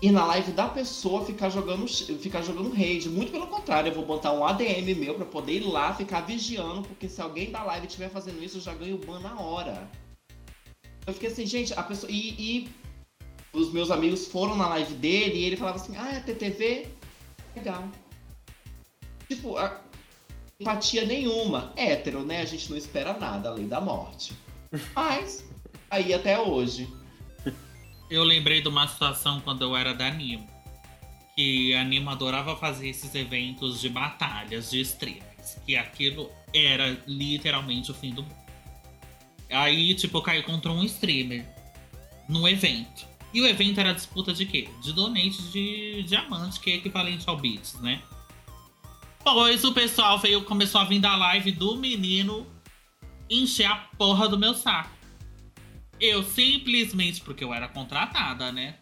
ir 0.00 0.12
na 0.12 0.24
live 0.26 0.52
da 0.52 0.68
pessoa 0.68 1.24
ficar 1.24 1.50
jogando, 1.50 1.86
ficar 1.88 2.42
jogando 2.42 2.72
raid. 2.72 3.08
Muito 3.08 3.32
pelo 3.32 3.48
contrário, 3.48 3.90
eu 3.90 3.94
vou 3.94 4.06
botar 4.06 4.32
um 4.32 4.44
ADM 4.44 4.94
meu 4.94 5.14
pra 5.14 5.24
poder 5.24 5.54
ir 5.54 5.64
lá 5.66 5.92
ficar 5.92 6.20
vigiando, 6.20 6.82
porque 6.82 7.08
se 7.08 7.20
alguém 7.20 7.50
da 7.50 7.64
live 7.64 7.86
estiver 7.88 8.08
fazendo 8.08 8.42
isso, 8.42 8.58
eu 8.58 8.62
já 8.62 8.74
ganho 8.74 8.98
ban 8.98 9.18
na 9.18 9.40
hora. 9.40 9.90
Eu 11.06 11.12
fiquei 11.14 11.28
assim, 11.30 11.46
gente, 11.46 11.72
a 11.74 11.82
pessoa. 11.82 12.10
E, 12.12 12.28
e 12.38 12.68
os 13.58 13.72
meus 13.72 13.90
amigos 13.90 14.26
foram 14.28 14.56
na 14.56 14.68
live 14.68 14.94
dele 14.94 15.38
e 15.38 15.44
ele 15.44 15.56
falava 15.56 15.76
assim, 15.76 15.96
ah, 15.96 16.14
é 16.14 16.20
TTV? 16.20 16.88
Legal. 17.56 17.88
Tipo, 19.28 19.56
empatia 20.60 21.04
nenhuma. 21.04 21.72
Hétero, 21.76 22.24
né? 22.24 22.40
A 22.40 22.44
gente 22.44 22.70
não 22.70 22.76
espera 22.76 23.18
nada 23.18 23.48
além 23.48 23.68
da 23.68 23.80
morte. 23.80 24.32
Mas, 24.94 25.44
aí 25.90 26.12
até 26.14 26.38
hoje. 26.38 26.88
Eu 28.10 28.24
lembrei 28.24 28.62
de 28.62 28.68
uma 28.68 28.86
situação 28.88 29.40
quando 29.40 29.62
eu 29.62 29.76
era 29.76 29.92
da 29.92 30.10
Nimo. 30.10 30.48
Que 31.36 31.74
a 31.74 31.84
Nimo 31.84 32.10
adorava 32.10 32.56
fazer 32.56 32.88
esses 32.88 33.14
eventos 33.14 33.80
de 33.80 33.88
batalhas 33.88 34.70
de 34.70 34.80
streamers. 34.80 35.58
Que 35.66 35.76
aquilo 35.76 36.30
era 36.54 36.98
literalmente 37.06 37.90
o 37.90 37.94
fim 37.94 38.10
do 38.10 38.22
mundo. 38.22 38.36
Aí, 39.50 39.94
tipo, 39.94 40.18
eu 40.18 40.22
caí 40.22 40.42
contra 40.42 40.70
um 40.70 40.84
streamer 40.84 41.46
no 42.28 42.46
evento. 42.46 43.07
E 43.32 43.40
o 43.40 43.46
evento 43.46 43.78
era 43.78 43.92
disputa 43.92 44.32
de 44.32 44.46
quê? 44.46 44.68
De 44.82 44.92
donate 44.92 45.42
de 45.50 46.02
diamante, 46.04 46.60
que 46.60 46.70
é 46.70 46.74
equivalente 46.76 47.28
ao 47.28 47.36
Bits, 47.36 47.74
né? 47.80 48.02
Pois 49.22 49.62
o 49.64 49.72
pessoal 49.72 50.18
veio, 50.18 50.42
começou 50.44 50.80
a 50.80 50.84
vir 50.84 51.00
da 51.00 51.14
live 51.16 51.52
do 51.52 51.76
menino 51.76 52.46
encher 53.28 53.66
a 53.66 53.76
porra 53.76 54.28
do 54.28 54.38
meu 54.38 54.54
saco. 54.54 54.90
Eu 56.00 56.22
simplesmente, 56.22 57.20
porque 57.20 57.44
eu 57.44 57.52
era 57.52 57.68
contratada, 57.68 58.50
né? 58.50 58.76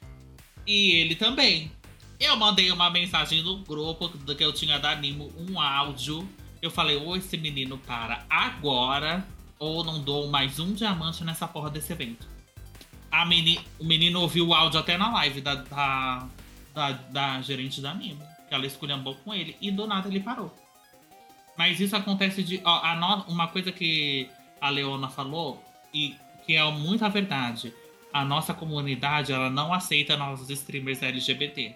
E 0.66 0.92
ele 0.92 1.16
também. 1.16 1.72
Eu 2.20 2.36
mandei 2.36 2.70
uma 2.70 2.90
mensagem 2.90 3.42
no 3.42 3.58
grupo 3.58 4.08
que 4.08 4.44
eu 4.44 4.52
tinha 4.52 4.78
da 4.78 4.94
Nimo, 4.94 5.32
um 5.36 5.60
áudio. 5.60 6.28
Eu 6.62 6.70
falei, 6.70 6.96
ou 6.96 7.16
esse 7.16 7.36
menino 7.36 7.78
para 7.78 8.24
agora, 8.30 9.26
ou 9.58 9.84
não 9.84 10.00
dou 10.00 10.28
mais 10.28 10.58
um 10.58 10.72
diamante 10.72 11.24
nessa 11.24 11.48
porra 11.48 11.70
desse 11.70 11.92
evento. 11.92 12.35
A 13.10 13.24
meni, 13.24 13.60
o 13.78 13.84
menino 13.84 14.20
ouviu 14.20 14.48
o 14.48 14.54
áudio 14.54 14.80
até 14.80 14.96
na 14.96 15.10
live 15.12 15.40
da, 15.40 15.54
da, 15.54 16.28
da, 16.74 16.92
da 16.92 17.42
gerente 17.42 17.80
da 17.80 17.94
Nimo. 17.94 18.22
Que 18.48 18.54
ela 18.54 18.66
esculhambou 18.66 19.14
com 19.16 19.34
ele. 19.34 19.56
E 19.60 19.70
do 19.70 19.86
nada 19.86 20.08
ele 20.08 20.20
parou. 20.20 20.54
Mas 21.56 21.80
isso 21.80 21.96
acontece 21.96 22.42
de. 22.42 22.60
Ó, 22.64 22.70
a 22.70 23.24
uma 23.28 23.48
coisa 23.48 23.72
que 23.72 24.28
a 24.60 24.68
Leona 24.68 25.08
falou, 25.08 25.62
e 25.92 26.14
que 26.44 26.54
é 26.54 26.70
muita 26.70 27.08
verdade. 27.08 27.72
A 28.12 28.24
nossa 28.24 28.54
comunidade 28.54 29.32
ela 29.32 29.50
não 29.50 29.72
aceita 29.72 30.16
nossos 30.16 30.48
streamers 30.50 31.02
LGBT. 31.02 31.74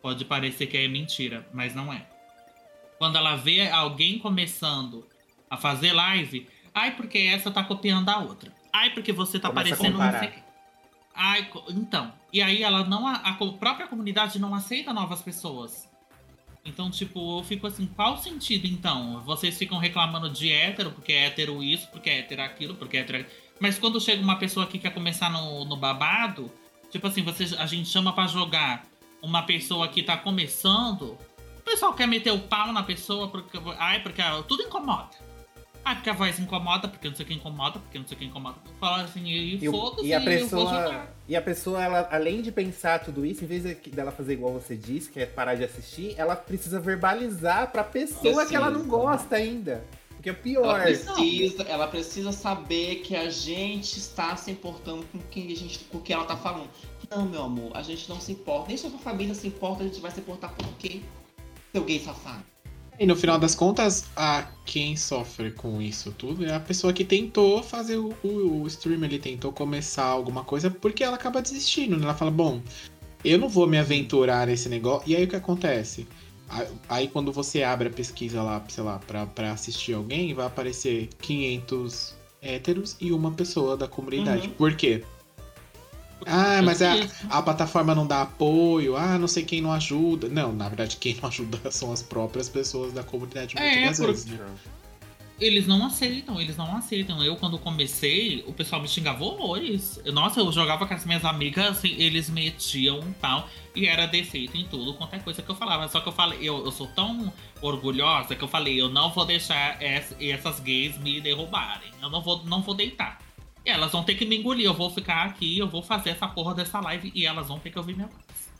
Pode 0.00 0.24
parecer 0.24 0.66
que 0.66 0.76
é 0.76 0.88
mentira, 0.88 1.46
mas 1.52 1.74
não 1.74 1.92
é. 1.92 2.06
Quando 2.98 3.16
ela 3.16 3.36
vê 3.36 3.68
alguém 3.68 4.18
começando 4.18 5.06
a 5.50 5.56
fazer 5.56 5.92
live, 5.92 6.48
ai, 6.74 6.96
porque 6.96 7.18
essa 7.18 7.50
tá 7.50 7.62
copiando 7.62 8.08
a 8.08 8.18
outra. 8.18 8.52
Ai, 8.72 8.90
porque 8.90 9.12
você 9.12 9.38
tá 9.38 9.48
Começa 9.48 9.76
parecendo 9.76 9.98
não 9.98 10.18
sei. 10.18 10.32
Ai, 11.14 11.50
então. 11.70 12.12
E 12.32 12.40
aí 12.40 12.62
ela 12.62 12.84
não. 12.84 13.06
A, 13.06 13.16
a 13.16 13.34
própria 13.34 13.86
comunidade 13.86 14.38
não 14.38 14.54
aceita 14.54 14.92
novas 14.92 15.20
pessoas. 15.20 15.90
Então, 16.64 16.90
tipo, 16.90 17.38
eu 17.38 17.44
fico 17.44 17.66
assim, 17.66 17.86
qual 17.86 18.14
o 18.14 18.18
sentido 18.18 18.66
então? 18.66 19.20
Vocês 19.22 19.58
ficam 19.58 19.78
reclamando 19.78 20.30
de 20.30 20.50
hétero, 20.52 20.92
porque 20.92 21.12
é 21.12 21.26
hétero 21.26 21.62
isso, 21.62 21.88
porque 21.90 22.08
é 22.08 22.18
hétero 22.20 22.42
aquilo, 22.42 22.74
porque 22.76 22.96
é 22.96 23.00
hétero. 23.00 23.26
Mas 23.60 23.78
quando 23.78 24.00
chega 24.00 24.22
uma 24.22 24.36
pessoa 24.36 24.66
que 24.66 24.78
quer 24.78 24.94
começar 24.94 25.30
no, 25.30 25.64
no 25.64 25.76
babado, 25.76 26.50
tipo 26.90 27.06
assim, 27.06 27.22
você, 27.22 27.54
a 27.56 27.66
gente 27.66 27.88
chama 27.88 28.12
pra 28.12 28.26
jogar 28.28 28.84
uma 29.20 29.42
pessoa 29.42 29.88
que 29.88 30.02
tá 30.02 30.16
começando, 30.16 31.18
o 31.58 31.62
pessoal 31.64 31.94
quer 31.94 32.06
meter 32.06 32.32
o 32.32 32.38
pau 32.38 32.72
na 32.72 32.82
pessoa, 32.84 33.28
porque. 33.28 33.58
Ai, 33.78 34.00
porque 34.00 34.22
tudo 34.46 34.62
incomoda. 34.62 35.10
Ai, 35.84 35.96
porque 35.96 36.10
a 36.10 36.12
voz 36.12 36.38
incomoda, 36.38 36.86
porque 36.86 37.08
não 37.08 37.16
sei 37.16 37.24
o 37.24 37.28
que 37.28 37.34
incomoda, 37.34 37.78
porque 37.80 37.98
não 37.98 38.06
sei 38.06 38.16
o 38.16 38.18
que 38.20 38.24
incomoda. 38.26 38.56
Fala 38.78 39.02
assim, 39.02 39.24
e, 39.26 39.56
E, 39.56 39.68
foda-se, 39.70 40.06
e 40.06 40.14
a 40.14 40.20
pessoa, 40.20 41.06
e 41.28 41.34
a 41.36 41.42
pessoa, 41.42 41.82
ela, 41.82 42.08
além 42.10 42.40
de 42.40 42.52
pensar 42.52 43.00
tudo 43.00 43.26
isso, 43.26 43.42
em 43.42 43.46
vez 43.48 43.64
de- 43.64 43.90
dela 43.90 44.12
fazer 44.12 44.34
igual 44.34 44.52
você 44.52 44.76
disse, 44.76 45.10
que 45.10 45.18
é 45.18 45.26
parar 45.26 45.56
de 45.56 45.64
assistir, 45.64 46.14
ela 46.16 46.36
precisa 46.36 46.78
verbalizar 46.78 47.72
pra 47.72 47.82
pessoa 47.82 48.46
que 48.46 48.54
ela 48.54 48.66
não 48.70 48.80
Precisa. 48.82 48.96
gosta 48.96 49.36
ainda. 49.36 49.84
Porque 50.10 50.30
é 50.30 50.32
Ela 50.32 50.40
pior. 50.40 50.82
precisa, 50.82 51.62
ela 51.64 51.88
precisa 51.88 52.30
saber 52.30 52.96
que 53.00 53.16
a 53.16 53.28
gente 53.28 53.98
está 53.98 54.36
se 54.36 54.52
importando 54.52 55.04
com 55.10 55.18
quem 55.32 55.50
a 55.50 55.56
gente, 55.56 55.80
com 55.80 55.98
o 55.98 56.00
que 56.00 56.12
ela 56.12 56.24
tá 56.24 56.36
falando. 56.36 56.70
Não, 57.10 57.28
meu 57.28 57.42
amor, 57.42 57.72
a 57.76 57.82
gente 57.82 58.08
não 58.08 58.20
se 58.20 58.30
importa. 58.30 58.68
Nem 58.68 58.76
sua 58.76 58.88
família 58.90 59.34
se 59.34 59.48
importa, 59.48 59.82
a 59.82 59.86
gente 59.88 60.00
vai 60.00 60.12
se 60.12 60.20
importar 60.20 60.50
por 60.50 60.68
quê? 60.78 61.00
Seu 61.72 61.82
gay 61.84 61.98
safado. 61.98 62.44
E 62.98 63.06
no 63.06 63.16
final 63.16 63.38
das 63.38 63.54
contas, 63.54 64.04
a 64.14 64.46
quem 64.64 64.96
sofre 64.96 65.50
com 65.50 65.80
isso 65.80 66.12
tudo 66.12 66.44
é 66.44 66.54
a 66.54 66.60
pessoa 66.60 66.92
que 66.92 67.04
tentou 67.04 67.62
fazer 67.62 67.96
o, 67.96 68.14
o, 68.22 68.62
o 68.62 68.66
stream, 68.68 69.02
ele 69.04 69.18
tentou 69.18 69.52
começar 69.52 70.04
alguma 70.04 70.44
coisa 70.44 70.70
porque 70.70 71.02
ela 71.02 71.16
acaba 71.16 71.42
desistindo. 71.42 71.96
né? 71.96 72.04
Ela 72.04 72.14
fala, 72.14 72.30
bom, 72.30 72.60
eu 73.24 73.38
não 73.38 73.48
vou 73.48 73.66
me 73.66 73.78
aventurar 73.78 74.46
nesse 74.46 74.68
negócio. 74.68 75.10
E 75.10 75.16
aí 75.16 75.24
o 75.24 75.28
que 75.28 75.36
acontece? 75.36 76.06
Aí 76.88 77.08
quando 77.08 77.32
você 77.32 77.62
abre 77.62 77.88
a 77.88 77.90
pesquisa 77.90 78.42
lá, 78.42 78.62
sei 78.68 78.84
lá, 78.84 78.98
pra, 78.98 79.26
pra 79.26 79.52
assistir 79.52 79.94
alguém, 79.94 80.34
vai 80.34 80.46
aparecer 80.46 81.08
500 81.20 82.14
héteros 82.42 82.96
e 83.00 83.12
uma 83.12 83.30
pessoa 83.30 83.76
da 83.76 83.88
comunidade. 83.88 84.48
Uhum. 84.48 84.54
Por 84.54 84.76
quê? 84.76 85.02
Ah, 86.26 86.60
mas 86.62 86.80
a, 86.82 86.94
a 87.30 87.42
plataforma 87.42 87.94
não 87.94 88.06
dá 88.06 88.22
apoio, 88.22 88.96
ah, 88.96 89.18
não 89.18 89.28
sei 89.28 89.44
quem 89.44 89.60
não 89.60 89.72
ajuda. 89.72 90.28
Não, 90.28 90.52
na 90.52 90.68
verdade, 90.68 90.96
quem 90.96 91.14
não 91.20 91.28
ajuda 91.28 91.58
são 91.70 91.92
as 91.92 92.02
próprias 92.02 92.48
pessoas 92.48 92.92
da 92.92 93.02
comunidade 93.02 93.56
É, 93.58 93.80
muitas 93.80 93.98
porque- 93.98 94.12
vezes. 94.12 94.26
né? 94.26 94.46
Eles 95.40 95.66
não 95.66 95.84
aceitam, 95.84 96.40
eles 96.40 96.56
não 96.56 96.76
aceitam. 96.76 97.20
Eu, 97.24 97.34
quando 97.34 97.58
comecei, 97.58 98.44
o 98.46 98.52
pessoal 98.52 98.80
me 98.80 98.86
xingava 98.86 99.24
horrores. 99.24 99.98
Nossa, 100.12 100.38
eu 100.38 100.52
jogava 100.52 100.86
com 100.86 100.94
as 100.94 101.04
minhas 101.04 101.24
amigas, 101.24 101.78
assim, 101.78 101.96
eles 101.98 102.30
metiam 102.30 103.00
um 103.00 103.12
tal, 103.14 103.48
e 103.74 103.86
era 103.86 104.06
defeito 104.06 104.56
em 104.56 104.64
tudo, 104.66 104.94
qualquer 104.94 105.24
coisa 105.24 105.42
que 105.42 105.50
eu 105.50 105.54
falava. 105.56 105.88
Só 105.88 106.00
que 106.00 106.08
eu 106.08 106.12
falei, 106.12 106.38
eu, 106.42 106.64
eu 106.64 106.70
sou 106.70 106.86
tão 106.88 107.32
orgulhosa 107.60 108.36
que 108.36 108.44
eu 108.44 108.46
falei, 108.46 108.80
eu 108.80 108.88
não 108.88 109.10
vou 109.10 109.24
deixar 109.24 109.82
ess- 109.82 110.14
essas 110.20 110.60
gays 110.60 110.96
me 110.98 111.20
derrubarem. 111.20 111.90
Eu 112.00 112.08
não 112.08 112.22
vou, 112.22 112.44
não 112.44 112.62
vou 112.62 112.74
deitar. 112.74 113.18
E 113.64 113.70
elas 113.70 113.92
vão 113.92 114.02
ter 114.02 114.14
que 114.14 114.24
me 114.24 114.36
engolir, 114.36 114.66
eu 114.66 114.74
vou 114.74 114.90
ficar 114.90 115.24
aqui, 115.24 115.58
eu 115.58 115.68
vou 115.68 115.82
fazer 115.82 116.10
essa 116.10 116.26
porra 116.26 116.54
dessa 116.54 116.80
live 116.80 117.12
e 117.14 117.26
elas 117.26 117.48
vão 117.48 117.58
ter 117.58 117.70
que 117.70 117.78
ouvir 117.78 117.94
minha 117.94 118.08
voz. 118.08 118.52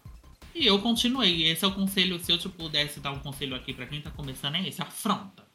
E 0.54 0.66
eu 0.66 0.78
continuei. 0.80 1.44
Esse 1.44 1.64
é 1.64 1.68
o 1.68 1.72
conselho, 1.72 2.18
se 2.18 2.30
eu 2.30 2.38
te 2.38 2.48
pudesse 2.48 3.00
dar 3.00 3.10
um 3.10 3.18
conselho 3.18 3.56
aqui 3.56 3.72
pra 3.72 3.86
quem 3.86 4.00
tá 4.00 4.10
começando, 4.10 4.56
é 4.56 4.68
esse, 4.68 4.80
afronta 4.82 5.52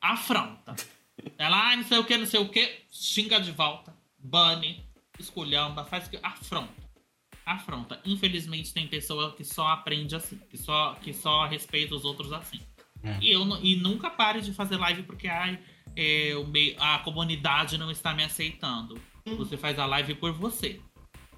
afronta. 0.00 0.74
Ela, 1.36 1.72
ah, 1.72 1.76
não 1.76 1.84
sei 1.84 1.98
o 1.98 2.04
que, 2.04 2.16
não 2.16 2.26
sei 2.26 2.40
o 2.40 2.48
que, 2.48 2.82
xinga 2.90 3.40
de 3.40 3.52
volta, 3.52 3.94
bane, 4.18 4.82
esculhamba, 5.18 5.84
faz 5.84 6.06
o 6.06 6.10
que. 6.10 6.18
Afronta. 6.22 6.80
Afronta. 7.44 8.00
Infelizmente 8.04 8.72
tem 8.72 8.86
pessoa 8.86 9.34
que 9.34 9.44
só 9.44 9.68
aprende 9.68 10.16
assim, 10.16 10.38
que 10.48 10.56
só, 10.56 10.94
que 10.94 11.12
só 11.12 11.46
respeita 11.46 11.94
os 11.94 12.04
outros 12.04 12.32
assim. 12.32 12.60
É. 13.02 13.18
E, 13.20 13.30
eu, 13.30 13.42
e 13.62 13.76
nunca 13.76 14.10
pare 14.10 14.40
de 14.40 14.52
fazer 14.52 14.76
live 14.76 15.02
porque 15.02 15.26
ai, 15.26 15.58
é, 15.96 16.34
o 16.36 16.46
meio, 16.46 16.76
a 16.78 16.98
comunidade 16.98 17.78
não 17.78 17.90
está 17.90 18.14
me 18.14 18.24
aceitando. 18.24 19.00
Você 19.36 19.56
faz 19.56 19.78
a 19.78 19.86
live 19.86 20.14
por 20.14 20.32
você. 20.32 20.80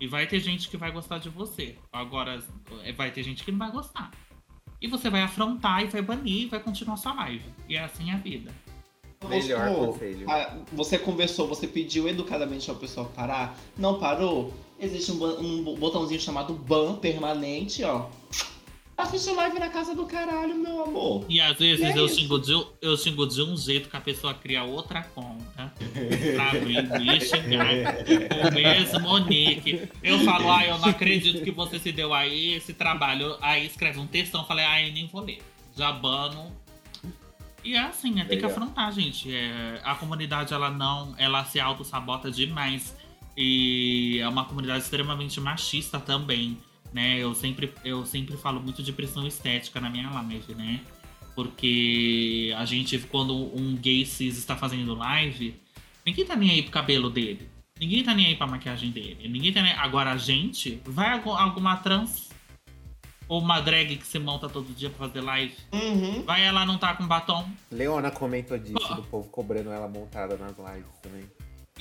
E 0.01 0.07
vai 0.07 0.27
ter 0.27 0.41
gente 0.41 0.69
que 0.69 0.77
vai 0.77 0.91
gostar 0.91 1.19
de 1.19 1.29
você. 1.29 1.77
Agora, 1.93 2.43
é, 2.83 2.93
vai 2.93 3.11
ter 3.11 3.23
gente 3.23 3.45
que 3.45 3.53
não 3.53 3.59
vai 3.59 3.70
gostar. 3.70 4.11
E 4.81 4.89
você 4.89 5.09
vai 5.09 5.23
afrontar 5.23 5.83
e 5.83 5.87
vai 5.87 6.03
banir 6.03 6.43
e 6.43 6.49
vai 6.49 6.59
continuar 6.59 6.97
sua 6.97 7.15
live. 7.15 7.45
E 7.69 7.77
é 7.77 7.85
assim 7.85 8.11
a 8.11 8.16
vida. 8.16 8.53
Melhor 9.29 9.69
Mostrou. 9.69 9.93
conselho. 9.93 10.27
Você 10.73 10.99
conversou, 10.99 11.47
você 11.47 11.69
pediu 11.69 12.09
educadamente 12.09 12.66
pra 12.66 12.74
pessoa 12.74 13.09
parar. 13.11 13.57
Não 13.77 14.01
parou? 14.01 14.53
Existe 14.81 15.12
um, 15.12 15.24
um 15.41 15.77
botãozinho 15.77 16.20
chamado 16.20 16.55
ban 16.55 16.97
permanente, 16.97 17.85
ó. 17.85 18.09
Assiste 19.03 19.33
live 19.33 19.59
na 19.59 19.69
casa 19.69 19.97
do 19.97 20.07
caralho, 20.07 20.55
meu 20.55 20.85
amor. 20.85 21.27
E 21.29 21.41
às 21.41 21.59
vezes 21.59 21.85
E 21.85 21.89
é 21.89 21.99
eu, 21.99 22.09
xingo 22.09 22.39
de, 22.39 22.53
eu 22.81 22.97
xingo 22.97 23.27
de 23.27 23.43
um 23.43 23.57
jeito 23.57 23.91
que 23.91 23.97
a 23.97 24.01
pessoa 24.01 24.33
cria 24.33 24.62
outra 24.62 25.03
conta 25.03 25.73
pra 26.37 26.51
vir 26.53 26.89
me 27.01 27.20
xingar 27.20 27.66
o 28.49 28.55
mesmo 28.55 29.19
nick. 29.19 29.89
Eu 30.03 30.20
falo, 30.20 30.53
ah, 30.53 30.65
eu 30.65 30.79
não 30.79 30.89
acredito 30.89 31.43
que 31.43 31.51
você 31.51 31.81
se 31.81 31.91
deu 31.91 32.15
aí 32.15 32.55
esse 32.55 32.73
trabalho. 32.73 33.37
Aí 33.43 33.66
escreve 33.66 33.99
um 33.99 34.07
textão, 34.07 34.47
falei, 34.47 34.65
ah, 34.65 34.81
eu 34.81 34.93
nem 34.93 35.09
vou 35.09 35.23
ler. 35.23 35.43
Já 35.77 35.91
bano. 35.91 36.53
E 37.65 37.74
é 37.74 37.81
assim, 37.81 38.20
é, 38.20 38.24
tem 38.24 38.39
que 38.39 38.47
afrontar, 38.47 38.93
gente. 38.93 39.35
É, 39.35 39.81
a 39.83 39.97
comunidade, 39.97 40.55
ela 40.55 40.70
não. 40.70 41.12
Ela 41.19 41.45
se 41.45 41.59
auto-sabota 41.59 42.31
demais. 42.31 42.95
E 43.37 44.20
é 44.20 44.29
uma 44.29 44.45
comunidade 44.45 44.85
extremamente 44.85 45.41
machista 45.41 45.99
também. 45.99 46.57
Né? 46.93 47.19
Eu 47.19 47.35
sempre, 47.35 47.73
eu 47.85 48.05
sempre 48.05 48.36
falo 48.36 48.60
muito 48.60 48.82
de 48.82 48.93
pressão 48.93 49.27
estética 49.27 49.81
na 49.81 49.89
minha 49.89 50.10
live, 50.10 50.55
né? 50.55 50.81
Porque 51.35 52.55
a 52.59 52.64
gente, 52.64 52.98
quando 52.98 53.35
um 53.56 53.74
gay 53.77 54.05
cis 54.05 54.36
está 54.36 54.55
fazendo 54.56 54.94
live, 54.94 55.55
ninguém 56.05 56.24
tá 56.24 56.36
nem 56.36 56.51
aí 56.51 56.62
pro 56.62 56.70
cabelo 56.70 57.09
dele. 57.09 57.48
Ninguém 57.81 58.05
tá 58.05 58.14
nem 58.14 58.27
aí 58.27 58.36
pra 58.36 58.47
maquiagem 58.47 58.90
dele. 58.90 59.28
Ninguém 59.28 59.52
tá 59.52 59.62
nem... 59.62 59.73
Agora 59.73 60.12
a 60.12 60.16
gente, 60.19 60.81
vai 60.85 61.10
algu- 61.10 61.32
alguma 61.32 61.77
trans 61.77 62.28
ou 63.27 63.40
uma 63.40 63.60
drag 63.60 63.97
que 63.97 64.06
se 64.06 64.19
monta 64.19 64.48
todo 64.48 64.74
dia 64.74 64.90
pra 64.90 65.09
fazer 65.09 65.23
live. 65.23 65.55
Uhum. 65.73 66.23
Vai 66.23 66.44
ela 66.44 66.66
não 66.66 66.77
tá 66.77 66.94
com 66.94 67.06
batom. 67.06 67.48
Leona 67.70 68.10
comentou 68.10 68.59
disso, 68.59 68.94
do 68.94 69.02
povo 69.05 69.28
cobrando 69.31 69.70
ela 69.73 69.89
montada 69.89 70.36
nas 70.36 70.55
lives 70.59 70.98
também. 71.02 71.24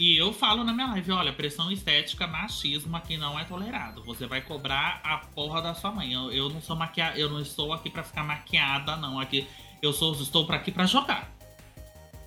E 0.02 0.18
eu 0.18 0.34
falo 0.34 0.64
na 0.64 0.73
minha 0.73 0.88
live, 0.88 1.11
olha, 1.11 1.32
pressão 1.32 1.72
estética, 1.72 2.26
machismo 2.26 2.98
aqui 2.98 3.18
não 3.18 3.40
é 3.40 3.44
tolerado. 3.44 4.03
Você 4.03 4.26
vai 4.26 4.41
cobrar 4.41 4.99
a 5.03 5.19
porra 5.19 5.61
da 5.61 5.76
sua 5.76 5.91
mãe. 5.91 6.11
Eu, 6.11 6.32
eu 6.32 6.49
não 6.49 6.60
sou 6.60 6.76
maquia... 6.76 7.14
eu 7.15 7.30
não 7.30 7.40
estou 7.40 7.72
aqui 7.72 7.88
pra 7.88 8.02
ficar 8.02 8.23
maquiada, 8.23 8.95
não. 8.95 9.19
Aqui 9.19 9.48
eu 9.80 9.94
sou, 9.94 10.14
estou 10.14 10.48
pra 10.48 10.56
aqui 10.56 10.72
pra 10.72 10.88
jogar. 10.88 11.32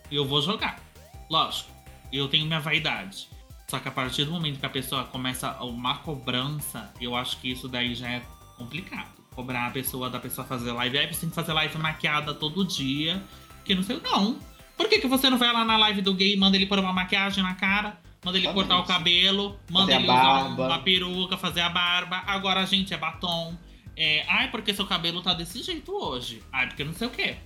E 0.08 0.14
eu 0.14 0.24
vou 0.24 0.40
jogar. 0.40 0.80
Lógico. 1.28 1.68
Eu 2.12 2.28
tenho 2.28 2.46
minha 2.46 2.60
vaidade. 2.60 3.28
Só 3.66 3.80
que 3.80 3.88
a 3.88 3.90
partir 3.90 4.24
do 4.24 4.30
momento 4.30 4.60
que 4.60 4.66
a 4.66 4.70
pessoa 4.70 5.02
começa 5.06 5.60
uma 5.60 5.98
cobrança, 5.98 6.92
eu 7.00 7.16
acho 7.16 7.38
que 7.38 7.50
isso 7.50 7.66
daí 7.66 7.92
já 7.96 8.08
é 8.08 8.22
complicado. 8.56 9.20
Cobrar 9.34 9.66
a 9.66 9.70
pessoa 9.72 10.08
da 10.08 10.20
pessoa 10.20 10.46
fazer 10.46 10.70
live. 10.70 10.96
Aí 10.96 11.12
você 11.12 11.22
tem 11.22 11.28
que 11.28 11.34
fazer 11.34 11.52
live 11.52 11.76
maquiada 11.78 12.34
todo 12.34 12.64
dia. 12.64 13.20
Que 13.64 13.74
não 13.74 13.82
sei. 13.82 14.00
Não. 14.00 14.38
Por 14.76 14.88
que, 14.88 14.98
que 14.98 15.06
você 15.06 15.30
não 15.30 15.38
vai 15.38 15.52
lá 15.52 15.64
na 15.64 15.76
live 15.76 16.02
do 16.02 16.14
gay 16.14 16.34
e 16.34 16.36
manda 16.36 16.56
ele 16.56 16.66
pôr 16.66 16.78
uma 16.78 16.92
maquiagem 16.92 17.42
na 17.42 17.54
cara? 17.54 17.98
Manda 18.24 18.38
ele 18.38 18.46
Exatamente. 18.46 18.68
cortar 18.68 18.82
o 18.82 18.86
cabelo, 18.86 19.58
manda 19.70 19.92
Fazer 19.92 20.04
ele 20.04 20.10
usar 20.10 20.22
barba. 20.22 20.66
uma 20.66 20.78
peruca, 20.80 21.36
fazer 21.36 21.60
a 21.60 21.68
barba. 21.68 22.22
Agora 22.26 22.60
a 22.60 22.64
gente 22.66 22.92
é 22.92 22.96
batom. 22.96 23.56
É, 23.96 24.24
ai, 24.28 24.50
porque 24.50 24.72
seu 24.74 24.86
cabelo 24.86 25.22
tá 25.22 25.34
desse 25.34 25.62
jeito 25.62 25.92
hoje. 25.92 26.42
Ai, 26.52 26.66
porque 26.66 26.82
não 26.84 26.94
sei 26.94 27.06
o 27.06 27.10
quê. 27.10 27.36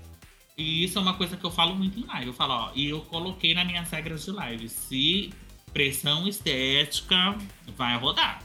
E 0.57 0.85
isso 0.85 0.99
é 0.99 1.03
uma 1.03 1.15
coisa 1.15 1.37
que 1.37 1.45
eu 1.45 1.51
falo 1.51 1.75
muito 1.75 1.99
em 2.01 2.05
live. 2.07 2.29
Eu 2.29 2.33
falo, 2.33 2.55
ó, 2.55 2.71
e 2.75 2.89
eu 2.89 3.01
coloquei 3.03 3.55
nas 3.55 3.67
minhas 3.67 3.91
regras 3.91 4.25
de 4.25 4.31
live. 4.31 4.69
Se 4.69 5.31
pressão 5.73 6.27
estética 6.27 7.37
vai 7.77 7.97
rodar. 7.99 8.43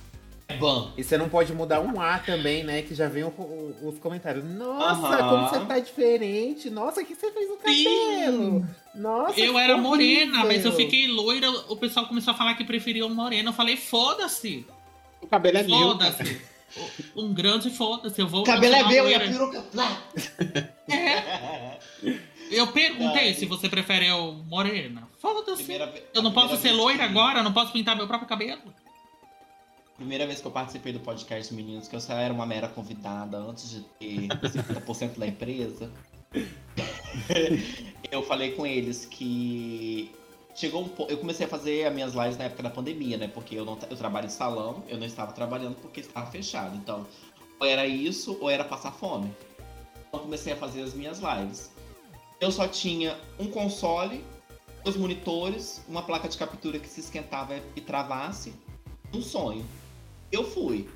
Ban. 0.58 0.92
E 0.98 1.04
você 1.04 1.18
não 1.18 1.30
pode 1.30 1.54
mudar 1.54 1.80
um 1.82 2.00
A 2.02 2.20
também, 2.20 2.64
né? 2.64 2.82
Que 2.82 2.94
já 2.96 3.08
vem 3.08 3.24
o- 3.24 3.28
o- 3.28 3.90
os 3.90 4.00
comentários. 4.00 4.44
Nossa, 4.46 5.18
como 5.24 5.50
você 5.50 5.60
tá 5.66 5.80
diferente. 5.80 6.70
Nossa, 6.70 7.02
o 7.02 7.06
que 7.06 7.16
você 7.16 7.32
fez 7.32 7.50
no 7.50 7.58
cabelo? 7.58 8.68
Nossa, 8.96 9.40
Eu 9.40 9.58
era 9.58 9.76
morena, 9.78 10.44
mas 10.46 10.64
eu 10.66 10.72
fiquei 10.74 11.08
loira. 11.08 11.50
O 11.70 11.76
pessoal 11.76 12.06
começou 12.08 12.34
a 12.34 12.38
falar 12.38 12.56
que 12.56 12.64
preferia 12.64 13.06
um 13.06 13.14
moreno. 13.14 13.50
Eu 13.50 13.54
falei, 13.54 13.76
foda-se. 13.78 14.66
O 15.22 15.28
cabelo 15.28 15.58
é 15.58 15.64
meu. 15.64 15.78
Foda-se. 15.78 16.42
Um 17.16 17.34
grande 17.34 17.70
foda-se. 17.70 18.20
Eu 18.20 18.28
vou. 18.28 18.42
O 18.42 18.44
cabelo 18.46 18.76
é 18.76 18.84
meu 18.88 19.08
e 19.10 19.14
a 19.16 19.20
peruca. 19.20 19.64
Lá. 19.74 20.02
Eu 22.52 22.68
perguntei 22.68 23.28
Ai. 23.30 23.34
se 23.34 23.46
você 23.46 23.68
prefere 23.70 24.08
eu 24.08 24.34
morena. 24.48 25.08
Foda-se. 25.20 25.66
Eu 26.14 26.22
não 26.22 26.32
posso 26.32 26.56
ser 26.58 26.70
vez 26.70 26.76
loira 26.78 27.04
agora, 27.06 27.40
eu 27.40 27.44
não 27.44 27.54
posso 27.54 27.72
pintar 27.72 27.96
meu 27.96 28.08
próprio 28.08 28.28
cabelo. 28.28 28.62
Primeira 30.04 30.28
vez 30.28 30.42
que 30.42 30.48
eu 30.48 30.52
participei 30.52 30.92
do 30.92 31.00
podcast 31.00 31.54
Meninos, 31.54 31.88
que 31.88 31.96
eu 31.96 32.00
só 32.02 32.12
era 32.12 32.34
uma 32.34 32.46
mera 32.46 32.68
convidada 32.68 33.38
antes 33.38 33.70
de 33.70 33.80
ter 33.98 34.28
50% 34.28 35.18
da 35.18 35.26
empresa. 35.26 35.90
eu 38.12 38.22
falei 38.24 38.52
com 38.52 38.66
eles 38.66 39.06
que 39.06 40.12
chegou 40.54 40.82
um 40.82 40.90
pouco. 40.90 41.10
Eu 41.10 41.18
comecei 41.18 41.46
a 41.46 41.50
fazer 41.50 41.86
as 41.88 41.94
minhas 41.94 42.14
lives 42.14 42.38
na 42.38 42.44
época 42.44 42.64
da 42.64 42.70
pandemia, 42.70 43.18
né? 43.18 43.30
Porque 43.30 43.56
eu, 43.56 43.64
não, 43.64 43.80
eu 43.90 43.96
trabalho 43.96 44.26
em 44.26 44.30
salão, 44.30 44.84
eu 44.90 44.98
não 44.98 45.06
estava 45.06 45.32
trabalhando 45.32 45.76
porque 45.76 46.02
estava 46.02 46.30
fechado. 46.30 46.76
Então, 46.76 47.08
ou 47.58 47.66
era 47.66 47.88
isso 47.88 48.38
ou 48.42 48.50
era 48.50 48.66
passar 48.66 48.92
fome. 48.92 49.34
Então, 50.10 50.20
comecei 50.20 50.52
a 50.52 50.58
fazer 50.58 50.82
as 50.82 50.94
minhas 50.94 51.20
lives. 51.20 51.72
Eu 52.42 52.52
só 52.52 52.68
tinha 52.68 53.18
um 53.40 53.48
console, 53.48 54.22
dois 54.84 54.98
monitores, 54.98 55.82
uma 55.88 56.02
placa 56.04 56.28
de 56.28 56.38
captura 56.38 56.78
que 56.78 56.90
se 56.90 57.00
esquentava 57.00 57.58
e 57.74 57.80
travasse, 57.80 58.54
um 59.14 59.22
sonho. 59.22 59.66
Eu 60.34 60.44
fui. 60.44 60.90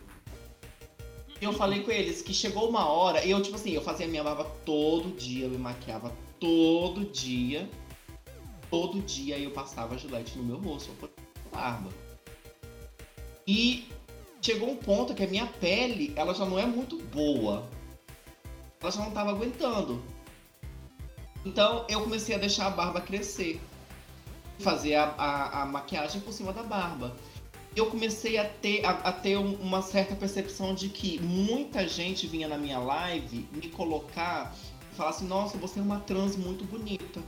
Eu 1.40 1.54
falei 1.54 1.84
com 1.84 1.92
eles 1.92 2.24
que 2.24 2.34
chegou 2.34 2.68
uma 2.68 2.90
hora, 2.90 3.24
e 3.24 3.30
eu, 3.30 3.40
tipo 3.40 3.56
assim, 3.56 3.70
eu 3.70 3.84
fazia 3.84 4.08
minha 4.08 4.24
barba 4.24 4.46
todo 4.66 5.16
dia, 5.16 5.46
eu 5.46 5.52
me 5.52 5.60
maquiava 5.60 6.12
todo 6.40 7.06
dia. 7.06 7.70
Todo 8.72 9.00
dia 9.02 9.38
eu 9.38 9.52
passava 9.52 9.96
gilete 9.96 10.36
no 10.40 10.44
meu 10.44 10.58
rosto, 10.58 10.90
eu 11.00 11.10
barba. 11.52 11.92
E 13.46 13.88
chegou 14.42 14.72
um 14.72 14.76
ponto 14.76 15.14
que 15.14 15.24
a 15.24 15.28
minha 15.28 15.46
pele, 15.46 16.12
ela 16.16 16.34
já 16.34 16.44
não 16.44 16.58
é 16.58 16.66
muito 16.66 16.98
boa. 16.98 17.70
Ela 18.82 18.92
já 18.92 19.04
não 19.04 19.12
tava 19.12 19.30
aguentando. 19.30 20.04
Então 21.46 21.86
eu 21.88 22.02
comecei 22.02 22.34
a 22.34 22.40
deixar 22.40 22.66
a 22.66 22.72
barba 22.72 23.00
crescer. 23.00 23.62
Fazer 24.58 24.96
a, 24.96 25.14
a, 25.16 25.62
a 25.62 25.66
maquiagem 25.68 26.20
por 26.22 26.34
cima 26.34 26.52
da 26.52 26.64
barba 26.64 27.16
eu 27.76 27.88
comecei 27.88 28.38
a 28.38 28.46
ter, 28.46 28.84
a, 28.86 28.92
a 28.92 29.12
ter 29.12 29.38
um- 29.38 29.56
uma 29.56 29.82
certa 29.82 30.16
percepção 30.16 30.74
de 30.74 30.90
que 30.90 31.20
muita 31.22 31.88
gente 31.88 32.26
vinha 32.28 32.48
na 32.48 32.58
minha 32.58 32.80
live 32.80 33.48
me 33.52 33.70
colocar 33.70 34.56
e 34.92 34.96
falar 34.96 35.12
assim, 35.12 35.28
nossa, 35.28 35.58
você 35.58 35.80
é 35.80 35.82
uma 35.82 36.00
trans 36.00 36.36
muito 36.36 36.64
bonita. 36.64 37.22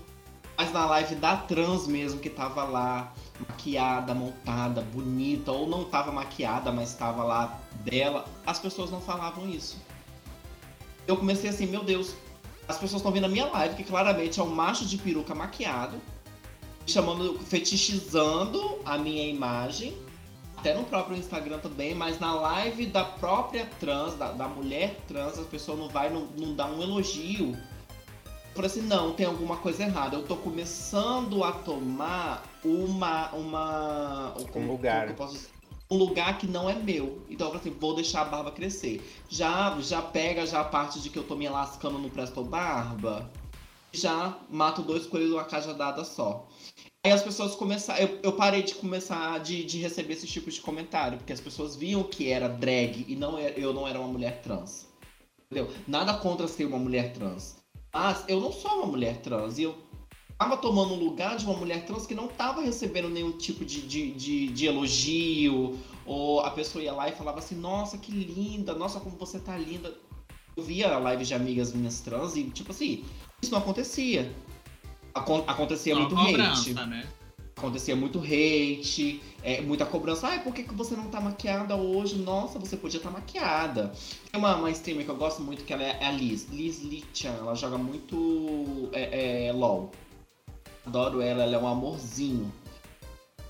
Mas 0.57 0.73
na 0.73 0.85
live 0.87 1.15
da 1.15 1.37
trans 1.37 1.87
mesmo, 1.87 2.19
que 2.19 2.29
tava 2.29 2.63
lá, 2.65 3.13
maquiada, 3.39 4.13
montada, 4.13 4.81
bonita, 4.81 5.51
ou 5.51 5.67
não 5.67 5.85
tava 5.85 6.11
maquiada, 6.11 6.71
mas 6.71 6.93
tava 6.95 7.23
lá 7.23 7.59
dela, 7.85 8.25
as 8.45 8.59
pessoas 8.59 8.91
não 8.91 8.99
falavam 8.99 9.47
isso. 9.47 9.77
Eu 11.07 11.15
comecei 11.15 11.49
assim, 11.49 11.65
meu 11.65 11.83
Deus, 11.83 12.13
as 12.67 12.77
pessoas 12.77 12.99
estão 12.99 13.11
vendo 13.11 13.23
a 13.25 13.29
minha 13.29 13.45
live, 13.45 13.75
que 13.75 13.83
claramente 13.83 14.39
é 14.39 14.43
um 14.43 14.53
macho 14.53 14.85
de 14.85 14.97
peruca 14.97 15.33
maquiado, 15.33 15.97
chamando, 16.85 17.39
fetichizando 17.39 18.79
a 18.83 18.97
minha 18.97 19.25
imagem, 19.27 19.97
até 20.59 20.73
no 20.73 20.83
próprio 20.83 21.17
Instagram 21.17 21.59
também, 21.59 21.95
mas 21.95 22.19
na 22.19 22.33
live 22.33 22.85
da 22.85 23.05
própria 23.05 23.65
trans, 23.79 24.15
da, 24.15 24.33
da 24.33 24.47
mulher 24.47 24.97
trans, 25.07 25.39
a 25.39 25.43
pessoa 25.43 25.77
não 25.77 25.87
vai, 25.87 26.09
não, 26.09 26.27
não 26.37 26.53
dá 26.53 26.67
um 26.67 26.81
elogio. 26.83 27.57
Falei 28.53 28.69
assim, 28.69 28.81
não, 28.81 29.13
tem 29.13 29.25
alguma 29.25 29.55
coisa 29.55 29.83
errada. 29.83 30.17
Eu 30.17 30.23
tô 30.23 30.35
começando 30.35 31.43
a 31.45 31.51
tomar 31.53 32.43
uma. 32.61 33.29
uma 33.29 34.33
como- 34.51 34.71
lugar. 34.73 35.05
como 35.05 35.05
que 35.05 35.11
eu 35.13 35.15
posso 35.15 35.33
dizer? 35.35 35.49
Um 35.89 35.95
lugar 35.95 36.37
que 36.37 36.45
não 36.45 36.69
é 36.69 36.75
meu. 36.75 37.23
Então 37.29 37.53
assim, 37.53 37.71
vou 37.71 37.95
deixar 37.95 38.21
a 38.21 38.25
barba 38.25 38.51
crescer. 38.51 39.01
Já, 39.29 39.79
já 39.79 40.01
pega 40.01 40.45
já 40.45 40.59
a 40.59 40.63
parte 40.65 40.99
de 40.99 41.09
que 41.09 41.17
eu 41.17 41.23
tô 41.23 41.35
me 41.35 41.47
lascando 41.47 41.97
no 41.97 42.09
Presto 42.09 42.43
Barba. 42.43 43.31
Já 43.91 44.37
mato 44.49 44.81
dois 44.83 45.07
coelhos 45.07 45.31
numa 45.31 45.45
cajadada 45.45 46.03
só. 46.03 46.45
Aí 47.05 47.11
as 47.13 47.23
pessoas 47.23 47.55
começaram. 47.55 48.01
Eu, 48.01 48.19
eu 48.23 48.33
parei 48.33 48.61
de 48.61 48.75
começar 48.75 49.39
de, 49.39 49.63
de 49.63 49.77
receber 49.79 50.13
esse 50.13 50.27
tipo 50.27 50.51
de 50.51 50.59
comentário, 50.59 51.17
porque 51.17 51.31
as 51.31 51.39
pessoas 51.39 51.75
viam 51.75 52.03
que 52.03 52.29
era 52.29 52.47
drag 52.49 53.05
e 53.07 53.15
não 53.15 53.37
era- 53.37 53.57
eu 53.57 53.73
não 53.73 53.87
era 53.87 53.99
uma 53.99 54.07
mulher 54.09 54.41
trans. 54.41 54.87
Entendeu? 55.49 55.73
Nada 55.87 56.13
contra 56.15 56.47
ser 56.47 56.65
uma 56.65 56.77
mulher 56.77 57.13
trans. 57.13 57.55
Mas 57.93 58.23
eu 58.27 58.39
não 58.39 58.51
sou 58.51 58.71
uma 58.79 58.85
mulher 58.85 59.21
trans 59.21 59.57
e 59.57 59.63
eu 59.63 59.75
tava 60.37 60.57
tomando 60.57 60.93
o 60.93 60.97
lugar 60.99 61.37
de 61.37 61.45
uma 61.45 61.55
mulher 61.55 61.85
trans 61.85 62.05
que 62.05 62.13
não 62.13 62.27
tava 62.27 62.61
recebendo 62.61 63.09
nenhum 63.09 63.31
tipo 63.31 63.63
de, 63.65 63.81
de, 63.81 64.11
de, 64.11 64.47
de 64.49 64.65
elogio. 64.67 65.79
Ou 66.05 66.41
a 66.41 66.51
pessoa 66.51 66.83
ia 66.83 66.93
lá 66.93 67.07
e 67.07 67.13
falava 67.13 67.39
assim, 67.39 67.55
nossa, 67.55 67.97
que 67.97 68.11
linda, 68.11 68.73
nossa, 68.73 68.99
como 68.99 69.15
você 69.15 69.39
tá 69.39 69.57
linda. 69.57 69.95
Eu 70.55 70.63
via 70.63 70.99
lives 70.99 71.29
de 71.29 71.33
amigas 71.33 71.71
minhas 71.71 72.01
trans 72.01 72.35
e, 72.35 72.43
tipo 72.43 72.71
assim, 72.71 73.05
isso 73.41 73.51
não 73.51 73.59
acontecia. 73.59 74.35
Acon- 75.19 75.43
acontecia 75.47 75.93
Só 75.93 75.99
muito 76.01 76.15
cobrança, 76.15 76.61
hate 76.61 76.73
né? 76.73 77.07
acontecia 77.57 77.95
muito 77.95 78.19
hate, 78.19 79.21
é, 79.43 79.59
muita 79.61 79.85
cobrança. 79.85 80.27
Ai, 80.27 80.41
por 80.41 80.53
que, 80.53 80.63
que 80.63 80.73
você 80.73 80.95
não 80.95 81.09
tá 81.09 81.19
maquiada 81.19 81.75
hoje? 81.75 82.15
Nossa, 82.15 82.57
você 82.57 82.77
podia 82.77 82.97
estar 82.97 83.11
maquiada. 83.11 83.91
Tem 84.31 84.39
uma, 84.39 84.55
uma 84.55 84.71
streamer 84.71 85.03
que 85.03 85.11
eu 85.11 85.17
gosto 85.17 85.41
muito, 85.41 85.65
que 85.65 85.73
ela 85.73 85.83
é 85.83 86.05
a 86.05 86.11
Liz. 86.11 86.47
Liz 86.49 86.81
Lichan, 86.81 87.33
ela 87.37 87.53
joga 87.55 87.77
muito 87.77 88.89
é, 88.93 89.47
é, 89.47 89.51
LOL. 89.51 89.91
Adoro 90.85 91.21
ela, 91.21 91.43
ela 91.43 91.55
é 91.55 91.59
um 91.59 91.67
amorzinho. 91.67 92.51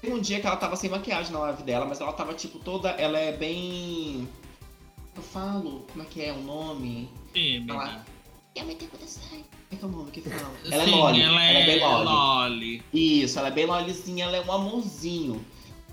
Teve 0.01 0.13
um 0.13 0.19
dia 0.21 0.39
que 0.39 0.47
ela 0.47 0.55
tava 0.57 0.75
sem 0.75 0.89
maquiagem 0.89 1.31
na 1.31 1.39
live 1.39 1.61
dela, 1.63 1.85
mas 1.85 2.01
ela 2.01 2.13
tava 2.13 2.33
tipo 2.33 2.57
toda. 2.59 2.89
Ela 2.91 3.19
é 3.19 3.31
bem. 3.31 4.27
Eu 5.15 5.21
falo, 5.21 5.85
como 5.91 6.01
é 6.03 6.05
que 6.07 6.21
é 6.23 6.33
o 6.33 6.41
nome? 6.41 7.09
Tímida. 7.33 7.73
Ela- 7.73 8.05
Como 9.69 9.73
é 9.73 9.77
que 9.77 9.83
é 9.83 9.87
o 9.87 9.91
nome 9.91 10.11
que 10.11 10.21
fala? 10.21 10.51
Ela 10.71 10.83
é 10.83 10.85
Sim, 10.85 10.91
loli. 10.91 11.21
ela 11.21 11.43
ela 11.43 11.59
é 11.59 11.65
bem 11.65 11.79
é 11.79 11.85
loli. 11.87 12.05
loli. 12.05 12.83
Isso, 12.93 13.37
ela 13.39 13.47
é 13.49 13.51
bem 13.51 13.65
lolizinha, 13.65 14.25
ela 14.25 14.37
é 14.37 14.41
um 14.41 14.51
amorzinho. 14.51 15.45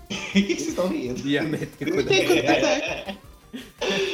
O 0.09 0.15
que 0.31 0.41
que 0.41 0.55
vocês 0.55 0.67
estão 0.69 0.87
rindo? 0.87 1.21
Diamétrico 1.21 1.97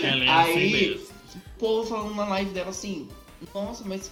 Ela 0.03 0.23
é 0.25 0.29
Aí- 0.29 0.93
assim. 0.95 1.13
O 1.35 1.59
povo 1.59 1.87
falando 1.89 2.15
na 2.15 2.25
live 2.25 2.51
dela 2.51 2.69
assim, 2.71 3.07
nossa, 3.53 3.83
mas 3.85 4.11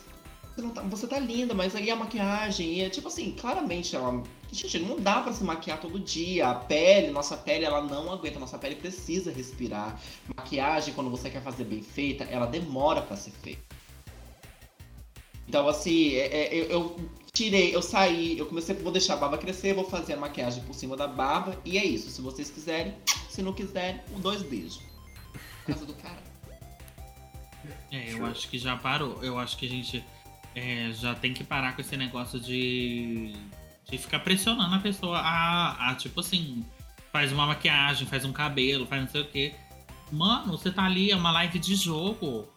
você, 0.56 0.62
não 0.62 0.70
tá, 0.70 0.82
você 0.84 1.06
tá 1.08 1.20
linda, 1.20 1.54
mas 1.54 1.76
aí 1.76 1.90
a 1.92 1.96
maquiagem, 1.96 2.74
e 2.76 2.82
é 2.82 2.90
tipo 2.90 3.08
assim, 3.10 3.32
claramente 3.32 3.96
ela. 3.96 4.24
Gente, 4.52 4.80
não 4.80 5.00
dá 5.00 5.22
pra 5.22 5.32
se 5.34 5.44
maquiar 5.44 5.80
todo 5.80 6.00
dia. 6.00 6.48
A 6.50 6.56
pele, 6.56 7.10
nossa 7.12 7.36
pele, 7.38 7.66
ela 7.66 7.82
não 7.82 8.12
aguenta, 8.12 8.40
nossa 8.40 8.58
pele 8.58 8.76
precisa 8.76 9.32
respirar. 9.32 10.00
Maquiagem, 10.36 10.94
quando 10.94 11.10
você 11.10 11.30
quer 11.30 11.42
fazer 11.42 11.64
bem 11.66 11.82
feita, 11.82 12.24
ela 12.26 12.46
demora 12.46 13.02
pra 13.02 13.16
ser 13.18 13.32
feita. 13.32 13.62
Então, 15.52 15.68
assim, 15.68 16.14
é- 16.14 16.46
é- 16.46 16.56
eu, 16.56 16.70
eu 16.70 17.10
tirei, 17.34 17.76
eu 17.76 17.82
saí, 17.82 18.38
eu 18.38 18.46
comecei, 18.46 18.74
vou 18.74 18.90
deixar 18.90 19.16
a 19.16 19.18
barba 19.18 19.38
crescer, 19.38 19.74
vou 19.74 19.84
fazer 19.84 20.14
a 20.14 20.18
maquiagem 20.18 20.64
por 20.64 20.74
cima 20.74 20.96
da 20.96 21.10
barba, 21.10 21.60
e 21.66 21.78
é 21.78 21.84
isso. 21.84 22.10
Se 22.10 22.22
vocês 22.22 22.50
quiserem, 22.50 22.96
se 23.30 23.42
não 23.42 23.52
quiserem, 23.52 24.00
um 24.16 24.20
dois 24.22 24.42
beijos. 24.44 24.80
Casa 25.68 25.86
do 25.86 25.94
cara. 25.96 26.24
É, 27.92 28.14
eu 28.14 28.26
acho 28.28 28.48
que 28.48 28.58
já 28.58 28.78
parou. 28.78 29.22
Eu 29.22 29.38
acho 29.38 29.58
que 29.58 29.66
a 29.66 29.70
gente 29.70 30.02
é, 30.56 30.90
já 30.94 31.14
tem 31.16 31.34
que 31.34 31.44
parar 31.44 31.76
com 31.76 31.82
esse 31.82 31.98
negócio 31.98 32.40
de, 32.40 33.34
de 33.90 33.98
ficar 33.98 34.22
pressionando 34.22 34.74
a 34.74 34.80
pessoa 34.80 35.18
a, 35.18 35.90
a, 35.90 35.96
tipo 35.96 36.22
assim, 36.22 36.66
faz 37.12 37.34
uma 37.34 37.46
maquiagem, 37.46 38.08
faz 38.08 38.24
um 38.24 38.32
cabelo, 38.32 38.88
faz 38.88 39.02
não 39.02 39.10
sei 39.10 39.22
o 39.22 39.28
quê. 39.28 39.54
Mano, 40.14 40.58
você 40.58 40.72
tá 40.72 40.86
ali, 40.86 41.12
é 41.12 41.16
uma 41.18 41.34
live 41.34 41.60
de 41.60 41.76
jogo. 41.76 42.48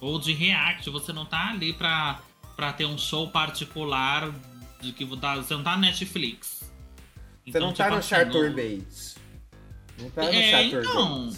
Ou 0.00 0.18
de 0.18 0.32
react, 0.32 0.90
você 0.90 1.12
não 1.12 1.24
tá 1.24 1.50
ali 1.50 1.72
pra, 1.72 2.20
pra 2.56 2.72
ter 2.72 2.86
um 2.86 2.96
show 2.98 3.28
particular 3.28 4.32
de 4.80 4.92
que 4.92 5.04
tá- 5.16 5.36
você 5.36 5.54
não 5.54 5.62
tá 5.62 5.72
na 5.72 5.78
Netflix. 5.88 6.70
Você 7.46 7.58
não 7.58 7.72
tá 7.72 7.84
tipo 7.84 7.90
no 7.90 7.96
assim, 7.98 8.08
Charter 8.08 8.48
não- 8.48 8.54
Bait. 8.54 9.14
Não 9.98 10.10
tá 10.10 10.22
no 10.22 10.28
É, 10.28 10.50
Charter 10.50 10.80
então. 10.90 11.30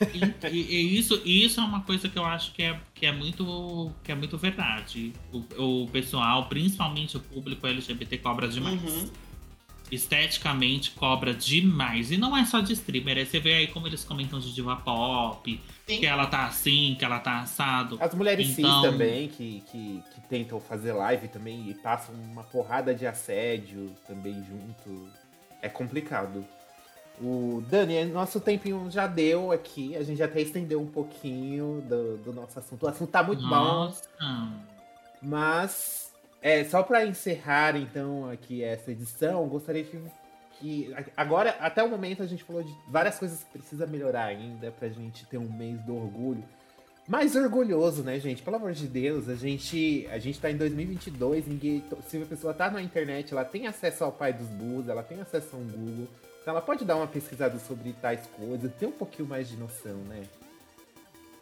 E, 0.50 0.58
e- 0.58 0.98
isso, 0.98 1.22
isso 1.24 1.60
é 1.60 1.62
uma 1.64 1.80
coisa 1.82 2.08
que 2.08 2.18
eu 2.18 2.24
acho 2.24 2.52
que 2.52 2.62
é, 2.62 2.78
que 2.92 3.06
é, 3.06 3.12
muito, 3.12 3.92
que 4.02 4.10
é 4.10 4.14
muito 4.14 4.36
verdade. 4.36 5.12
O, 5.32 5.82
o 5.84 5.88
pessoal, 5.88 6.46
principalmente 6.48 7.16
o 7.16 7.20
público 7.20 7.64
LGBT, 7.66 8.18
cobra 8.18 8.48
demais. 8.48 8.82
Uhum. 8.82 9.10
Esteticamente 9.94 10.90
cobra 10.92 11.32
demais. 11.32 12.10
E 12.10 12.16
não 12.16 12.36
é 12.36 12.44
só 12.44 12.60
de 12.60 12.72
streamer, 12.72 13.18
é 13.18 13.24
você 13.24 13.38
vê 13.40 13.54
aí 13.54 13.66
como 13.68 13.86
eles 13.86 14.04
comentam 14.04 14.38
de 14.40 14.52
diva 14.54 14.76
pop, 14.76 15.60
Sim. 15.86 15.98
que 16.00 16.06
ela 16.06 16.26
tá 16.26 16.46
assim, 16.46 16.96
que 16.98 17.04
ela 17.04 17.18
tá 17.20 17.40
assado. 17.40 17.96
As 18.00 18.14
mulheres 18.14 18.58
Então- 18.58 18.82
cis 18.82 18.90
também, 18.90 19.28
que, 19.28 19.62
que, 19.70 20.02
que 20.14 20.20
tentam 20.28 20.58
fazer 20.60 20.92
live 20.92 21.28
também 21.28 21.70
e 21.70 21.74
passam 21.74 22.14
uma 22.14 22.42
porrada 22.44 22.94
de 22.94 23.06
assédio 23.06 23.94
também 24.06 24.34
junto. 24.44 25.08
É 25.62 25.68
complicado. 25.68 26.44
O 27.20 27.62
Dani, 27.70 28.04
nosso 28.06 28.40
tempinho 28.40 28.90
já 28.90 29.06
deu 29.06 29.52
aqui. 29.52 29.96
A 29.96 30.02
gente 30.02 30.20
até 30.20 30.40
estendeu 30.40 30.80
um 30.82 30.86
pouquinho 30.86 31.80
do, 31.88 32.16
do 32.18 32.32
nosso 32.32 32.58
assunto. 32.58 32.82
O 32.84 32.88
assunto 32.88 33.08
tá 33.10 33.22
muito 33.22 33.40
Nossa. 33.42 34.02
bom. 34.20 34.48
Mas, 35.22 36.03
é, 36.44 36.62
só 36.64 36.82
para 36.82 37.06
encerrar, 37.06 37.74
então, 37.74 38.28
aqui 38.28 38.62
essa 38.62 38.90
edição, 38.90 39.48
gostaria 39.48 39.82
que, 39.82 39.98
que. 40.60 40.94
Agora, 41.16 41.56
até 41.58 41.82
o 41.82 41.88
momento, 41.88 42.22
a 42.22 42.26
gente 42.26 42.44
falou 42.44 42.62
de 42.62 42.70
várias 42.86 43.18
coisas 43.18 43.42
que 43.42 43.58
precisa 43.58 43.86
melhorar 43.86 44.26
ainda 44.26 44.70
pra 44.70 44.90
gente 44.90 45.24
ter 45.24 45.38
um 45.38 45.50
mês 45.50 45.80
do 45.80 45.96
orgulho. 45.96 46.44
Mais 47.08 47.34
orgulhoso, 47.34 48.02
né, 48.02 48.20
gente? 48.20 48.42
Pelo 48.42 48.56
amor 48.56 48.72
de 48.72 48.86
Deus, 48.86 49.26
a 49.30 49.34
gente, 49.34 50.06
a 50.10 50.18
gente 50.18 50.38
tá 50.38 50.50
em 50.50 50.56
2022, 50.58 51.46
ninguém, 51.46 51.82
se 52.06 52.20
a 52.20 52.26
pessoa 52.26 52.52
tá 52.52 52.70
na 52.70 52.82
internet, 52.82 53.32
ela 53.32 53.44
tem 53.46 53.66
acesso 53.66 54.04
ao 54.04 54.12
pai 54.12 54.34
dos 54.34 54.48
burros, 54.48 54.86
ela 54.90 55.02
tem 55.02 55.22
acesso 55.22 55.56
ao 55.56 55.62
Google, 55.62 56.08
então 56.42 56.52
ela 56.52 56.60
pode 56.60 56.84
dar 56.84 56.96
uma 56.96 57.06
pesquisada 57.06 57.58
sobre 57.58 57.94
tais 57.94 58.26
coisas, 58.26 58.70
ter 58.74 58.84
um 58.84 58.92
pouquinho 58.92 59.26
mais 59.26 59.48
de 59.48 59.56
noção, 59.56 59.96
né? 60.08 60.24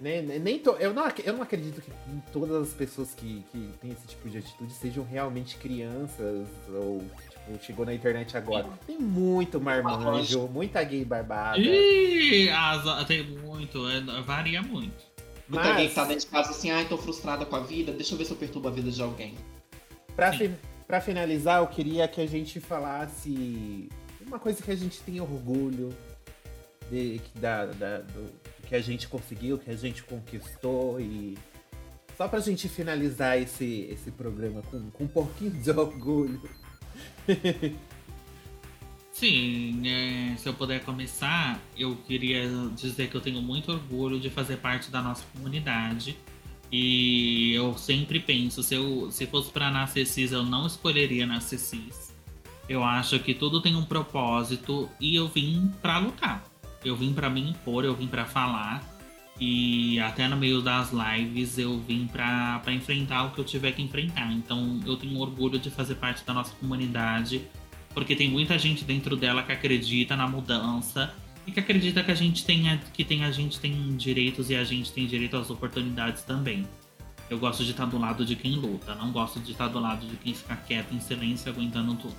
Nem, 0.03 0.41
nem 0.41 0.59
to, 0.59 0.70
eu, 0.81 0.93
não, 0.93 1.05
eu 1.24 1.33
não 1.35 1.43
acredito 1.43 1.81
que 1.81 1.91
todas 2.33 2.69
as 2.69 2.74
pessoas 2.74 3.15
que, 3.15 3.45
que 3.53 3.70
têm 3.81 3.93
esse 3.93 4.05
tipo 4.09 4.29
de 4.29 4.39
atitude 4.39 4.73
sejam 4.73 5.05
realmente 5.05 5.57
crianças 5.59 6.49
ou 6.74 7.01
tipo, 7.47 7.65
chegou 7.65 7.87
na 7.87 7.95
internet 7.95 8.37
agora. 8.37 8.66
Tem 8.85 8.99
muito 8.99 9.61
marmanjo, 9.61 10.49
muita 10.49 10.83
gay 10.83 11.05
barbada. 11.05 11.57
Ih, 11.59 12.49
as- 12.51 13.07
tem 13.07 13.23
muito, 13.24 13.89
é, 13.89 14.01
varia 14.23 14.61
muito. 14.61 15.12
Muita 15.49 15.66
Mas- 15.66 15.69
alguém 15.70 15.89
que 15.89 15.95
tá 15.95 16.05
dentro 16.05 16.24
de 16.24 16.31
casa 16.33 16.51
assim, 16.51 16.70
ai, 16.70 16.85
tô 16.87 16.99
frustrada 16.99 17.45
com 17.47 17.55
a 17.55 17.61
vida, 17.61 17.93
deixa 17.93 18.15
eu 18.15 18.19
ver 18.19 18.24
se 18.24 18.33
eu 18.33 18.37
perturbo 18.37 18.66
a 18.66 18.70
vida 18.73 18.91
de 18.91 19.01
alguém. 19.03 19.35
Pra, 20.16 20.33
fi- 20.33 20.51
pra 20.87 21.01
finalizar, 21.01 21.61
eu 21.61 21.66
queria 21.69 22.09
que 22.09 22.20
a 22.20 22.27
gente 22.27 22.59
falasse 22.59 23.89
uma 24.27 24.39
coisa 24.41 24.61
que 24.61 24.70
a 24.70 24.77
gente 24.77 24.99
tem 25.01 25.20
orgulho 25.20 25.91
de, 26.91 27.20
que, 27.20 27.39
da, 27.39 27.66
da- 27.66 27.99
do, 27.99 28.41
que 28.68 28.74
a 28.74 28.80
gente 28.80 29.09
conseguiu, 29.09 29.59
que 29.59 29.70
a 29.70 29.76
gente 29.76 30.02
conquistou 30.02 31.01
e 31.01 31.36
só 32.16 32.28
pra 32.28 32.40
gente 32.40 32.68
finalizar 32.68 33.39
esse, 33.39 33.89
esse 33.90 34.10
programa 34.10 34.62
com, 34.62 34.90
com 34.90 35.05
um 35.05 35.09
pouquinho 35.09 35.51
de 35.51 35.70
orgulho. 35.72 36.40
Sim, 39.12 39.82
é, 39.86 40.36
se 40.36 40.48
eu 40.48 40.55
puder 40.55 40.84
começar, 40.84 41.60
eu 41.76 41.97
queria 41.97 42.48
dizer 42.74 43.09
que 43.09 43.14
eu 43.14 43.20
tenho 43.20 43.40
muito 43.40 43.70
orgulho 43.70 44.18
de 44.18 44.30
fazer 44.30 44.56
parte 44.56 44.90
da 44.90 45.02
nossa 45.02 45.24
comunidade. 45.32 46.16
E 46.70 47.52
eu 47.52 47.76
sempre 47.76 48.18
penso, 48.18 48.62
se, 48.62 48.74
eu, 48.74 49.10
se 49.10 49.26
fosse 49.26 49.51
para 49.51 49.70
nascer 49.70 50.06
cis, 50.06 50.32
eu 50.32 50.43
não 50.43 50.66
escolheria 50.66 51.26
nascer 51.26 51.59
cis. 51.59 52.14
Eu 52.68 52.82
acho 52.82 53.18
que 53.18 53.34
tudo 53.34 53.60
tem 53.60 53.76
um 53.76 53.84
propósito 53.84 54.89
e 54.98 55.14
eu 55.14 55.28
vim 55.28 55.70
pra 55.82 55.98
lutar. 55.98 56.52
Eu 56.85 56.97
vim 56.97 57.13
pra 57.13 57.31
me 57.31 57.51
impor, 57.51 57.85
eu 57.85 57.95
vim 57.95 58.07
pra 58.07 58.25
falar. 58.25 58.83
E 59.41 59.99
até 60.01 60.29
no 60.29 60.37
meio 60.37 60.61
das 60.61 60.93
lives 60.93 61.59
eu 61.59 61.79
vim 61.81 62.07
pra 62.07 62.63
enfrentar 62.69 63.25
o 63.25 63.31
que 63.31 63.39
eu 63.39 63.45
tiver 63.45 63.73
que 63.73 63.83
enfrentar. 63.83 64.33
Então 64.33 64.81
eu 64.87 64.97
tenho 64.97 65.19
orgulho 65.19 65.59
de 65.59 65.71
fazer 65.71 65.97
parte 65.97 66.25
da 66.25 66.33
nossa 66.35 66.55
comunidade 66.57 67.43
porque 67.95 68.17
tem 68.17 68.31
muita 68.31 68.59
gente 68.59 68.85
dentro 68.85 69.17
dela 69.17 69.43
que 69.43 69.53
acredita 69.53 70.17
na 70.17 70.27
mudança 70.27 71.15
e 71.47 71.53
que 71.53 71.61
acredita 71.61 72.03
que 72.03 72.11
a 72.11 72.15
gente 72.15 72.45
tem 72.45 72.63
que 72.93 73.05
tem 73.05 73.25
a 73.25 73.31
gente 73.31 73.59
tem 73.61 73.97
direitos 73.97 74.51
e 74.51 74.55
a 74.55 74.65
gente 74.65 74.93
tem 74.93 75.07
direito 75.07 75.37
às 75.37 75.51
oportunidades 75.51 76.23
também. 76.23 76.67
Eu 77.29 77.39
gosto 77.39 77.65
de 77.65 77.71
estar 77.71 77.87
do 77.87 77.99
lado 77.99 78.25
de 78.25 78.37
quem 78.37 78.57
luta, 78.57 78.95
não 78.95 79.11
gosto 79.11 79.41
de 79.41 79.53
estar 79.53 79.69
do 79.69 79.79
lado 79.79 80.07
de 80.07 80.17
quem 80.17 80.35
fica 80.35 80.57
quieto 80.57 80.95
em 80.95 81.01
silêncio 81.01 81.51
aguentando 81.51 81.95
tudo. 81.95 82.17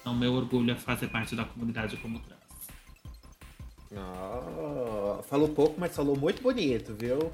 Então 0.00 0.14
meu 0.14 0.32
orgulho 0.34 0.70
é 0.72 0.74
fazer 0.74 1.08
parte 1.08 1.34
da 1.34 1.44
comunidade 1.44 1.96
como 1.96 2.18
trans. 2.20 2.39
Oh, 3.92 5.22
falou 5.24 5.48
pouco, 5.48 5.80
mas 5.80 5.94
falou 5.94 6.16
muito 6.16 6.42
bonito, 6.42 6.94
viu? 6.94 7.32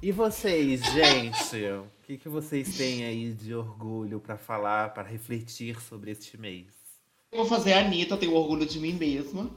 E 0.00 0.12
vocês, 0.12 0.80
gente? 0.92 1.64
O 1.64 1.86
que, 2.04 2.16
que 2.16 2.28
vocês 2.28 2.76
têm 2.76 3.04
aí 3.04 3.32
de 3.32 3.52
orgulho 3.52 4.20
pra 4.20 4.36
falar, 4.36 4.94
pra 4.94 5.02
refletir 5.02 5.80
sobre 5.80 6.12
este 6.12 6.38
mês? 6.38 6.66
Eu 7.32 7.38
vou 7.38 7.46
fazer 7.46 7.72
a 7.72 7.80
Anitta, 7.80 8.14
eu 8.14 8.18
tenho 8.18 8.34
orgulho 8.34 8.64
de 8.64 8.78
mim 8.78 8.92
mesma. 8.92 9.50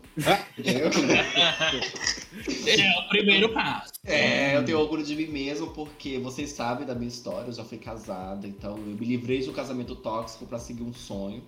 Entendeu? 0.58 0.90
É 2.68 3.00
o 3.00 3.10
primeiro 3.10 3.52
passo. 3.52 3.94
É, 4.06 4.56
eu 4.56 4.64
tenho 4.64 4.80
orgulho 4.80 5.04
de 5.04 5.16
mim 5.16 5.26
mesmo 5.28 5.72
porque 5.72 6.20
vocês 6.20 6.52
sabem 6.52 6.86
da 6.86 6.94
minha 6.94 7.08
história, 7.08 7.48
eu 7.48 7.54
já 7.54 7.64
fui 7.64 7.80
casada, 7.80 8.48
então 8.48 8.78
eu 8.78 8.84
me 8.84 9.06
livrei 9.06 9.40
de 9.40 9.50
um 9.50 9.54
casamento 9.54 9.96
tóxico 9.96 10.46
pra 10.46 10.60
seguir 10.60 10.84
um 10.84 10.94
sonho. 10.94 11.44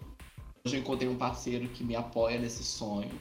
Hoje 0.66 0.78
eu 0.78 0.82
encontrei 0.82 1.10
um 1.10 1.16
parceiro 1.16 1.68
que 1.70 1.84
me 1.84 1.96
apoia 1.96 2.40
nesse 2.40 2.64
sonho. 2.64 3.12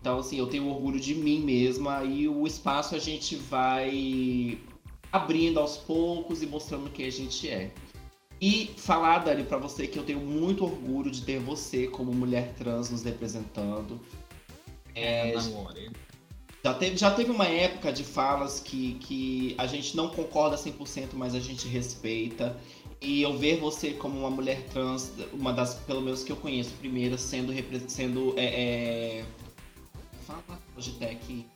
Então, 0.00 0.18
assim, 0.18 0.38
eu 0.38 0.46
tenho 0.46 0.68
orgulho 0.68 1.00
de 1.00 1.14
mim 1.14 1.40
mesma 1.40 2.04
e 2.04 2.28
o 2.28 2.46
espaço 2.46 2.94
a 2.94 2.98
gente 2.98 3.36
vai 3.36 4.58
abrindo 5.10 5.58
aos 5.58 5.76
poucos 5.76 6.42
e 6.42 6.46
mostrando 6.46 6.90
quem 6.90 7.06
a 7.06 7.10
gente 7.10 7.48
é. 7.48 7.72
E 8.40 8.70
falar, 8.76 9.20
Dani, 9.20 9.44
pra 9.44 9.58
você 9.58 9.86
que 9.86 9.98
eu 9.98 10.02
tenho 10.02 10.20
muito 10.20 10.64
orgulho 10.64 11.10
de 11.10 11.22
ter 11.22 11.38
você 11.38 11.86
como 11.86 12.12
mulher 12.12 12.52
trans 12.54 12.90
nos 12.90 13.02
representando. 13.02 13.98
É, 14.94 15.32
namore. 15.32 15.90
Já 16.64 16.74
teve, 16.74 16.96
já 16.96 17.10
teve 17.10 17.30
uma 17.30 17.46
época 17.46 17.92
de 17.92 18.02
falas 18.02 18.58
que, 18.58 18.94
que 18.94 19.54
a 19.58 19.66
gente 19.66 19.96
não 19.96 20.08
concorda 20.08 20.56
100%, 20.56 21.10
mas 21.12 21.34
a 21.34 21.40
gente 21.40 21.68
respeita. 21.68 22.56
E 23.04 23.22
eu 23.22 23.36
ver 23.36 23.60
você 23.60 23.92
como 23.92 24.18
uma 24.18 24.30
mulher 24.30 24.62
trans, 24.72 25.12
uma 25.32 25.52
das, 25.52 25.74
pelo 25.74 26.00
menos 26.00 26.24
que 26.24 26.32
eu 26.32 26.36
conheço, 26.36 26.70
primeira, 26.80 27.18
sendo, 27.18 27.52
sendo 27.86 28.32
é, 28.36 28.44
é... 29.20 29.24
Fala, 30.26 30.58
Logitech, 30.74 31.46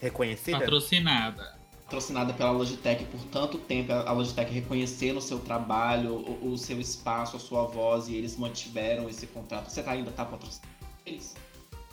Reconhecida? 0.00 0.58
Patrocinada. 0.58 1.58
patrocinada 1.84 2.32
pela 2.32 2.50
Logitech 2.50 3.04
por 3.06 3.20
tanto 3.24 3.58
tempo, 3.58 3.92
a 3.92 4.12
Logitech 4.12 4.52
reconhecendo 4.52 5.18
o 5.18 5.22
seu 5.22 5.38
trabalho, 5.38 6.14
o, 6.14 6.52
o 6.52 6.58
seu 6.58 6.80
espaço, 6.80 7.36
a 7.36 7.40
sua 7.40 7.64
voz, 7.64 8.08
e 8.08 8.14
eles 8.14 8.36
mantiveram 8.36 9.08
esse 9.08 9.26
contrato. 9.26 9.70
Você 9.70 9.82
tá, 9.82 9.92
ainda 9.92 10.10
tá 10.10 10.24
patrocinando 10.24 10.68
eles? 11.04 11.34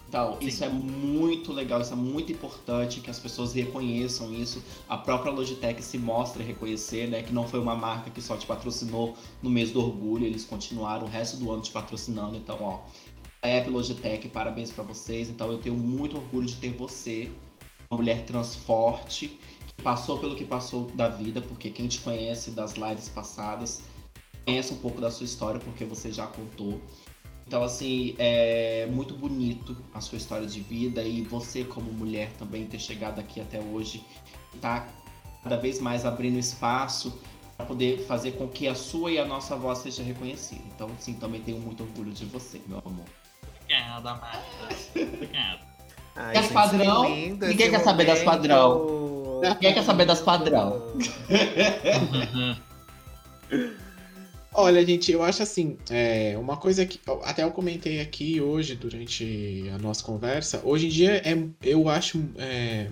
Então, 0.07 0.37
Sim. 0.39 0.47
isso 0.47 0.63
é 0.63 0.69
muito 0.69 1.51
legal, 1.51 1.81
isso 1.81 1.91
é 1.91 1.95
muito 1.95 2.31
importante 2.31 3.01
que 3.01 3.09
as 3.09 3.19
pessoas 3.19 3.53
reconheçam 3.53 4.33
isso. 4.33 4.63
A 4.87 4.97
própria 4.97 5.31
Logitech 5.31 5.81
se 5.81 5.97
mostra 5.97 6.41
reconhecer, 6.41 7.07
né? 7.09 7.21
Que 7.21 7.33
não 7.33 7.45
foi 7.45 7.59
uma 7.59 7.75
marca 7.75 8.09
que 8.09 8.21
só 8.21 8.37
te 8.37 8.45
patrocinou 8.45 9.15
no 9.41 9.49
mês 9.49 9.71
do 9.71 9.81
orgulho, 9.81 10.25
eles 10.25 10.45
continuaram 10.45 11.05
o 11.05 11.09
resto 11.09 11.37
do 11.37 11.51
ano 11.51 11.61
te 11.61 11.71
patrocinando. 11.71 12.37
Então, 12.37 12.57
ó, 12.61 12.79
App 13.41 13.69
Logitech, 13.69 14.29
parabéns 14.29 14.71
pra 14.71 14.83
vocês. 14.83 15.29
Então, 15.29 15.51
eu 15.51 15.57
tenho 15.57 15.75
muito 15.75 16.15
orgulho 16.15 16.47
de 16.47 16.55
ter 16.55 16.71
você, 16.71 17.29
uma 17.89 17.97
mulher 17.97 18.25
trans 18.25 18.55
forte, 18.55 19.37
que 19.67 19.83
passou 19.83 20.19
pelo 20.19 20.35
que 20.35 20.45
passou 20.45 20.89
da 20.95 21.09
vida, 21.09 21.41
porque 21.41 21.69
quem 21.69 21.87
te 21.87 21.99
conhece 21.99 22.51
das 22.51 22.75
lives 22.75 23.09
passadas 23.09 23.81
conhece 24.45 24.73
um 24.73 24.77
pouco 24.77 25.01
da 25.01 25.11
sua 25.11 25.25
história, 25.25 25.59
porque 25.59 25.83
você 25.83 26.09
já 26.09 26.25
contou. 26.25 26.79
Então, 27.47 27.63
assim, 27.63 28.13
é 28.19 28.85
muito 28.91 29.13
bonito 29.13 29.77
a 29.93 30.01
sua 30.01 30.17
história 30.17 30.45
de 30.45 30.59
vida 30.59 31.01
e 31.01 31.21
você, 31.21 31.63
como 31.63 31.89
mulher, 31.93 32.29
também 32.37 32.65
ter 32.65 32.77
chegado 32.77 33.19
aqui 33.19 33.39
até 33.39 33.57
hoje, 33.61 34.03
tá 34.59 34.85
cada 35.41 35.55
vez 35.55 35.79
mais 35.79 36.05
abrindo 36.05 36.37
espaço 36.37 37.17
para 37.55 37.65
poder 37.65 38.05
fazer 38.05 38.33
com 38.33 38.49
que 38.49 38.67
a 38.67 38.75
sua 38.75 39.11
e 39.11 39.17
a 39.17 39.23
nossa 39.23 39.55
voz 39.55 39.79
seja 39.79 40.03
reconhecida. 40.03 40.61
Então, 40.75 40.89
sim, 40.99 41.13
também 41.13 41.39
tenho 41.39 41.57
muito 41.57 41.83
orgulho 41.83 42.11
de 42.11 42.25
você, 42.25 42.61
meu 42.67 42.79
amor. 42.85 43.05
Obrigada, 43.63 44.13
Marta. 44.15 44.43
Obrigada. 44.93 45.59
Ai, 46.17 46.35
gente, 46.35 46.53
padrão? 46.53 47.05
que 47.05 47.11
lindo 47.13 47.47
Ninguém 47.47 47.71
quer 47.71 47.79
saber 47.79 48.05
das 48.05 48.23
padrão. 48.23 49.39
Ninguém 49.55 49.73
quer 49.73 49.83
saber 49.83 50.05
das 50.05 50.19
padrão. 50.19 50.83
Olha, 54.59 54.83
gente, 54.83 55.11
eu 55.11 55.21
acho 55.21 55.43
assim, 55.43 55.77
é, 55.87 56.35
uma 56.35 56.57
coisa 56.57 56.83
que 56.83 56.99
até 57.21 57.43
eu 57.43 57.51
comentei 57.51 58.01
aqui 58.01 58.41
hoje 58.41 58.73
durante 58.75 59.69
a 59.71 59.77
nossa 59.77 60.03
conversa. 60.03 60.59
Hoje 60.63 60.87
em 60.87 60.89
dia 60.89 61.17
é, 61.17 61.37
eu 61.61 61.87
acho, 61.87 62.27
é, 62.39 62.87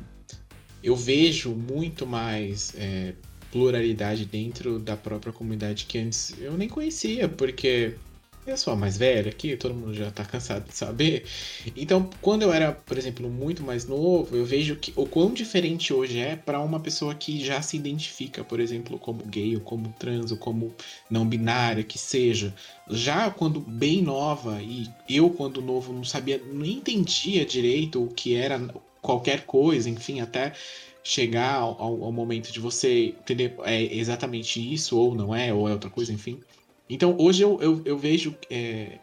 eu 0.84 0.96
vejo 0.96 1.56
muito 1.56 2.06
mais 2.06 2.72
é, 2.78 3.16
pluralidade 3.52 4.26
dentro 4.26 4.78
da 4.78 4.96
própria 4.96 5.34
comunidade 5.34 5.86
que 5.86 5.98
antes 5.98 6.36
eu 6.40 6.56
nem 6.56 6.70
conhecia, 6.70 7.28
porque 7.28 7.96
eu 8.46 8.56
sou 8.58 8.74
a 8.74 8.76
mais 8.76 8.96
velha 8.98 9.30
aqui, 9.32 9.58
todo 9.58 9.74
mundo 9.74 9.94
já 9.94 10.12
tá 10.12 10.24
cansado 10.24 10.68
de 10.68 10.76
saber. 10.76 11.26
Então, 11.76 12.10
quando 12.22 12.44
eu 12.44 12.54
era, 12.54 12.72
por 12.72 12.96
exemplo, 12.98 13.28
muito 13.30 13.64
mais 13.64 13.86
novo, 13.88 14.36
eu 14.36 14.46
vejo 14.46 14.76
que 14.76 14.94
o 14.96 15.08
quão 15.08 15.34
diferente 15.34 15.92
hoje 15.92 16.20
é 16.20 16.36
para 16.36 16.60
uma 16.62 16.80
pessoa 16.80 17.16
que 17.16 17.44
já 17.44 17.60
se 17.62 17.76
identifica, 17.76 18.44
por 18.44 18.60
exemplo, 18.60 19.00
como 19.00 19.24
gay, 19.26 19.56
ou 19.56 19.62
como 19.62 19.92
trans, 19.94 20.32
ou 20.32 20.38
como 20.38 20.76
não 21.10 21.28
binária, 21.28 21.84
que 21.84 21.98
seja. 21.98 22.54
Já 22.88 23.32
quando 23.32 23.60
bem 23.60 24.02
nova, 24.04 24.62
e 24.62 24.88
eu 25.10 25.32
quando 25.32 25.60
novo 25.62 25.92
não 25.92 26.04
sabia, 26.04 26.40
nem 26.54 26.74
entendia 26.74 27.44
direito 27.46 28.04
o 28.04 28.14
que 28.14 28.36
era 28.36 28.60
qualquer 29.02 29.46
coisa, 29.46 29.90
enfim, 29.90 30.20
até 30.22 30.54
chegar 31.04 31.56
ao, 31.56 31.82
ao- 31.82 32.04
ao 32.06 32.12
momento 32.12 32.52
de 32.52 32.60
você 32.60 33.16
entender 33.20 33.56
é 33.64 33.82
exatamente 33.96 34.60
isso, 34.74 34.98
ou 34.98 35.16
não 35.16 35.34
é, 35.36 35.54
ou 35.54 35.68
é 35.68 35.72
outra 35.74 35.90
coisa, 35.90 36.14
enfim. 36.14 36.40
Então 36.90 37.16
hoje 37.20 37.44
eu, 37.44 37.60
eu, 37.62 37.82
eu 37.86 37.98
vejo 37.98 38.36
é, 38.50 39.00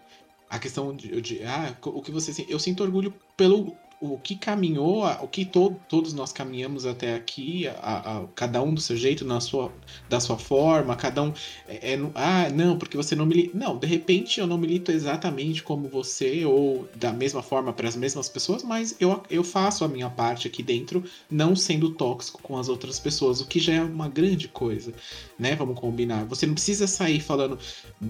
a 0.48 0.58
questão 0.58 0.94
de, 0.94 1.20
de 1.20 1.42
ah, 1.44 1.76
o 1.84 2.02
que 2.02 2.10
você 2.10 2.46
eu 2.48 2.58
sinto 2.58 2.82
orgulho 2.82 3.12
pelo 3.36 3.76
o 4.02 4.18
que 4.18 4.34
caminhou, 4.34 5.04
o 5.06 5.28
que 5.28 5.44
to, 5.44 5.76
todos 5.88 6.12
nós 6.12 6.32
caminhamos 6.32 6.84
até 6.84 7.14
aqui, 7.14 7.68
a, 7.68 8.18
a, 8.18 8.26
cada 8.34 8.60
um 8.60 8.74
do 8.74 8.80
seu 8.80 8.96
jeito, 8.96 9.24
na 9.24 9.40
sua, 9.40 9.70
da 10.08 10.18
sua 10.18 10.36
forma, 10.36 10.96
cada 10.96 11.22
um. 11.22 11.32
É, 11.68 11.92
é, 11.92 12.00
ah, 12.16 12.50
não, 12.50 12.76
porque 12.76 12.96
você 12.96 13.14
não 13.14 13.24
milita. 13.24 13.56
Não, 13.56 13.78
de 13.78 13.86
repente 13.86 14.40
eu 14.40 14.46
não 14.46 14.58
milito 14.58 14.90
exatamente 14.90 15.62
como 15.62 15.88
você, 15.88 16.44
ou 16.44 16.88
da 16.96 17.12
mesma 17.12 17.44
forma 17.44 17.72
para 17.72 17.86
as 17.88 17.94
mesmas 17.94 18.28
pessoas, 18.28 18.64
mas 18.64 18.96
eu, 18.98 19.22
eu 19.30 19.44
faço 19.44 19.84
a 19.84 19.88
minha 19.88 20.10
parte 20.10 20.48
aqui 20.48 20.64
dentro, 20.64 21.04
não 21.30 21.54
sendo 21.54 21.90
tóxico 21.90 22.42
com 22.42 22.58
as 22.58 22.68
outras 22.68 22.98
pessoas, 22.98 23.40
o 23.40 23.46
que 23.46 23.60
já 23.60 23.74
é 23.74 23.80
uma 23.80 24.08
grande 24.08 24.48
coisa, 24.48 24.92
né? 25.38 25.54
Vamos 25.54 25.78
combinar. 25.78 26.24
Você 26.24 26.44
não 26.44 26.54
precisa 26.54 26.88
sair 26.88 27.20
falando, 27.20 27.56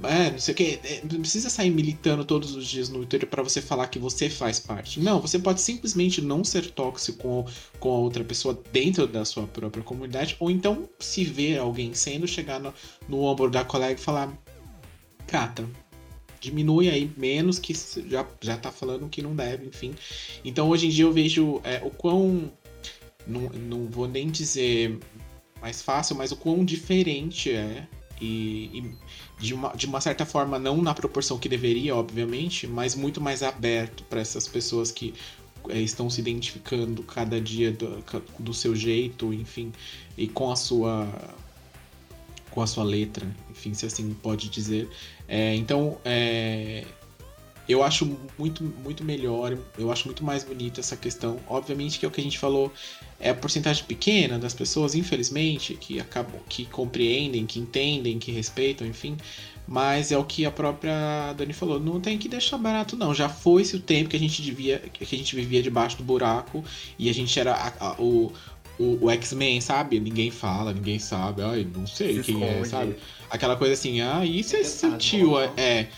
é, 0.04 0.30
não 0.30 0.38
sei 0.38 0.54
o 0.54 0.56
que, 0.56 0.80
é, 0.84 1.02
não 1.02 1.20
precisa 1.20 1.50
sair 1.50 1.70
militando 1.70 2.24
todos 2.24 2.56
os 2.56 2.66
dias 2.66 2.88
no 2.88 3.04
Twitter 3.04 3.28
para 3.28 3.42
você 3.42 3.60
falar 3.60 3.88
que 3.88 3.98
você 3.98 4.30
faz 4.30 4.58
parte. 4.58 4.98
Não, 4.98 5.20
você 5.20 5.38
pode 5.38 5.60
sim 5.60 5.81
simplesmente 5.82 6.20
não 6.20 6.44
ser 6.44 6.70
tóxico 6.70 7.44
com, 7.80 7.90
a 7.90 7.98
outra 7.98 8.22
pessoa 8.22 8.58
dentro 8.72 9.06
da 9.06 9.24
sua 9.24 9.46
própria 9.48 9.82
comunidade, 9.82 10.36
ou 10.38 10.50
então 10.50 10.88
se 11.00 11.24
ver 11.24 11.58
alguém 11.58 11.92
sendo, 11.92 12.26
chegar 12.28 12.60
no, 12.60 12.72
no 13.08 13.22
ombro 13.22 13.50
da 13.50 13.64
colega 13.64 14.00
e 14.00 14.02
falar: 14.02 14.32
Cata, 15.26 15.68
diminui 16.40 16.88
aí 16.88 17.10
menos 17.16 17.58
que 17.58 17.74
já, 18.08 18.24
já 18.40 18.56
tá 18.56 18.70
falando 18.70 19.08
que 19.08 19.20
não 19.20 19.34
deve, 19.34 19.66
enfim. 19.66 19.92
Então 20.44 20.68
hoje 20.68 20.86
em 20.86 20.90
dia 20.90 21.04
eu 21.04 21.12
vejo 21.12 21.60
é, 21.64 21.80
o 21.84 21.90
quão. 21.90 22.50
Não, 23.26 23.40
não 23.50 23.86
vou 23.86 24.08
nem 24.08 24.30
dizer 24.30 24.98
mais 25.60 25.82
fácil, 25.82 26.16
mas 26.16 26.30
o 26.30 26.36
quão 26.36 26.64
diferente 26.64 27.50
é. 27.50 27.88
E, 28.20 28.70
e 28.72 28.94
de, 29.40 29.52
uma, 29.52 29.70
de 29.70 29.86
uma 29.86 30.00
certa 30.00 30.24
forma, 30.24 30.56
não 30.56 30.80
na 30.80 30.94
proporção 30.94 31.38
que 31.38 31.48
deveria, 31.48 31.96
obviamente, 31.96 32.68
mas 32.68 32.94
muito 32.94 33.20
mais 33.20 33.42
aberto 33.42 34.04
para 34.04 34.20
essas 34.20 34.46
pessoas 34.46 34.92
que 34.92 35.12
é, 35.68 35.80
estão 35.80 36.08
se 36.10 36.20
identificando 36.20 37.02
cada 37.02 37.40
dia 37.40 37.72
do, 37.72 38.02
do 38.38 38.54
seu 38.54 38.74
jeito, 38.74 39.32
enfim, 39.32 39.72
e 40.16 40.26
com 40.28 40.50
a 40.50 40.56
sua 40.56 41.08
com 42.50 42.60
a 42.60 42.66
sua 42.66 42.84
letra, 42.84 43.26
enfim, 43.50 43.72
se 43.72 43.86
assim 43.86 44.12
pode 44.12 44.50
dizer. 44.50 44.86
É, 45.26 45.54
então, 45.56 45.96
é, 46.04 46.84
eu 47.68 47.82
acho 47.82 48.18
muito, 48.38 48.62
muito 48.62 49.04
melhor, 49.04 49.56
eu 49.78 49.90
acho 49.90 50.06
muito 50.06 50.24
mais 50.24 50.44
bonita 50.44 50.80
essa 50.80 50.96
questão. 50.96 51.40
Obviamente 51.48 51.98
que 51.98 52.04
é 52.04 52.08
o 52.08 52.10
que 52.10 52.20
a 52.20 52.24
gente 52.24 52.38
falou, 52.38 52.72
é 53.18 53.30
a 53.30 53.34
porcentagem 53.34 53.84
pequena 53.84 54.38
das 54.38 54.52
pessoas, 54.52 54.94
infelizmente, 54.94 55.74
que 55.74 56.00
acabam, 56.00 56.40
que 56.48 56.66
compreendem, 56.66 57.46
que 57.46 57.58
entendem, 57.58 58.18
que 58.18 58.32
respeitam, 58.32 58.86
enfim. 58.86 59.16
Mas 59.66 60.10
é 60.10 60.18
o 60.18 60.24
que 60.24 60.44
a 60.44 60.50
própria 60.50 61.32
Dani 61.34 61.52
falou, 61.52 61.78
não 61.78 62.00
tem 62.00 62.18
que 62.18 62.28
deixar 62.28 62.58
barato 62.58 62.96
não. 62.96 63.14
Já 63.14 63.28
foi-se 63.28 63.76
o 63.76 63.80
tempo 63.80 64.10
que 64.10 64.16
a 64.16 64.18
gente 64.18 64.42
devia, 64.42 64.78
que 64.78 65.04
a 65.04 65.18
gente 65.18 65.34
vivia 65.36 65.62
debaixo 65.62 65.96
do 65.96 66.04
buraco 66.04 66.64
e 66.98 67.08
a 67.08 67.14
gente 67.14 67.38
era 67.38 67.54
a, 67.54 67.72
a, 67.88 67.92
o, 68.00 68.32
o, 68.78 69.06
o 69.06 69.10
X-Men, 69.10 69.60
sabe? 69.60 70.00
Ninguém 70.00 70.30
fala, 70.30 70.72
ninguém 70.72 70.98
sabe, 70.98 71.42
ai, 71.42 71.66
não 71.74 71.86
sei 71.86 72.16
Se 72.16 72.22
quem 72.24 72.42
é, 72.42 72.46
esconde. 72.46 72.62
é, 72.62 72.64
sabe? 72.64 72.96
Aquela 73.30 73.56
coisa 73.56 73.74
assim, 73.74 74.00
ah, 74.00 74.24
isso 74.26 74.56
é 74.56 74.64
seu 74.64 74.98
tio, 74.98 75.38
é. 75.38 75.52
é. 75.56 75.88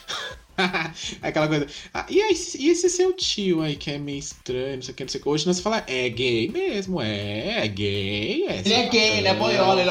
Aquela 1.23 1.49
coisa. 1.49 1.67
Ah, 1.93 2.07
e, 2.09 2.19
esse, 2.19 2.63
e, 2.63 2.69
esse, 2.69 2.89
seu 2.89 3.13
tio 3.13 3.61
aí 3.61 3.77
que 3.77 3.91
é 3.91 3.99
meio 3.99 4.19
estranho, 4.19 4.77
não 4.77 4.83
sei 4.83 4.93
o 4.93 4.97
que, 4.97 5.05
não 5.05 5.09
sei 5.09 5.21
o 5.21 5.23
que. 5.23 5.29
Hoje 5.29 5.47
nós 5.47 5.61
fala, 5.61 5.85
é 5.87 6.09
gay 6.09 6.49
mesmo, 6.49 7.01
é, 7.01 7.65
é 7.65 7.69
gay. 7.69 8.47
É, 8.47 8.61
ele 8.61 8.73
é 8.73 8.89
gay, 8.89 9.19
ele 9.19 9.29
é 9.29 9.35
boiola, 9.35 9.81
ele 9.81 9.91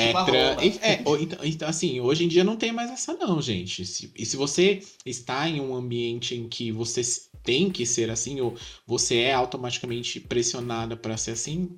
é, 0.00 0.12
trans. 0.24 0.78
É, 0.82 1.02
então, 1.20 1.38
então, 1.42 1.68
assim, 1.68 2.00
hoje 2.00 2.24
em 2.24 2.28
dia 2.28 2.44
não 2.44 2.56
tem 2.56 2.72
mais 2.72 2.90
essa, 2.90 3.14
não, 3.14 3.40
gente. 3.40 3.84
Se, 3.84 4.12
e 4.16 4.24
se 4.24 4.36
você 4.36 4.82
está 5.04 5.48
em 5.48 5.60
um 5.60 5.74
ambiente 5.74 6.34
em 6.34 6.48
que 6.48 6.72
você 6.72 7.02
tem 7.42 7.70
que 7.70 7.84
ser 7.86 8.10
assim, 8.10 8.40
ou 8.40 8.56
você 8.86 9.16
é 9.18 9.34
automaticamente 9.34 10.20
pressionada 10.20 10.96
para 10.96 11.16
ser 11.16 11.32
assim, 11.32 11.70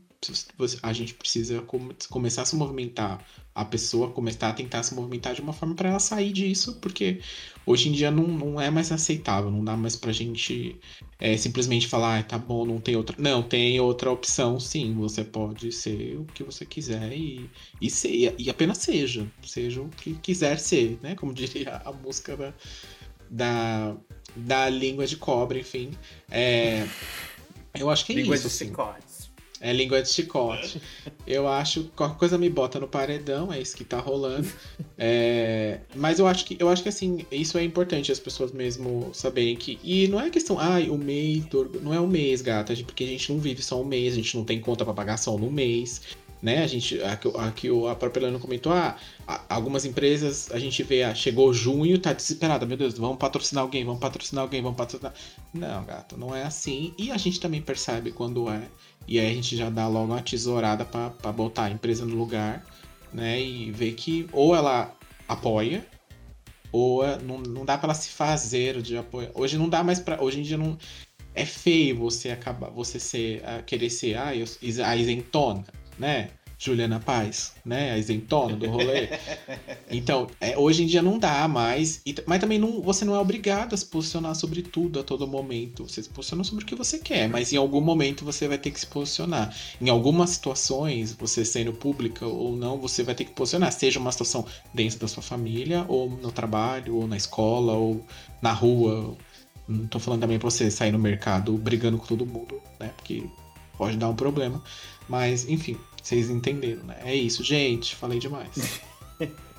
a 0.82 0.92
gente 0.92 1.14
precisa 1.14 1.64
começar 2.10 2.42
a 2.42 2.44
se 2.44 2.54
movimentar 2.54 3.24
a 3.54 3.64
pessoa 3.64 4.10
começar 4.10 4.48
a 4.48 4.52
tentar 4.52 4.82
se 4.82 4.94
movimentar 4.94 5.34
de 5.34 5.40
uma 5.40 5.52
forma 5.52 5.74
para 5.74 5.90
ela 5.90 5.98
sair 5.98 6.32
disso, 6.32 6.78
porque 6.80 7.20
hoje 7.70 7.88
em 7.88 7.92
dia 7.92 8.10
não, 8.10 8.26
não 8.26 8.60
é 8.60 8.70
mais 8.70 8.90
aceitável, 8.90 9.50
não 9.50 9.64
dá 9.64 9.76
mais 9.76 9.94
pra 9.94 10.12
gente 10.12 10.76
é, 11.18 11.36
simplesmente 11.36 11.86
falar, 11.86 12.18
ah, 12.18 12.22
tá 12.22 12.36
bom, 12.36 12.66
não 12.66 12.80
tem 12.80 12.96
outra. 12.96 13.14
Não, 13.18 13.42
tem 13.42 13.78
outra 13.80 14.10
opção, 14.10 14.58
sim, 14.58 14.94
você 14.94 15.22
pode 15.22 15.70
ser 15.70 16.16
o 16.16 16.24
que 16.24 16.42
você 16.42 16.66
quiser 16.66 17.12
e, 17.12 17.48
e, 17.80 17.88
ser, 17.88 18.34
e 18.38 18.50
apenas 18.50 18.78
seja, 18.78 19.26
seja 19.42 19.80
o 19.80 19.88
que 19.88 20.14
quiser 20.14 20.58
ser, 20.58 20.98
né? 21.02 21.14
Como 21.14 21.32
diria 21.34 21.80
a 21.84 21.92
música 21.92 22.36
da, 22.36 22.54
da, 23.30 23.96
da 24.34 24.68
língua 24.68 25.06
de 25.06 25.16
cobra, 25.16 25.58
enfim. 25.58 25.90
É, 26.30 26.86
eu 27.74 27.88
acho 27.88 28.04
que 28.04 28.12
é 28.12 28.16
língua 28.16 28.34
isso. 28.34 28.48
Língua 28.48 28.48
de 28.48 28.64
assim. 28.64 28.72
É 29.60 29.74
língua 29.74 30.00
de 30.00 30.08
chicote. 30.08 30.80
Eu 31.26 31.46
acho 31.46 31.84
qualquer 31.94 32.16
coisa 32.16 32.38
me 32.38 32.48
bota 32.48 32.80
no 32.80 32.88
paredão, 32.88 33.52
é 33.52 33.60
isso 33.60 33.76
que 33.76 33.84
tá 33.84 33.98
rolando. 33.98 34.48
É, 35.02 35.80
mas 35.94 36.18
eu 36.18 36.26
acho 36.26 36.44
que 36.44 36.58
eu 36.60 36.68
acho 36.68 36.82
que 36.82 36.88
assim, 36.90 37.24
isso 37.32 37.56
é 37.56 37.64
importante 37.64 38.12
as 38.12 38.20
pessoas 38.20 38.52
mesmo 38.52 39.10
saberem 39.14 39.56
que. 39.56 39.78
E 39.82 40.06
não 40.08 40.20
é 40.20 40.28
questão, 40.28 40.58
ai, 40.58 40.90
o 40.90 40.98
mês, 40.98 41.46
do, 41.46 41.80
não 41.80 41.94
é 41.94 41.98
o 41.98 42.06
mês, 42.06 42.42
gata, 42.42 42.74
porque 42.84 43.04
a 43.04 43.06
gente 43.06 43.32
não 43.32 43.40
vive 43.40 43.62
só 43.62 43.80
um 43.80 43.84
mês, 43.84 44.12
a 44.12 44.16
gente 44.16 44.36
não 44.36 44.44
tem 44.44 44.60
conta 44.60 44.84
para 44.84 44.92
pagar 44.92 45.16
só 45.16 45.38
no 45.38 45.50
mês. 45.50 46.02
Né? 46.42 46.62
A 46.62 46.66
gente, 46.66 47.02
aqui, 47.02 47.30
aqui 47.36 47.68
a 47.90 47.94
própria 47.94 48.22
Helena 48.22 48.38
comentou, 48.38 48.72
ah, 48.72 48.96
algumas 49.48 49.84
empresas 49.84 50.50
a 50.50 50.58
gente 50.58 50.82
vê, 50.82 51.02
ah, 51.02 51.14
chegou 51.14 51.52
junho, 51.52 51.98
tá 51.98 52.12
desesperada, 52.14 52.64
meu 52.64 52.76
Deus, 52.78 52.96
vamos 52.96 53.18
patrocinar 53.18 53.62
alguém, 53.62 53.84
vamos 53.84 54.00
patrocinar 54.00 54.42
alguém, 54.42 54.62
vamos 54.62 54.76
patrocinar. 54.78 55.14
Não, 55.52 55.84
gato, 55.84 56.16
não 56.16 56.34
é 56.34 56.42
assim. 56.42 56.94
E 56.96 57.10
a 57.10 57.16
gente 57.18 57.40
também 57.40 57.60
percebe 57.60 58.10
quando 58.10 58.48
é. 58.50 58.68
E 59.06 59.18
aí 59.18 59.30
a 59.30 59.34
gente 59.34 59.56
já 59.56 59.70
dá 59.70 59.88
logo 59.88 60.12
uma 60.12 60.22
tesourada 60.22 60.84
para 60.84 61.32
botar 61.32 61.64
a 61.64 61.70
empresa 61.70 62.04
no 62.04 62.14
lugar, 62.14 62.64
né? 63.12 63.40
E 63.40 63.70
ver 63.70 63.92
que 63.94 64.28
ou 64.32 64.54
ela 64.54 64.94
apoia, 65.28 65.84
ou 66.72 67.04
é, 67.04 67.18
não, 67.18 67.38
não 67.38 67.64
dá 67.64 67.76
para 67.76 67.88
ela 67.88 67.94
se 67.94 68.10
fazer 68.10 68.80
de 68.82 68.96
apoio. 68.96 69.30
Hoje 69.34 69.58
não 69.58 69.68
dá 69.68 69.82
mais 69.82 69.98
para, 69.98 70.22
hoje 70.22 70.40
em 70.40 70.42
dia 70.42 70.56
não 70.56 70.78
é 71.34 71.44
feio 71.44 71.96
você 71.96 72.30
acabar, 72.30 72.70
você 72.70 72.98
ser, 72.98 73.42
querer 73.66 73.90
ser 73.90 74.16
ah, 74.16 74.30
a 74.86 74.96
isentona, 74.96 75.64
né? 75.98 76.30
Juliana 76.62 77.00
Paz, 77.00 77.54
né? 77.64 77.92
A 77.92 77.98
isentona 77.98 78.54
do 78.54 78.68
rolê. 78.68 79.08
Então, 79.92 80.28
é, 80.40 80.56
hoje 80.56 80.84
em 80.84 80.86
dia 80.86 81.02
não 81.02 81.18
dá 81.18 81.48
mais. 81.48 82.00
E, 82.06 82.14
mas 82.24 82.38
também 82.38 82.60
não, 82.60 82.80
você 82.80 83.04
não 83.04 83.16
é 83.16 83.18
obrigado 83.18 83.74
a 83.74 83.76
se 83.76 83.84
posicionar 83.84 84.36
sobre 84.36 84.62
tudo 84.62 85.00
a 85.00 85.02
todo 85.02 85.26
momento. 85.26 85.82
Você 85.82 86.00
se 86.00 86.08
posiciona 86.08 86.44
sobre 86.44 86.62
o 86.62 86.66
que 86.66 86.76
você 86.76 86.98
quer, 86.98 87.28
mas 87.28 87.52
em 87.52 87.56
algum 87.56 87.80
momento 87.80 88.24
você 88.24 88.46
vai 88.46 88.56
ter 88.56 88.70
que 88.70 88.78
se 88.78 88.86
posicionar. 88.86 89.52
Em 89.80 89.88
algumas 89.88 90.30
situações, 90.30 91.12
você 91.12 91.44
sendo 91.44 91.72
pública 91.72 92.24
ou 92.24 92.54
não, 92.54 92.78
você 92.78 93.02
vai 93.02 93.16
ter 93.16 93.24
que 93.24 93.32
posicionar. 93.32 93.72
Seja 93.72 93.98
uma 93.98 94.12
situação 94.12 94.46
dentro 94.72 95.00
da 95.00 95.08
sua 95.08 95.24
família, 95.24 95.84
ou 95.88 96.08
no 96.08 96.30
trabalho, 96.30 96.94
ou 96.94 97.08
na 97.08 97.16
escola, 97.16 97.72
ou 97.72 98.06
na 98.40 98.52
rua. 98.52 99.16
Não 99.66 99.88
tô 99.88 99.98
falando 99.98 100.20
também 100.20 100.38
pra 100.38 100.48
você 100.48 100.70
sair 100.70 100.92
no 100.92 101.00
mercado 101.00 101.52
brigando 101.58 101.98
com 101.98 102.06
todo 102.06 102.24
mundo, 102.24 102.60
né? 102.78 102.92
Porque 102.96 103.24
pode 103.76 103.96
dar 103.96 104.08
um 104.08 104.14
problema. 104.14 104.62
Mas, 105.10 105.48
enfim, 105.48 105.76
vocês 106.02 106.30
entenderam, 106.30 106.84
né? 106.84 106.98
É 107.04 107.14
isso, 107.14 107.42
gente. 107.44 107.94
Falei 107.96 108.18
demais. 108.18 108.80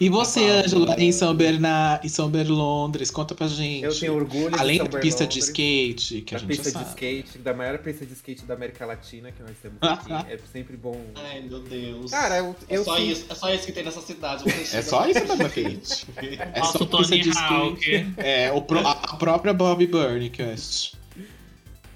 E 0.00 0.08
você, 0.08 0.40
tá 0.40 0.52
Ângelo, 0.54 0.92
em 0.98 1.12
São 1.12 1.34
Bernardo, 1.34 2.04
em 2.04 2.08
São 2.08 2.28
Berlondres, 2.28 3.10
conta 3.10 3.34
pra 3.34 3.46
gente. 3.46 3.84
Eu 3.84 3.96
tenho 3.96 4.14
orgulho 4.14 4.58
Além 4.58 4.78
da 4.78 4.98
pista 4.98 5.24
de 5.26 5.38
skate, 5.38 6.22
que 6.22 6.34
a, 6.34 6.38
gente 6.38 6.48
pista 6.48 6.64
já 6.64 6.78
de 6.80 6.84
sabe. 6.84 6.88
skate, 6.90 7.38
da 7.38 7.54
maior 7.54 7.78
pista 7.78 8.04
de 8.04 8.12
skate 8.12 8.44
da 8.44 8.54
América 8.54 8.84
Latina 8.84 9.30
que 9.30 9.40
nós 9.42 9.52
temos 9.62 9.78
aqui. 9.80 10.12
é 10.32 10.38
sempre 10.52 10.76
bom. 10.76 11.00
Ai, 11.14 11.42
meu 11.42 11.60
Deus. 11.60 12.10
Cara, 12.10 12.38
eu, 12.38 12.56
é, 12.68 12.76
eu 12.76 12.84
só 12.84 12.96
sim- 12.96 13.10
isso, 13.10 13.26
é 13.28 13.34
só 13.34 13.54
isso 13.54 13.66
que 13.66 13.72
tem 13.72 13.84
nessa 13.84 14.00
cidade. 14.00 14.44
É 14.72 14.82
só 14.82 15.06
isso, 15.08 15.24
Baba 15.26 15.44
Kate. 15.48 16.06
É 16.16 16.58
Nossa, 16.58 16.78
só 16.78 16.84
o 16.84 16.86
pista 16.88 17.08
Tony 17.08 17.20
de 17.20 17.28
skate. 17.28 18.14
É, 18.16 18.50
o 18.52 18.62
pro- 18.62 18.86
a 18.86 18.94
própria 19.16 19.52
Bob 19.54 19.86
Burnquist. 19.86 20.94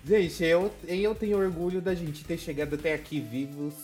Gente, 0.06 0.44
eu, 0.44 0.73
eu 0.86 1.14
tenho 1.16 1.36
orgulho 1.36 1.81
da 1.81 1.93
gente 1.94 2.23
ter 2.23 2.39
chegado 2.39 2.74
até 2.74 2.94
aqui 2.94 3.18
vivos, 3.18 3.74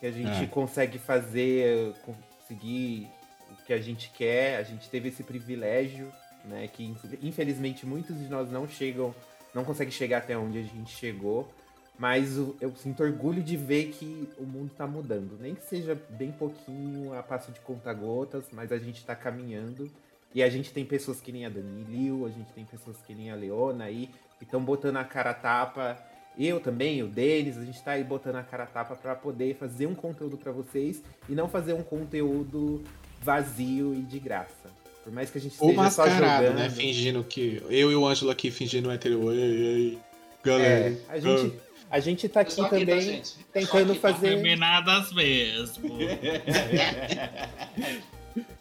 que 0.00 0.06
a 0.06 0.10
gente 0.10 0.44
É. 0.44 0.46
consegue 0.46 0.98
fazer, 0.98 1.94
conseguir 2.04 3.08
o 3.50 3.64
que 3.64 3.72
a 3.72 3.80
gente 3.80 4.10
quer, 4.10 4.56
a 4.56 4.62
gente 4.62 4.88
teve 4.88 5.08
esse 5.08 5.22
privilégio, 5.22 6.12
né? 6.44 6.68
Que 6.68 6.94
infelizmente 7.22 7.84
muitos 7.86 8.18
de 8.18 8.28
nós 8.28 8.50
não 8.50 8.66
chegam, 8.68 9.14
não 9.54 9.64
conseguem 9.64 9.92
chegar 9.92 10.18
até 10.18 10.36
onde 10.36 10.58
a 10.58 10.62
gente 10.62 10.90
chegou. 10.90 11.52
Mas 11.98 12.36
eu 12.36 12.72
sinto 12.76 13.02
orgulho 13.02 13.42
de 13.42 13.56
ver 13.56 13.86
que 13.90 14.28
o 14.38 14.44
mundo 14.44 14.70
tá 14.76 14.86
mudando. 14.86 15.36
Nem 15.40 15.56
que 15.56 15.64
seja 15.64 16.00
bem 16.10 16.30
pouquinho, 16.30 17.12
a 17.12 17.24
passo 17.24 17.50
de 17.50 17.58
conta-gotas, 17.58 18.44
mas 18.52 18.70
a 18.70 18.78
gente 18.78 19.04
tá 19.04 19.16
caminhando. 19.16 19.90
E 20.32 20.40
a 20.40 20.48
gente 20.48 20.72
tem 20.72 20.84
pessoas 20.84 21.20
que 21.20 21.32
nem 21.32 21.44
a 21.44 21.48
Dani 21.48 21.82
Liu, 21.82 22.24
a 22.24 22.28
gente 22.28 22.52
tem 22.52 22.64
pessoas 22.64 22.98
que 22.98 23.14
nem 23.16 23.32
a 23.32 23.34
Leona 23.34 23.84
aí, 23.86 24.10
que 24.38 24.44
estão 24.44 24.62
botando 24.62 24.98
a 24.98 25.04
cara 25.04 25.30
a 25.30 25.34
tapa. 25.34 25.98
Eu 26.38 26.60
também, 26.60 27.02
o 27.02 27.08
Denis, 27.08 27.58
a 27.58 27.64
gente 27.64 27.82
tá 27.82 27.92
aí 27.92 28.04
botando 28.04 28.36
a 28.36 28.44
cara 28.44 28.62
a 28.62 28.66
tapa 28.66 28.94
pra 28.94 29.16
poder 29.16 29.56
fazer 29.56 29.86
um 29.86 29.94
conteúdo 29.94 30.36
pra 30.36 30.52
vocês 30.52 31.02
e 31.28 31.32
não 31.32 31.48
fazer 31.48 31.72
um 31.72 31.82
conteúdo 31.82 32.84
vazio 33.20 33.92
e 33.92 34.02
de 34.02 34.20
graça. 34.20 34.70
Por 35.02 35.12
mais 35.12 35.30
que 35.30 35.38
a 35.38 35.40
gente 35.40 35.56
Ou 35.58 35.70
esteja 35.70 35.90
só 35.90 36.06
mascarado, 36.06 36.46
jogando. 36.46 36.58
né? 36.60 36.70
Fingindo 36.70 37.24
que. 37.24 37.60
Eu 37.68 37.90
e 37.90 37.96
o 37.96 38.06
Ângelo 38.06 38.30
aqui 38.30 38.50
fingindo 38.50 38.90
hétero. 38.90 39.32
Ei, 39.32 39.40
ei, 39.40 39.98
galera. 40.44 40.90
É, 40.90 40.96
a 41.08 41.18
gente, 41.18 41.58
a 41.90 41.98
gente 41.98 42.28
tá 42.28 42.40
aqui 42.40 42.56
tá, 42.56 42.68
também 42.68 43.00
gente? 43.00 43.36
tentando 43.52 43.94
tá? 43.94 44.12
fazer. 44.12 44.34
Terminadas 44.34 45.12
mesmo. 45.12 45.88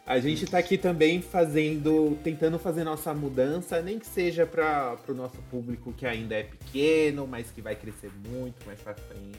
A 0.08 0.20
gente 0.22 0.46
tá 0.46 0.58
aqui 0.58 0.78
também 0.78 1.22
fazendo, 1.22 2.18
tentando 2.24 2.58
fazer 2.58 2.86
nossa 2.86 3.14
mudança, 3.14 3.82
nem 3.82 4.00
que 4.00 4.08
seja 4.08 4.46
para 4.46 4.98
o 5.06 5.14
nosso 5.14 5.36
público 5.52 5.92
que 5.92 6.06
ainda 6.06 6.34
é 6.34 6.44
pequeno, 6.44 7.28
mas 7.28 7.52
que 7.52 7.62
vai 7.62 7.76
crescer 7.76 8.10
muito 8.26 8.66
mais 8.66 8.80
pra 8.80 8.94
frente, 8.96 9.38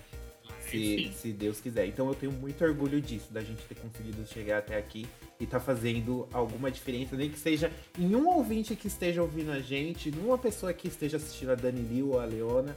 se, 0.61 1.11
se 1.15 1.33
Deus 1.33 1.59
quiser. 1.59 1.87
Então 1.87 2.07
eu 2.09 2.15
tenho 2.15 2.33
muito 2.33 2.63
orgulho 2.63 3.01
disso, 3.01 3.33
da 3.33 3.41
gente 3.41 3.63
ter 3.63 3.77
conseguido 3.77 4.27
chegar 4.27 4.59
até 4.59 4.77
aqui 4.77 5.07
e 5.41 5.47
tá 5.47 5.59
fazendo 5.59 6.29
alguma 6.35 6.71
diferença, 6.71 7.17
nem 7.17 7.31
que 7.31 7.39
seja 7.39 7.73
em 7.99 8.15
um 8.15 8.29
ouvinte 8.29 8.77
que 8.77 8.89
esteja 8.89 9.23
ouvindo 9.23 9.51
a 9.51 9.61
gente, 9.61 10.11
numa 10.11 10.37
pessoa 10.37 10.75
que 10.75 10.87
esteja 10.87 11.17
assistindo 11.17 11.53
a 11.53 11.55
Dani 11.55 11.81
Liu 11.81 12.11
ou 12.11 12.21
a 12.21 12.27
Leona. 12.27 12.77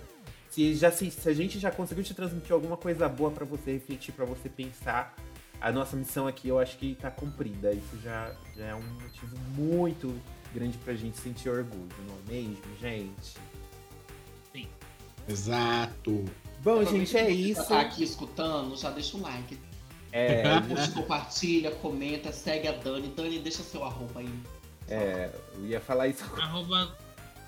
Se, 0.49 0.75
já, 0.75 0.91
se, 0.91 1.11
se 1.11 1.27
a 1.27 1.33
gente 1.33 1.59
já 1.59 1.69
conseguiu 1.69 2.05
te 2.05 2.13
transmitir 2.13 2.53
alguma 2.53 2.77
coisa 2.77 3.09
boa 3.09 3.31
pra 3.31 3.43
você 3.43 3.73
refletir, 3.73 4.13
pra 4.13 4.23
você 4.23 4.47
pensar, 4.47 5.13
a 5.61 5.71
nossa 5.71 5.95
missão 5.95 6.27
aqui 6.27 6.47
eu 6.47 6.59
acho 6.59 6.77
que 6.77 6.95
tá 6.95 7.11
cumprida. 7.11 7.71
Isso 7.71 7.99
já, 8.03 8.33
já 8.57 8.65
é 8.65 8.75
um 8.75 8.81
motivo 8.81 9.37
muito 9.55 10.19
grande 10.53 10.77
pra 10.79 10.93
gente 10.93 11.17
sentir 11.17 11.49
orgulho, 11.49 11.87
não 12.07 12.15
é 12.15 12.41
mesmo, 12.41 12.77
gente? 12.81 13.37
Exato. 15.27 16.25
Bom, 16.63 16.83
gente, 16.83 17.15
é 17.17 17.29
isso. 17.29 17.67
tá 17.67 17.81
aqui 17.81 18.03
escutando, 18.03 18.75
já 18.75 18.89
deixa 18.91 19.15
o 19.17 19.21
like. 19.21 19.57
É, 20.11 20.43
Curte, 20.67 20.91
compartilha, 20.91 21.71
comenta, 21.71 22.31
segue 22.31 22.67
a 22.67 22.73
Dani. 22.73 23.07
Dani, 23.15 23.39
deixa 23.39 23.63
seu 23.63 23.83
arroba 23.83 24.19
aí. 24.19 24.29
é, 24.89 25.31
eu 25.55 25.65
ia 25.65 25.79
falar 25.79 26.07
isso. 26.07 26.23
arroba, 26.39 26.95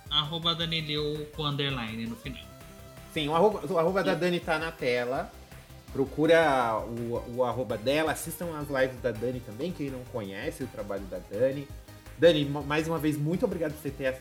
arroba 0.10 0.56
Danileu 0.56 1.28
com 1.36 1.46
underline 1.46 2.06
no 2.06 2.16
final. 2.16 2.44
Sim, 3.14 3.28
o 3.28 3.36
arroba, 3.36 3.62
o 3.72 3.78
arroba 3.78 4.04
da 4.04 4.16
Dani 4.16 4.40
tá 4.40 4.58
na 4.58 4.72
tela. 4.72 5.32
Procura 5.94 6.80
o, 6.80 7.36
o 7.38 7.44
arroba 7.44 7.78
dela, 7.78 8.12
assistam 8.12 8.48
as 8.58 8.68
lives 8.68 9.00
da 9.00 9.12
Dani 9.12 9.40
também, 9.40 9.72
quem 9.72 9.92
não 9.92 10.04
conhece 10.06 10.64
o 10.64 10.68
trabalho 10.68 11.04
da 11.04 11.20
Dani. 11.32 11.68
Dani, 12.18 12.46
ma- 12.46 12.62
mais 12.62 12.88
uma 12.88 12.98
vez, 12.98 13.16
muito 13.18 13.46
obrigado 13.46 13.74
por 13.74 13.82
você 13.82 13.92
ter 13.92 14.20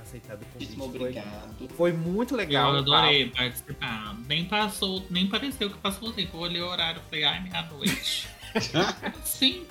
aceitado 0.00 0.42
o 0.42 0.44
convite. 0.46 0.80
Obrigado. 0.80 1.68
foi 1.76 1.92
muito 1.92 2.34
legal. 2.34 2.72
eu 2.72 2.78
adorei 2.80 3.28
participar. 3.28 4.16
Nem 4.26 4.46
passou, 4.46 5.04
nem 5.10 5.26
pareceu 5.26 5.68
que 5.70 5.76
passou 5.78 6.08
o 6.08 6.12
tempo. 6.12 6.36
Eu 6.38 6.40
olhei 6.40 6.62
o 6.62 6.66
horário 6.66 7.00
e 7.04 7.10
falei, 7.10 7.24
ai, 7.24 7.42
meia-noite. 7.42 8.28
Sim. 9.24 9.66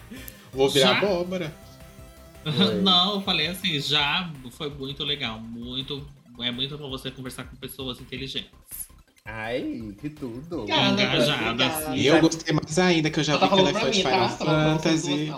Vou 0.53 0.69
virar 0.69 0.93
Já? 0.93 0.97
abóbora. 0.99 1.53
Não, 2.83 3.15
eu 3.15 3.21
falei 3.21 3.47
assim, 3.47 3.79
já 3.79 4.31
foi 4.51 4.69
muito 4.69 5.03
legal. 5.03 5.39
Muito. 5.39 6.07
É 6.41 6.51
muito 6.51 6.77
pra 6.77 6.87
você 6.87 7.11
conversar 7.11 7.43
com 7.43 7.55
pessoas 7.55 7.99
inteligentes. 7.99 8.49
Ai, 9.31 9.93
que 9.99 10.09
tudo. 10.09 10.61
Obrigada, 10.61 11.01
Engajada. 11.03 11.95
E 11.95 12.07
eu 12.07 12.19
gostei 12.19 12.53
mais 12.53 12.79
ainda, 12.79 13.09
que 13.11 13.19
eu 13.19 13.23
já 13.23 13.33
Ela 13.33 13.41
vi 13.45 13.49
tá 13.49 13.55
que 13.55 13.59
ela 13.61 13.69
é 13.69 13.73
fã 13.73 13.79
pra 13.79 13.89
de 13.89 13.97
Final 14.01 14.29
tá? 14.29 14.37
Tá 14.37 14.45
Fantasy. 14.45 15.31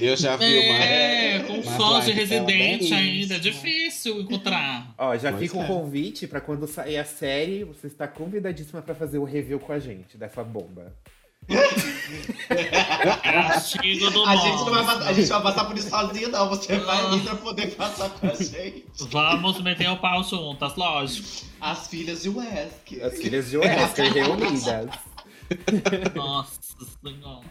Eu 0.00 0.16
já 0.16 0.36
vi 0.36 0.44
É, 0.58 1.36
uma. 1.38 1.44
com 1.46 1.52
uma 1.68 1.76
fãs 2.00 2.04
de 2.06 2.12
belíssima. 2.40 2.96
ainda. 2.98 3.34
É 3.34 3.38
difícil 3.38 4.20
encontrar. 4.20 4.94
Ó, 4.96 5.16
já 5.16 5.30
Pois 5.32 5.42
fica 5.42 5.58
um 5.58 5.64
é. 5.64 5.66
convite 5.66 6.26
pra 6.26 6.40
quando 6.40 6.66
sair 6.68 6.98
a 6.98 7.04
série, 7.04 7.64
você 7.64 7.88
está 7.88 8.06
convidadíssima 8.06 8.80
pra 8.80 8.94
fazer 8.94 9.18
o 9.18 9.24
review 9.24 9.58
com 9.58 9.72
a 9.72 9.78
gente 9.78 10.16
dessa 10.16 10.44
bomba. 10.44 10.94
Castigo 13.22 14.10
do 14.10 14.24
A 14.24 14.36
gente, 14.36 14.56
não 14.58 14.70
vai, 14.70 14.84
passar- 14.84 15.08
a 15.08 15.12
gente 15.12 15.28
vai 15.28 15.42
passar 15.42 15.64
por 15.64 15.76
isso 15.78 15.88
sozinho, 15.90 16.28
não. 16.28 16.48
Você 16.48 16.76
vai 16.78 17.10
vir 17.10 17.22
pra 17.24 17.36
poder 17.36 17.74
passar 17.74 18.10
com 18.10 18.26
a 18.26 18.34
gente. 18.34 18.84
Vamos 19.10 19.60
meter 19.62 19.88
o 19.90 19.96
pau 19.98 20.22
juntas, 20.24 20.74
lógico. 20.76 21.28
As 21.60 21.88
filhas 21.88 22.22
de 22.22 22.28
Wesk. 22.28 23.00
As 23.02 23.18
filhas 23.18 23.50
de 23.50 23.56
Wesker 23.58 24.12
reunidas. 24.12 24.88
Nossa 26.14 26.60
senhora. 27.04 27.46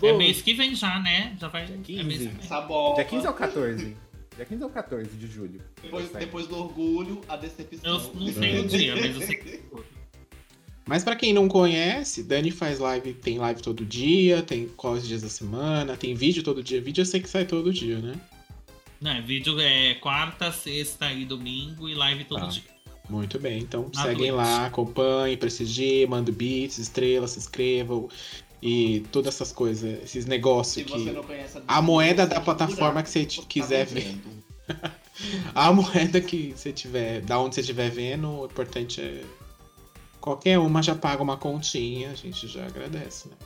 Bom, 0.00 0.08
É 0.08 0.12
mês 0.12 0.42
que 0.42 0.52
vem 0.54 0.74
já, 0.74 0.98
né? 0.98 1.36
Já 1.40 1.48
vai. 1.48 1.64
Dia 1.66 1.76
É 1.76 1.78
15. 1.82 2.04
mês 2.04 2.18
que 2.20 2.26
vem. 2.28 2.36
Essa 2.44 2.60
bomba. 2.60 2.96
Dia 2.96 3.04
15 3.04 3.26
ou 3.26 3.32
14? 3.34 3.96
Dia 4.36 4.44
15 4.44 4.64
ou 4.64 4.70
14 4.70 5.16
de 5.16 5.26
julho. 5.26 5.62
Depois, 5.82 6.10
depois 6.10 6.46
do 6.46 6.58
orgulho, 6.58 7.20
a 7.28 7.36
decepção. 7.36 7.94
Eu 7.94 7.98
não 8.14 8.32
sei 8.32 8.60
o 8.60 8.66
dia, 8.66 8.94
mas 8.96 9.14
eu 9.14 9.22
sei 9.26 9.36
que 9.36 9.62
foi. 9.70 9.84
Mas 10.86 11.02
pra 11.02 11.16
quem 11.16 11.32
não 11.32 11.48
conhece, 11.48 12.22
Dani 12.22 12.50
faz 12.52 12.78
live, 12.78 13.12
tem 13.14 13.38
live 13.38 13.60
todo 13.60 13.84
dia, 13.84 14.40
tem 14.42 14.68
quais 14.76 15.06
dias 15.06 15.22
da 15.22 15.28
semana, 15.28 15.96
tem 15.96 16.14
vídeo 16.14 16.42
todo 16.44 16.62
dia. 16.62 16.80
Vídeo 16.80 17.02
eu 17.02 17.06
sei 17.06 17.20
que 17.20 17.28
sai 17.28 17.44
todo 17.44 17.72
dia, 17.72 17.98
né? 17.98 18.14
Não, 19.00 19.10
é 19.10 19.20
vídeo 19.20 19.58
é 19.60 19.94
quarta, 19.94 20.52
sexta 20.52 21.12
e 21.12 21.24
domingo 21.24 21.88
e 21.88 21.94
live 21.94 22.24
todo 22.24 22.44
Ah. 22.44 22.48
dia. 22.48 22.62
Muito 23.08 23.38
bem, 23.38 23.58
então 23.60 23.88
Na 23.94 24.02
seguem 24.02 24.16
Twitch. 24.30 24.34
lá, 24.34 24.66
acompanhem, 24.66 25.36
prestigiem, 25.36 26.06
mandem 26.06 26.34
beats, 26.34 26.78
estrelas, 26.78 27.32
se 27.32 27.38
inscrevam 27.38 28.08
e 28.62 29.00
todas 29.12 29.34
essas 29.34 29.52
coisas, 29.52 30.02
esses 30.02 30.24
Se 30.24 30.28
negócios 30.30 30.84
você 30.88 30.98
que. 31.04 31.10
não 31.12 31.22
conhece 31.22 31.60
A 31.68 31.80
moeda 31.82 32.26
da 32.26 32.40
plataforma 32.40 33.02
que 33.02 33.08
você 33.10 33.24
tá 33.26 33.42
quiser 33.48 33.86
ver. 33.86 34.16
A 35.54 35.72
moeda 35.72 36.20
que 36.20 36.52
você 36.56 36.72
tiver, 36.72 37.20
da 37.22 37.38
onde 37.38 37.54
você 37.54 37.60
estiver 37.60 37.90
vendo, 37.90 38.28
o 38.28 38.46
importante 38.46 39.00
é. 39.00 39.22
Qualquer 40.26 40.58
uma 40.58 40.82
já 40.82 40.92
paga 40.92 41.22
uma 41.22 41.36
continha, 41.36 42.10
a 42.10 42.14
gente 42.16 42.48
já 42.48 42.66
agradece, 42.66 43.28
né? 43.28 43.36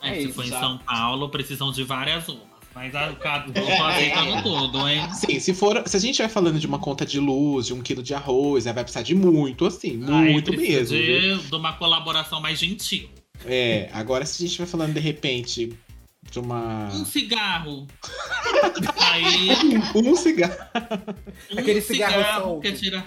É, 0.00 0.10
É 0.10 0.14
se 0.20 0.26
isso, 0.26 0.34
for 0.34 0.44
em 0.44 0.48
já. 0.48 0.60
São 0.60 0.78
Paulo, 0.78 1.28
precisam 1.30 1.72
de 1.72 1.82
várias 1.82 2.28
umas. 2.28 2.46
Mas 2.72 2.94
a, 2.94 3.12
cada, 3.14 3.50
tô 3.52 3.60
aceitando 3.82 4.42
tudo, 4.44 4.88
hein? 4.88 5.12
Sim, 5.12 5.40
se 5.40 5.52
for. 5.52 5.82
Se 5.84 5.96
a 5.96 6.00
gente 6.00 6.18
vai 6.18 6.28
falando 6.28 6.60
de 6.60 6.66
uma 6.68 6.78
conta 6.78 7.04
de 7.04 7.18
luz, 7.18 7.66
de 7.66 7.74
um 7.74 7.80
quilo 7.82 8.04
de 8.04 8.14
arroz, 8.14 8.68
aí 8.68 8.72
vai 8.72 8.84
precisar 8.84 9.02
de 9.02 9.16
muito, 9.16 9.66
assim, 9.66 9.96
muito 9.96 10.52
mesmo. 10.52 10.96
viu? 10.96 11.38
De, 11.38 11.48
de 11.48 11.54
uma 11.56 11.72
colaboração 11.72 12.40
mais 12.40 12.56
gentil. 12.56 13.08
É, 13.44 13.88
agora 13.92 14.24
se 14.24 14.40
a 14.44 14.46
gente 14.46 14.58
vai 14.58 14.66
falando 14.68 14.94
de 14.94 15.00
repente 15.00 15.72
de 16.30 16.38
uma. 16.38 16.88
Um 16.92 17.04
cigarro. 17.04 17.86
Aí, 19.12 19.48
Um 19.94 20.14
cigarro. 20.16 20.54
um 21.52 21.58
Aquele 21.58 21.80
cigarro 21.80 22.42
solto. 22.42 22.60
que 22.62 22.72
tira. 22.72 23.04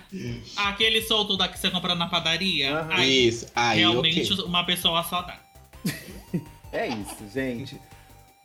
Aquele 0.58 1.02
solto 1.02 1.38
da 1.38 1.48
que 1.48 1.60
você 1.60 1.70
compra 1.70 1.96
na 1.96 2.08
padaria. 2.08 2.80
Aham. 2.80 2.94
Aí, 2.94 3.28
Isso. 3.28 3.48
Aí, 3.56 3.80
realmente, 3.80 4.34
ok. 4.34 4.46
uma 4.46 4.66
pessoa 4.66 5.04
só 5.04 5.22
dá. 5.22 5.40
É 6.74 6.88
isso, 6.88 7.18
gente. 7.34 7.78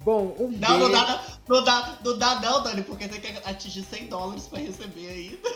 Bom, 0.00 0.34
um 0.38 0.48
Não, 0.58 0.78
não 0.80 0.90
dá, 0.90 1.22
não, 1.48 1.62
dá, 1.62 1.98
não 2.04 2.18
dá 2.18 2.40
não, 2.40 2.60
Dani, 2.60 2.82
porque 2.82 3.06
tem 3.06 3.20
que 3.20 3.28
atingir 3.48 3.84
100 3.84 4.08
dólares 4.08 4.48
pra 4.48 4.58
receber 4.58 5.08
ainda. 5.08 5.48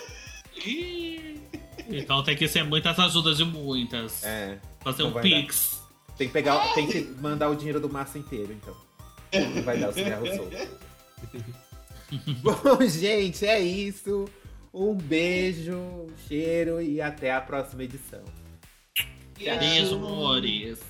Ih. 0.64 1.40
Então 1.88 2.22
tem 2.22 2.36
que 2.36 2.46
ser 2.46 2.62
muitas 2.62 2.96
ajudas 2.96 3.38
de 3.38 3.44
muitas. 3.44 4.22
É, 4.22 4.58
Fazer 4.84 5.02
um 5.02 5.12
pix. 5.12 5.80
tem 6.16 6.28
que 6.28 6.32
pegar, 6.32 6.72
tem 6.74 6.86
que 6.86 7.00
mandar 7.20 7.48
o 7.48 7.56
dinheiro 7.56 7.80
do 7.80 7.88
massa 7.92 8.18
inteiro, 8.18 8.52
então. 8.52 8.76
Não 9.32 9.62
vai 9.62 9.78
dar 9.78 9.90
o 9.90 9.92
cigarro 9.92 10.26
solto. 10.26 10.56
Bom, 12.42 12.86
gente, 12.86 13.46
é 13.46 13.60
isso. 13.60 14.28
Um 14.72 14.94
beijo, 14.94 15.76
um 15.76 16.08
cheiro 16.28 16.80
e 16.80 17.00
até 17.00 17.32
a 17.32 17.40
próxima 17.40 17.84
edição. 17.84 18.22
Beijo, 19.36 19.96
amores. 19.96 20.89